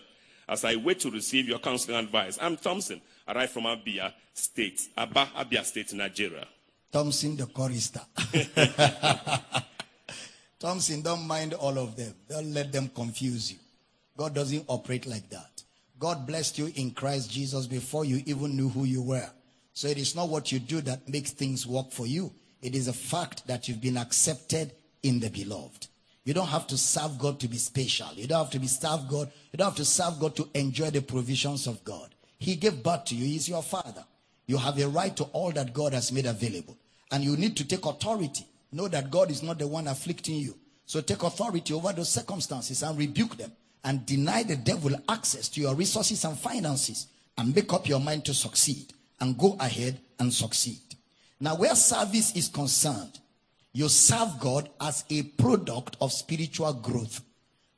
as 0.49 0.65
I 0.65 0.77
wait 0.77 1.01
to 1.01 1.11
receive 1.11 1.49
your 1.49 1.59
counseling 1.59 1.97
advice. 1.99 2.39
I'm 2.41 2.57
Thompson, 2.57 3.01
arrived 3.27 3.53
from 3.53 3.65
Abia 3.65 4.13
State, 4.35 4.89
Aba, 4.97 5.29
Abia 5.37 5.65
State, 5.65 5.93
Nigeria. 5.95 6.47
Thompson 6.93 7.37
the 7.37 7.47
chorister. 7.47 8.01
Thompson, 10.59 11.03
don't 11.03 11.27
mind 11.27 11.55
all 11.55 11.79
of 11.79 11.97
them. 11.97 12.15
Don't 12.29 12.53
let 12.53 12.73
them 12.73 12.89
confuse 12.95 13.53
you. 13.53 13.59
God 14.17 14.35
doesn't 14.35 14.65
operate 14.69 15.07
like 15.07 15.29
that. 15.31 15.56
God 15.98 16.27
blessed 16.27 16.59
you 16.59 16.70
in 16.74 16.90
Christ 16.90 17.31
Jesus 17.31 17.66
before 17.66 18.05
you 18.05 18.23
even 18.27 18.56
knew 18.56 18.68
who 18.68 18.85
you 18.85 19.02
were. 19.02 19.28
So 19.73 19.89
it 19.89 19.98
is 19.98 20.14
not 20.14 20.28
what 20.28 20.52
you 20.52 20.59
do 20.59 20.81
that 20.82 21.09
makes 21.09 21.31
things 21.31 21.66
work 21.66 21.90
for 21.90 22.06
you. 22.06 22.32
It 22.60 22.74
is 22.74 22.89
a 22.89 22.93
fact 22.93 23.47
that 23.47 23.68
you've 23.68 23.81
been 23.81 23.97
accepted 23.97 24.73
in 25.02 25.20
the 25.20 25.31
beloved. 25.31 25.89
You 26.24 26.35
don't 26.35 26.48
have 26.48 26.66
to 26.68 26.77
serve 26.77 27.18
God 27.18 27.40
to 27.40 27.48
be 27.48 27.56
special. 27.56 28.09
You 28.14 28.27
don't 28.27 28.44
have 28.44 28.51
to 28.51 28.59
be 28.59 28.66
serve 28.66 29.09
God. 29.09 29.31
You 29.52 29.59
don't 29.59 29.68
have 29.68 29.77
to 29.77 29.85
serve 29.85 30.18
God 30.20 30.36
to 30.36 30.48
enjoy 30.55 30.90
the 30.90 31.01
provisions 31.01 31.66
of 31.66 31.82
God. 31.85 32.14
He 32.39 32.56
gave 32.56 32.82
birth 32.82 33.05
to 33.06 33.14
you. 33.14 33.24
He's 33.24 33.48
your 33.48 33.62
father. 33.62 34.05
You 34.47 34.59
have 34.59 34.78
a 34.78 34.89
right 34.89 35.16
to 35.16 35.24
all 35.24 35.52
that 35.52 35.73
God 35.73 35.94
has 35.94 36.12
made 36.12 36.27
available. 36.27 36.77
And 37.10 37.23
you 37.23 37.36
need 37.36 37.56
to 37.56 37.66
take 37.66 37.86
authority. 37.86 38.44
Know 38.73 38.89
that 38.89 39.10
God 39.10 39.31
is 39.31 39.43
not 39.43 39.59
the 39.59 39.66
one 39.66 39.86
afflicting 39.86 40.36
you. 40.36 40.59
So 40.85 41.01
take 41.01 41.23
authority 41.23 41.73
over 41.73 41.93
those 41.93 42.10
circumstances 42.10 42.82
and 42.82 42.98
rebuke 42.98 43.36
them 43.36 43.52
and 43.87 44.05
deny 44.05 44.43
the 44.43 44.57
devil 44.57 44.91
access 45.09 45.49
to 45.49 45.61
your 45.61 45.75
resources 45.75 46.25
and 46.25 46.37
finances 46.37 47.07
and 47.39 47.55
make 47.55 47.73
up 47.73 47.89
your 47.89 48.01
mind 48.01 48.25
to 48.25 48.35
succeed 48.35 48.93
and 49.21 49.39
go 49.39 49.57
ahead 49.61 49.99
and 50.19 50.33
succeed. 50.33 50.81
Now, 51.41 51.55
where 51.55 51.75
service 51.75 52.35
is 52.35 52.49
concerned, 52.49 53.21
you 53.73 53.89
serve 53.89 54.41
God 54.41 54.69
as 54.81 55.05
a 55.09 55.23
product 55.23 55.97
of 56.01 56.13
spiritual 56.13 56.73
growth. 56.73 57.23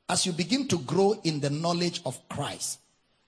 As 0.09 0.25
you 0.25 0.31
begin 0.31 0.67
to 0.69 0.79
grow 0.79 1.19
in 1.23 1.39
the 1.39 1.51
knowledge 1.51 2.01
of 2.05 2.17
Christ, 2.27 2.79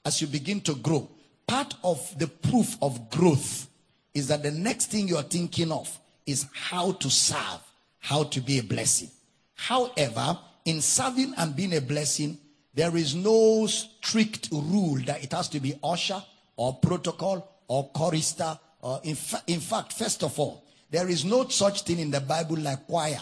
as 0.04 0.20
you 0.20 0.28
begin 0.28 0.60
to 0.62 0.74
grow, 0.74 1.08
part 1.46 1.76
of 1.84 2.18
the 2.18 2.28
proof 2.28 2.78
of 2.82 3.12
growth 3.12 3.68
is 4.16 4.28
that 4.30 4.42
the 4.42 4.52
next 4.52 4.88
thing 4.88 5.08
you 5.08 5.18
are 5.18 5.24
thinking 5.24 5.72
of 5.72 6.00
is 6.26 6.48
how 6.52 6.94
to 6.94 7.10
serve, 7.12 7.62
how 8.00 8.24
to 8.24 8.42
be 8.42 8.58
a 8.58 8.64
blessing. 8.64 9.10
However, 9.54 10.40
in 10.66 10.82
serving 10.82 11.34
and 11.38 11.56
being 11.56 11.76
a 11.76 11.82
blessing, 11.82 12.40
there 12.74 12.96
is 12.96 13.16
no 13.16 13.66
strict 13.68 14.50
rule 14.52 15.00
that 15.06 15.24
it 15.24 15.32
has 15.34 15.50
to 15.50 15.60
be 15.60 15.76
usher 15.84 16.22
or 16.56 16.76
protocol 16.76 17.48
or 17.68 17.90
chorister. 17.90 18.58
Or 18.82 19.00
in, 19.04 19.16
fa- 19.16 19.44
in 19.48 19.60
fact, 19.60 19.94
first 19.94 20.24
of 20.24 20.40
all, 20.40 20.64
there 20.90 21.10
is 21.10 21.26
no 21.26 21.48
such 21.48 21.84
thing 21.84 22.00
in 22.00 22.12
the 22.12 22.22
Bible 22.22 22.58
like 22.58 22.88
choir. 22.88 23.20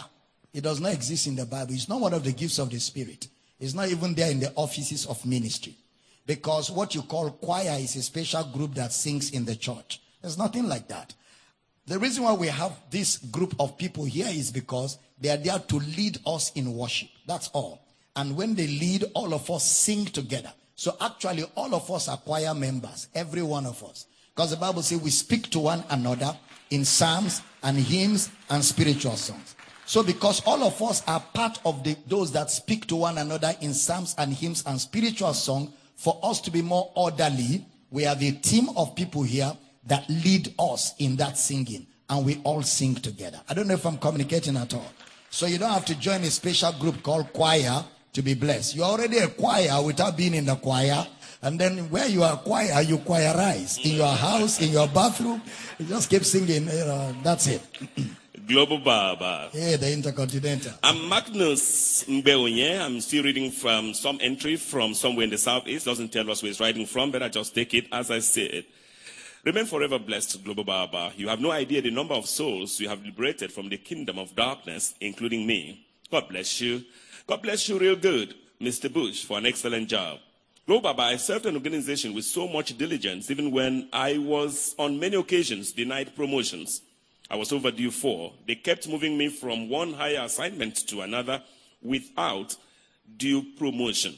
It 0.52 0.62
does 0.62 0.80
not 0.80 0.92
exist 0.92 1.26
in 1.26 1.36
the 1.36 1.46
Bible. 1.46 1.72
It's 1.72 1.88
not 1.88 2.00
one 2.00 2.14
of 2.14 2.24
the 2.24 2.32
gifts 2.32 2.58
of 2.58 2.70
the 2.70 2.80
Spirit. 2.80 3.28
It's 3.58 3.74
not 3.74 3.88
even 3.88 4.14
there 4.14 4.30
in 4.30 4.40
the 4.40 4.52
offices 4.56 5.06
of 5.06 5.24
ministry. 5.26 5.76
Because 6.26 6.70
what 6.70 6.94
you 6.94 7.02
call 7.02 7.30
choir 7.30 7.76
is 7.78 7.96
a 7.96 8.02
special 8.02 8.44
group 8.44 8.74
that 8.74 8.92
sings 8.92 9.30
in 9.30 9.44
the 9.44 9.56
church. 9.56 10.00
There's 10.20 10.38
nothing 10.38 10.68
like 10.68 10.88
that. 10.88 11.14
The 11.86 11.98
reason 11.98 12.24
why 12.24 12.34
we 12.34 12.48
have 12.48 12.72
this 12.90 13.18
group 13.18 13.54
of 13.58 13.76
people 13.76 14.04
here 14.04 14.28
is 14.28 14.50
because 14.50 14.98
they 15.20 15.30
are 15.30 15.36
there 15.36 15.58
to 15.58 15.76
lead 15.76 16.18
us 16.26 16.52
in 16.52 16.74
worship. 16.74 17.08
That's 17.26 17.48
all. 17.48 17.82
And 18.16 18.36
when 18.36 18.54
they 18.54 18.66
lead, 18.66 19.04
all 19.14 19.32
of 19.34 19.50
us 19.50 19.64
sing 19.64 20.06
together. 20.06 20.52
So 20.74 20.96
actually, 21.00 21.44
all 21.54 21.74
of 21.74 21.90
us 21.90 22.08
are 22.08 22.16
choir 22.16 22.54
members, 22.54 23.08
every 23.14 23.42
one 23.42 23.66
of 23.66 23.82
us. 23.84 24.06
Because 24.34 24.50
the 24.50 24.56
Bible 24.56 24.82
says 24.82 25.00
we 25.00 25.10
speak 25.10 25.50
to 25.50 25.60
one 25.60 25.84
another 25.90 26.36
in 26.70 26.84
psalms 26.84 27.42
and 27.62 27.76
hymns 27.76 28.30
and 28.48 28.64
spiritual 28.64 29.16
songs. 29.16 29.56
So 29.84 30.02
because 30.02 30.40
all 30.46 30.62
of 30.62 30.80
us 30.82 31.02
are 31.08 31.20
part 31.34 31.58
of 31.64 31.82
the, 31.82 31.96
those 32.06 32.32
that 32.32 32.50
speak 32.50 32.86
to 32.86 32.96
one 32.96 33.18
another 33.18 33.52
in 33.60 33.74
psalms 33.74 34.14
and 34.18 34.32
hymns 34.32 34.62
and 34.66 34.80
spiritual 34.80 35.34
song, 35.34 35.72
for 35.96 36.18
us 36.22 36.40
to 36.42 36.50
be 36.50 36.62
more 36.62 36.90
orderly, 36.94 37.66
we 37.90 38.04
have 38.04 38.22
a 38.22 38.30
team 38.30 38.68
of 38.76 38.94
people 38.94 39.22
here 39.22 39.52
that 39.86 40.08
lead 40.08 40.54
us 40.58 40.94
in 40.98 41.16
that 41.16 41.36
singing. 41.36 41.86
And 42.08 42.24
we 42.24 42.40
all 42.44 42.62
sing 42.62 42.94
together. 42.94 43.40
I 43.48 43.54
don't 43.54 43.68
know 43.68 43.74
if 43.74 43.84
I'm 43.84 43.98
communicating 43.98 44.56
at 44.56 44.74
all. 44.74 44.90
So 45.28 45.46
you 45.46 45.58
don't 45.58 45.72
have 45.72 45.84
to 45.86 45.94
join 45.94 46.22
a 46.22 46.30
special 46.30 46.72
group 46.72 47.02
called 47.02 47.32
choir 47.32 47.84
to 48.12 48.22
be 48.22 48.34
blessed. 48.34 48.76
You're 48.76 48.86
already 48.86 49.18
a 49.18 49.28
choir 49.28 49.82
without 49.84 50.16
being 50.16 50.34
in 50.34 50.46
the 50.46 50.56
choir. 50.56 51.06
And 51.42 51.58
then 51.58 51.88
where 51.90 52.08
you 52.08 52.22
are 52.22 52.36
choir, 52.36 52.82
you 52.82 52.98
choirize. 52.98 53.82
In 53.84 53.96
your 53.96 54.14
house, 54.14 54.60
in 54.60 54.70
your 54.70 54.88
bathroom, 54.88 55.40
you 55.78 55.86
just 55.86 56.10
keep 56.10 56.24
singing. 56.24 56.64
You 56.64 56.84
know, 56.84 57.14
that's 57.22 57.46
it. 57.46 57.62
Global 58.46 58.78
Baba. 58.78 59.48
Yeah, 59.52 59.76
the 59.76 59.92
Intercontinental. 59.92 60.72
I'm 60.82 61.08
Magnus 61.08 62.04
Mbeonye. 62.04 62.80
I'm 62.80 63.00
still 63.00 63.22
reading 63.22 63.52
from 63.52 63.94
some 63.94 64.18
entry 64.20 64.56
from 64.56 64.92
somewhere 64.92 65.24
in 65.24 65.30
the 65.30 65.38
southeast. 65.38 65.86
Doesn't 65.86 66.12
tell 66.12 66.28
us 66.30 66.42
where 66.42 66.50
it's 66.50 66.60
writing 66.60 66.84
from, 66.84 67.12
but 67.12 67.22
I 67.22 67.28
just 67.28 67.54
take 67.54 67.72
it 67.74 67.86
as 67.92 68.10
I 68.10 68.18
say 68.18 68.42
it. 68.42 68.66
Remain 69.44 69.64
forever 69.66 69.98
blessed, 69.98 70.44
Global 70.44 70.64
Baba. 70.64 71.12
You 71.16 71.28
have 71.28 71.40
no 71.40 71.52
idea 71.52 71.80
the 71.80 71.90
number 71.90 72.14
of 72.14 72.26
souls 72.26 72.78
you 72.80 72.88
have 72.88 73.02
liberated 73.02 73.52
from 73.52 73.68
the 73.68 73.78
kingdom 73.78 74.18
of 74.18 74.34
darkness, 74.34 74.94
including 75.00 75.46
me. 75.46 75.86
God 76.10 76.28
bless 76.28 76.60
you. 76.60 76.82
God 77.30 77.42
bless 77.42 77.68
you 77.68 77.78
real 77.78 77.94
good, 77.94 78.34
Mr. 78.60 78.92
Bush, 78.92 79.24
for 79.24 79.38
an 79.38 79.46
excellent 79.46 79.88
job. 79.88 80.18
Global 80.66 80.82
Baba, 80.92 81.02
I 81.02 81.16
served 81.16 81.46
an 81.46 81.54
organization 81.54 82.12
with 82.12 82.24
so 82.24 82.48
much 82.48 82.76
diligence, 82.76 83.30
even 83.30 83.52
when 83.52 83.88
I 83.92 84.18
was 84.18 84.74
on 84.80 84.98
many 84.98 85.14
occasions 85.14 85.70
denied 85.70 86.16
promotions. 86.16 86.82
I 87.30 87.36
was 87.36 87.52
overdue 87.52 87.92
for. 87.92 88.32
They 88.48 88.56
kept 88.56 88.88
moving 88.88 89.16
me 89.16 89.28
from 89.28 89.68
one 89.68 89.92
higher 89.92 90.22
assignment 90.24 90.88
to 90.88 91.02
another 91.02 91.40
without 91.80 92.56
due 93.16 93.44
promotion. 93.56 94.16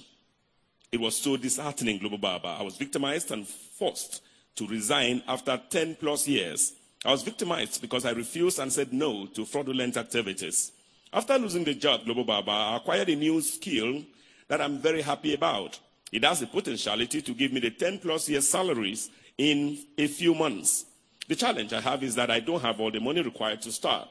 It 0.91 0.99
was 0.99 1.15
so 1.15 1.37
disheartening, 1.37 1.99
Global 1.99 2.17
Baba. 2.17 2.57
I 2.61 2.63
was 2.63 2.79
victimized 2.79 3.31
and 3.31 3.47
forced 3.47 4.23
to 4.57 4.67
resign 4.67 5.23
after 5.29 5.61
10 5.69 5.97
plus 5.97 6.27
years. 6.27 6.73
I 7.05 7.11
was 7.11 7.23
victimized 7.23 7.83
because 7.83 8.07
I 8.07 8.13
refused 8.13 8.59
and 8.59 8.73
said 8.73 8.91
no 8.91 9.27
to 9.35 9.45
fraudulent 9.45 9.99
activities. 9.99 10.73
After 11.15 11.39
losing 11.39 11.65
the 11.65 11.75
job, 11.75 12.05
Global 12.07 12.25
Baba, 12.25 12.51
I 12.51 12.77
acquired 12.77 13.11
a 13.11 13.17
new 13.17 13.43
skill 13.43 14.03
that 14.49 14.63
I'm 14.63 14.79
very 14.79 15.03
happy 15.03 15.35
about. 15.35 15.79
It 16.11 16.25
has 16.25 16.41
the 16.41 16.47
potentiality 16.47 17.21
to 17.21 17.35
give 17.35 17.53
me 17.53 17.61
the 17.61 17.71
10 17.71 17.99
plus 17.99 18.31
years 18.31 18.49
salaries 18.49 19.11
in 19.37 19.79
a 19.99 20.07
few 20.07 20.35
months. 20.35 20.87
The 21.29 21.37
challenge 21.37 21.75
I 21.75 21.81
have 21.83 22.03
is 22.03 22.15
that 22.15 22.31
I 22.31 22.41
don't 22.41 22.63
have 22.63 22.81
all 22.81 22.91
the 22.91 23.01
money 23.01 23.21
required 23.21 23.61
to 23.63 23.73
start. 23.73 24.09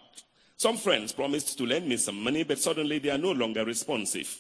Some 0.57 0.77
friends 0.77 1.11
promised 1.11 1.57
to 1.57 1.65
lend 1.65 1.87
me 1.87 1.97
some 1.97 2.23
money, 2.23 2.43
but 2.43 2.59
suddenly 2.59 2.99
they 2.99 3.09
are 3.09 3.17
no 3.17 3.31
longer 3.31 3.65
responsive. 3.65 4.39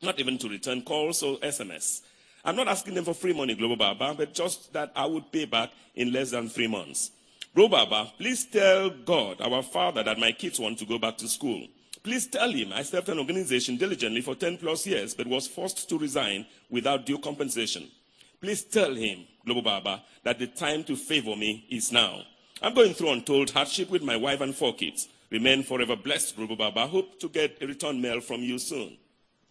Not 0.00 0.18
even 0.18 0.38
to 0.38 0.48
return 0.48 0.82
calls 0.82 1.22
or 1.22 1.36
SMS. 1.38 2.00
I'm 2.46 2.56
not 2.56 2.68
asking 2.68 2.94
them 2.94 3.04
for 3.04 3.14
free 3.14 3.34
money, 3.34 3.54
Global 3.54 3.76
Baba, 3.76 4.14
but 4.16 4.32
just 4.32 4.72
that 4.72 4.90
I 4.96 5.04
would 5.04 5.30
pay 5.30 5.44
back 5.44 5.70
in 5.94 6.12
less 6.12 6.30
than 6.30 6.48
three 6.48 6.66
months. 6.66 7.10
Global 7.54 7.86
Baba, 7.86 8.12
please 8.18 8.46
tell 8.46 8.90
God, 8.90 9.40
our 9.40 9.62
Father, 9.62 10.02
that 10.02 10.18
my 10.18 10.32
kids 10.32 10.58
want 10.58 10.78
to 10.78 10.86
go 10.86 10.98
back 10.98 11.16
to 11.18 11.28
school. 11.28 11.68
Please 12.04 12.26
tell 12.26 12.52
him 12.52 12.70
I 12.74 12.82
served 12.82 13.08
an 13.08 13.18
organization 13.18 13.78
diligently 13.78 14.20
for 14.20 14.34
10 14.34 14.58
plus 14.58 14.86
years, 14.86 15.14
but 15.14 15.26
was 15.26 15.46
forced 15.48 15.88
to 15.88 15.98
resign 15.98 16.44
without 16.68 17.06
due 17.06 17.18
compensation. 17.18 17.90
Please 18.42 18.62
tell 18.62 18.94
him, 18.94 19.24
Global 19.46 19.62
Baba, 19.62 20.02
that 20.22 20.38
the 20.38 20.46
time 20.46 20.84
to 20.84 20.96
favor 20.96 21.34
me 21.34 21.64
is 21.70 21.90
now. 21.90 22.20
I'm 22.60 22.74
going 22.74 22.92
through 22.92 23.12
untold 23.12 23.50
hardship 23.50 23.88
with 23.88 24.02
my 24.02 24.16
wife 24.16 24.42
and 24.42 24.54
four 24.54 24.74
kids. 24.74 25.08
Remain 25.30 25.62
forever 25.62 25.96
blessed, 25.96 26.36
Global 26.36 26.56
Baba. 26.56 26.86
Hope 26.86 27.18
to 27.20 27.28
get 27.30 27.56
a 27.62 27.66
return 27.66 28.02
mail 28.02 28.20
from 28.20 28.42
you 28.42 28.58
soon. 28.58 28.98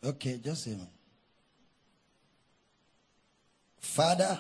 Okay, 0.03 0.39
just 0.43 0.67
a 0.67 0.69
minute. 0.69 0.87
Father, 3.79 4.39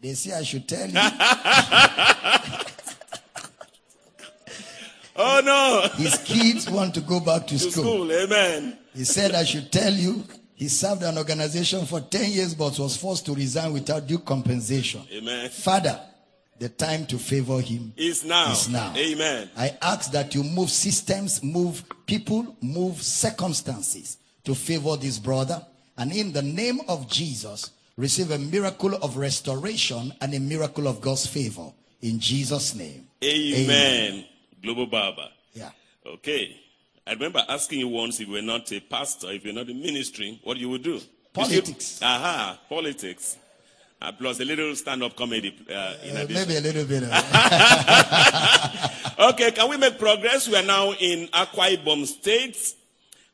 they 0.00 0.14
say 0.14 0.36
I 0.36 0.42
should 0.42 0.68
tell 0.68 0.88
you 0.88 0.94
Oh 5.18 5.40
no! 5.44 5.88
his 6.02 6.16
kids 6.18 6.68
want 6.70 6.94
to 6.94 7.00
go 7.00 7.20
back 7.20 7.46
to 7.48 7.58
to 7.58 7.70
school. 7.70 7.84
school, 7.84 8.12
amen. 8.12 8.78
He 8.94 9.04
said 9.04 9.34
I 9.34 9.44
should 9.44 9.70
tell 9.72 9.92
you 9.92 10.24
he 10.54 10.68
served 10.68 11.02
an 11.02 11.18
organization 11.18 11.84
for 11.86 12.00
10 12.00 12.30
years 12.30 12.54
but 12.54 12.78
was 12.78 12.96
forced 12.96 13.26
to 13.26 13.34
resign 13.34 13.72
without 13.72 14.06
due 14.06 14.18
compensation. 14.18 15.02
Amen. 15.12 15.50
Father, 15.50 16.00
the 16.58 16.70
time 16.70 17.04
to 17.06 17.18
favor 17.18 17.60
him 17.60 17.92
Is 17.96 18.24
now. 18.24 18.52
is 18.52 18.68
now. 18.68 18.94
Amen. 18.96 19.50
I 19.56 19.76
ask 19.82 20.10
that 20.12 20.34
you 20.34 20.42
move 20.42 20.70
systems, 20.70 21.42
move 21.42 21.84
people, 22.06 22.56
move 22.62 23.02
circumstances 23.02 24.16
to 24.44 24.54
favor 24.54 24.96
this 24.96 25.18
brother. 25.18 25.64
And 25.98 26.12
in 26.12 26.32
the 26.32 26.42
name 26.42 26.80
of 26.88 27.08
Jesus, 27.08 27.70
receive 27.98 28.30
a 28.30 28.38
miracle 28.38 28.94
of 28.94 29.16
restoration 29.18 30.12
and 30.20 30.32
a 30.34 30.40
miracle 30.40 30.88
of 30.88 31.00
God's 31.02 31.26
favor. 31.26 31.70
In 32.00 32.18
Jesus' 32.18 32.74
name. 32.74 33.06
Amen. 33.22 34.24
Global 34.66 34.86
Baba. 34.86 35.30
Yeah. 35.54 35.70
Okay. 36.04 36.56
I 37.06 37.12
remember 37.12 37.40
asking 37.48 37.78
you 37.78 37.88
once 37.88 38.18
if 38.18 38.26
you 38.26 38.32
were 38.34 38.42
not 38.42 38.70
a 38.72 38.80
pastor, 38.80 39.30
if 39.30 39.44
you're 39.44 39.54
not 39.54 39.68
in 39.68 39.80
ministry, 39.80 40.40
what 40.42 40.56
you 40.56 40.68
would 40.70 40.82
do. 40.82 41.00
Politics. 41.32 42.00
Aha, 42.02 42.58
politics. 42.68 43.36
Uh, 44.02 44.10
plus 44.12 44.40
a 44.40 44.44
little 44.44 44.74
stand-up 44.74 45.14
comedy 45.16 45.54
uh, 45.70 45.94
in 46.04 46.16
Uh, 46.16 46.20
addition. 46.22 46.48
maybe 46.48 46.56
a 46.56 46.60
little 46.60 46.84
bit. 46.84 47.02
Of, 47.04 47.10
Okay, 49.30 49.50
can 49.52 49.70
we 49.70 49.76
make 49.78 49.98
progress? 49.98 50.48
We 50.48 50.56
are 50.56 50.62
now 50.64 50.92
in 50.92 51.28
Akwa 51.28 51.74
Ibom 51.76 52.04
State, 52.06 52.58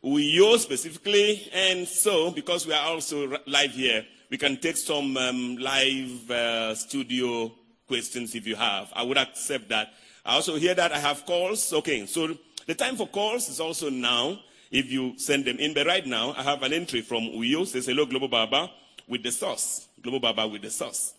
Uyo 0.05 0.57
specifically, 0.59 1.49
and 1.53 1.89
so 1.89 2.31
because 2.31 2.65
we 2.67 2.75
are 2.75 2.87
also 2.87 3.33
r- 3.33 3.41
live 3.47 3.73
here, 3.73 4.05
we 4.31 4.37
can 4.39 4.57
take 4.59 4.77
some 4.77 5.17
um, 5.17 5.57
live 5.57 6.31
uh, 6.31 6.75
studio 6.77 7.51
questions 7.89 8.35
if 8.37 8.47
you 8.47 8.55
have. 8.55 8.93
I 8.95 9.03
would 9.03 9.19
accept 9.19 9.69
that. 9.71 9.93
I 10.25 10.35
also 10.37 10.57
hear 10.57 10.75
that 10.75 10.93
I 10.93 10.99
have 10.99 11.27
calls. 11.27 11.73
Okay, 11.73 12.07
so 12.07 12.37
the 12.67 12.75
time 12.75 12.97
for 12.97 13.09
calls 13.09 13.49
is 13.49 13.61
also 13.61 13.91
now 13.91 14.39
if 14.71 14.91
you 14.91 15.19
send 15.19 15.45
them 15.45 15.59
in. 15.59 15.75
But 15.75 15.87
right 15.87 16.07
now, 16.07 16.35
I 16.37 16.43
have 16.43 16.63
an 16.63 16.73
entry 16.73 17.01
from 17.03 17.23
Uyo. 17.25 17.67
Says, 17.67 17.87
hello, 17.87 18.07
Global 18.07 18.29
Baba 18.29 18.71
with 19.09 19.23
the 19.23 19.33
sauce. 19.33 19.89
Global 20.01 20.21
Baba 20.21 20.47
with 20.47 20.63
the 20.63 20.71
sauce. 20.71 21.15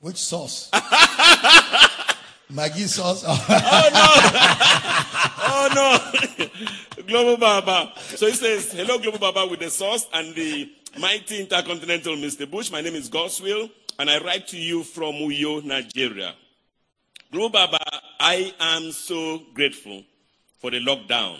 Which 0.00 0.18
sauce? 0.18 0.70
Maggi 2.52 2.86
sauce? 2.86 3.24
Oh 3.26 3.88
no, 3.94 4.10
oh 5.48 5.68
no! 5.74 7.02
Global 7.06 7.36
Baba. 7.38 7.92
So 7.98 8.26
he 8.26 8.32
says, 8.32 8.72
hello, 8.72 8.98
Global 8.98 9.18
Baba 9.18 9.46
with 9.46 9.60
the 9.60 9.70
sauce 9.70 10.06
and 10.12 10.34
the 10.34 10.70
mighty 10.98 11.40
intercontinental 11.40 12.16
Mr. 12.16 12.50
Bush. 12.50 12.70
My 12.70 12.82
name 12.82 12.96
is 12.96 13.08
Godswill 13.08 13.70
and 13.98 14.10
I 14.10 14.18
write 14.18 14.48
to 14.48 14.56
you 14.58 14.82
from 14.82 15.14
Uyo, 15.14 15.62
Nigeria. 15.62 16.34
Global 17.30 17.50
Baba, 17.50 17.78
I 18.20 18.54
am 18.60 18.92
so 18.92 19.42
grateful 19.54 20.04
for 20.60 20.70
the 20.70 20.80
lockdown 20.80 21.38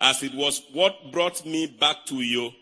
as 0.00 0.22
it 0.22 0.34
was 0.34 0.62
what 0.72 1.12
brought 1.12 1.44
me 1.44 1.66
back 1.66 2.06
to 2.06 2.14
Uyo. 2.14 2.54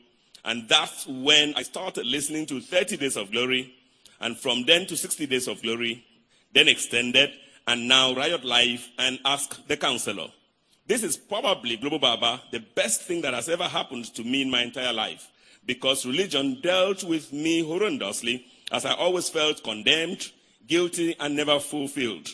And 0.44 0.68
that's 0.68 1.06
when 1.06 1.54
I 1.56 1.62
started 1.62 2.06
listening 2.06 2.46
to 2.46 2.60
30 2.60 2.96
Days 2.96 3.16
of 3.16 3.30
Glory 3.30 3.74
and 4.20 4.36
from 4.38 4.64
then 4.64 4.86
to 4.86 4.96
60 4.96 5.26
Days 5.26 5.48
of 5.48 5.60
Glory, 5.62 6.04
then 6.52 6.68
extended, 6.68 7.30
and 7.66 7.88
now 7.88 8.14
Riot 8.14 8.44
Life 8.44 8.88
and 8.98 9.18
Ask 9.24 9.66
the 9.66 9.76
Counselor. 9.76 10.28
This 10.86 11.02
is 11.02 11.16
probably, 11.16 11.76
Global 11.76 11.98
Baba, 11.98 12.40
the 12.52 12.60
best 12.60 13.02
thing 13.02 13.20
that 13.22 13.34
has 13.34 13.48
ever 13.48 13.64
happened 13.64 14.06
to 14.14 14.22
me 14.22 14.42
in 14.42 14.50
my 14.50 14.62
entire 14.62 14.92
life 14.92 15.28
because 15.66 16.06
religion 16.06 16.60
dealt 16.62 17.02
with 17.02 17.32
me 17.32 17.62
horrendously 17.62 18.44
as 18.70 18.84
I 18.84 18.94
always 18.94 19.28
felt 19.28 19.62
condemned, 19.62 20.30
guilty, 20.66 21.14
and 21.18 21.36
never 21.36 21.60
fulfilled. 21.60 22.28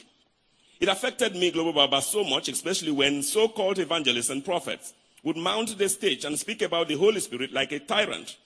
It 0.80 0.88
affected 0.88 1.36
me, 1.36 1.50
Global 1.50 1.72
Baba, 1.72 2.02
so 2.02 2.24
much, 2.24 2.48
especially 2.48 2.90
when 2.90 3.22
so 3.22 3.48
called 3.48 3.78
evangelists 3.78 4.30
and 4.30 4.44
prophets 4.44 4.94
would 5.22 5.36
mount 5.36 5.78
the 5.78 5.88
stage 5.88 6.24
and 6.24 6.38
speak 6.38 6.62
about 6.62 6.88
the 6.88 6.96
Holy 6.96 7.20
Spirit 7.20 7.52
like 7.52 7.72
a 7.72 7.78
tyrant 7.78 8.36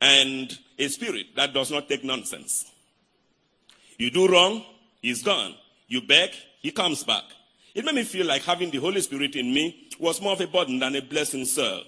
and 0.00 0.58
a 0.78 0.88
spirit 0.88 1.26
that 1.36 1.54
does 1.54 1.70
not 1.70 1.88
take 1.88 2.04
nonsense. 2.04 2.70
You 3.98 4.10
do 4.10 4.28
wrong, 4.28 4.62
he's 5.00 5.22
gone. 5.22 5.54
You 5.88 6.02
beg, 6.02 6.30
he 6.60 6.70
comes 6.70 7.02
back. 7.02 7.24
It 7.74 7.84
made 7.84 7.94
me 7.94 8.04
feel 8.04 8.26
like 8.26 8.42
having 8.42 8.70
the 8.70 8.78
Holy 8.78 9.00
Spirit 9.00 9.36
in 9.36 9.52
me 9.54 9.88
was 9.98 10.20
more 10.20 10.32
of 10.32 10.40
a 10.40 10.46
burden 10.46 10.78
than 10.78 10.96
a 10.96 11.00
blessing, 11.02 11.44
sir. 11.44 11.80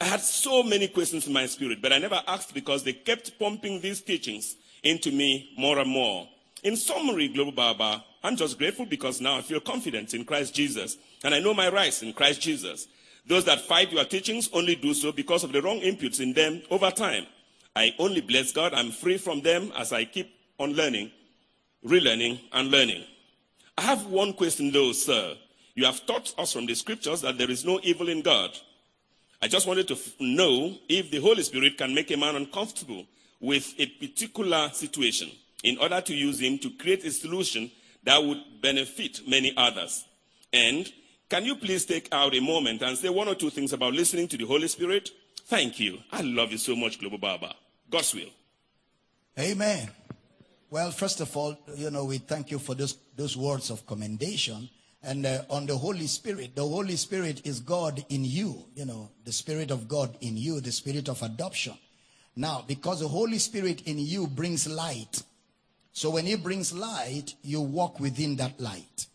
I 0.00 0.04
had 0.04 0.20
so 0.20 0.62
many 0.62 0.88
questions 0.88 1.26
in 1.26 1.32
my 1.32 1.46
spirit, 1.46 1.80
but 1.80 1.92
I 1.92 1.98
never 1.98 2.22
asked 2.26 2.52
because 2.52 2.84
they 2.84 2.92
kept 2.92 3.38
pumping 3.38 3.80
these 3.80 4.00
teachings 4.00 4.56
into 4.82 5.10
me 5.10 5.50
more 5.56 5.78
and 5.78 5.90
more. 5.90 6.28
In 6.62 6.76
summary, 6.76 7.28
Global 7.28 7.52
Baba, 7.52 8.04
I'm 8.22 8.36
just 8.36 8.58
grateful 8.58 8.86
because 8.86 9.20
now 9.20 9.38
I 9.38 9.42
feel 9.42 9.60
confident 9.60 10.12
in 10.12 10.24
Christ 10.24 10.54
Jesus 10.54 10.96
and 11.24 11.34
I 11.34 11.40
know 11.40 11.54
my 11.54 11.68
rights 11.68 12.02
in 12.02 12.12
Christ 12.12 12.40
Jesus. 12.40 12.88
Those 13.26 13.44
that 13.44 13.60
fight 13.62 13.90
your 13.90 14.04
teachings 14.04 14.50
only 14.52 14.74
do 14.74 14.94
so 14.94 15.12
because 15.12 15.44
of 15.44 15.52
the 15.52 15.62
wrong 15.62 15.80
inputs 15.80 16.20
in 16.20 16.32
them 16.32 16.62
over 16.70 16.90
time. 16.90 17.26
I 17.74 17.94
only 17.98 18.20
bless 18.20 18.52
God. 18.52 18.74
I'm 18.74 18.90
free 18.90 19.18
from 19.18 19.40
them 19.42 19.72
as 19.76 19.92
I 19.92 20.04
keep 20.04 20.30
on 20.58 20.74
learning, 20.74 21.10
relearning, 21.84 22.40
and 22.52 22.70
learning. 22.70 23.04
I 23.78 23.82
have 23.82 24.06
one 24.06 24.32
question 24.32 24.70
though, 24.70 24.92
sir. 24.92 25.34
You 25.74 25.84
have 25.84 26.06
taught 26.06 26.34
us 26.38 26.52
from 26.52 26.66
the 26.66 26.74
scriptures 26.74 27.20
that 27.20 27.38
there 27.38 27.50
is 27.50 27.64
no 27.64 27.80
evil 27.82 28.08
in 28.08 28.22
God. 28.22 28.50
I 29.42 29.48
just 29.48 29.66
wanted 29.66 29.88
to 29.88 29.94
f- 29.94 30.14
know 30.18 30.74
if 30.88 31.10
the 31.10 31.20
Holy 31.20 31.42
Spirit 31.42 31.76
can 31.76 31.94
make 31.94 32.10
a 32.10 32.16
man 32.16 32.36
uncomfortable 32.36 33.06
with 33.40 33.74
a 33.78 33.86
particular 33.86 34.70
situation 34.72 35.30
in 35.62 35.78
order 35.78 36.00
to 36.00 36.14
use 36.14 36.40
him 36.40 36.58
to 36.58 36.70
create 36.70 37.04
a 37.04 37.10
solution 37.10 37.70
that 38.04 38.22
would 38.22 38.38
benefit 38.62 39.20
many 39.28 39.52
others. 39.56 40.04
And 40.52 40.90
can 41.28 41.44
you 41.44 41.56
please 41.56 41.84
take 41.84 42.08
out 42.12 42.34
a 42.34 42.40
moment 42.40 42.82
and 42.82 42.96
say 42.96 43.08
one 43.08 43.28
or 43.28 43.34
two 43.34 43.50
things 43.50 43.72
about 43.72 43.92
listening 43.92 44.28
to 44.28 44.36
the 44.36 44.46
Holy 44.46 44.68
Spirit? 44.68 45.10
Thank 45.46 45.80
you. 45.80 45.98
I 46.12 46.22
love 46.22 46.52
you 46.52 46.58
so 46.58 46.74
much, 46.76 46.98
Global 46.98 47.18
Baba. 47.18 47.54
God's 47.90 48.14
will. 48.14 48.30
Amen. 49.38 49.90
Well, 50.70 50.90
first 50.90 51.20
of 51.20 51.36
all, 51.36 51.56
you 51.76 51.90
know, 51.90 52.04
we 52.04 52.18
thank 52.18 52.50
you 52.50 52.58
for 52.58 52.74
those, 52.74 52.96
those 53.16 53.36
words 53.36 53.70
of 53.70 53.86
commendation. 53.86 54.68
And 55.02 55.24
uh, 55.24 55.42
on 55.50 55.66
the 55.66 55.76
Holy 55.76 56.06
Spirit, 56.06 56.56
the 56.56 56.66
Holy 56.66 56.96
Spirit 56.96 57.42
is 57.44 57.60
God 57.60 58.04
in 58.08 58.24
you, 58.24 58.64
you 58.74 58.84
know, 58.84 59.10
the 59.24 59.32
Spirit 59.32 59.70
of 59.70 59.88
God 59.88 60.16
in 60.20 60.36
you, 60.36 60.60
the 60.60 60.72
Spirit 60.72 61.08
of 61.08 61.22
adoption. 61.22 61.74
Now, 62.34 62.64
because 62.66 63.00
the 63.00 63.08
Holy 63.08 63.38
Spirit 63.38 63.82
in 63.86 63.98
you 63.98 64.26
brings 64.26 64.66
light. 64.66 65.22
So 65.92 66.10
when 66.10 66.26
He 66.26 66.36
brings 66.36 66.72
light, 66.72 67.34
you 67.42 67.60
walk 67.60 68.00
within 68.00 68.36
that 68.36 68.60
light. 68.60 69.06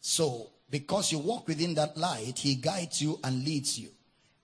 So, 0.00 0.50
because 0.70 1.12
you 1.12 1.18
walk 1.18 1.48
within 1.48 1.74
that 1.74 1.96
light, 1.96 2.38
He 2.38 2.54
guides 2.54 3.00
you 3.00 3.18
and 3.24 3.44
leads 3.44 3.78
you. 3.78 3.90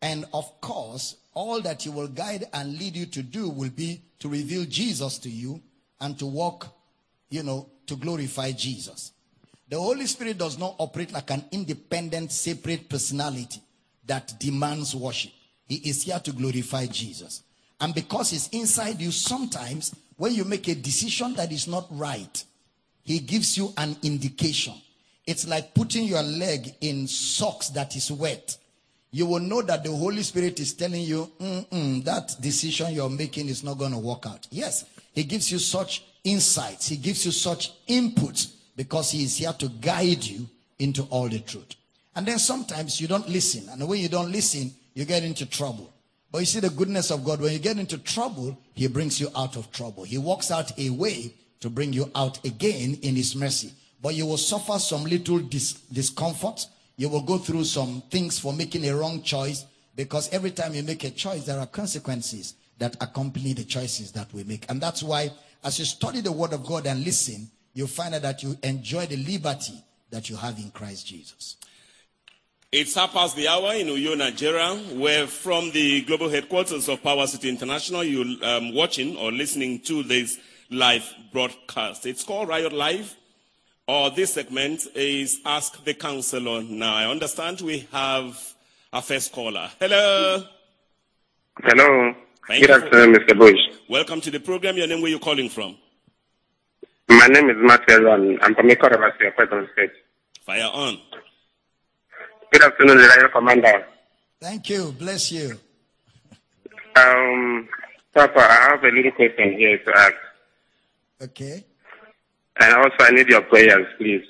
And 0.00 0.24
of 0.32 0.60
course, 0.60 1.16
all 1.34 1.60
that 1.62 1.82
He 1.82 1.90
will 1.90 2.08
guide 2.08 2.44
and 2.52 2.78
lead 2.78 2.96
you 2.96 3.06
to 3.06 3.22
do 3.22 3.48
will 3.48 3.70
be 3.70 4.02
to 4.20 4.28
reveal 4.28 4.64
Jesus 4.64 5.18
to 5.18 5.30
you 5.30 5.60
and 6.00 6.18
to 6.18 6.26
walk, 6.26 6.66
you 7.30 7.42
know, 7.42 7.68
to 7.86 7.96
glorify 7.96 8.52
Jesus. 8.52 9.12
The 9.70 9.78
Holy 9.78 10.06
Spirit 10.06 10.38
does 10.38 10.58
not 10.58 10.76
operate 10.78 11.12
like 11.12 11.30
an 11.30 11.44
independent, 11.52 12.32
separate 12.32 12.88
personality 12.88 13.60
that 14.06 14.38
demands 14.40 14.94
worship. 14.94 15.32
He 15.66 15.76
is 15.76 16.04
here 16.04 16.18
to 16.20 16.32
glorify 16.32 16.86
Jesus. 16.86 17.42
And 17.80 17.94
because 17.94 18.30
He's 18.30 18.48
inside 18.48 19.00
you, 19.00 19.10
sometimes 19.10 19.94
when 20.16 20.34
you 20.34 20.44
make 20.44 20.68
a 20.68 20.74
decision 20.74 21.34
that 21.34 21.52
is 21.52 21.68
not 21.68 21.86
right, 21.90 22.42
He 23.04 23.18
gives 23.18 23.58
you 23.58 23.72
an 23.76 23.96
indication. 24.02 24.74
It's 25.26 25.46
like 25.46 25.74
putting 25.74 26.04
your 26.04 26.22
leg 26.22 26.74
in 26.80 27.06
socks 27.06 27.68
that 27.70 27.94
is 27.94 28.10
wet. 28.10 28.56
You 29.10 29.26
will 29.26 29.40
know 29.40 29.60
that 29.62 29.84
the 29.84 29.90
Holy 29.90 30.22
Spirit 30.22 30.58
is 30.60 30.72
telling 30.72 31.02
you, 31.02 31.30
that 31.38 32.36
decision 32.40 32.94
you're 32.94 33.10
making 33.10 33.48
is 33.48 33.62
not 33.62 33.76
going 33.78 33.92
to 33.92 33.98
work 33.98 34.26
out. 34.26 34.46
Yes, 34.50 34.86
He 35.12 35.24
gives 35.24 35.52
you 35.52 35.58
such 35.58 36.04
insights, 36.24 36.88
He 36.88 36.96
gives 36.96 37.26
you 37.26 37.32
such 37.32 37.86
inputs 37.86 38.54
because 38.78 39.10
He 39.10 39.24
is 39.24 39.36
here 39.36 39.52
to 39.54 39.68
guide 39.68 40.22
you 40.22 40.48
into 40.78 41.02
all 41.10 41.28
the 41.28 41.40
truth. 41.40 41.74
And 42.14 42.24
then 42.24 42.38
sometimes 42.38 43.00
you 43.00 43.08
don't 43.08 43.28
listen. 43.28 43.68
And 43.68 43.86
when 43.88 43.98
you 43.98 44.08
don't 44.08 44.30
listen, 44.30 44.70
you 44.94 45.04
get 45.04 45.24
into 45.24 45.46
trouble. 45.46 45.92
But 46.30 46.38
you 46.38 46.46
see 46.46 46.60
the 46.60 46.70
goodness 46.70 47.10
of 47.10 47.24
God. 47.24 47.40
When 47.40 47.52
you 47.52 47.58
get 47.58 47.76
into 47.76 47.98
trouble, 47.98 48.56
He 48.74 48.86
brings 48.86 49.20
you 49.20 49.30
out 49.36 49.56
of 49.56 49.72
trouble. 49.72 50.04
He 50.04 50.16
walks 50.16 50.52
out 50.52 50.78
a 50.78 50.90
way 50.90 51.34
to 51.58 51.68
bring 51.68 51.92
you 51.92 52.08
out 52.14 52.44
again 52.44 52.96
in 53.02 53.16
His 53.16 53.34
mercy. 53.34 53.72
But 54.00 54.14
you 54.14 54.26
will 54.26 54.36
suffer 54.36 54.78
some 54.78 55.02
little 55.02 55.40
dis- 55.40 55.72
discomfort. 55.92 56.64
You 56.96 57.08
will 57.08 57.22
go 57.22 57.36
through 57.36 57.64
some 57.64 58.04
things 58.10 58.38
for 58.38 58.52
making 58.52 58.88
a 58.88 58.94
wrong 58.94 59.22
choice 59.22 59.66
because 59.96 60.32
every 60.32 60.52
time 60.52 60.72
you 60.72 60.84
make 60.84 61.02
a 61.02 61.10
choice, 61.10 61.46
there 61.46 61.58
are 61.58 61.66
consequences 61.66 62.54
that 62.78 62.94
accompany 63.00 63.54
the 63.54 63.64
choices 63.64 64.12
that 64.12 64.32
we 64.32 64.44
make. 64.44 64.70
And 64.70 64.80
that's 64.80 65.02
why, 65.02 65.32
as 65.64 65.80
you 65.80 65.84
study 65.84 66.20
the 66.20 66.30
Word 66.30 66.52
of 66.52 66.64
God 66.64 66.86
and 66.86 67.04
listen, 67.04 67.50
you 67.78 67.86
find 67.86 68.12
out 68.12 68.22
that 68.22 68.42
you 68.42 68.56
enjoy 68.64 69.06
the 69.06 69.16
liberty 69.16 69.80
that 70.10 70.28
you 70.28 70.34
have 70.34 70.58
in 70.58 70.68
Christ 70.72 71.06
Jesus. 71.06 71.56
It's 72.72 72.96
half 72.96 73.12
past 73.12 73.36
the 73.36 73.46
hour 73.46 73.72
in 73.74 73.86
Uyo, 73.86 74.18
Nigeria, 74.18 74.74
where 74.98 75.28
from 75.28 75.70
the 75.70 76.02
global 76.02 76.28
headquarters 76.28 76.88
of 76.88 77.00
Power 77.04 77.28
City 77.28 77.48
International, 77.48 78.02
you're 78.02 78.26
um, 78.44 78.74
watching 78.74 79.16
or 79.16 79.30
listening 79.30 79.78
to 79.82 80.02
this 80.02 80.38
live 80.70 81.08
broadcast. 81.32 82.04
It's 82.04 82.24
called 82.24 82.48
Riot 82.48 82.72
Live, 82.72 83.14
or 83.86 84.10
this 84.10 84.34
segment 84.34 84.84
is 84.96 85.40
Ask 85.46 85.84
the 85.84 85.94
Counselor. 85.94 86.62
Now, 86.64 86.96
I 86.96 87.06
understand 87.08 87.60
we 87.60 87.86
have 87.92 88.54
our 88.92 89.02
first 89.02 89.30
caller. 89.30 89.70
Hello. 89.78 90.42
Hello. 91.62 92.12
Thank 92.48 92.66
Good 92.66 92.70
you 92.70 92.80
for- 92.80 92.84
afternoon, 92.86 93.14
Mr. 93.14 93.38
Bush. 93.38 93.60
Welcome 93.88 94.20
to 94.22 94.32
the 94.32 94.40
program. 94.40 94.76
Your 94.76 94.88
name, 94.88 95.00
where 95.00 95.10
you 95.12 95.20
calling 95.20 95.48
from? 95.48 95.76
My 97.08 97.26
name 97.26 97.50
is 97.50 97.56
Matthew 97.58 98.08
and 98.10 98.38
I'm 98.42 98.54
from 98.54 98.68
Ikoro, 98.68 98.96
Basio, 98.96 99.34
Kweton 99.34 99.66
State. 99.72 99.92
Fire 100.44 100.70
on. 100.72 100.98
Good 102.52 102.62
afternoon, 102.62 102.98
the 102.98 103.14
Royal 103.16 103.28
Commander. 103.30 103.86
Thank 104.40 104.70
you. 104.70 104.92
Bless 104.92 105.32
you. 105.32 105.58
Um, 106.96 107.68
Papa, 108.14 108.38
I 108.40 108.70
have 108.70 108.84
a 108.84 108.88
little 108.88 109.10
question 109.12 109.52
here 109.58 109.78
to 109.78 109.92
ask. 109.96 110.14
Okay. 111.22 111.64
And 112.60 112.74
also, 112.74 112.96
I 113.00 113.10
need 113.10 113.28
your 113.28 113.42
prayers, 113.42 113.86
please. 113.98 114.24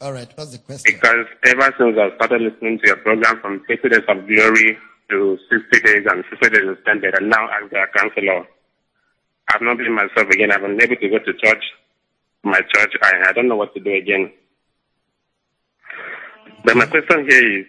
All 0.00 0.12
right. 0.12 0.30
What's 0.36 0.52
the 0.52 0.58
question? 0.58 0.94
Because 0.94 1.26
ever 1.44 1.74
since 1.78 1.96
I 1.98 2.14
started 2.16 2.42
listening 2.42 2.78
to 2.80 2.86
your 2.86 2.96
program 2.96 3.40
from 3.40 3.62
50 3.66 3.88
Days 3.88 4.02
of 4.08 4.26
Glory 4.26 4.78
to 5.10 5.38
60 5.50 5.80
Days 5.80 6.06
and 6.10 6.24
60 6.30 6.50
Days 6.50 6.68
Extended, 6.72 7.14
and 7.14 7.30
now 7.30 7.46
as 7.62 7.70
their 7.70 7.88
counselor, 7.96 8.46
I've 9.48 9.62
not 9.62 9.78
been 9.78 9.94
myself 9.94 10.28
again. 10.30 10.50
I've 10.52 10.60
been 10.62 10.80
able 10.80 10.96
to 10.96 11.08
go 11.08 11.18
to 11.18 11.32
church, 11.34 11.64
my 12.44 12.60
church. 12.74 12.94
I, 13.02 13.28
I 13.28 13.32
don't 13.32 13.48
know 13.48 13.56
what 13.56 13.74
to 13.74 13.80
do 13.80 13.92
again. 13.92 14.32
But 16.64 16.76
my 16.76 16.86
question 16.86 17.26
here 17.28 17.60
is, 17.60 17.66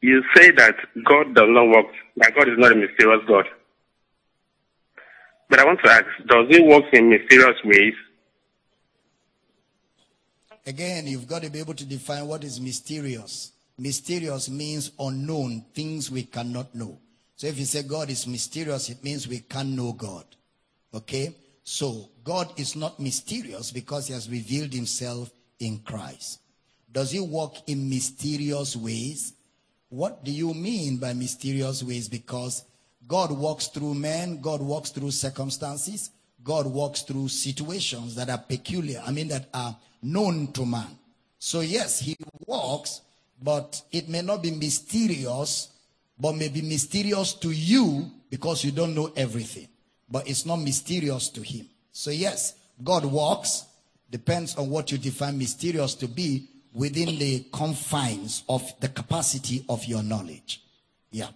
you 0.00 0.22
say 0.34 0.50
that 0.52 0.76
God 1.04 1.34
does 1.34 1.48
not 1.48 1.68
work, 1.68 1.86
that 2.16 2.34
God 2.34 2.48
is 2.48 2.58
not 2.58 2.72
a 2.72 2.76
mysterious 2.76 3.22
God. 3.26 3.46
But 5.48 5.60
I 5.60 5.64
want 5.64 5.80
to 5.84 5.90
ask, 5.90 6.04
does 6.26 6.46
he 6.50 6.60
work 6.60 6.84
in 6.92 7.08
mysterious 7.08 7.56
ways? 7.64 7.94
Again, 10.66 11.06
you've 11.06 11.26
got 11.26 11.42
to 11.42 11.50
be 11.50 11.60
able 11.60 11.74
to 11.74 11.84
define 11.84 12.26
what 12.26 12.44
is 12.44 12.60
mysterious. 12.60 13.52
Mysterious 13.78 14.48
means 14.48 14.92
unknown, 14.98 15.64
things 15.74 16.10
we 16.10 16.24
cannot 16.24 16.74
know. 16.74 16.98
So 17.36 17.46
if 17.46 17.58
you 17.58 17.64
say 17.64 17.82
God 17.82 18.10
is 18.10 18.26
mysterious, 18.26 18.88
it 18.88 19.02
means 19.02 19.28
we 19.28 19.40
can't 19.40 19.70
know 19.70 19.92
God. 19.92 20.24
Okay? 20.92 21.34
So 21.64 22.10
God 22.22 22.52
is 22.60 22.76
not 22.76 23.00
mysterious 23.00 23.72
because 23.72 24.06
he 24.06 24.12
has 24.12 24.30
revealed 24.30 24.72
himself 24.72 25.32
in 25.58 25.78
Christ. 25.78 26.40
Does 26.92 27.10
he 27.10 27.20
walk 27.20 27.68
in 27.68 27.88
mysterious 27.88 28.76
ways? 28.76 29.32
What 29.88 30.24
do 30.24 30.30
you 30.30 30.52
mean 30.52 30.98
by 30.98 31.14
mysterious 31.14 31.82
ways? 31.82 32.08
Because 32.08 32.64
God 33.08 33.32
walks 33.32 33.68
through 33.68 33.94
men, 33.94 34.40
God 34.40 34.60
walks 34.60 34.90
through 34.90 35.10
circumstances, 35.10 36.10
God 36.42 36.66
walks 36.66 37.02
through 37.02 37.28
situations 37.28 38.14
that 38.16 38.28
are 38.28 38.38
peculiar, 38.38 39.02
I 39.04 39.10
mean, 39.10 39.28
that 39.28 39.48
are 39.54 39.76
known 40.02 40.52
to 40.52 40.66
man. 40.66 40.98
So, 41.38 41.60
yes, 41.60 41.98
he 41.98 42.16
walks, 42.46 43.00
but 43.42 43.80
it 43.90 44.08
may 44.08 44.22
not 44.22 44.42
be 44.42 44.50
mysterious, 44.50 45.68
but 46.18 46.32
may 46.34 46.48
be 46.48 46.62
mysterious 46.62 47.32
to 47.34 47.50
you 47.50 48.10
because 48.30 48.64
you 48.64 48.70
don't 48.70 48.94
know 48.94 49.12
everything. 49.16 49.68
But 50.10 50.28
it's 50.28 50.44
not 50.46 50.56
mysterious 50.56 51.28
to 51.30 51.42
him. 51.42 51.68
So, 51.92 52.10
yes, 52.10 52.54
God 52.82 53.04
walks, 53.04 53.64
depends 54.10 54.56
on 54.56 54.70
what 54.70 54.92
you 54.92 54.98
define 54.98 55.38
mysterious 55.38 55.94
to 55.96 56.08
be 56.08 56.48
within 56.72 57.18
the 57.18 57.46
confines 57.52 58.42
of 58.48 58.62
the 58.80 58.88
capacity 58.88 59.64
of 59.68 59.84
your 59.84 60.02
knowledge. 60.02 60.60
Yeah. 61.10 61.28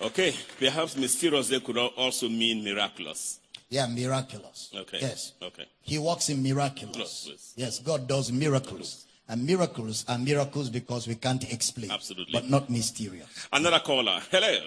Okay, 0.00 0.34
perhaps 0.58 0.96
mysterious 0.96 1.48
there 1.48 1.60
could 1.60 1.76
also 1.76 2.28
mean 2.28 2.64
miraculous. 2.64 3.38
Yeah, 3.68 3.86
miraculous. 3.86 4.70
Okay. 4.74 4.98
Yes. 5.00 5.32
Okay. 5.42 5.66
He 5.82 5.98
works 5.98 6.28
in 6.28 6.42
miraculous. 6.42 7.52
Yes, 7.56 7.78
God 7.80 8.08
does 8.08 8.32
miracles. 8.32 9.06
And 9.30 9.46
miracles 9.46 10.04
are 10.08 10.18
miracles 10.18 10.70
because 10.70 11.06
we 11.06 11.14
can't 11.14 11.44
explain. 11.52 11.92
Absolutely. 11.92 12.32
But 12.32 12.50
not 12.50 12.68
mysterious. 12.68 13.46
Another 13.52 13.78
caller. 13.78 14.20
Hello. 14.28 14.58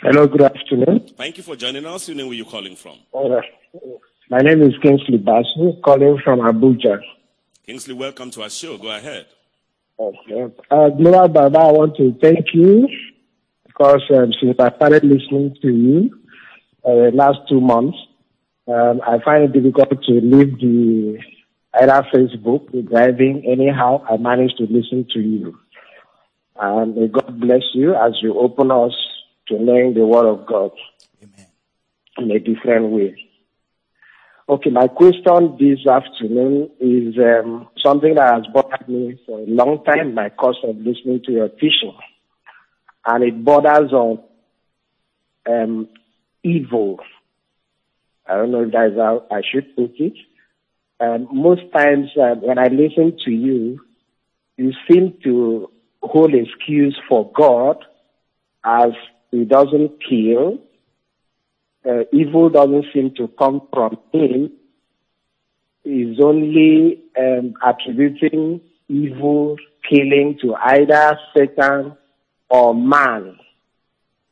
Hello, 0.00 0.26
good 0.26 0.40
afternoon. 0.40 1.10
Thank 1.18 1.36
you 1.36 1.42
for 1.42 1.54
joining 1.54 1.84
us. 1.84 2.08
Your 2.08 2.16
name, 2.16 2.28
where 2.28 2.34
you 2.34 2.46
calling 2.46 2.76
from? 2.76 2.96
My 4.30 4.38
name 4.38 4.62
is 4.62 4.72
Kingsley 4.80 5.18
Basu, 5.18 5.78
calling 5.84 6.18
from 6.24 6.40
Abuja. 6.40 6.98
Kingsley, 7.66 7.92
welcome 7.92 8.30
to 8.30 8.42
our 8.42 8.48
show. 8.48 8.78
Go 8.78 8.88
ahead. 8.88 9.26
Okay. 9.98 10.54
Uh, 10.70 10.88
Global 10.88 11.28
Baba, 11.28 11.58
I 11.58 11.72
want 11.72 11.94
to 11.98 12.16
thank 12.22 12.54
you 12.54 12.88
because 13.66 14.00
um, 14.14 14.32
since 14.40 14.58
I 14.58 14.74
started 14.76 15.04
listening 15.04 15.54
to 15.60 15.68
you 15.68 16.20
uh, 16.86 17.10
last 17.14 17.40
two 17.50 17.60
months, 17.60 17.98
um, 18.66 19.02
I 19.06 19.18
find 19.22 19.44
it 19.44 19.52
difficult 19.52 20.02
to 20.04 20.12
leave 20.22 20.58
the 20.58 21.18
either 21.80 22.06
Facebook, 22.14 22.88
driving. 22.88 23.44
Anyhow, 23.46 24.04
I 24.08 24.16
managed 24.16 24.58
to 24.58 24.64
listen 24.64 25.06
to 25.12 25.20
you. 25.20 25.58
And 26.58 26.96
may 26.96 27.08
God 27.08 27.40
bless 27.40 27.62
you 27.74 27.94
as 27.94 28.12
you 28.22 28.38
open 28.38 28.70
us 28.70 28.92
to 29.48 29.56
learn 29.56 29.94
the 29.94 30.06
Word 30.06 30.26
of 30.26 30.46
God 30.46 30.70
Amen. 31.22 31.46
in 32.18 32.30
a 32.30 32.38
different 32.38 32.90
way. 32.90 33.26
Okay, 34.48 34.70
my 34.70 34.86
question 34.86 35.56
this 35.58 35.84
afternoon 35.86 36.70
is 36.78 37.16
um, 37.18 37.68
something 37.84 38.14
that 38.14 38.32
has 38.32 38.44
bothered 38.54 38.88
me 38.88 39.18
for 39.26 39.40
a 39.40 39.46
long 39.46 39.82
time, 39.84 40.14
my 40.14 40.30
course 40.30 40.58
of 40.62 40.76
listening 40.76 41.20
to 41.26 41.32
your 41.32 41.48
teaching. 41.48 41.96
And 43.04 43.24
it 43.24 43.44
borders 43.44 43.92
on 43.92 44.22
um, 45.50 45.88
evil. 46.44 47.00
I 48.24 48.36
don't 48.36 48.52
know 48.52 48.62
if 48.62 48.72
that 48.72 48.92
is 48.92 48.96
how 48.96 49.26
I 49.30 49.42
should 49.42 49.74
put 49.76 49.92
it. 49.98 50.14
Um, 50.98 51.28
most 51.30 51.62
times 51.72 52.08
uh, 52.16 52.34
when 52.36 52.58
I 52.58 52.68
listen 52.68 53.18
to 53.24 53.30
you, 53.30 53.80
you 54.56 54.72
seem 54.90 55.18
to 55.24 55.70
hold 56.02 56.34
excuse 56.34 56.98
for 57.08 57.30
God 57.32 57.84
as 58.64 58.92
he 59.30 59.44
doesn't 59.44 59.92
kill, 60.08 60.58
uh, 61.88 62.04
evil 62.12 62.48
doesn't 62.48 62.86
seem 62.92 63.14
to 63.16 63.28
come 63.38 63.68
from 63.72 63.98
him. 64.12 64.52
He's 65.84 66.18
only 66.20 67.02
um, 67.18 67.54
attributing 67.64 68.60
evil 68.88 69.56
killing 69.88 70.38
to 70.42 70.54
either 70.54 71.18
Satan 71.36 71.96
or 72.48 72.74
man. 72.74 73.38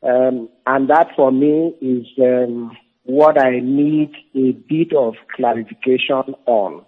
Um, 0.03 0.49
and 0.66 0.91
that 0.91 1.09
for 1.16 1.31
me 1.31 1.74
is 1.81 2.07
um, 2.19 2.77
what 3.05 3.39
I 3.39 3.60
need 3.60 4.12
a 4.35 4.52
bit 4.52 4.93
of 4.93 5.14
clarification 5.35 6.35
on. 6.47 6.85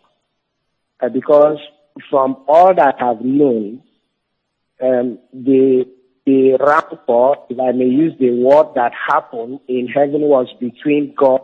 Uh, 1.00 1.08
because 1.10 1.58
from 2.10 2.36
all 2.48 2.74
that 2.74 2.96
I've 3.00 3.20
known, 3.20 3.82
um, 4.82 5.18
the 5.32 5.86
the 6.26 6.56
rapport, 6.58 7.46
if 7.48 7.60
I 7.60 7.70
may 7.70 7.84
use 7.84 8.12
the 8.18 8.30
word 8.30 8.74
that 8.74 8.92
happened 8.92 9.60
in 9.68 9.86
heaven 9.86 10.22
was 10.22 10.48
between 10.58 11.14
God 11.16 11.40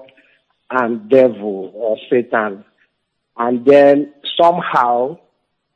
and 0.71 1.09
devil 1.09 1.71
or 1.75 1.97
Satan. 2.11 2.65
And 3.37 3.65
then 3.65 4.13
somehow 4.41 5.19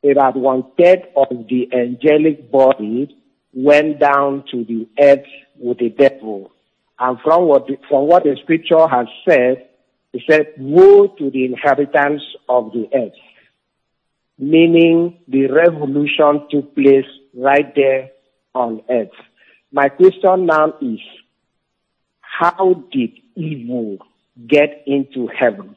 about 0.03 0.35
one 0.35 0.63
third 0.77 1.07
of 1.15 1.29
the 1.47 1.69
angelic 1.73 2.51
body 2.51 3.15
went 3.53 3.99
down 3.99 4.43
to 4.51 4.65
the 4.65 4.87
earth 4.99 5.25
with 5.57 5.77
the 5.79 5.89
devil. 5.89 6.51
And 6.99 7.19
from 7.23 7.45
what 7.45 7.67
the, 7.67 7.77
from 7.89 8.07
what 8.07 8.23
the 8.23 8.35
scripture 8.41 8.87
has 8.87 9.07
said, 9.27 9.69
it 10.13 10.23
said, 10.29 10.53
woe 10.57 11.07
to 11.07 11.29
the 11.29 11.45
inhabitants 11.45 12.23
of 12.49 12.71
the 12.71 12.89
earth. 12.93 13.13
Meaning 14.39 15.19
the 15.27 15.47
revolution 15.47 16.47
took 16.49 16.73
place 16.75 17.05
right 17.35 17.73
there 17.75 18.11
on 18.55 18.81
earth. 18.89 19.11
My 19.71 19.89
question 19.89 20.45
now 20.45 20.73
is, 20.81 20.99
how 22.21 22.85
did 22.91 23.11
evil 23.35 23.97
get 24.47 24.83
into 24.87 25.27
heaven? 25.27 25.75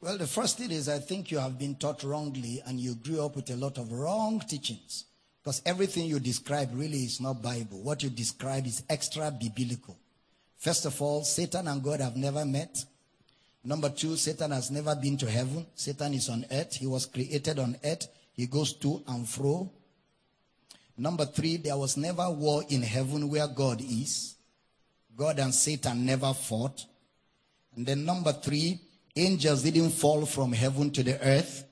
Well, 0.00 0.16
the 0.16 0.26
first 0.26 0.58
thing 0.58 0.70
is 0.70 0.88
I 0.88 0.98
think 0.98 1.30
you 1.30 1.38
have 1.38 1.58
been 1.58 1.74
taught 1.74 2.02
wrongly 2.02 2.62
and 2.66 2.78
you 2.78 2.94
grew 2.94 3.24
up 3.24 3.36
with 3.36 3.50
a 3.50 3.56
lot 3.56 3.78
of 3.78 3.92
wrong 3.92 4.40
teachings. 4.40 5.04
Because 5.42 5.62
everything 5.64 6.06
you 6.06 6.20
describe 6.20 6.70
really 6.72 6.98
is 6.98 7.20
not 7.20 7.42
Bible. 7.42 7.82
What 7.82 8.02
you 8.02 8.10
describe 8.10 8.66
is 8.66 8.82
extra 8.88 9.30
biblical. 9.30 9.96
First 10.56 10.84
of 10.86 11.00
all, 11.00 11.22
Satan 11.24 11.68
and 11.68 11.82
God 11.82 12.00
have 12.00 12.16
never 12.16 12.44
met. 12.44 12.84
Number 13.64 13.88
two, 13.90 14.16
Satan 14.16 14.50
has 14.50 14.70
never 14.70 14.94
been 14.94 15.16
to 15.18 15.30
heaven. 15.30 15.66
Satan 15.74 16.14
is 16.14 16.28
on 16.28 16.44
earth. 16.50 16.74
He 16.76 16.86
was 16.86 17.06
created 17.06 17.58
on 17.58 17.76
earth. 17.84 18.08
He 18.32 18.46
goes 18.46 18.72
to 18.74 19.02
and 19.06 19.28
fro. 19.28 19.70
Number 20.96 21.26
three, 21.26 21.58
there 21.58 21.76
was 21.76 21.96
never 21.96 22.28
war 22.30 22.64
in 22.68 22.82
heaven 22.82 23.28
where 23.28 23.46
God 23.46 23.80
is. 23.80 24.34
God 25.16 25.38
and 25.38 25.54
Satan 25.54 26.04
never 26.04 26.32
fought. 26.34 26.84
And 27.76 27.86
then 27.86 28.04
number 28.04 28.32
three, 28.32 28.80
angels 29.14 29.62
didn't 29.62 29.90
fall 29.90 30.26
from 30.26 30.52
heaven 30.52 30.90
to 30.92 31.02
the 31.02 31.20
earth. 31.24 31.64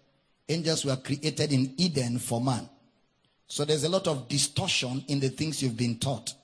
Angels 0.49 0.85
were 0.85 0.97
created 0.97 1.53
in 1.53 1.75
Eden 1.77 2.19
for 2.19 2.41
man. 2.41 2.69
So 3.49 3.65
there's 3.65 3.85
a 3.85 3.89
lot 3.89 4.09
of 4.09 4.29
distortion 4.29 5.05
in 5.09 5.21
the 5.21 5.29
things 5.29 5.63
you've 5.63 5.77
been 5.77 5.99
taught. 5.99 6.35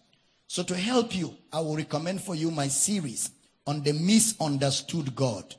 So 0.47 0.63
to 0.63 0.77
help 0.77 1.17
you, 1.17 1.35
I 1.53 1.61
will 1.61 1.77
recommend 1.77 2.23
for 2.23 2.35
you 2.35 2.51
my 2.51 2.69
series 2.69 3.31
on 3.67 3.83
the 3.83 3.93
misunderstood 3.93 5.15
God. 5.15 5.55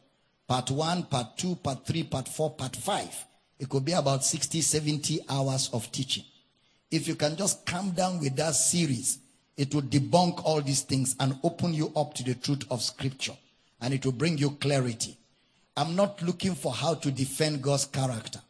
Part 0.47 0.71
one, 0.71 1.03
part 1.03 1.37
two, 1.37 1.55
part 1.55 1.85
three, 1.85 2.03
part 2.03 2.27
four, 2.27 2.51
part 2.51 2.75
five. 2.75 3.25
It 3.59 3.69
could 3.69 3.85
be 3.85 3.93
about 3.93 4.23
60, 4.23 4.61
70 4.61 5.21
hours 5.29 5.69
of 5.73 5.91
teaching. 5.91 6.25
If 6.91 7.07
you 7.07 7.15
can 7.15 7.35
just 7.35 7.65
calm 7.65 7.91
down 7.91 8.19
with 8.19 8.35
that 8.35 8.55
series, 8.55 9.19
it 9.57 9.73
will 9.73 9.81
debunk 9.81 10.43
all 10.43 10.61
these 10.61 10.81
things 10.81 11.15
and 11.19 11.39
open 11.43 11.73
you 11.73 11.91
up 11.95 12.13
to 12.15 12.23
the 12.23 12.35
truth 12.35 12.63
of 12.69 12.81
scripture. 12.81 13.35
And 13.81 13.93
it 13.93 14.05
will 14.05 14.11
bring 14.11 14.37
you 14.37 14.51
clarity. 14.51 15.17
I'm 15.75 15.95
not 15.95 16.21
looking 16.21 16.55
for 16.55 16.71
how 16.71 16.93
to 16.95 17.11
defend 17.11 17.61
God's 17.61 17.85
character. 17.85 18.41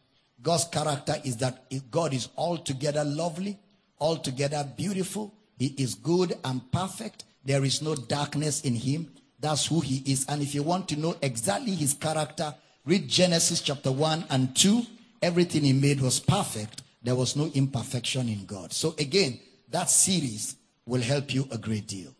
God's 0.44 0.66
character 0.66 1.16
is 1.24 1.38
that 1.38 1.64
God 1.90 2.12
is 2.12 2.28
altogether 2.36 3.02
lovely, 3.02 3.58
altogether 3.98 4.68
beautiful. 4.76 5.32
He 5.58 5.74
is 5.78 5.94
good 5.94 6.38
and 6.44 6.60
perfect. 6.70 7.24
There 7.46 7.64
is 7.64 7.80
no 7.80 7.94
darkness 7.94 8.60
in 8.60 8.74
him. 8.74 9.10
That's 9.40 9.66
who 9.66 9.80
he 9.80 10.02
is. 10.04 10.26
And 10.28 10.42
if 10.42 10.54
you 10.54 10.62
want 10.62 10.86
to 10.90 10.96
know 10.96 11.16
exactly 11.22 11.74
his 11.74 11.94
character, 11.94 12.54
read 12.84 13.08
Genesis 13.08 13.62
chapter 13.62 13.90
1 13.90 14.26
and 14.28 14.54
2. 14.54 14.82
Everything 15.22 15.62
he 15.62 15.72
made 15.72 16.02
was 16.02 16.20
perfect. 16.20 16.82
There 17.02 17.14
was 17.14 17.36
no 17.36 17.50
imperfection 17.54 18.28
in 18.28 18.44
God. 18.44 18.72
So 18.72 18.94
again, 18.98 19.40
that 19.70 19.88
series 19.88 20.56
will 20.84 21.00
help 21.00 21.32
you 21.32 21.48
a 21.50 21.56
great 21.56 21.86
deal. 21.86 22.13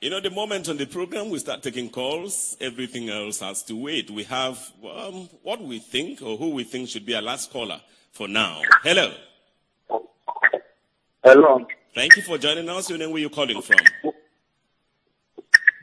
You 0.00 0.10
know, 0.10 0.20
the 0.20 0.30
moment 0.30 0.68
on 0.68 0.76
the 0.76 0.86
program 0.86 1.28
we 1.28 1.40
start 1.40 1.60
taking 1.62 1.90
calls, 1.90 2.56
everything 2.60 3.08
else 3.08 3.40
has 3.40 3.64
to 3.64 3.74
wait. 3.74 4.08
We 4.10 4.22
have 4.24 4.56
um, 4.88 5.28
what 5.42 5.60
we 5.60 5.80
think 5.80 6.22
or 6.22 6.36
who 6.36 6.50
we 6.50 6.62
think 6.62 6.88
should 6.88 7.04
be 7.04 7.16
our 7.16 7.22
last 7.22 7.50
caller 7.50 7.80
for 8.12 8.28
now. 8.28 8.60
Hello. 8.84 9.12
Hello. 11.24 11.66
Thank 11.96 12.14
you 12.14 12.22
for 12.22 12.38
joining 12.38 12.68
us. 12.68 12.88
Your 12.88 12.98
name, 12.98 13.10
where 13.10 13.20
you 13.20 13.28
calling 13.28 13.60
from? 13.60 13.78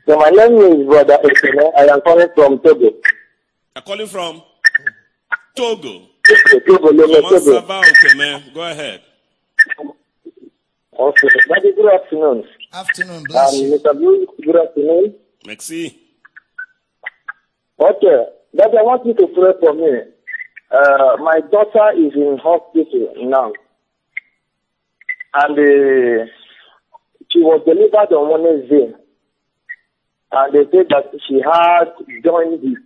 So 0.07 0.17
my 0.17 0.29
name 0.29 0.53
is 0.53 0.87
Brother 0.87 1.17
Ekene. 1.21 1.71
I 1.77 1.87
am 1.93 1.99
calling 1.99 2.29
from 2.33 2.59
Togo. 2.59 2.91
I'm 3.75 3.83
calling 3.83 4.07
from 4.07 4.41
Togo. 5.57 6.07
Togo, 6.65 6.89
Lome, 6.91 7.21
Comment 7.21 7.41
ça 7.41 7.61
Togo. 7.61 7.79
okay, 7.79 8.17
man? 8.17 8.43
Go 8.53 8.61
ahead. 8.61 9.01
Okay. 10.97 11.27
Daddy, 11.49 11.73
good 11.75 11.93
afternoon. 11.93 12.45
Afternoon, 12.75 13.23
Um, 13.33 13.53
you. 13.53 13.79
Mr. 13.79 13.93
Blue, 13.97 14.27
good 14.43 14.55
afternoon. 14.57 15.15
Merci. 15.47 15.97
Okay. 17.79 18.25
Daddy, 18.53 18.77
I 18.77 18.83
want 18.83 19.05
you 19.05 19.13
to 19.13 19.27
pray 19.27 19.53
for 19.61 19.73
me. 19.73 19.91
Uh, 20.69 21.15
my 21.23 21.39
daughter 21.51 21.91
is 21.97 22.11
in 22.15 22.37
hospital 22.43 23.13
now. 23.29 23.53
And 25.35 25.57
uh, 25.57 26.25
she 27.31 27.39
was 27.39 27.61
delivered 27.65 28.11
on 28.13 28.43
Wednesday. 28.43 28.93
And 30.33 30.53
they 30.53 30.65
said 30.69 30.87
that 30.89 31.17
she 31.29 31.35
had 31.39 31.95
jaundice. 32.25 32.79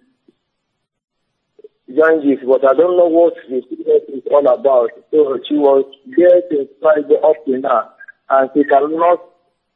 Jaundice, 1.89 2.45
but 2.45 2.61
I 2.63 2.73
don't 2.77 2.95
know 2.97 3.07
what 3.09 3.33
the 3.49 3.61
sickness 3.67 4.03
is 4.09 4.23
all 4.29 4.45
about. 4.45 4.91
So 5.09 5.39
she 5.47 5.55
was 5.55 5.85
there 6.15 6.41
to 6.51 6.69
try 6.79 7.01
the 7.07 7.17
up 7.25 7.43
to 7.45 7.57
now. 7.57 7.89
And 8.29 8.49
she 8.53 8.63
cannot 8.65 9.21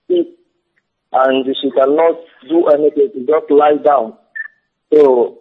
speak. 0.03 0.27
And 1.11 1.45
she 1.61 1.69
cannot 1.71 2.17
do 2.49 2.67
anything. 2.67 3.09
She 3.13 3.25
just 3.25 3.51
lie 3.51 3.77
down. 3.83 4.17
So 4.93 5.39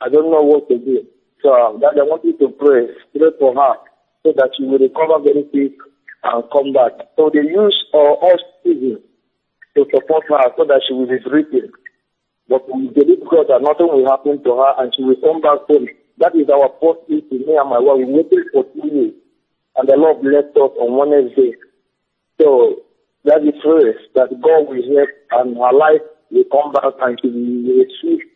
I 0.00 0.08
don't 0.08 0.30
know 0.30 0.42
what 0.42 0.68
to 0.68 0.78
do. 0.78 1.06
So 1.42 1.78
that 1.80 1.94
I 1.96 2.04
want 2.04 2.24
you 2.24 2.36
to 2.38 2.48
pray, 2.54 2.86
pray 3.16 3.30
for 3.38 3.54
her, 3.54 3.74
so 4.22 4.32
that 4.36 4.50
she 4.56 4.64
will 4.64 4.78
recover 4.78 5.22
very 5.22 5.44
quick 5.48 5.78
and 6.24 6.44
come 6.50 6.72
back. 6.72 6.98
So 7.16 7.30
they 7.32 7.46
use 7.46 7.76
uh, 7.94 8.18
oxygen 8.20 9.00
to 9.76 9.86
support 9.94 10.24
her, 10.28 10.50
so 10.56 10.64
that 10.66 10.82
she 10.86 10.94
will 10.94 11.06
be 11.06 11.22
breathing. 11.22 11.70
But 12.48 12.66
we 12.66 12.90
believe 12.90 13.22
God 13.30 13.46
that 13.48 13.62
nothing 13.62 13.86
will 13.86 14.08
happen 14.08 14.42
to 14.42 14.50
her, 14.56 14.72
and 14.82 14.92
she 14.96 15.04
will 15.04 15.20
come 15.22 15.40
back 15.40 15.62
home. 15.70 15.86
That 16.18 16.34
is 16.34 16.50
our 16.50 16.74
first 16.82 17.06
issue. 17.06 17.46
Me 17.46 17.54
and 17.54 17.70
my 17.70 17.78
wife 17.78 18.02
we 18.02 18.10
waited 18.10 18.50
for 18.50 18.66
two 18.74 18.88
years, 18.90 19.14
and 19.76 19.86
the 19.88 19.94
Lord 19.94 20.20
blessed 20.26 20.58
us 20.58 20.74
on 20.74 20.98
Wednesday. 20.98 21.54
So 22.40 22.82
that 23.28 23.44
is 23.44 23.60
prayer 23.62 23.94
that 24.14 24.30
God 24.40 24.68
will 24.68 24.96
help, 24.96 25.10
and 25.32 25.56
her 25.56 25.72
life 25.72 26.02
will 26.30 26.48
come 26.50 26.72
back, 26.72 26.94
and 27.00 27.18
she 27.20 27.28
will 27.28 27.84
receive 27.84 28.28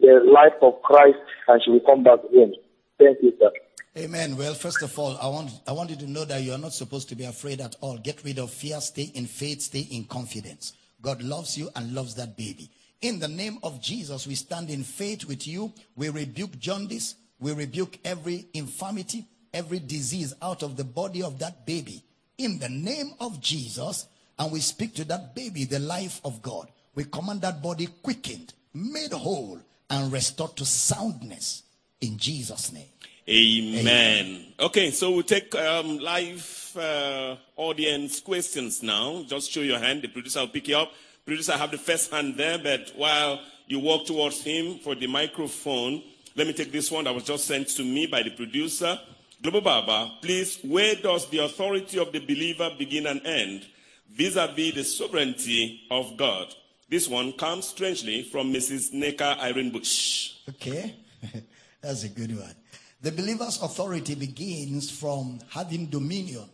the 0.00 0.20
life 0.32 0.52
of 0.62 0.80
Christ 0.82 1.18
and 1.48 1.62
she 1.64 1.70
will 1.70 1.80
come 1.80 2.02
back 2.02 2.20
again. 2.30 2.54
Thank 2.98 3.18
you, 3.22 3.32
sir. 3.38 3.50
Amen. 3.96 4.36
Well, 4.36 4.54
first 4.54 4.82
of 4.82 4.98
all, 4.98 5.16
I 5.20 5.28
want 5.28 5.50
I 5.66 5.72
want 5.72 5.90
you 5.90 5.96
to 5.96 6.06
know 6.06 6.24
that 6.26 6.42
you 6.42 6.52
are 6.52 6.58
not 6.58 6.72
supposed 6.72 7.08
to 7.08 7.14
be 7.14 7.24
afraid 7.24 7.60
at 7.60 7.76
all. 7.80 7.96
Get 7.96 8.22
rid 8.24 8.38
of 8.38 8.50
fear, 8.50 8.80
stay 8.80 9.10
in 9.14 9.26
faith, 9.26 9.62
stay 9.62 9.86
in 9.90 10.04
confidence. 10.04 10.74
God 11.00 11.22
loves 11.22 11.56
you 11.56 11.70
and 11.74 11.94
loves 11.94 12.14
that 12.16 12.36
baby. 12.36 12.70
In 13.00 13.18
the 13.18 13.28
name 13.28 13.58
of 13.62 13.80
Jesus, 13.80 14.26
we 14.26 14.34
stand 14.34 14.70
in 14.70 14.82
faith 14.82 15.26
with 15.26 15.46
you. 15.46 15.72
We 15.94 16.08
rebuke 16.08 16.58
jaundice. 16.58 17.14
We 17.38 17.52
rebuke 17.52 17.98
every 18.04 18.46
infirmity, 18.54 19.26
every 19.52 19.78
disease 19.78 20.34
out 20.40 20.62
of 20.62 20.76
the 20.76 20.84
body 20.84 21.22
of 21.22 21.38
that 21.38 21.66
baby. 21.66 22.02
In 22.38 22.58
the 22.58 22.68
name 22.68 23.12
of 23.20 23.40
Jesus, 23.40 24.06
and 24.38 24.52
we 24.52 24.60
speak 24.60 24.94
to 24.94 25.04
that 25.04 25.34
baby 25.34 25.64
the 25.64 25.78
life 25.78 26.20
of 26.24 26.42
God. 26.42 26.68
We 26.94 27.04
command 27.04 27.42
that 27.42 27.62
body 27.62 27.88
quickened, 28.02 28.54
made 28.74 29.12
whole, 29.12 29.60
and 29.90 30.12
restored 30.12 30.56
to 30.56 30.64
soundness 30.64 31.62
in 32.00 32.18
Jesus' 32.18 32.72
name. 32.72 32.88
Amen. 33.28 34.46
Okay, 34.60 34.90
so 34.92 35.10
we'll 35.10 35.22
take 35.24 35.52
um, 35.54 35.98
live 35.98 36.76
uh, 36.78 37.36
audience 37.56 38.20
questions 38.20 38.82
now. 38.82 39.24
Just 39.26 39.50
show 39.50 39.60
your 39.60 39.80
hand. 39.80 40.02
The 40.02 40.08
producer 40.08 40.40
will 40.40 40.48
pick 40.48 40.68
you 40.68 40.76
up. 40.76 40.92
Producer, 41.24 41.52
I 41.52 41.56
have 41.56 41.72
the 41.72 41.78
first 41.78 42.12
hand 42.12 42.36
there, 42.36 42.58
but 42.58 42.92
while 42.94 43.40
you 43.66 43.80
walk 43.80 44.06
towards 44.06 44.42
him 44.42 44.78
for 44.78 44.94
the 44.94 45.08
microphone, 45.08 46.02
let 46.36 46.46
me 46.46 46.52
take 46.52 46.70
this 46.70 46.90
one 46.90 47.04
that 47.04 47.14
was 47.14 47.24
just 47.24 47.46
sent 47.46 47.68
to 47.70 47.82
me 47.82 48.06
by 48.06 48.22
the 48.22 48.30
producer. 48.30 48.98
Global 49.42 49.60
Baba, 49.60 50.12
please, 50.22 50.60
where 50.62 50.94
does 50.94 51.28
the 51.28 51.38
authority 51.38 51.98
of 51.98 52.12
the 52.12 52.20
believer 52.20 52.70
begin 52.78 53.06
and 53.06 53.26
end 53.26 53.66
vis-a-vis 54.10 54.74
the 54.74 54.84
sovereignty 54.84 55.82
of 55.90 56.16
God? 56.16 56.54
This 56.88 57.08
one 57.08 57.32
comes 57.32 57.68
strangely 57.68 58.22
from 58.22 58.52
Mrs. 58.52 58.94
Neka 58.94 59.38
Irene 59.38 59.70
Bush. 59.70 60.34
Okay, 60.48 60.94
that's 61.80 62.04
a 62.04 62.08
good 62.08 62.36
one. 62.36 62.54
The 63.00 63.12
believer's 63.12 63.60
authority 63.62 64.14
begins 64.14 64.90
from 64.90 65.40
having 65.50 65.86
dominion 65.86 66.48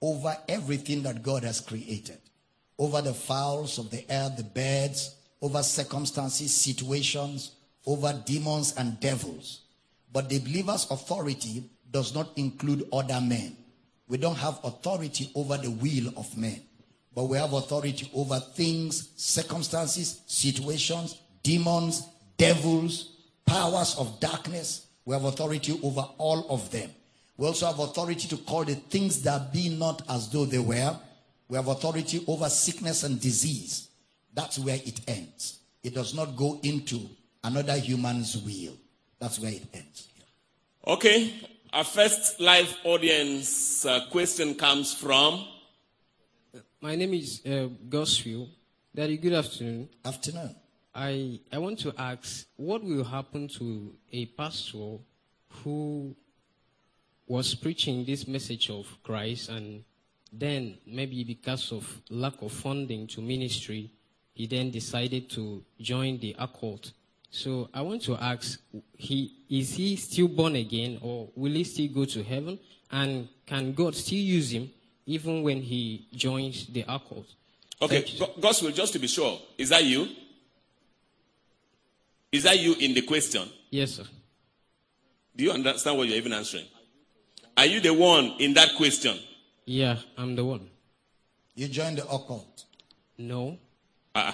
over 0.00 0.36
everything 0.48 1.02
that 1.02 1.22
God 1.22 1.44
has 1.44 1.60
created, 1.60 2.18
over 2.78 3.02
the 3.02 3.14
fowls 3.14 3.78
of 3.78 3.90
the 3.90 4.10
air, 4.10 4.30
the 4.34 4.44
birds, 4.44 5.16
over 5.42 5.62
circumstances, 5.62 6.54
situations, 6.54 7.52
over 7.86 8.12
demons 8.24 8.74
and 8.76 8.98
devils. 9.00 9.62
But 10.12 10.28
the 10.28 10.38
believer's 10.40 10.90
authority 10.90 11.64
does 11.90 12.14
not 12.14 12.30
include 12.36 12.88
other 12.92 13.20
men. 13.20 13.56
We 14.08 14.18
don't 14.18 14.36
have 14.36 14.60
authority 14.64 15.30
over 15.34 15.56
the 15.56 15.70
will 15.70 16.12
of 16.16 16.36
men, 16.36 16.60
but 17.14 17.24
we 17.24 17.36
have 17.36 17.52
authority 17.52 18.10
over 18.14 18.38
things, 18.38 19.10
circumstances, 19.16 20.22
situations, 20.26 21.20
demons, 21.42 22.06
devils, 22.36 23.16
powers 23.44 23.96
of 23.98 24.20
darkness. 24.20 24.86
We 25.04 25.14
have 25.14 25.24
authority 25.24 25.78
over 25.82 26.06
all 26.18 26.46
of 26.48 26.70
them. 26.70 26.90
We 27.36 27.46
also 27.46 27.66
have 27.66 27.78
authority 27.78 28.28
to 28.28 28.36
call 28.36 28.64
the 28.64 28.74
things 28.74 29.22
that 29.22 29.52
be 29.52 29.70
not 29.70 30.02
as 30.08 30.28
though 30.28 30.44
they 30.44 30.58
were. 30.58 30.96
We 31.48 31.56
have 31.56 31.68
authority 31.68 32.22
over 32.26 32.48
sickness 32.48 33.02
and 33.02 33.20
disease. 33.20 33.88
That's 34.34 34.58
where 34.58 34.76
it 34.76 35.00
ends. 35.08 35.58
It 35.82 35.94
does 35.94 36.14
not 36.14 36.36
go 36.36 36.60
into 36.62 37.00
another 37.42 37.76
human's 37.78 38.36
will. 38.36 38.74
That's 39.18 39.40
where 39.40 39.52
it 39.52 39.64
ends. 39.72 40.08
Okay, 40.86 41.34
our 41.72 41.84
first 41.84 42.40
live 42.40 42.74
audience 42.84 43.84
uh, 43.84 44.06
question 44.10 44.54
comes 44.54 44.94
from 44.94 45.44
My 46.82 46.96
name 46.96 47.12
is 47.12 47.42
uh, 47.44 47.68
Godswill. 47.90 48.48
Daddy, 48.94 49.18
good 49.18 49.34
afternoon. 49.34 49.90
Afternoon. 50.02 50.54
I, 50.94 51.38
I 51.52 51.58
want 51.58 51.78
to 51.80 51.92
ask 51.98 52.46
what 52.56 52.82
will 52.82 53.04
happen 53.04 53.48
to 53.58 53.92
a 54.10 54.24
pastor 54.24 54.96
who 55.62 56.16
was 57.26 57.54
preaching 57.54 58.06
this 58.06 58.26
message 58.26 58.70
of 58.70 58.86
Christ 59.02 59.50
and 59.50 59.84
then 60.32 60.78
maybe 60.86 61.22
because 61.22 61.70
of 61.70 62.00
lack 62.08 62.40
of 62.40 62.50
funding 62.50 63.06
to 63.08 63.20
ministry, 63.20 63.90
he 64.32 64.46
then 64.46 64.70
decided 64.70 65.28
to 65.32 65.62
join 65.78 66.18
the 66.18 66.34
occult. 66.38 66.92
So 67.30 67.68
I 67.74 67.82
want 67.82 68.00
to 68.04 68.16
ask, 68.16 68.58
he, 68.96 69.36
is 69.50 69.74
he 69.74 69.96
still 69.96 70.28
born 70.28 70.56
again 70.56 70.98
or 71.02 71.28
will 71.36 71.52
he 71.52 71.64
still 71.64 71.88
go 71.88 72.06
to 72.06 72.22
heaven? 72.22 72.58
And 72.90 73.28
can 73.44 73.74
God 73.74 73.94
still 73.94 74.18
use 74.18 74.52
him 74.52 74.70
even 75.10 75.42
when 75.42 75.60
he 75.60 76.06
joins 76.14 76.66
the 76.66 76.82
occult? 76.82 77.26
Okay, 77.82 78.02
Thank 78.02 78.12
you. 78.14 78.20
Go- 78.20 78.32
Gospel, 78.40 78.70
just 78.70 78.92
to 78.92 78.98
be 79.00 79.08
sure, 79.08 79.40
is 79.58 79.70
that 79.70 79.82
you? 79.82 80.06
Is 82.30 82.44
that 82.44 82.60
you 82.60 82.74
in 82.78 82.94
the 82.94 83.02
question? 83.02 83.48
Yes, 83.70 83.92
sir. 83.94 84.04
Do 85.34 85.42
you 85.44 85.50
understand 85.50 85.98
what 85.98 86.06
you're 86.06 86.16
even 86.16 86.32
answering? 86.32 86.66
Are 87.56 87.66
you 87.66 87.80
the 87.80 87.92
one 87.92 88.34
in 88.38 88.54
that 88.54 88.76
question? 88.76 89.18
Yeah, 89.64 89.96
I'm 90.16 90.36
the 90.36 90.44
one. 90.44 90.68
You 91.56 91.66
joined 91.66 91.98
the 91.98 92.04
occult. 92.04 92.64
No. 93.18 93.58
Uh, 94.14 94.32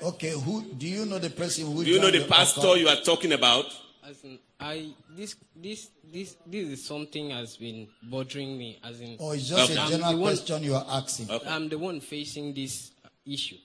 Okay, 0.00 0.30
who 0.30 0.62
do 0.62 0.86
you 0.86 1.04
know 1.06 1.18
the 1.18 1.30
person 1.30 1.66
who 1.66 1.82
do 1.84 1.90
you 1.90 1.98
know 1.98 2.08
joined 2.12 2.22
the 2.22 2.28
pastor 2.28 2.60
occult? 2.60 2.78
you 2.78 2.86
are 2.88 3.00
talking 3.04 3.32
about? 3.32 3.66
As 4.08 4.24
in, 4.24 4.38
I 4.58 4.88
this 5.14 5.36
this 5.54 5.90
this 6.12 6.36
this 6.46 6.66
is 6.68 6.84
something 6.84 7.28
has 7.30 7.56
been 7.58 7.88
bothering 8.04 8.56
me. 8.56 8.78
As 8.82 9.00
in, 9.00 9.16
oh, 9.20 9.32
it's 9.32 9.48
just 9.48 9.70
Okay. 9.70 9.76
a 9.78 9.82
I'm 9.82 9.90
general 9.90 10.12
the 10.12 10.16
one- 10.18 10.32
question 10.36 10.62
you 10.62 10.74
are 10.76 10.86
asking? 10.88 11.30
Okay. 11.30 11.48
I'm 11.48 11.68
the 11.68 11.76
one 11.78 12.00
facing 12.00 12.54
this 12.54 12.90
issue. 13.26 13.56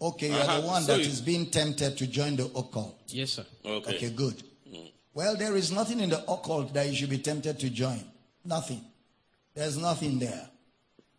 Okay, 0.00 0.28
you 0.28 0.34
are 0.34 0.40
Uh-huh. 0.40 0.60
the 0.60 0.66
one 0.66 0.82
So 0.82 0.96
that 0.96 1.00
you- 1.04 1.10
is 1.10 1.20
being 1.20 1.48
tempted 1.50 1.96
to 1.98 2.06
join 2.08 2.34
the 2.34 2.46
occult. 2.46 2.98
Yes, 3.08 3.32
sir. 3.34 3.46
Okay. 3.64 3.94
Okay, 3.96 4.10
good. 4.10 4.42
Well, 5.14 5.36
there 5.36 5.54
is 5.56 5.70
nothing 5.70 6.00
in 6.00 6.08
the 6.10 6.22
occult 6.28 6.74
that 6.74 6.88
you 6.88 6.96
should 6.96 7.10
be 7.10 7.18
tempted 7.18 7.60
to 7.60 7.70
join. 7.70 8.02
Nothing. 8.44 8.84
There's 9.54 9.76
nothing 9.76 10.18
there. 10.18 10.50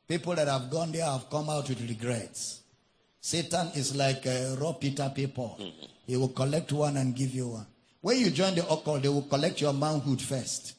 People 0.06 0.36
that 0.36 0.50
have 0.50 0.70
gone 0.70 0.92
there 0.92 1.06
have 1.06 1.30
come 1.30 1.50
out 1.50 1.70
with 1.70 1.80
regrets. 1.88 2.60
Satan 3.22 3.68
is 3.74 3.96
like 3.96 4.26
a 4.26 4.56
raw 4.60 4.74
Peter 4.74 5.10
paper. 5.16 5.50
He 6.06 6.18
will 6.18 6.28
collect 6.28 6.74
one 6.74 6.98
and 6.98 7.16
give 7.16 7.34
you 7.34 7.48
one. 7.48 7.68
When 8.06 8.20
you 8.20 8.30
join 8.30 8.54
the 8.54 8.62
occult, 8.70 9.02
they 9.02 9.10
will 9.10 9.24
collect 9.24 9.60
your 9.62 9.74
manhood 9.74 10.22
first. 10.22 10.76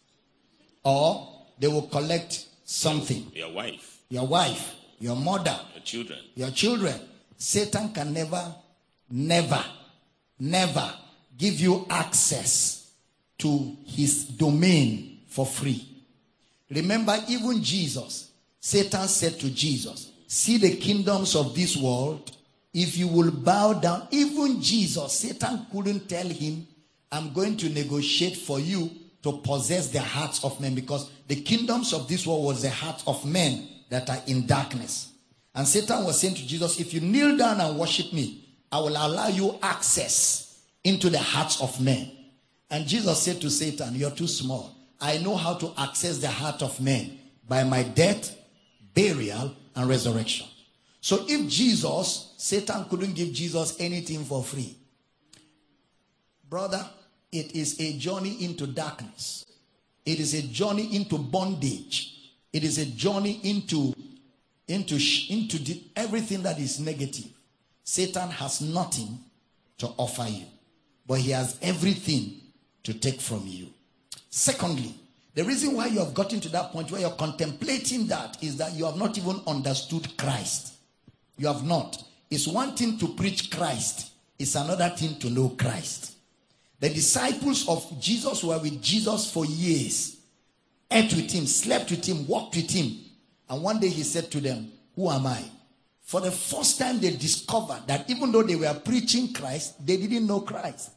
Or 0.85 1.28
they 1.59 1.66
will 1.66 1.89
collect 1.89 2.47
something. 2.65 3.32
Your 3.35 3.51
wife, 3.53 3.98
Your 4.09 4.28
wife, 4.28 4.74
your 5.01 5.16
mother, 5.16 5.59
your 5.74 5.82
children. 5.82 6.19
your 6.36 6.51
children. 6.53 6.94
Satan 7.36 7.93
can 7.93 8.12
never, 8.12 8.55
never, 9.11 9.61
never 10.39 10.89
give 11.36 11.59
you 11.59 11.85
access 11.90 12.93
to 13.39 13.77
his 13.85 14.24
domain 14.27 15.23
for 15.27 15.44
free. 15.44 15.85
Remember, 16.70 17.19
even 17.28 17.61
Jesus, 17.61 18.31
Satan 18.61 19.09
said 19.09 19.40
to 19.40 19.51
Jesus, 19.51 20.12
see 20.28 20.59
the 20.59 20.77
kingdoms 20.77 21.35
of 21.35 21.57
this 21.57 21.77
world, 21.77 22.31
if 22.73 22.97
you 22.97 23.09
will 23.09 23.32
bow 23.32 23.73
down, 23.73 24.07
even 24.12 24.62
Jesus, 24.62 25.12
Satan 25.19 25.66
couldn't 25.73 26.09
tell 26.09 26.28
him, 26.28 26.69
I'm 27.11 27.33
going 27.33 27.57
to 27.59 27.69
negotiate 27.69 28.37
for 28.37 28.59
you 28.59 28.91
to 29.23 29.39
possess 29.39 29.89
the 29.89 30.01
hearts 30.01 30.45
of 30.45 30.61
men 30.61 30.74
because 30.74 31.11
the 31.28 31.41
kingdoms 31.41 31.93
of 31.93 32.09
this 32.09 32.27
world 32.27 32.45
was 32.45 32.62
the 32.62 32.70
hearts 32.70 33.05
of 33.07 33.24
men 33.24 33.69
that 33.89 34.09
are 34.11 34.23
in 34.27 34.47
darkness. 34.47 35.12
And 35.55 35.66
Satan 35.66 36.05
was 36.05 36.20
saying 36.20 36.35
to 36.35 36.47
Jesus, 36.47 36.78
If 36.78 36.93
you 36.93 37.01
kneel 37.01 37.37
down 37.37 37.61
and 37.61 37.78
worship 37.78 38.12
me, 38.12 38.47
I 38.70 38.78
will 38.78 38.91
allow 38.91 39.28
you 39.28 39.59
access 39.62 40.62
into 40.85 41.09
the 41.09 41.19
hearts 41.19 41.61
of 41.61 41.81
men. 41.81 42.11
And 42.70 42.87
Jesus 42.87 43.23
said 43.23 43.41
to 43.41 43.51
Satan, 43.51 43.95
You're 43.95 44.11
too 44.11 44.27
small. 44.27 44.77
I 45.01 45.19
know 45.19 45.37
how 45.37 45.55
to 45.55 45.73
access 45.78 46.19
the 46.19 46.28
heart 46.28 46.62
of 46.62 46.81
men 46.81 47.19
by 47.49 47.65
my 47.65 47.83
death, 47.83 48.37
burial, 48.95 49.55
and 49.74 49.89
resurrection. 49.89 50.47
So 51.01 51.24
if 51.28 51.49
Jesus, 51.49 52.35
Satan 52.37 52.85
couldn't 52.89 53.15
give 53.15 53.33
Jesus 53.33 53.77
anything 53.78 54.24
for 54.24 54.43
free. 54.43 54.77
Brother, 56.49 56.85
it 57.40 57.54
is 57.54 57.78
a 57.80 57.92
journey 57.98 58.44
into 58.44 58.66
darkness. 58.66 59.44
It 60.04 60.20
is 60.20 60.34
a 60.34 60.42
journey 60.42 60.94
into 60.96 61.18
bondage. 61.18 62.32
It 62.52 62.64
is 62.64 62.78
a 62.78 62.86
journey 62.86 63.40
into 63.42 63.94
into 64.68 64.98
into 65.28 65.58
the, 65.58 65.82
everything 65.94 66.42
that 66.42 66.58
is 66.58 66.80
negative. 66.80 67.26
Satan 67.84 68.30
has 68.30 68.60
nothing 68.60 69.18
to 69.78 69.88
offer 69.96 70.26
you, 70.28 70.46
but 71.06 71.18
he 71.20 71.30
has 71.30 71.58
everything 71.62 72.40
to 72.82 72.94
take 72.94 73.20
from 73.20 73.42
you. 73.46 73.68
Secondly, 74.30 74.94
the 75.34 75.44
reason 75.44 75.74
why 75.74 75.86
you 75.86 75.98
have 75.98 76.14
gotten 76.14 76.40
to 76.40 76.48
that 76.48 76.72
point 76.72 76.90
where 76.90 77.00
you're 77.02 77.10
contemplating 77.10 78.06
that 78.06 78.42
is 78.42 78.56
that 78.56 78.72
you 78.72 78.86
have 78.86 78.96
not 78.96 79.18
even 79.18 79.40
understood 79.46 80.16
Christ. 80.16 80.74
You 81.36 81.48
have 81.48 81.64
not. 81.64 82.02
It's 82.30 82.48
one 82.48 82.74
thing 82.74 82.98
to 82.98 83.08
preach 83.08 83.50
Christ, 83.50 84.10
it's 84.38 84.54
another 84.54 84.88
thing 84.88 85.18
to 85.20 85.30
know 85.30 85.50
Christ. 85.50 86.15
The 86.81 86.90
disciples 86.90 87.69
of 87.69 88.01
Jesus 88.01 88.44
were 88.44 88.59
with 88.59 88.82
Jesus 88.82 89.31
for 89.31 89.47
years, 89.47 90.16
ate 90.90 91.12
with 91.15 91.31
him, 91.31 91.47
slept 91.47 91.90
with 91.90 92.05
him, 92.05 92.27
walked 92.27 92.57
with 92.57 92.70
him. 92.70 92.98
And 93.48 93.62
one 93.62 93.81
day 93.81 93.89
he 93.89 94.03
said 94.03 94.31
to 94.32 94.40
them, 94.40 94.73
Who 94.94 95.11
am 95.11 95.27
I? 95.27 95.43
For 96.03 96.20
the 96.20 96.31
first 96.31 96.78
time, 96.78 97.01
they 97.01 97.11
discovered 97.16 97.82
that 97.86 98.09
even 98.09 98.31
though 98.31 98.43
they 98.43 98.55
were 98.55 98.74
preaching 98.85 99.32
Christ, 99.32 99.85
they 99.85 99.97
didn't 99.97 100.27
know 100.27 100.40
Christ. 100.40 100.90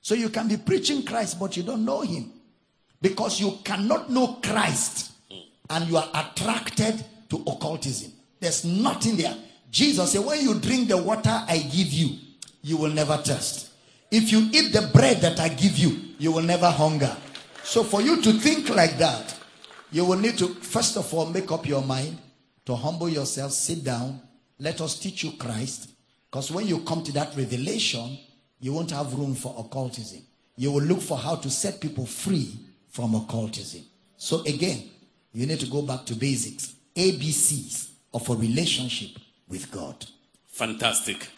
So 0.00 0.14
you 0.14 0.28
can 0.28 0.48
be 0.48 0.56
preaching 0.56 1.04
Christ, 1.04 1.38
but 1.38 1.56
you 1.56 1.62
don't 1.62 1.84
know 1.84 2.00
him. 2.00 2.32
Because 3.00 3.40
you 3.40 3.58
cannot 3.62 4.10
know 4.10 4.38
Christ 4.42 5.12
and 5.70 5.88
you 5.88 5.96
are 5.96 6.08
attracted 6.14 7.04
to 7.28 7.42
occultism. 7.46 8.12
There's 8.40 8.64
nothing 8.64 9.16
there. 9.16 9.36
Jesus 9.70 10.12
said, 10.12 10.24
When 10.24 10.40
you 10.40 10.54
drink 10.58 10.88
the 10.88 10.96
water 10.96 11.44
I 11.48 11.58
give 11.58 11.92
you, 11.92 12.16
you 12.62 12.76
will 12.76 12.90
never 12.90 13.16
thirst. 13.18 13.65
If 14.10 14.30
you 14.30 14.48
eat 14.52 14.72
the 14.72 14.90
bread 14.92 15.20
that 15.22 15.40
I 15.40 15.48
give 15.48 15.76
you, 15.76 16.00
you 16.18 16.32
will 16.32 16.42
never 16.42 16.70
hunger. 16.70 17.16
So, 17.64 17.82
for 17.82 18.00
you 18.00 18.22
to 18.22 18.32
think 18.34 18.68
like 18.70 18.98
that, 18.98 19.34
you 19.90 20.04
will 20.04 20.18
need 20.18 20.38
to, 20.38 20.48
first 20.48 20.96
of 20.96 21.12
all, 21.12 21.26
make 21.26 21.50
up 21.50 21.66
your 21.66 21.82
mind 21.82 22.18
to 22.66 22.74
humble 22.76 23.08
yourself, 23.08 23.52
sit 23.52 23.82
down, 23.84 24.20
let 24.58 24.80
us 24.80 24.98
teach 24.98 25.24
you 25.24 25.32
Christ. 25.32 25.90
Because 26.30 26.50
when 26.50 26.66
you 26.66 26.80
come 26.80 27.02
to 27.02 27.12
that 27.12 27.36
revelation, 27.36 28.18
you 28.60 28.72
won't 28.72 28.90
have 28.90 29.14
room 29.14 29.34
for 29.34 29.54
occultism. 29.58 30.22
You 30.56 30.72
will 30.72 30.82
look 30.82 31.00
for 31.00 31.18
how 31.18 31.36
to 31.36 31.50
set 31.50 31.80
people 31.80 32.06
free 32.06 32.58
from 32.90 33.14
occultism. 33.14 33.82
So, 34.16 34.42
again, 34.42 34.84
you 35.32 35.46
need 35.46 35.60
to 35.60 35.66
go 35.66 35.82
back 35.82 36.06
to 36.06 36.14
basics 36.14 36.74
ABCs 36.94 37.90
of 38.14 38.28
a 38.30 38.34
relationship 38.34 39.10
with 39.48 39.70
God. 39.70 40.06
Fantastic. 40.46 41.28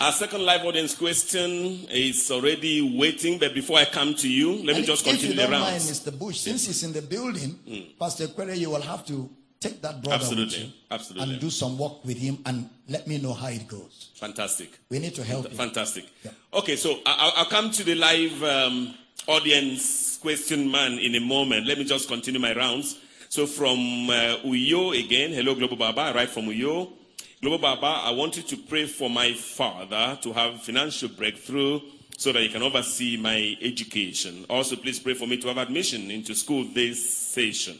Our 0.00 0.12
second 0.12 0.46
live 0.46 0.64
audience 0.64 0.94
question 0.94 1.86
is 1.90 2.30
already 2.30 2.96
waiting, 2.98 3.38
but 3.38 3.52
before 3.52 3.78
I 3.78 3.84
come 3.84 4.14
to 4.14 4.28
you, 4.32 4.52
let 4.64 4.68
me 4.68 4.76
And 4.76 4.86
just 4.86 5.06
if 5.06 5.12
continue 5.20 5.36
the 5.36 5.46
mind. 5.46 5.82
Mr. 5.82 6.18
Bush, 6.18 6.38
since 6.40 6.66
he's 6.68 6.82
in 6.84 6.94
the 6.94 7.02
building, 7.02 7.58
Pastor 7.98 8.28
Quere, 8.28 8.54
you 8.54 8.70
will 8.70 8.80
have 8.80 9.04
to 9.08 9.28
take 9.60 9.82
that 9.82 10.00
brother 10.02 10.14
Absolutely. 10.14 10.74
Absolutely. 10.90 11.32
and 11.34 11.38
do 11.42 11.50
some 11.50 11.76
work 11.76 12.02
with 12.02 12.16
him 12.16 12.38
and 12.46 12.70
let 12.88 13.06
me 13.06 13.18
know 13.18 13.34
how 13.34 13.48
it 13.48 13.68
goes. 13.68 14.08
Fantastic. 14.14 14.70
We 14.88 15.00
need 15.00 15.14
to 15.16 15.22
help 15.22 15.44
him. 15.48 15.52
Fantastic. 15.52 16.06
Yeah. 16.24 16.30
Okay, 16.54 16.76
so 16.76 16.96
I'll, 17.04 17.32
I'll 17.36 17.44
come 17.44 17.70
to 17.70 17.84
the 17.84 17.94
live 17.94 18.42
um, 18.42 18.94
audience 19.26 20.16
question 20.22 20.70
man 20.70 20.92
in 20.98 21.14
a 21.14 21.20
moment. 21.20 21.66
Let 21.66 21.76
me 21.76 21.84
just 21.84 22.08
continue 22.08 22.40
my 22.40 22.56
rounds. 22.56 22.96
So 23.28 23.46
from 23.46 24.08
uh, 24.08 24.38
Uyo 24.46 24.98
again, 24.98 25.32
hello 25.32 25.54
Global 25.54 25.76
Baba, 25.76 26.12
right 26.14 26.28
from 26.30 26.46
Uyo. 26.46 26.92
Global 27.42 27.56
Baba, 27.56 28.02
I 28.04 28.10
want 28.10 28.36
you 28.36 28.42
to 28.42 28.56
pray 28.58 28.84
for 28.84 29.08
my 29.08 29.32
father 29.32 30.18
to 30.20 30.32
have 30.34 30.60
financial 30.60 31.08
breakthrough 31.08 31.80
so 32.18 32.32
that 32.32 32.42
he 32.42 32.50
can 32.50 32.62
oversee 32.62 33.16
my 33.16 33.56
education. 33.62 34.44
Also, 34.50 34.76
please 34.76 34.98
pray 34.98 35.14
for 35.14 35.26
me 35.26 35.38
to 35.38 35.48
have 35.48 35.56
admission 35.56 36.10
into 36.10 36.34
school 36.34 36.66
this 36.74 37.14
session. 37.16 37.78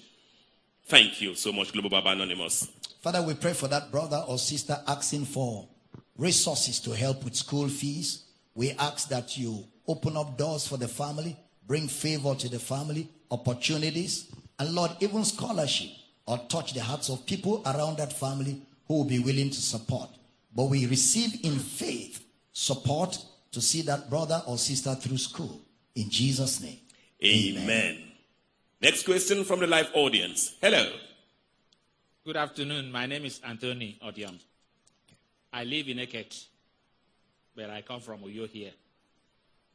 Thank 0.86 1.20
you 1.20 1.34
so 1.34 1.52
much, 1.52 1.74
Global 1.74 1.90
Baba 1.90 2.12
Anonymous. 2.12 2.70
Father, 3.02 3.20
we 3.20 3.34
pray 3.34 3.52
for 3.52 3.68
that 3.68 3.90
brother 3.90 4.24
or 4.26 4.38
sister 4.38 4.78
asking 4.86 5.26
for 5.26 5.68
resources 6.16 6.80
to 6.80 6.96
help 6.96 7.22
with 7.22 7.36
school 7.36 7.68
fees. 7.68 8.24
We 8.54 8.70
ask 8.70 9.10
that 9.10 9.36
you 9.36 9.66
open 9.86 10.16
up 10.16 10.38
doors 10.38 10.66
for 10.66 10.78
the 10.78 10.88
family, 10.88 11.36
bring 11.66 11.86
favor 11.86 12.34
to 12.34 12.48
the 12.48 12.58
family, 12.58 13.10
opportunities, 13.30 14.32
and 14.58 14.74
Lord, 14.74 14.92
even 15.00 15.22
scholarship 15.22 15.90
or 16.24 16.38
touch 16.48 16.72
the 16.72 16.80
hearts 16.80 17.10
of 17.10 17.26
people 17.26 17.60
around 17.66 17.98
that 17.98 18.14
family 18.14 18.62
who 18.90 18.96
will 18.96 19.04
be 19.04 19.20
willing 19.20 19.48
to 19.50 19.62
support. 19.62 20.08
But 20.52 20.64
we 20.64 20.84
receive 20.86 21.44
in 21.44 21.60
faith 21.60 22.24
support 22.52 23.24
to 23.52 23.60
see 23.60 23.82
that 23.82 24.10
brother 24.10 24.42
or 24.48 24.58
sister 24.58 24.96
through 24.96 25.18
school. 25.18 25.60
In 25.94 26.10
Jesus' 26.10 26.60
name. 26.60 26.80
Amen. 27.24 28.02
Next 28.80 29.04
question 29.04 29.44
from 29.44 29.60
the 29.60 29.68
live 29.68 29.90
audience. 29.94 30.56
Hello. 30.60 30.90
Good 32.24 32.36
afternoon. 32.36 32.90
My 32.90 33.06
name 33.06 33.24
is 33.26 33.40
Anthony 33.46 33.96
Odiam. 34.04 34.36
I 35.52 35.62
live 35.62 35.86
in 35.88 35.98
Eket, 35.98 36.46
but 37.54 37.70
I 37.70 37.82
come 37.82 38.00
from 38.00 38.22
Uyo 38.22 38.48
here. 38.48 38.72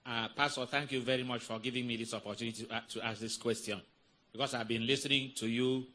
Uh, 0.06 0.28
Pastor, 0.36 0.66
thank 0.66 0.92
you 0.92 1.00
very 1.00 1.24
much 1.24 1.40
for 1.42 1.58
giving 1.60 1.88
me 1.88 1.96
this 1.96 2.14
opportunity 2.14 2.66
to, 2.66 2.76
a- 2.76 2.84
to 2.90 3.06
ask 3.06 3.22
this 3.22 3.38
question 3.38 3.80
because 4.34 4.54
I've 4.54 4.68
been 4.68 4.86
listening 4.86 5.32
to 5.38 5.48
you. 5.48 5.86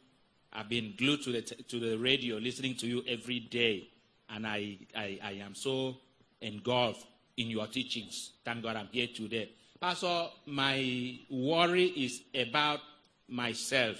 I've 0.53 0.69
been 0.69 0.95
glued 0.97 1.23
to 1.23 1.33
the, 1.33 1.43
t- 1.43 1.63
to 1.63 1.79
the 1.79 1.97
radio, 1.97 2.37
listening 2.37 2.75
to 2.77 2.87
you 2.87 3.05
every 3.07 3.41
day, 3.41 3.89
and 4.29 4.47
I, 4.47 4.79
I, 4.97 5.19
I 5.23 5.33
am 5.45 5.55
so 5.55 5.97
engulfed 6.41 7.07
in 7.37 7.49
your 7.49 7.67
teachings. 7.67 8.33
Thank 8.45 8.63
God 8.63 8.77
I'm 8.77 8.89
here 8.91 9.09
today. 9.15 9.51
Pastor, 9.81 10.27
my 10.47 11.19
worry 11.31 11.87
is 11.87 12.23
about 12.35 12.81
myself 13.29 13.97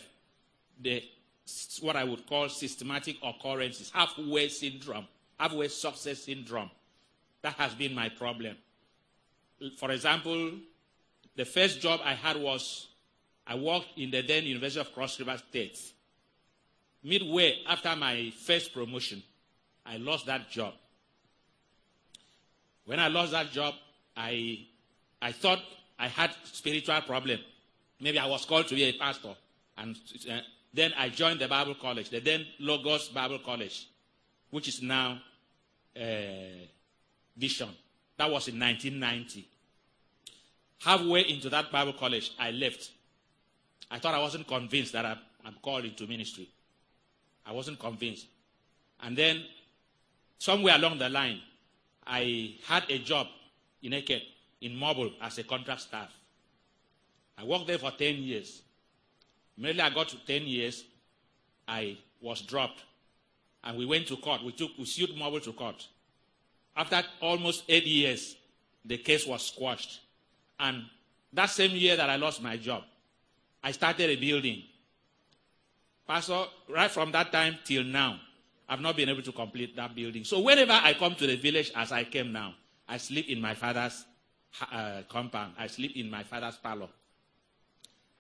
the 0.81 1.03
what 1.81 1.97
I 1.97 2.05
would 2.05 2.27
call 2.27 2.49
systematic 2.49 3.17
occurrences, 3.23 3.91
halfway 3.93 4.49
syndrome, 4.49 5.07
halfway 5.39 5.69
success 5.69 6.25
syndrome. 6.25 6.71
That 7.43 7.55
has 7.55 7.75
been 7.75 7.95
my 7.95 8.09
problem. 8.09 8.57
For 9.79 9.91
example, 9.91 10.53
the 11.37 11.45
first 11.45 11.81
job 11.81 12.01
I 12.05 12.15
had 12.15 12.37
was 12.37 12.89
I 13.47 13.55
worked 13.55 13.97
in 13.97 14.11
the 14.11 14.23
then 14.23 14.45
University 14.45 14.81
of 14.81 14.93
Cross 14.95 15.19
River 15.19 15.41
State. 15.49 15.79
Midway 17.03 17.59
after 17.67 17.95
my 17.97 18.33
first 18.45 18.75
promotion, 18.75 19.23
I 19.87 19.97
lost 19.97 20.27
that 20.27 20.51
job. 20.51 20.75
When 22.85 23.01
I 23.01 23.09
lost 23.09 23.33
that 23.33 23.51
job, 23.53 23.75
I, 24.17 24.67
I 25.23 25.33
thought 25.33 25.61
I 25.99 26.09
had 26.09 26.35
spiritual 26.45 27.01
problem. 27.03 27.41
Maybe 28.01 28.19
I 28.19 28.27
was 28.27 28.45
called 28.45 28.69
to 28.69 28.75
be 28.75 28.85
a 28.85 28.93
pastor. 28.93 29.35
And 29.79 29.97
uh, 30.31 30.41
then 30.73 30.93
I 30.99 31.09
joined 31.09 31.41
the 31.41 31.49
Bible 31.49 31.75
College, 31.75 32.11
the 32.11 32.21
then 32.21 32.47
Logos 32.59 33.09
Bible 33.09 33.39
College, 33.39 33.89
which 34.51 34.69
is 34.69 34.83
now 34.83 35.21
uh, 35.97 36.01
Vision. 37.37 37.69
That 38.17 38.31
was 38.31 38.49
in 38.49 38.59
1990. 38.61 39.49
Halfway 40.81 41.23
into 41.29 41.49
that 41.51 41.71
Bible 41.73 41.93
college, 41.93 42.33
I 42.39 42.51
left. 42.51 42.91
I 43.91 43.99
thought 43.99 44.15
I 44.15 44.19
wasn't 44.19 44.47
convinced 44.47 44.93
that 44.93 45.05
I, 45.05 45.17
I'm 45.45 45.57
called 45.63 45.85
into 45.85 46.07
ministry. 46.07 46.49
I 47.47 47.53
wasn't 47.53 47.79
convinced. 47.79 48.27
And 49.03 49.17
then, 49.17 49.43
somewhere 50.39 50.77
along 50.77 50.99
the 50.99 51.09
line, 51.09 51.41
I 52.07 52.57
had 52.67 52.85
a 52.89 52.99
job 52.99 53.27
in 53.83 53.93
Eket, 53.93 54.23
in 54.61 54.73
Mobil, 54.73 55.13
as 55.21 55.39
a 55.39 55.45
contract 55.45 55.83
staff. 55.83 56.11
I 57.39 57.45
worked 57.45 57.67
there 57.67 57.79
for 57.79 57.91
10 57.91 58.17
years. 58.17 58.63
Immediately 59.57 59.83
I 59.83 59.91
got 59.91 60.09
to 60.09 60.17
10 60.27 60.43
years, 60.43 60.85
I 61.67 61.97
was 62.21 62.43
dropped. 62.43 62.83
And 63.63 63.79
we 63.79 63.87
went 63.87 64.07
to 64.09 64.17
court. 64.17 64.43
We 64.43 64.53
took 64.53 64.71
we 64.79 64.85
sued 64.85 65.11
Mobil 65.11 65.43
to 65.45 65.53
court. 65.53 65.87
After 66.77 67.03
almost 67.21 67.65
eight 67.69 67.87
years, 67.87 68.37
the 68.85 68.99
case 68.99 69.27
was 69.27 69.47
squashed. 69.47 70.01
And 70.59 70.85
that 71.33 71.47
same 71.51 71.73
year 71.73 71.97
that 71.97 72.09
I 72.09 72.17
lost 72.17 72.43
my 72.43 72.57
job, 72.57 72.85
I 73.63 73.73
started 73.73 74.11
a 74.11 74.17
building 74.17 74.63
Pastor, 76.11 76.43
right 76.69 76.91
from 76.91 77.13
that 77.13 77.31
time 77.31 77.57
till 77.65 77.85
now, 77.85 78.19
I've 78.69 78.81
not 78.81 78.97
been 78.97 79.09
able 79.09 79.23
to 79.23 79.31
complete 79.31 79.77
that 79.77 79.95
building. 79.95 80.25
So 80.25 80.41
whenever 80.41 80.73
I 80.73 80.95
come 80.95 81.15
to 81.15 81.25
the 81.25 81.37
village 81.37 81.71
as 81.77 81.93
I 81.93 82.03
came 82.03 82.33
now, 82.33 82.55
I 82.89 82.97
sleep 82.97 83.29
in 83.29 83.41
my 83.41 83.55
father's 83.55 84.07
uh, 84.73 85.03
compound. 85.09 85.53
I 85.57 85.69
sleep 85.69 85.93
in 85.95 86.11
my 86.11 86.25
father's 86.25 86.57
parlor. 86.57 86.89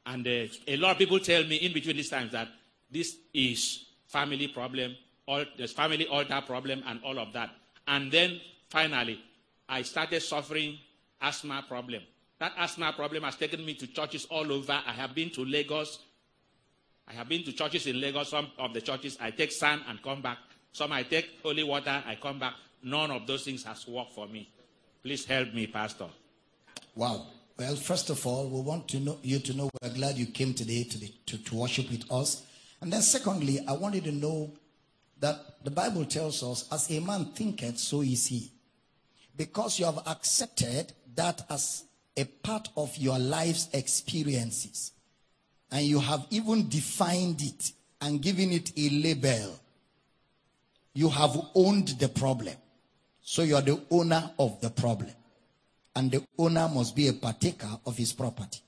And 0.06 0.24
uh, 0.24 0.46
a 0.68 0.76
lot 0.76 0.92
of 0.92 0.98
people 0.98 1.18
tell 1.18 1.42
me 1.42 1.56
in 1.56 1.72
between 1.72 1.96
these 1.96 2.10
times 2.10 2.30
that 2.30 2.46
this 2.88 3.16
is 3.34 3.86
family 4.06 4.46
problem, 4.46 4.94
all, 5.26 5.44
there's 5.58 5.72
family 5.72 6.06
altar 6.06 6.40
problem 6.46 6.84
and 6.86 7.00
all 7.02 7.18
of 7.18 7.32
that. 7.32 7.50
And 7.88 8.12
then 8.12 8.40
finally, 8.68 9.18
I 9.68 9.82
started 9.82 10.20
suffering 10.20 10.78
asthma 11.20 11.64
problem. 11.66 12.04
That 12.38 12.52
asthma 12.56 12.92
problem 12.92 13.24
has 13.24 13.34
taken 13.34 13.66
me 13.66 13.74
to 13.74 13.88
churches 13.88 14.28
all 14.30 14.52
over. 14.52 14.80
I 14.86 14.92
have 14.92 15.12
been 15.12 15.30
to 15.30 15.44
Lagos. 15.44 15.98
I 17.10 17.14
have 17.14 17.28
been 17.28 17.42
to 17.42 17.52
churches 17.52 17.88
in 17.88 18.00
Lagos. 18.00 18.28
Some 18.28 18.52
of 18.56 18.72
the 18.72 18.80
churches 18.80 19.18
I 19.20 19.32
take 19.32 19.50
sand 19.50 19.82
and 19.88 20.00
come 20.00 20.22
back. 20.22 20.38
Some 20.70 20.92
I 20.92 21.02
take 21.02 21.40
holy 21.42 21.64
water, 21.64 22.02
I 22.06 22.16
come 22.22 22.38
back. 22.38 22.54
None 22.84 23.10
of 23.10 23.26
those 23.26 23.44
things 23.44 23.64
has 23.64 23.86
worked 23.88 24.12
for 24.12 24.28
me. 24.28 24.48
Please 25.02 25.24
help 25.24 25.52
me, 25.52 25.66
Pastor. 25.66 26.06
Wow. 26.94 27.26
Well, 27.58 27.74
first 27.74 28.10
of 28.10 28.24
all, 28.24 28.48
we 28.48 28.60
want 28.60 28.86
to 28.88 29.00
know 29.00 29.18
you 29.22 29.40
to 29.40 29.54
know 29.54 29.68
we're 29.82 29.92
glad 29.92 30.16
you 30.16 30.26
came 30.26 30.54
today 30.54 30.84
to, 30.84 31.12
to, 31.26 31.44
to 31.44 31.54
worship 31.56 31.90
with 31.90 32.10
us. 32.12 32.44
And 32.80 32.92
then 32.92 33.02
secondly, 33.02 33.58
I 33.66 33.72
want 33.72 33.96
you 33.96 34.02
to 34.02 34.12
know 34.12 34.52
that 35.18 35.64
the 35.64 35.70
Bible 35.70 36.04
tells 36.04 36.42
us, 36.44 36.68
as 36.72 36.90
a 36.90 37.00
man 37.00 37.26
thinketh, 37.34 37.78
so 37.78 38.02
is 38.02 38.28
he. 38.28 38.52
Because 39.36 39.80
you 39.80 39.84
have 39.84 39.98
accepted 40.06 40.92
that 41.16 41.42
as 41.50 41.84
a 42.16 42.24
part 42.24 42.68
of 42.76 42.96
your 42.96 43.18
life's 43.18 43.68
experiences, 43.72 44.92
and 45.72 45.84
you 45.84 46.00
have 46.00 46.26
even 46.30 46.68
defined 46.68 47.42
it 47.42 47.72
and 48.00 48.20
given 48.20 48.50
it 48.52 48.72
a 48.76 48.88
label, 48.90 49.58
you 50.94 51.08
have 51.08 51.36
owned 51.54 51.88
the 52.00 52.08
problem. 52.08 52.54
So 53.22 53.42
you 53.42 53.54
are 53.56 53.62
the 53.62 53.80
owner 53.90 54.30
of 54.38 54.60
the 54.60 54.70
problem. 54.70 55.10
And 55.94 56.10
the 56.10 56.24
owner 56.38 56.68
must 56.68 56.96
be 56.96 57.08
a 57.08 57.12
partaker 57.12 57.68
of 57.86 57.96
his 57.96 58.12
property. 58.12 58.60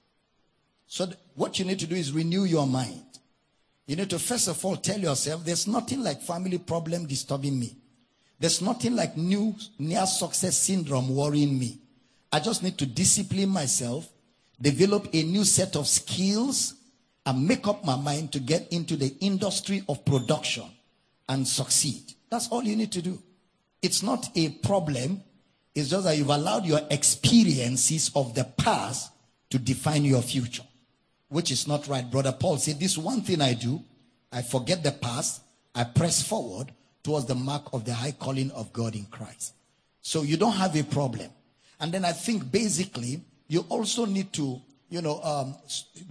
So 0.87 1.07
th- 1.07 1.19
what 1.35 1.59
you 1.59 1.65
need 1.65 1.79
to 1.81 1.87
do 1.87 1.95
is 1.95 2.13
renew 2.13 2.45
your 2.45 2.67
mind. 2.67 3.05
You 3.87 3.97
need 3.97 4.11
to 4.11 4.19
first 4.19 4.49
of 4.49 4.65
all 4.65 4.77
tell 4.77 4.99
yourself 4.99 5.45
there's 5.45 5.67
nothing 5.67 6.03
like 6.03 6.23
family 6.23 6.59
problem 6.59 7.07
disturbing 7.07 7.59
me. 7.59 7.77
There's 8.39 8.61
nothing 8.61 8.97
like 8.97 9.17
new 9.17 9.55
near 9.79 10.05
success 10.07 10.57
syndrome 10.59 11.15
worrying 11.15 11.59
me. 11.59 11.79
I 12.33 12.41
just 12.41 12.63
need 12.63 12.79
to 12.79 12.87
discipline 12.87 13.49
myself, 13.49 14.09
develop 14.61 15.09
a 15.13 15.23
new 15.23 15.45
set 15.45 15.77
of 15.77 15.87
skills, 15.87 16.75
and 17.25 17.47
make 17.47 17.67
up 17.69 17.85
my 17.85 17.97
mind 17.97 18.33
to 18.33 18.41
get 18.41 18.73
into 18.73 18.97
the 18.97 19.15
industry 19.21 19.85
of 19.89 20.05
production 20.05 20.65
and 21.29 21.47
succeed. 21.47 22.15
That's 22.31 22.49
all 22.49 22.63
you 22.63 22.77
need 22.77 22.93
to 22.93 23.03
do. 23.03 23.23
It's 23.81 24.03
not 24.03 24.29
a 24.35 24.49
problem. 24.49 25.23
It's 25.75 25.91
just 25.91 26.05
that 26.05 26.17
you've 26.17 26.29
allowed 26.29 26.65
your 26.65 26.81
experiences 26.91 28.11
of 28.15 28.35
the 28.35 28.45
past 28.45 29.13
to 29.51 29.59
define 29.59 30.05
your 30.05 30.23
future, 30.23 30.65
which 31.29 31.51
is 31.51 31.69
not 31.69 31.89
right. 31.89 32.11
Brother 32.11 32.33
Paul 32.33 32.59
said, 32.59 32.81
This 32.81 32.97
one 32.97 33.23
thing 33.23 33.41
I 33.41 33.55
do, 33.55 33.83
I 34.33 34.43
forget 34.43 34.83
the 34.83 34.93
past, 34.93 35.43
I 35.75 35.85
press 35.85 36.23
forward 36.23 36.73
towards 37.03 37.27
the 37.27 37.35
mark 37.35 37.73
of 37.73 37.85
the 37.85 37.95
high 37.95 38.13
calling 38.13 38.51
of 38.53 38.73
God 38.73 38.95
in 38.95 39.05
Christ. 39.07 39.55
So 40.01 40.23
you 40.23 40.37
don't 40.37 40.53
have 40.53 40.77
a 40.77 40.85
problem. 40.85 41.31
And 41.81 41.93
then 41.93 42.05
I 42.05 42.13
think 42.13 42.51
basically 42.51 43.21
you 43.49 43.65
also 43.69 44.05
need 44.05 44.33
to, 44.35 44.61
you 44.93 45.01
know, 45.01 45.23
um, 45.23 45.55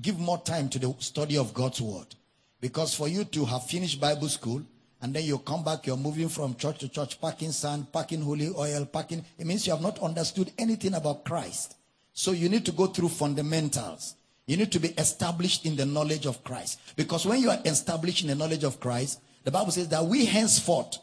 give 0.02 0.18
more 0.18 0.40
time 0.40 0.68
to 0.68 0.80
the 0.80 0.92
study 0.98 1.38
of 1.38 1.54
God's 1.54 1.80
word. 1.80 2.16
Because 2.60 2.96
for 2.96 3.08
you 3.08 3.24
to 3.26 3.46
have 3.46 3.68
finished 3.68 4.02
Bible 4.02 4.28
school 4.28 4.64
and 5.04 5.14
then 5.14 5.24
you 5.24 5.38
come 5.38 5.64
back, 5.64 5.86
you're 5.86 5.98
moving 5.98 6.30
from 6.30 6.56
church 6.56 6.80
to 6.80 6.90
church, 6.90 7.22
packing 7.22 7.52
sand, 7.52 7.94
packing 7.94 8.24
holy 8.24 8.50
oil, 8.58 8.86
packing, 8.86 9.24
it 9.38 9.46
means 9.46 9.68
you 9.68 9.74
have 9.74 9.84
not 9.84 10.00
understood 10.00 10.52
anything 10.58 10.96
about 10.96 11.24
Christ. 11.24 11.76
So 12.14 12.32
you 12.32 12.50
need 12.50 12.66
to 12.66 12.72
go 12.72 12.88
through 12.88 13.10
fundamentals. 13.10 14.16
You 14.48 14.58
need 14.58 14.72
to 14.72 14.80
be 14.80 14.90
established 14.90 15.68
in 15.68 15.76
the 15.76 15.86
knowledge 15.86 16.26
of 16.26 16.44
Christ. 16.44 16.80
Because 16.96 17.28
when 17.28 17.40
you 17.40 17.52
are 17.52 17.60
established 17.64 18.24
in 18.24 18.30
the 18.30 18.36
knowledge 18.36 18.64
of 18.64 18.80
Christ, 18.80 19.22
the 19.44 19.52
Bible 19.52 19.72
says 19.72 19.90
that 19.90 20.04
we 20.04 20.26
henceforth 20.26 20.98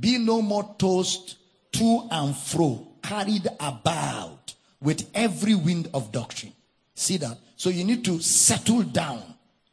be 0.00 0.16
no 0.16 0.40
more 0.40 0.74
tossed 0.78 1.36
to 1.72 2.08
and 2.10 2.34
fro, 2.34 2.88
carried 3.02 3.46
about 3.60 4.54
with 4.80 5.10
every 5.14 5.54
wind 5.54 5.90
of 5.92 6.10
doctrine. 6.10 6.54
See 6.98 7.16
that? 7.18 7.38
So 7.54 7.70
you 7.70 7.84
need 7.84 8.04
to 8.06 8.18
settle 8.18 8.82
down 8.82 9.22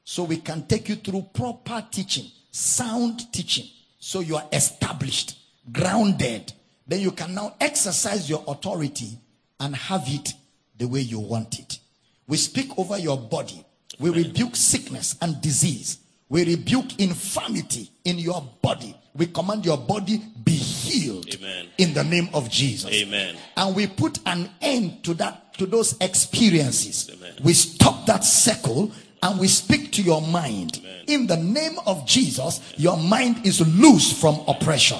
so 0.03 0.23
we 0.23 0.37
can 0.37 0.67
take 0.67 0.87
you 0.89 0.95
through 0.95 1.27
proper 1.33 1.83
teaching, 1.89 2.25
sound 2.51 3.33
teaching. 3.33 3.65
So 3.97 4.19
you 4.19 4.35
are 4.35 4.47
established, 4.53 5.35
grounded. 5.71 6.53
Then 6.85 6.99
you 6.99 7.11
can 7.11 7.33
now 7.33 7.55
exercise 7.59 8.29
your 8.29 8.43
authority 8.47 9.17
and 9.59 9.75
have 9.75 10.03
it 10.05 10.35
the 10.77 10.87
way 10.87 10.99
you 10.99 11.19
want 11.19 11.57
it. 11.57 11.79
We 12.27 12.37
speak 12.37 12.77
over 12.77 12.99
your 12.99 13.17
body. 13.17 13.65
We 13.99 14.11
rebuke 14.11 14.55
sickness 14.55 15.15
and 15.19 15.41
disease. 15.41 15.97
We 16.29 16.45
rebuke 16.45 16.99
infirmity 16.99 17.89
in 18.03 18.19
your 18.19 18.47
body. 18.61 18.95
We 19.15 19.25
command 19.25 19.65
your 19.65 19.77
body 19.77 20.21
be 20.43 20.51
healed 20.51 21.33
Amen. 21.33 21.67
in 21.79 21.95
the 21.95 22.03
name 22.03 22.29
of 22.35 22.51
Jesus. 22.51 22.91
Amen. 22.91 23.35
And 23.57 23.75
we 23.75 23.87
put 23.87 24.19
an 24.27 24.51
end 24.61 25.03
to 25.05 25.15
that 25.15 25.44
to 25.57 25.65
those 25.65 25.95
experiences. 26.01 27.09
Amen. 27.13 27.33
We 27.43 27.53
stop 27.53 28.05
that 28.05 28.23
circle 28.23 28.91
and 29.21 29.39
we 29.39 29.47
speak 29.47 29.91
to 29.93 30.01
your 30.01 30.21
mind. 30.21 30.81
In 31.07 31.27
the 31.27 31.37
name 31.37 31.77
of 31.85 32.05
Jesus, 32.05 32.73
your 32.77 32.97
mind 32.97 33.45
is 33.45 33.61
loose 33.79 34.19
from 34.19 34.39
oppression. 34.47 34.99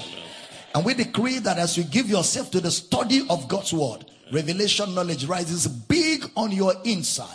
And 0.74 0.84
we 0.86 0.94
decree 0.94 1.40
that 1.40 1.58
as 1.58 1.78
you 1.78 1.84
give 1.84 2.10
yourself 2.10 2.52
to 2.52 2.60
the 2.60 2.72
study 2.72 3.26
of 3.30 3.48
God's 3.48 3.74
word, 3.74 4.06
revelation 4.32 4.94
knowledge 4.94 5.26
rises 5.26 5.68
big 5.68 6.26
on 6.36 6.52
your 6.52 6.74
inside. 6.84 7.30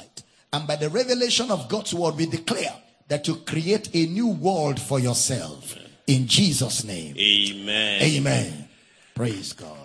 And 0.52 0.66
by 0.66 0.76
the 0.76 0.90
revelation 0.90 1.50
of 1.50 1.68
God's 1.68 1.94
word, 1.94 2.16
we 2.16 2.26
declare 2.26 2.74
that 3.08 3.26
you 3.28 3.36
create 3.36 3.94
a 3.94 4.06
new 4.06 4.28
world 4.28 4.80
for 4.80 4.98
yourself. 5.00 5.76
In 6.06 6.26
Jesus' 6.26 6.84
name. 6.84 7.16
Amen. 7.16 8.02
Amen. 8.02 8.68
Praise 9.14 9.52
God. 9.52 9.79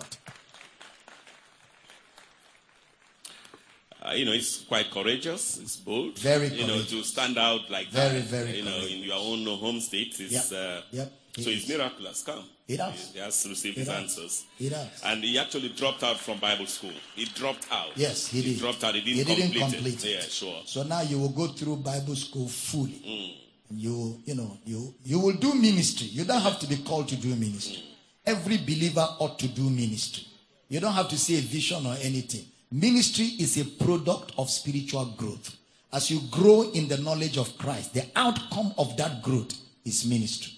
Uh, 4.06 4.12
you 4.12 4.24
know, 4.24 4.32
it's 4.32 4.58
quite 4.62 4.90
courageous. 4.90 5.58
It's 5.58 5.76
bold. 5.76 6.18
Very 6.18 6.48
You 6.48 6.66
know, 6.66 6.80
to 6.82 7.02
stand 7.02 7.38
out 7.38 7.68
like 7.70 7.88
Very, 7.88 8.20
that. 8.20 8.24
very 8.28 8.56
You 8.58 8.64
know, 8.64 8.78
in 8.78 8.98
your 9.02 9.18
own 9.18 9.44
home 9.58 9.80
state 9.80 10.18
is. 10.20 10.32
Yep. 10.32 10.44
Uh, 10.52 10.80
Yep. 10.92 11.12
So 11.38 11.50
It 11.50 11.54
his 11.56 11.68
miracle 11.68 12.06
has 12.06 12.22
come. 12.22 12.44
It 12.66 12.80
has. 12.80 13.10
He 13.12 13.18
has 13.18 13.46
received 13.48 13.76
his 13.76 13.88
answers. 13.90 14.44
It 14.58 14.72
has. 14.72 14.88
And 15.04 15.22
he 15.22 15.38
actually 15.38 15.68
dropped 15.70 16.02
out 16.02 16.18
from 16.18 16.38
Bible 16.38 16.66
school. 16.66 16.94
He 17.14 17.26
dropped 17.26 17.66
out. 17.70 17.90
Yes, 17.94 18.28
he 18.28 18.40
did. 18.42 18.58
dropped 18.58 18.82
out. 18.84 18.94
He 18.94 19.02
didn't, 19.02 19.18
He 19.28 19.34
didn't 19.34 19.52
complete, 19.52 19.74
complete 19.74 20.04
it. 20.04 20.08
it. 20.08 20.14
Yeah, 20.14 20.20
sure. 20.22 20.62
So 20.64 20.82
now 20.84 21.02
you 21.02 21.18
will 21.18 21.28
go 21.28 21.48
through 21.48 21.76
Bible 21.76 22.16
school 22.16 22.48
fully. 22.48 23.02
Mm. 23.06 23.34
You, 23.70 24.22
you 24.24 24.34
know, 24.34 24.56
you 24.64 24.94
you 25.04 25.18
will 25.18 25.34
do 25.34 25.52
ministry. 25.54 26.06
You 26.06 26.24
don't 26.24 26.40
have 26.40 26.58
to 26.60 26.66
be 26.66 26.76
called 26.78 27.08
to 27.08 27.16
do 27.16 27.28
ministry. 27.36 27.82
Every 28.24 28.56
believer 28.58 29.06
ought 29.18 29.38
to 29.40 29.48
do 29.48 29.68
ministry. 29.68 30.24
You 30.68 30.80
don't 30.80 30.94
have 30.94 31.08
to 31.10 31.18
see 31.18 31.36
a 31.38 31.42
vision 31.42 31.84
or 31.86 31.96
anything. 32.00 32.46
Ministry 32.72 33.26
is 33.38 33.56
a 33.58 33.64
product 33.64 34.32
of 34.38 34.50
spiritual 34.50 35.06
growth. 35.16 35.56
As 35.92 36.10
you 36.10 36.20
grow 36.30 36.62
in 36.72 36.88
the 36.88 36.98
knowledge 36.98 37.38
of 37.38 37.56
Christ, 37.58 37.94
the 37.94 38.04
outcome 38.16 38.74
of 38.76 38.96
that 38.96 39.22
growth 39.22 39.54
is 39.84 40.04
ministry. 40.04 40.52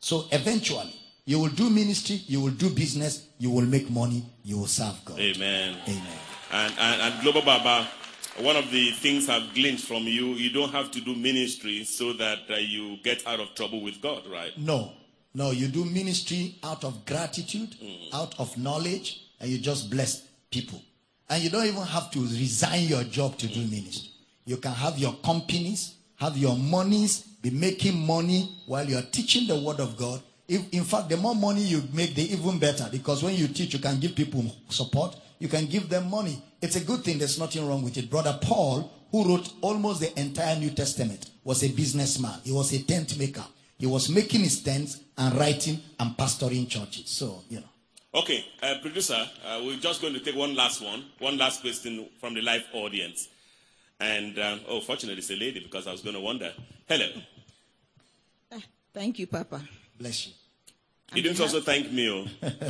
So 0.00 0.26
eventually, 0.32 0.94
you 1.24 1.38
will 1.38 1.50
do 1.50 1.70
ministry, 1.70 2.20
you 2.26 2.40
will 2.40 2.50
do 2.50 2.68
business, 2.68 3.28
you 3.38 3.50
will 3.50 3.64
make 3.64 3.88
money, 3.90 4.24
you 4.42 4.58
will 4.58 4.66
serve 4.66 5.00
God. 5.04 5.20
Amen. 5.20 5.76
Amen. 5.86 6.18
And, 6.50 6.74
and, 6.78 7.00
and 7.00 7.22
Global 7.22 7.42
Baba, 7.42 7.88
one 8.40 8.56
of 8.56 8.70
the 8.72 8.90
things 8.90 9.28
I've 9.28 9.54
gleaned 9.54 9.80
from 9.80 10.02
you, 10.02 10.34
you 10.34 10.50
don't 10.50 10.72
have 10.72 10.90
to 10.90 11.00
do 11.00 11.14
ministry 11.14 11.84
so 11.84 12.12
that 12.14 12.40
uh, 12.50 12.54
you 12.56 12.96
get 13.04 13.24
out 13.26 13.38
of 13.38 13.54
trouble 13.54 13.80
with 13.82 14.02
God, 14.02 14.26
right? 14.26 14.50
No, 14.58 14.92
no, 15.32 15.52
you 15.52 15.68
do 15.68 15.84
ministry 15.84 16.56
out 16.64 16.82
of 16.82 17.06
gratitude, 17.06 17.76
out 18.12 18.38
of 18.40 18.58
knowledge, 18.58 19.22
and 19.40 19.48
you 19.48 19.58
just 19.58 19.90
bless 19.90 20.26
people. 20.50 20.82
And 21.28 21.42
you 21.42 21.50
don't 21.50 21.66
even 21.66 21.82
have 21.82 22.10
to 22.12 22.20
resign 22.20 22.84
your 22.84 23.04
job 23.04 23.38
to 23.38 23.46
do 23.46 23.60
ministry. 23.60 24.10
You 24.44 24.56
can 24.56 24.72
have 24.72 24.98
your 24.98 25.14
companies, 25.24 25.94
have 26.16 26.36
your 26.36 26.56
monies, 26.56 27.20
be 27.42 27.50
making 27.50 27.98
money 28.06 28.58
while 28.66 28.88
you're 28.88 29.02
teaching 29.02 29.46
the 29.46 29.58
word 29.60 29.80
of 29.80 29.96
God. 29.96 30.22
If, 30.48 30.68
in 30.72 30.84
fact, 30.84 31.08
the 31.08 31.16
more 31.16 31.34
money 31.34 31.62
you 31.62 31.82
make, 31.92 32.14
the 32.14 32.32
even 32.32 32.58
better. 32.58 32.88
Because 32.90 33.22
when 33.22 33.34
you 33.34 33.48
teach, 33.48 33.72
you 33.72 33.78
can 33.80 33.98
give 33.98 34.14
people 34.14 34.44
support, 34.68 35.16
you 35.38 35.48
can 35.48 35.66
give 35.66 35.88
them 35.88 36.10
money. 36.10 36.42
It's 36.60 36.76
a 36.76 36.80
good 36.84 37.02
thing, 37.02 37.18
there's 37.18 37.38
nothing 37.38 37.66
wrong 37.66 37.82
with 37.82 37.96
it. 37.96 38.10
Brother 38.10 38.38
Paul, 38.42 38.92
who 39.10 39.24
wrote 39.28 39.52
almost 39.60 40.00
the 40.00 40.18
entire 40.20 40.56
New 40.58 40.70
Testament, 40.70 41.30
was 41.44 41.62
a 41.62 41.68
businessman. 41.68 42.38
He 42.44 42.52
was 42.52 42.72
a 42.72 42.82
tent 42.82 43.18
maker. 43.18 43.44
He 43.78 43.86
was 43.86 44.08
making 44.08 44.40
his 44.42 44.62
tents 44.62 45.00
and 45.18 45.34
writing 45.36 45.80
and 45.98 46.16
pastoring 46.16 46.68
churches. 46.68 47.08
So, 47.08 47.42
you 47.48 47.60
know. 47.60 47.71
Okay, 48.14 48.44
uh, 48.62 48.74
producer, 48.82 49.16
uh, 49.46 49.62
we're 49.64 49.78
just 49.78 50.02
going 50.02 50.12
to 50.12 50.20
take 50.20 50.36
one 50.36 50.54
last 50.54 50.82
one, 50.82 51.02
one 51.18 51.38
last 51.38 51.62
question 51.62 52.06
from 52.20 52.34
the 52.34 52.42
live 52.42 52.62
audience. 52.74 53.28
And, 53.98 54.38
um, 54.38 54.60
oh, 54.68 54.80
fortunately, 54.80 55.18
it's 55.18 55.30
a 55.30 55.36
lady 55.36 55.60
because 55.60 55.86
I 55.86 55.92
was 55.92 56.02
going 56.02 56.16
to 56.16 56.20
wonder. 56.20 56.52
Hello. 56.86 57.06
Uh, 58.50 58.58
Thank 58.92 59.18
you, 59.18 59.26
Papa. 59.26 59.62
Bless 59.98 60.26
you. 60.26 60.32
You 61.14 61.22
didn't 61.22 61.40
also 61.40 61.60
thank 61.60 61.90
me. 61.90 62.10
Oh. 62.10 62.26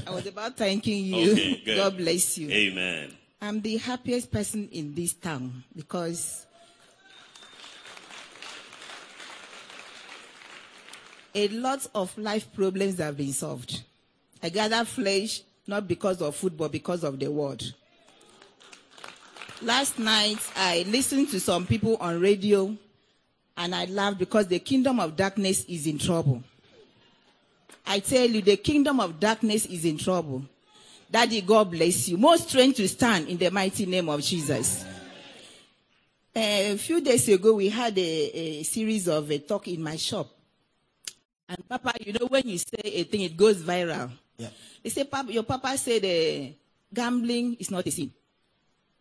I 0.07 0.11
was 0.11 0.27
about 0.27 0.57
thanking 0.57 1.07
you. 1.07 1.33
Okay, 1.33 1.63
good. 1.65 1.77
God 1.77 1.97
bless 1.97 2.39
you. 2.39 2.49
Amen. 2.49 3.13
I'm 3.41 3.61
the 3.61 3.79
happiest 3.79 4.31
person 4.31 4.69
in 4.71 4.95
this 4.95 5.15
town 5.15 5.65
because 5.75 6.47
a 11.35 11.49
lot 11.49 11.85
of 11.95 12.17
life 12.17 12.53
problems 12.53 12.99
have 12.99 13.17
been 13.17 13.33
solved. 13.33 13.83
I 14.43 14.49
gather 14.49 14.85
flesh 14.85 15.43
not 15.67 15.87
because 15.87 16.21
of 16.21 16.35
food, 16.35 16.57
but 16.57 16.73
because 16.73 17.05
of 17.05 17.19
the 17.19 17.31
word. 17.31 17.63
Last 19.61 19.99
night, 19.99 20.39
I 20.57 20.85
listened 20.89 21.29
to 21.31 21.39
some 21.41 21.67
people 21.67 21.97
on 22.01 22.21
radio 22.21 22.77
and 23.57 23.75
I 23.75 23.85
laughed 23.85 24.19
because 24.19 24.49
the 24.49 24.59
kingdom 24.59 24.99
of 24.99 25.15
darkness 25.17 25.65
is 25.67 25.87
in 25.87 25.99
trouble. 25.99 26.43
I 27.87 28.01
tell 28.01 28.29
you, 28.29 28.43
the 28.43 28.57
kingdom 28.57 29.01
of 29.01 29.21
darkness 29.21 29.67
is 29.67 29.85
in 29.85 29.99
trouble. 29.99 30.43
Daddy, 31.11 31.43
God 31.43 31.71
bless 31.71 32.09
you. 32.09 32.17
More 32.17 32.39
strength 32.39 32.77
to 32.77 32.89
stand 32.89 33.29
in 33.29 33.37
the 33.37 33.51
mighty 33.51 33.87
name 33.87 34.09
of 34.09 34.23
Jesus. 34.23 34.85
a 36.35 36.77
few 36.77 37.01
days 37.01 37.29
ago, 37.29 37.55
we 37.55 37.69
had 37.69 37.97
a, 37.99 38.01
a 38.01 38.63
series 38.63 39.07
of 39.09 39.31
a 39.31 39.39
talk 39.39 39.69
in 39.69 39.83
my 39.83 39.97
shop. 39.97 40.29
And 41.49 41.69
Papa, 41.69 41.93
you 42.01 42.15
know, 42.15 42.27
when 42.27 42.49
you 42.49 42.59
say 42.59 42.81
a 42.83 43.05
thing, 43.05 43.21
it 43.21 43.37
goes 43.37 43.63
viral. 43.63 44.11
Yeah. 44.37 44.49
They 44.83 44.91
say, 44.91 45.05
Papa, 45.05 45.33
your 45.33 45.45
Papa 45.45 45.77
said 45.79 46.05
uh, 46.05 46.53
gambling 46.93 47.57
is 47.61 47.71
not 47.71 47.87
a 47.87 47.91
sin. 47.91 48.11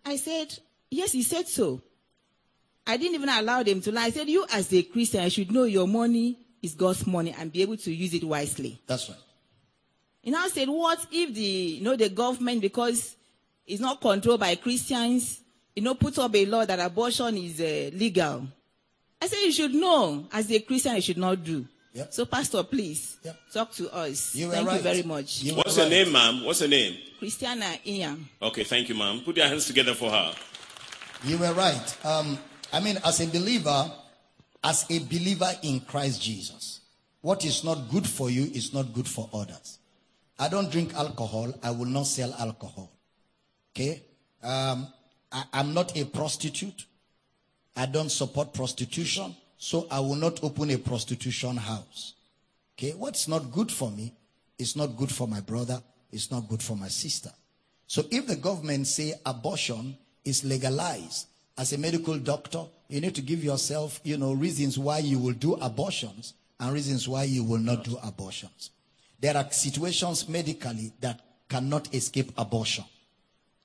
I 0.06 0.16
said, 0.18 0.58
yes, 0.90 1.12
he 1.12 1.24
said 1.24 1.48
so. 1.48 1.82
I 2.86 2.98
didn't 2.98 3.16
even 3.16 3.30
allow 3.30 3.64
them 3.64 3.82
to 3.82 3.92
lie. 3.92 4.06
I 4.06 4.10
said, 4.12 4.28
you 4.28 4.46
as 4.52 4.74
a 4.74 4.84
Christian, 4.84 5.30
should 5.30 5.52
know 5.52 5.64
your 5.64 5.88
money 5.88 6.38
is 6.62 6.74
God's 6.74 7.06
money 7.06 7.34
and 7.38 7.52
be 7.52 7.62
able 7.62 7.78
to 7.78 7.92
use 7.92 8.14
it 8.14 8.24
wisely. 8.24 8.80
That's 8.88 9.10
right. 9.10 9.18
And 10.24 10.36
I 10.36 10.48
said, 10.50 10.70
what 10.70 11.06
if 11.12 11.34
the, 11.34 11.42
you 11.42 11.84
know, 11.84 11.96
the 11.96 12.10
government, 12.10 12.62
because 12.62 13.16
it's 13.66 13.82
not 13.82 14.02
controlled 14.02 14.40
by 14.40 14.56
Christians, 14.56 15.42
you 15.76 15.82
know, 15.82 15.96
put 15.96 16.18
up 16.20 16.36
a 16.36 16.46
law 16.46 16.66
that 16.66 16.80
abortion 16.80 17.38
is 17.38 17.60
uh, 17.60 17.96
legal. 17.96 18.48
I 19.22 19.28
said, 19.28 19.40
you 19.40 19.52
should 19.52 19.74
know, 19.74 20.28
as 20.32 20.52
a 20.52 20.60
Christian, 20.60 20.96
you 20.96 21.02
should 21.02 21.18
not 21.18 21.44
do. 21.44 21.66
Yep. 21.94 22.14
So, 22.14 22.26
Pastor, 22.26 22.64
please 22.64 23.18
Yep. 23.24 23.40
talk 23.54 23.72
to 23.74 23.94
us. 23.94 24.34
You 24.34 24.48
were 24.48 24.54
Thank 24.54 24.72
you 24.72 24.80
very 24.80 25.04
much. 25.04 25.42
You 25.44 25.56
What's 25.56 25.76
your 25.76 25.86
right. 25.86 25.92
name, 25.92 26.12
ma'am? 26.12 26.44
What's 26.46 26.62
your 26.62 26.70
name? 26.70 26.98
Christiana 27.20 27.78
Ian. 27.86 28.30
Okay, 28.42 28.64
thank 28.64 28.88
you, 28.90 28.96
ma'am. 28.96 29.22
Put 29.26 29.38
your 29.38 29.48
hands 29.48 29.66
together 29.66 29.94
for 29.94 30.10
her. 30.10 30.34
You 31.26 31.38
were 31.38 31.54
right. 31.54 32.06
Um, 32.06 32.40
I 32.72 32.80
mean, 32.80 32.98
as 33.04 33.20
a 33.20 33.28
believer, 33.28 33.92
as 34.64 34.86
a 34.90 35.00
believer 35.00 35.52
in 35.64 35.82
Christ 35.82 36.22
Jesus, 36.22 36.80
what 37.22 37.44
is 37.46 37.64
not 37.64 37.90
good 37.92 38.08
for 38.08 38.30
you 38.30 38.44
is 38.54 38.74
not 38.74 38.94
good 38.94 39.08
for 39.08 39.30
others. 39.34 39.80
I 40.40 40.48
don't 40.48 40.72
drink 40.72 40.94
alcohol. 40.96 41.54
I 41.62 41.72
will 41.72 41.86
not 41.86 42.08
sell 42.08 42.34
alcohol. 42.40 42.90
Okay? 43.76 44.02
Um, 44.42 44.88
I, 45.32 45.44
I'm 45.54 45.74
not 45.74 45.96
a 45.98 46.06
prostitute. 46.06 46.86
I 47.76 47.86
don't 47.86 48.10
support 48.10 48.54
prostitution. 48.54 49.36
So 49.64 49.86
I 49.92 50.00
will 50.00 50.16
not 50.16 50.44
open 50.44 50.72
a 50.72 50.80
prostitution 50.80 51.56
house. 51.56 52.16
Okay? 52.74 52.94
What's 52.98 53.28
not 53.28 53.52
good 53.52 53.72
for 53.72 53.92
me 53.92 54.12
is 54.58 54.76
not 54.76 54.98
good 54.98 55.12
for 55.12 55.28
my 55.28 55.40
brother. 55.40 55.84
It's 56.12 56.32
not 56.32 56.50
good 56.50 56.64
for 56.64 56.76
my 56.76 56.88
sister. 56.88 57.30
So 57.86 58.04
if 58.10 58.26
the 58.26 58.38
government 58.38 58.88
say 58.88 59.14
abortion 59.24 59.96
is 60.26 60.44
legalized, 60.44 61.28
as 61.60 61.74
a 61.74 61.78
medical 61.78 62.18
doctor, 62.18 62.66
you 62.90 63.02
need 63.02 63.14
to 63.14 63.22
give 63.22 63.44
yourself, 63.44 64.02
you 64.04 64.18
know, 64.18 64.34
reasons 64.34 64.80
why 64.80 64.98
you 64.98 65.20
will 65.20 65.34
do 65.34 65.54
abortions 65.54 66.34
and 66.60 66.74
reasons 66.74 67.08
why 67.08 67.26
you 67.26 67.44
will 67.44 67.60
not 67.60 67.84
do 67.84 68.00
abortions. 68.04 68.72
There 69.20 69.38
are 69.38 69.52
situations 69.52 70.28
medically 70.28 70.92
that 71.02 71.20
cannot 71.48 71.94
escape 71.94 72.32
abortion. 72.36 72.86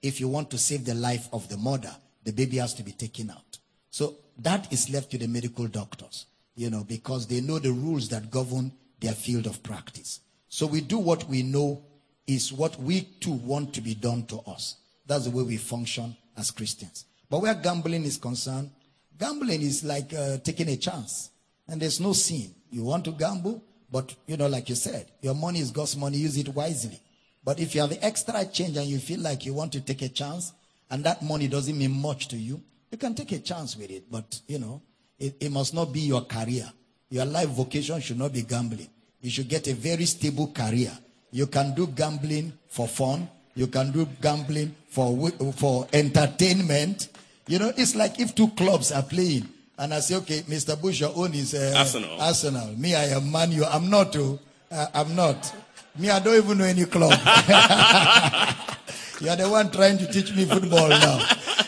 If 0.02 0.20
you 0.20 0.28
want 0.28 0.50
to 0.50 0.58
save 0.58 0.84
the 0.84 0.94
life 0.94 1.26
of 1.32 1.48
the 1.48 1.56
mother, 1.56 1.96
the 2.22 2.32
baby 2.32 2.58
has 2.58 2.74
to 2.74 2.82
be 2.82 2.92
taken 2.92 3.30
out. 3.30 3.58
So 3.88 4.16
that 4.38 4.72
is 4.72 4.90
left 4.90 5.10
to 5.12 5.18
the 5.18 5.28
medical 5.28 5.66
doctors, 5.66 6.26
you 6.54 6.70
know, 6.70 6.84
because 6.84 7.26
they 7.26 7.40
know 7.40 7.58
the 7.58 7.72
rules 7.72 8.08
that 8.10 8.30
govern 8.30 8.72
their 9.00 9.12
field 9.12 9.46
of 9.46 9.62
practice. 9.62 10.20
So 10.48 10.66
we 10.66 10.80
do 10.80 10.98
what 10.98 11.28
we 11.28 11.42
know 11.42 11.84
is 12.26 12.52
what 12.52 12.80
we 12.80 13.02
too 13.02 13.32
want 13.32 13.74
to 13.74 13.80
be 13.80 13.94
done 13.94 14.26
to 14.26 14.38
us. 14.46 14.76
That's 15.06 15.24
the 15.24 15.30
way 15.30 15.42
we 15.42 15.56
function 15.56 16.16
as 16.36 16.50
Christians. 16.50 17.04
But 17.30 17.42
where 17.42 17.54
gambling 17.54 18.04
is 18.04 18.16
concerned, 18.16 18.70
gambling 19.18 19.62
is 19.62 19.84
like 19.84 20.12
uh, 20.14 20.38
taking 20.38 20.68
a 20.68 20.76
chance. 20.76 21.30
And 21.68 21.80
there's 21.80 22.00
no 22.00 22.12
sin. 22.12 22.54
You 22.70 22.84
want 22.84 23.04
to 23.06 23.12
gamble, 23.12 23.62
but 23.90 24.14
you 24.26 24.36
know, 24.36 24.48
like 24.48 24.68
you 24.68 24.74
said, 24.74 25.06
your 25.20 25.34
money 25.34 25.60
is 25.60 25.70
God's 25.70 25.96
money, 25.96 26.18
use 26.18 26.36
it 26.36 26.48
wisely. 26.48 27.00
But 27.44 27.60
if 27.60 27.74
you 27.74 27.80
have 27.80 27.90
the 27.90 28.04
extra 28.04 28.44
change 28.44 28.76
and 28.76 28.86
you 28.86 28.98
feel 28.98 29.20
like 29.20 29.46
you 29.46 29.54
want 29.54 29.72
to 29.72 29.80
take 29.80 30.02
a 30.02 30.08
chance, 30.08 30.52
and 30.90 31.04
that 31.04 31.22
money 31.22 31.48
doesn't 31.48 31.76
mean 31.76 31.92
much 31.92 32.28
to 32.28 32.36
you, 32.36 32.60
you 32.90 32.98
can 32.98 33.14
take 33.14 33.32
a 33.32 33.38
chance 33.38 33.76
with 33.76 33.90
it. 33.90 34.04
But 34.10 34.40
you 34.46 34.58
know, 34.58 34.82
it, 35.18 35.36
it 35.40 35.52
must 35.52 35.74
not 35.74 35.92
be 35.92 36.00
your 36.00 36.22
career. 36.22 36.70
Your 37.10 37.24
life 37.24 37.48
vocation 37.48 38.00
should 38.00 38.18
not 38.18 38.32
be 38.32 38.42
gambling. 38.42 38.88
You 39.20 39.30
should 39.30 39.48
get 39.48 39.66
a 39.68 39.74
very 39.74 40.04
stable 40.04 40.48
career. 40.48 40.92
You 41.30 41.46
can 41.46 41.74
do 41.74 41.86
gambling 41.86 42.52
for 42.68 42.88
fun. 42.88 43.28
You 43.54 43.68
can 43.68 43.90
do 43.90 44.06
gambling 44.20 44.74
for 44.88 45.30
for 45.52 45.86
entertainment. 45.92 47.08
You 47.48 47.58
know, 47.58 47.72
it's 47.76 47.94
like 47.94 48.20
if 48.20 48.34
two 48.34 48.48
clubs 48.48 48.92
are 48.92 49.02
playing, 49.02 49.48
and 49.78 49.94
I 49.94 50.00
say, 50.00 50.16
okay, 50.16 50.40
Mr. 50.42 50.80
Bush, 50.80 51.00
your 51.00 51.12
own 51.14 51.32
is 51.34 51.54
uh, 51.54 51.74
Arsenal. 51.76 52.20
Arsenal. 52.20 52.72
Me, 52.76 52.94
I 52.94 53.04
am 53.16 53.30
Man 53.30 53.52
U. 53.52 53.64
I'm 53.64 53.88
not. 53.88 54.14
Oh, 54.16 54.38
uh, 54.70 54.86
I'm 54.94 55.14
not. 55.14 55.54
Me, 55.98 56.10
I 56.10 56.18
don't 56.18 56.36
even 56.36 56.58
know 56.58 56.64
any 56.64 56.84
club. 56.84 57.12
you 59.20 59.30
are 59.30 59.36
the 59.36 59.48
one 59.48 59.70
trying 59.70 59.96
to 59.98 60.12
teach 60.12 60.34
me 60.34 60.44
football 60.44 60.88
now. 60.88 61.26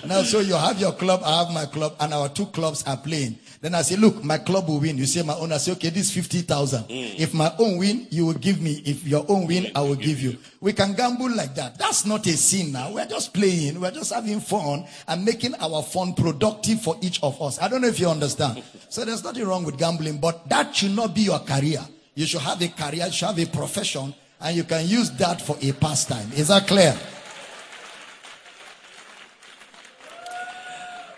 Now, 0.08 0.22
so 0.22 0.40
you 0.40 0.54
have 0.54 0.80
your 0.80 0.92
club, 0.92 1.20
I 1.22 1.44
have 1.44 1.52
my 1.52 1.66
club, 1.66 1.94
and 2.00 2.14
our 2.14 2.30
two 2.30 2.46
clubs 2.46 2.82
are 2.86 2.96
playing. 2.96 3.38
Then 3.60 3.74
I 3.74 3.82
say, 3.82 3.96
look, 3.96 4.24
my 4.24 4.38
club 4.38 4.66
will 4.66 4.80
win. 4.80 4.96
You 4.96 5.04
say 5.04 5.22
my 5.22 5.34
own. 5.34 5.52
I 5.52 5.58
say, 5.58 5.72
okay, 5.72 5.90
this 5.90 6.06
is 6.06 6.12
50,000. 6.12 6.84
Mm. 6.84 7.18
If 7.18 7.34
my 7.34 7.52
own 7.58 7.76
win, 7.76 8.06
you 8.08 8.24
will 8.24 8.34
give 8.34 8.62
me. 8.62 8.82
If 8.86 9.06
your 9.06 9.26
own 9.28 9.46
win, 9.46 9.70
I 9.74 9.82
will 9.82 9.96
give 9.96 10.20
you. 10.20 10.38
We 10.62 10.72
can 10.72 10.94
gamble 10.94 11.30
like 11.36 11.54
that. 11.56 11.76
That's 11.76 12.06
not 12.06 12.26
a 12.26 12.32
sin 12.38 12.72
now. 12.72 12.92
We're 12.92 13.06
just 13.06 13.34
playing. 13.34 13.78
We're 13.78 13.90
just 13.90 14.12
having 14.14 14.40
fun 14.40 14.86
and 15.06 15.24
making 15.26 15.54
our 15.56 15.82
fun 15.82 16.14
productive 16.14 16.80
for 16.80 16.96
each 17.02 17.22
of 17.22 17.40
us. 17.42 17.60
I 17.60 17.68
don't 17.68 17.82
know 17.82 17.88
if 17.88 18.00
you 18.00 18.08
understand. 18.08 18.62
So 18.90 19.04
there's 19.04 19.22
nothing 19.22 19.46
wrong 19.46 19.64
with 19.64 19.76
gambling, 19.76 20.16
but 20.16 20.48
that 20.48 20.74
should 20.74 20.96
not 20.96 21.14
be 21.14 21.20
your 21.20 21.40
career. 21.40 21.86
You 22.14 22.24
should 22.24 22.40
have 22.40 22.62
a 22.62 22.68
career, 22.68 23.04
you 23.04 23.12
should 23.12 23.26
have 23.26 23.38
a 23.38 23.44
profession, 23.44 24.14
and 24.40 24.56
you 24.56 24.64
can 24.64 24.86
use 24.88 25.10
that 25.18 25.42
for 25.42 25.58
a 25.60 25.72
pastime. 25.72 26.32
Is 26.32 26.48
that 26.48 26.66
clear? 26.66 26.96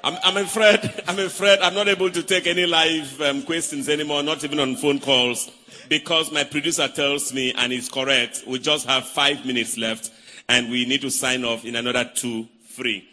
I'm, 0.02 0.16
I'm 0.22 0.36
afraid, 0.38 1.02
I'm 1.08 1.18
afraid 1.18 1.58
I'm 1.60 1.74
not 1.74 1.88
able 1.88 2.10
to 2.10 2.22
take 2.22 2.46
any 2.46 2.66
live 2.66 3.20
um, 3.20 3.42
questions 3.42 3.88
anymore, 3.88 4.22
not 4.22 4.42
even 4.44 4.58
on 4.60 4.76
phone 4.76 4.98
calls, 5.00 5.50
because 5.88 6.32
my 6.32 6.44
producer 6.44 6.88
tells 6.88 7.32
me, 7.34 7.52
and 7.54 7.72
it's 7.72 7.88
correct, 7.88 8.44
we 8.46 8.58
just 8.58 8.86
have 8.86 9.06
five 9.06 9.44
minutes 9.44 9.76
left, 9.76 10.10
and 10.48 10.70
we 10.70 10.86
need 10.86 11.02
to 11.02 11.10
sign 11.10 11.44
off 11.44 11.64
in 11.64 11.76
another 11.76 12.10
two, 12.14 12.48
three. 12.68 13.06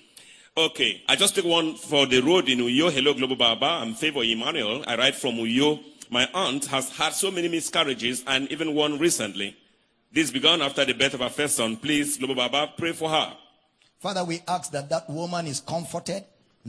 Okay, 0.55 1.03
I 1.07 1.15
just 1.15 1.35
take 1.35 1.45
one 1.45 1.75
for 1.75 2.07
the 2.07 2.19
road 2.21 2.49
in 2.49 2.59
Uyo. 2.59 2.91
Hello, 2.91 3.13
Global 3.13 3.35
Baba. 3.35 3.65
I'm 3.65 3.93
Favor 3.93 4.23
Emmanuel. 4.23 4.83
I 4.87 4.95
write 4.95 5.13
from 5.15 5.35
Uyo. 5.35 5.79
My 6.09 6.27
aunt 6.33 6.65
has 6.67 6.89
had 6.89 7.13
so 7.13 7.29
many 7.29 7.47
miscarriages, 7.47 8.23
and 8.25 8.51
even 8.51 8.73
one 8.73 8.97
recently. 8.97 9.55
This 10.11 10.31
began 10.31 10.61
after 10.61 10.85
the 10.85 10.93
birth 10.93 11.13
of 11.13 11.19
her 11.19 11.29
first 11.29 11.57
son. 11.57 11.77
Please, 11.77 12.17
Global 12.17 12.35
Baba, 12.35 12.73
pray 12.75 12.93
for 12.93 13.09
her. 13.09 13.33
Father, 13.99 14.23
we 14.23 14.41
ask 14.47 14.71
that 14.71 14.89
that 14.89 15.09
woman 15.09 15.45
is 15.47 15.59
comforted, 15.59 16.23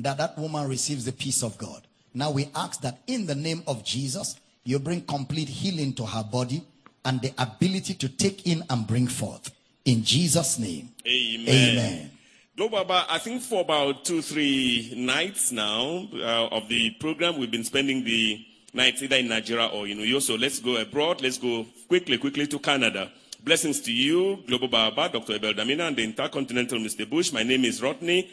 that 0.04 0.18
that 0.18 0.38
woman 0.38 0.68
receives 0.68 1.04
the 1.04 1.12
peace 1.12 1.42
of 1.42 1.56
God. 1.58 1.82
Now 2.14 2.30
we 2.30 2.48
ask 2.54 2.80
that 2.82 2.98
in 3.06 3.26
the 3.26 3.34
name 3.34 3.62
of 3.66 3.84
Jesus, 3.84 4.36
you 4.64 4.78
bring 4.78 5.02
complete 5.02 5.48
healing 5.48 5.92
to 5.94 6.06
her 6.06 6.24
body 6.24 6.62
and 7.04 7.20
the 7.22 7.32
ability 7.38 7.94
to 7.94 8.08
take 8.08 8.46
in 8.46 8.64
and 8.70 8.86
bring 8.86 9.06
forth. 9.06 9.50
In 9.84 10.04
Jesus' 10.04 10.58
name. 10.58 10.90
Amen. 11.06 11.48
Amen. 11.48 12.10
Global 12.56 12.84
Baba, 12.84 13.06
I 13.08 13.18
think 13.18 13.40
for 13.40 13.60
about 13.60 14.04
two, 14.04 14.20
three 14.20 14.92
nights 14.96 15.52
now 15.52 16.08
uh, 16.14 16.48
of 16.48 16.68
the 16.68 16.90
program, 16.98 17.38
we've 17.38 17.50
been 17.50 17.64
spending 17.64 18.04
the 18.04 18.44
nights 18.74 19.00
either 19.02 19.16
in 19.16 19.28
Nigeria 19.28 19.66
or 19.66 19.86
in 19.86 19.98
Uyo. 19.98 20.20
So 20.20 20.34
let's 20.34 20.58
go 20.58 20.76
abroad. 20.76 21.22
Let's 21.22 21.38
go 21.38 21.64
quickly, 21.86 22.18
quickly 22.18 22.46
to 22.48 22.58
Canada. 22.58 23.10
Blessings 23.44 23.80
to 23.82 23.92
you, 23.92 24.42
Global 24.46 24.68
Baba, 24.68 25.08
Dr. 25.08 25.34
Abel 25.34 25.54
Damina, 25.54 25.86
and 25.86 25.96
the 25.96 26.02
Intercontinental 26.04 26.78
Mr. 26.78 27.08
Bush. 27.08 27.32
My 27.32 27.44
name 27.44 27.64
is 27.64 27.80
Rodney. 27.80 28.28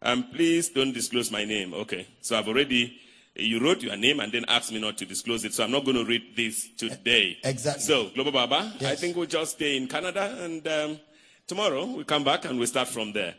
Um, 0.00 0.24
please 0.32 0.68
don't 0.68 0.92
disclose 0.92 1.30
my 1.30 1.44
name. 1.44 1.74
Okay. 1.74 2.06
So 2.20 2.38
I've 2.38 2.48
already, 2.48 2.98
you 3.34 3.60
wrote 3.60 3.82
your 3.82 3.96
name 3.96 4.20
and 4.20 4.32
then 4.32 4.44
asked 4.48 4.72
me 4.72 4.80
not 4.80 4.96
to 4.98 5.06
disclose 5.06 5.44
it. 5.44 5.54
So 5.54 5.64
I'm 5.64 5.70
not 5.72 5.84
going 5.84 5.96
to 5.96 6.04
read 6.04 6.36
this 6.36 6.68
today. 6.76 7.38
Exactly. 7.42 7.82
So, 7.82 8.10
Global 8.10 8.32
Baba, 8.32 8.72
I 8.80 8.94
think 8.94 9.16
we'll 9.16 9.26
just 9.26 9.52
stay 9.52 9.76
in 9.76 9.88
Canada 9.88 10.36
and 10.40 10.66
um, 10.68 11.00
tomorrow 11.46 11.84
we 11.84 12.04
come 12.04 12.24
back 12.24 12.44
and 12.44 12.58
we 12.58 12.66
start 12.66 12.88
from 12.88 13.12
there. 13.12 13.34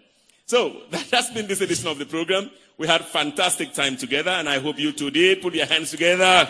So, 0.45 0.81
that's 1.09 1.31
been 1.31 1.47
this 1.47 1.61
edition 1.61 1.87
of 1.87 1.97
the 1.97 2.05
program. 2.05 2.51
We 2.77 2.87
had 2.87 3.05
fantastic 3.05 3.73
time 3.73 3.95
together 3.97 4.31
and 4.31 4.49
I 4.49 4.59
hope 4.59 4.79
you 4.79 4.91
two 4.91 5.11
did. 5.11 5.41
Put 5.41 5.55
your 5.55 5.65
hands 5.65 5.91
together. 5.91 6.49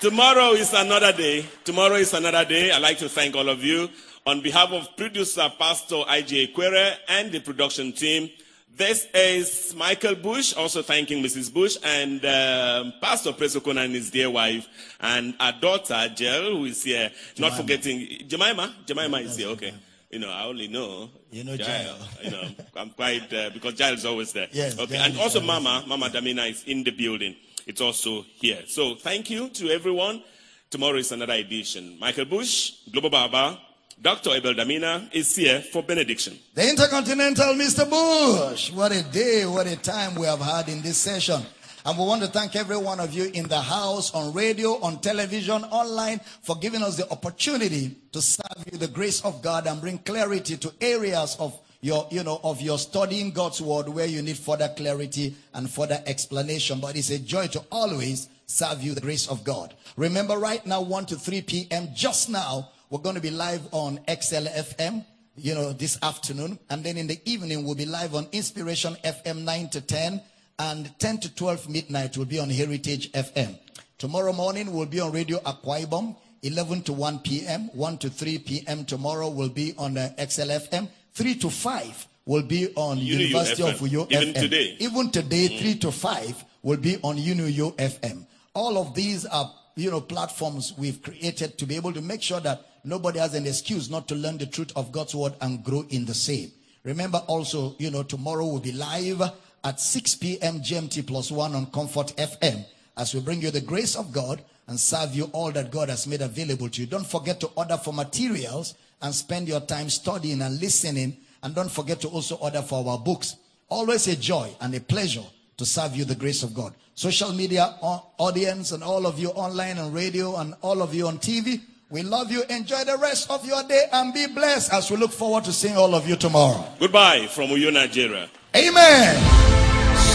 Tomorrow 0.00 0.52
is 0.52 0.72
another 0.74 1.12
day. 1.12 1.44
Tomorrow 1.64 1.94
is 1.96 2.12
another 2.12 2.44
day. 2.44 2.70
I'd 2.70 2.82
like 2.82 2.98
to 2.98 3.08
thank 3.08 3.34
all 3.34 3.48
of 3.48 3.64
you. 3.64 3.88
On 4.26 4.40
behalf 4.40 4.72
of 4.72 4.96
producer 4.96 5.48
Pastor 5.56 6.02
IJ 6.08 6.52
Quere 6.52 6.96
and 7.08 7.30
the 7.30 7.38
production 7.38 7.92
team, 7.92 8.28
this 8.76 9.06
is 9.14 9.72
Michael 9.76 10.16
Bush, 10.16 10.52
also 10.52 10.82
thanking 10.82 11.22
Mrs. 11.22 11.54
Bush 11.54 11.76
and 11.84 12.24
um, 12.24 12.92
Pastor 13.00 13.30
Presokona 13.30 13.84
and 13.84 13.94
his 13.94 14.10
dear 14.10 14.28
wife, 14.28 14.66
and 14.98 15.32
our 15.38 15.52
daughter, 15.52 16.08
Jill, 16.12 16.56
who 16.56 16.64
is 16.64 16.82
here. 16.82 17.12
Not 17.38 17.52
forgetting 17.52 18.26
Jemima. 18.26 18.74
Jemima 18.84 19.18
is 19.18 19.36
here, 19.36 19.46
okay. 19.50 19.72
You 20.10 20.18
know, 20.18 20.30
I 20.30 20.44
only 20.46 20.66
know. 20.66 21.08
You 21.30 21.44
know. 21.44 21.54
Jael. 21.54 21.96
You 22.24 22.30
know, 22.32 22.48
I'm 22.74 22.90
quite, 22.90 23.32
uh, 23.32 23.50
because 23.50 23.78
Jael 23.78 23.94
is 23.94 24.04
always 24.04 24.32
there. 24.32 24.48
Yes, 24.50 24.76
Okay, 24.76 24.96
and 24.96 25.16
also 25.20 25.40
Mama, 25.40 25.84
Mama 25.86 26.08
Damina 26.08 26.50
is 26.50 26.64
in 26.64 26.82
the 26.82 26.90
building. 26.90 27.36
It's 27.64 27.80
also 27.80 28.22
here. 28.34 28.64
So 28.66 28.96
thank 28.96 29.30
you 29.30 29.50
to 29.50 29.70
everyone. 29.70 30.24
Tomorrow 30.68 30.96
is 30.98 31.12
another 31.12 31.34
edition. 31.34 31.96
Michael 32.00 32.24
Bush, 32.24 32.72
Global 32.90 33.10
Baba, 33.10 33.60
Dr. 34.00 34.30
Abel 34.32 34.52
Damina 34.52 35.08
is 35.12 35.34
here 35.34 35.62
for 35.62 35.82
benediction. 35.82 36.38
The 36.54 36.68
Intercontinental 36.68 37.54
Mr. 37.54 37.88
Bush. 37.88 38.70
What 38.70 38.92
a 38.92 39.02
day, 39.02 39.46
what 39.46 39.66
a 39.66 39.76
time 39.76 40.14
we 40.16 40.26
have 40.26 40.40
had 40.40 40.68
in 40.68 40.82
this 40.82 40.98
session. 40.98 41.40
And 41.84 41.96
we 41.96 42.04
want 42.04 42.20
to 42.22 42.28
thank 42.28 42.56
every 42.56 42.76
one 42.76 43.00
of 43.00 43.14
you 43.14 43.30
in 43.32 43.48
the 43.48 43.60
house, 43.60 44.12
on 44.12 44.34
radio, 44.34 44.78
on 44.82 45.00
television, 45.00 45.64
online, 45.64 46.18
for 46.42 46.56
giving 46.56 46.82
us 46.82 46.96
the 46.96 47.10
opportunity 47.10 47.96
to 48.12 48.20
serve 48.20 48.66
you 48.70 48.76
the 48.76 48.88
grace 48.88 49.24
of 49.24 49.40
God 49.40 49.66
and 49.66 49.80
bring 49.80 49.98
clarity 49.98 50.58
to 50.58 50.74
areas 50.80 51.36
of 51.38 51.58
your, 51.80 52.06
you 52.10 52.22
know, 52.22 52.40
of 52.44 52.60
your 52.60 52.78
studying 52.78 53.30
God's 53.30 53.62
word 53.62 53.88
where 53.88 54.06
you 54.06 54.20
need 54.20 54.36
further 54.36 54.68
clarity 54.76 55.36
and 55.54 55.70
further 55.70 56.02
explanation. 56.04 56.80
But 56.80 56.96
it's 56.96 57.10
a 57.10 57.18
joy 57.18 57.46
to 57.48 57.64
always 57.72 58.28
serve 58.44 58.82
you 58.82 58.94
the 58.94 59.00
grace 59.00 59.26
of 59.28 59.42
God. 59.42 59.72
Remember 59.96 60.36
right 60.36 60.64
now, 60.66 60.82
1 60.82 61.06
to 61.06 61.16
3 61.16 61.42
p.m. 61.42 61.88
just 61.94 62.28
now, 62.28 62.70
we're 62.90 63.00
going 63.00 63.14
to 63.16 63.20
be 63.20 63.30
live 63.30 63.62
on 63.72 63.98
XLFM, 64.08 65.04
you 65.36 65.54
know, 65.54 65.72
this 65.72 65.98
afternoon. 66.02 66.58
And 66.70 66.84
then 66.84 66.96
in 66.96 67.06
the 67.06 67.20
evening, 67.24 67.64
we'll 67.64 67.74
be 67.74 67.86
live 67.86 68.14
on 68.14 68.28
Inspiration 68.32 68.96
FM 69.04 69.44
9 69.44 69.68
to 69.70 69.80
10. 69.80 70.20
And 70.58 70.98
10 70.98 71.18
to 71.18 71.34
12 71.34 71.68
midnight 71.68 72.16
we'll 72.16 72.26
be 72.26 72.38
on 72.38 72.48
Heritage 72.48 73.12
FM. 73.12 73.58
Tomorrow 73.98 74.32
morning, 74.32 74.72
we'll 74.72 74.86
be 74.86 75.00
on 75.00 75.12
Radio 75.12 75.38
Akwa 75.40 75.84
Ibom, 75.84 76.16
11 76.42 76.82
to 76.82 76.92
1 76.92 77.18
p.m. 77.20 77.68
1 77.74 77.98
to 77.98 78.08
3 78.10 78.38
p.m. 78.38 78.84
tomorrow 78.84 79.28
we'll 79.28 79.48
be 79.50 79.74
on 79.76 79.98
uh, 79.98 80.10
XLFM. 80.18 80.88
3 81.12 81.34
to 81.36 81.50
5 81.50 82.06
will 82.26 82.42
be 82.42 82.68
on 82.74 82.98
University 82.98 83.62
of. 83.62 83.74
Uyo 83.80 84.10
Even 84.10 84.28
FM. 84.34 84.40
today. 84.40 84.76
Even 84.78 85.10
today, 85.10 85.58
3 85.58 85.74
to 85.78 85.90
5 85.92 86.44
will 86.62 86.76
be 86.76 86.96
on 87.02 87.16
Uniuyo 87.16 87.74
FM. 87.76 88.26
All 88.54 88.78
of 88.78 88.94
these 88.94 89.26
are, 89.26 89.52
you 89.76 89.90
know, 89.90 90.00
platforms 90.00 90.72
we've 90.78 91.02
created 91.02 91.58
to 91.58 91.66
be 91.66 91.76
able 91.76 91.92
to 91.92 92.00
make 92.00 92.22
sure 92.22 92.40
that 92.40 92.64
nobody 92.86 93.18
has 93.18 93.34
an 93.34 93.46
excuse 93.46 93.90
not 93.90 94.08
to 94.08 94.14
learn 94.14 94.38
the 94.38 94.46
truth 94.46 94.72
of 94.76 94.92
God's 94.92 95.14
word 95.14 95.34
and 95.40 95.62
grow 95.62 95.84
in 95.90 96.06
the 96.06 96.14
same. 96.14 96.50
Remember 96.84 97.18
also, 97.26 97.74
you 97.78 97.90
know, 97.90 98.02
tomorrow 98.02 98.46
we'll 98.46 98.60
be 98.60 98.72
live 98.72 99.20
at 99.64 99.80
6 99.80 100.14
p.m. 100.14 100.60
GMT 100.60 101.06
plus 101.06 101.30
one 101.32 101.54
on 101.54 101.66
Comfort 101.66 102.14
FM 102.16 102.64
as 102.96 103.12
we 103.12 103.20
bring 103.20 103.42
you 103.42 103.50
the 103.50 103.60
grace 103.60 103.96
of 103.96 104.12
God 104.12 104.40
and 104.68 104.78
serve 104.78 105.14
you 105.14 105.24
all 105.32 105.50
that 105.52 105.70
God 105.70 105.88
has 105.88 106.06
made 106.06 106.22
available 106.22 106.68
to 106.68 106.80
you. 106.80 106.86
Don't 106.86 107.06
forget 107.06 107.40
to 107.40 107.48
order 107.56 107.76
for 107.76 107.92
materials 107.92 108.74
and 109.02 109.14
spend 109.14 109.48
your 109.48 109.60
time 109.60 109.90
studying 109.90 110.40
and 110.42 110.60
listening. 110.60 111.16
And 111.42 111.54
don't 111.54 111.70
forget 111.70 112.00
to 112.00 112.08
also 112.08 112.36
order 112.36 112.62
for 112.62 112.88
our 112.88 112.98
books. 112.98 113.36
Always 113.68 114.06
a 114.08 114.16
joy 114.16 114.50
and 114.60 114.74
a 114.74 114.80
pleasure 114.80 115.24
to 115.56 115.66
serve 115.66 115.96
you 115.96 116.04
the 116.04 116.14
grace 116.14 116.42
of 116.42 116.54
God. 116.54 116.74
Social 116.94 117.32
media 117.32 117.74
audience 118.18 118.72
and 118.72 118.82
all 118.82 119.06
of 119.06 119.18
you 119.18 119.28
online 119.30 119.78
and 119.78 119.92
radio 119.92 120.36
and 120.36 120.54
all 120.62 120.82
of 120.82 120.94
you 120.94 121.06
on 121.08 121.18
TV, 121.18 121.60
we 121.90 122.02
love 122.02 122.30
you. 122.30 122.42
Enjoy 122.50 122.82
the 122.84 122.96
rest 122.98 123.30
of 123.30 123.46
your 123.46 123.62
day 123.64 123.84
and 123.92 124.12
be 124.12 124.26
blessed 124.26 124.72
as 124.72 124.90
we 124.90 124.96
look 124.96 125.12
forward 125.12 125.44
to 125.44 125.52
seeing 125.52 125.76
all 125.76 125.94
of 125.94 126.08
you 126.08 126.16
tomorrow. 126.16 126.64
Goodbye 126.78 127.26
from 127.26 127.48
Uyo, 127.50 127.72
Nigeria. 127.72 128.28
Amen. 128.54 129.16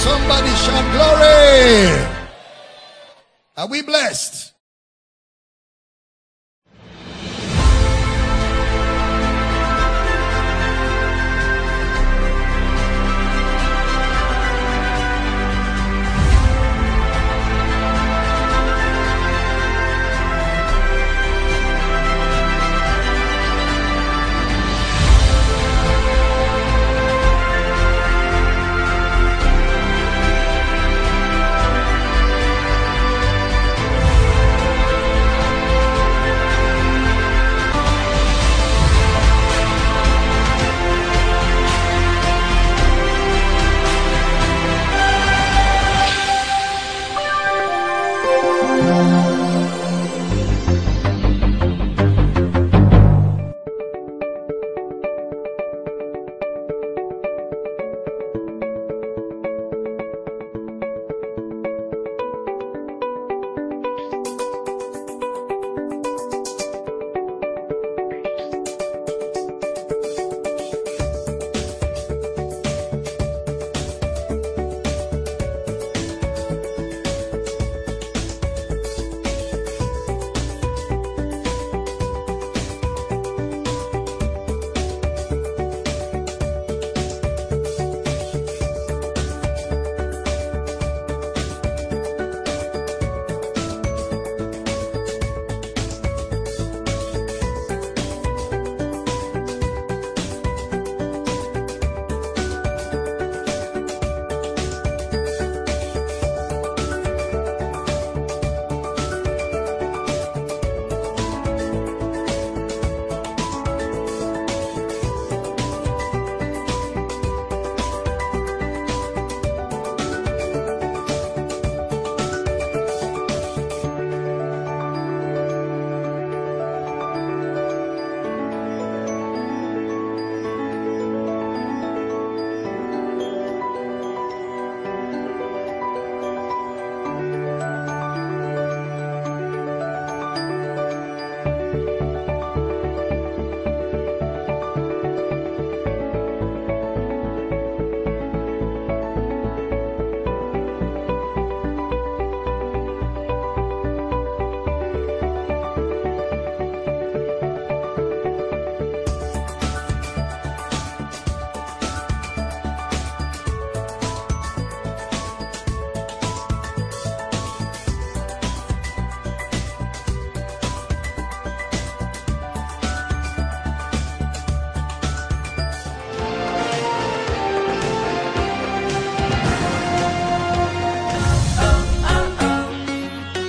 Somebody 0.04 0.50
shout 0.50 0.92
glory. 0.94 2.18
Are 3.58 3.68
we 3.68 3.82
blessed? 3.82 4.51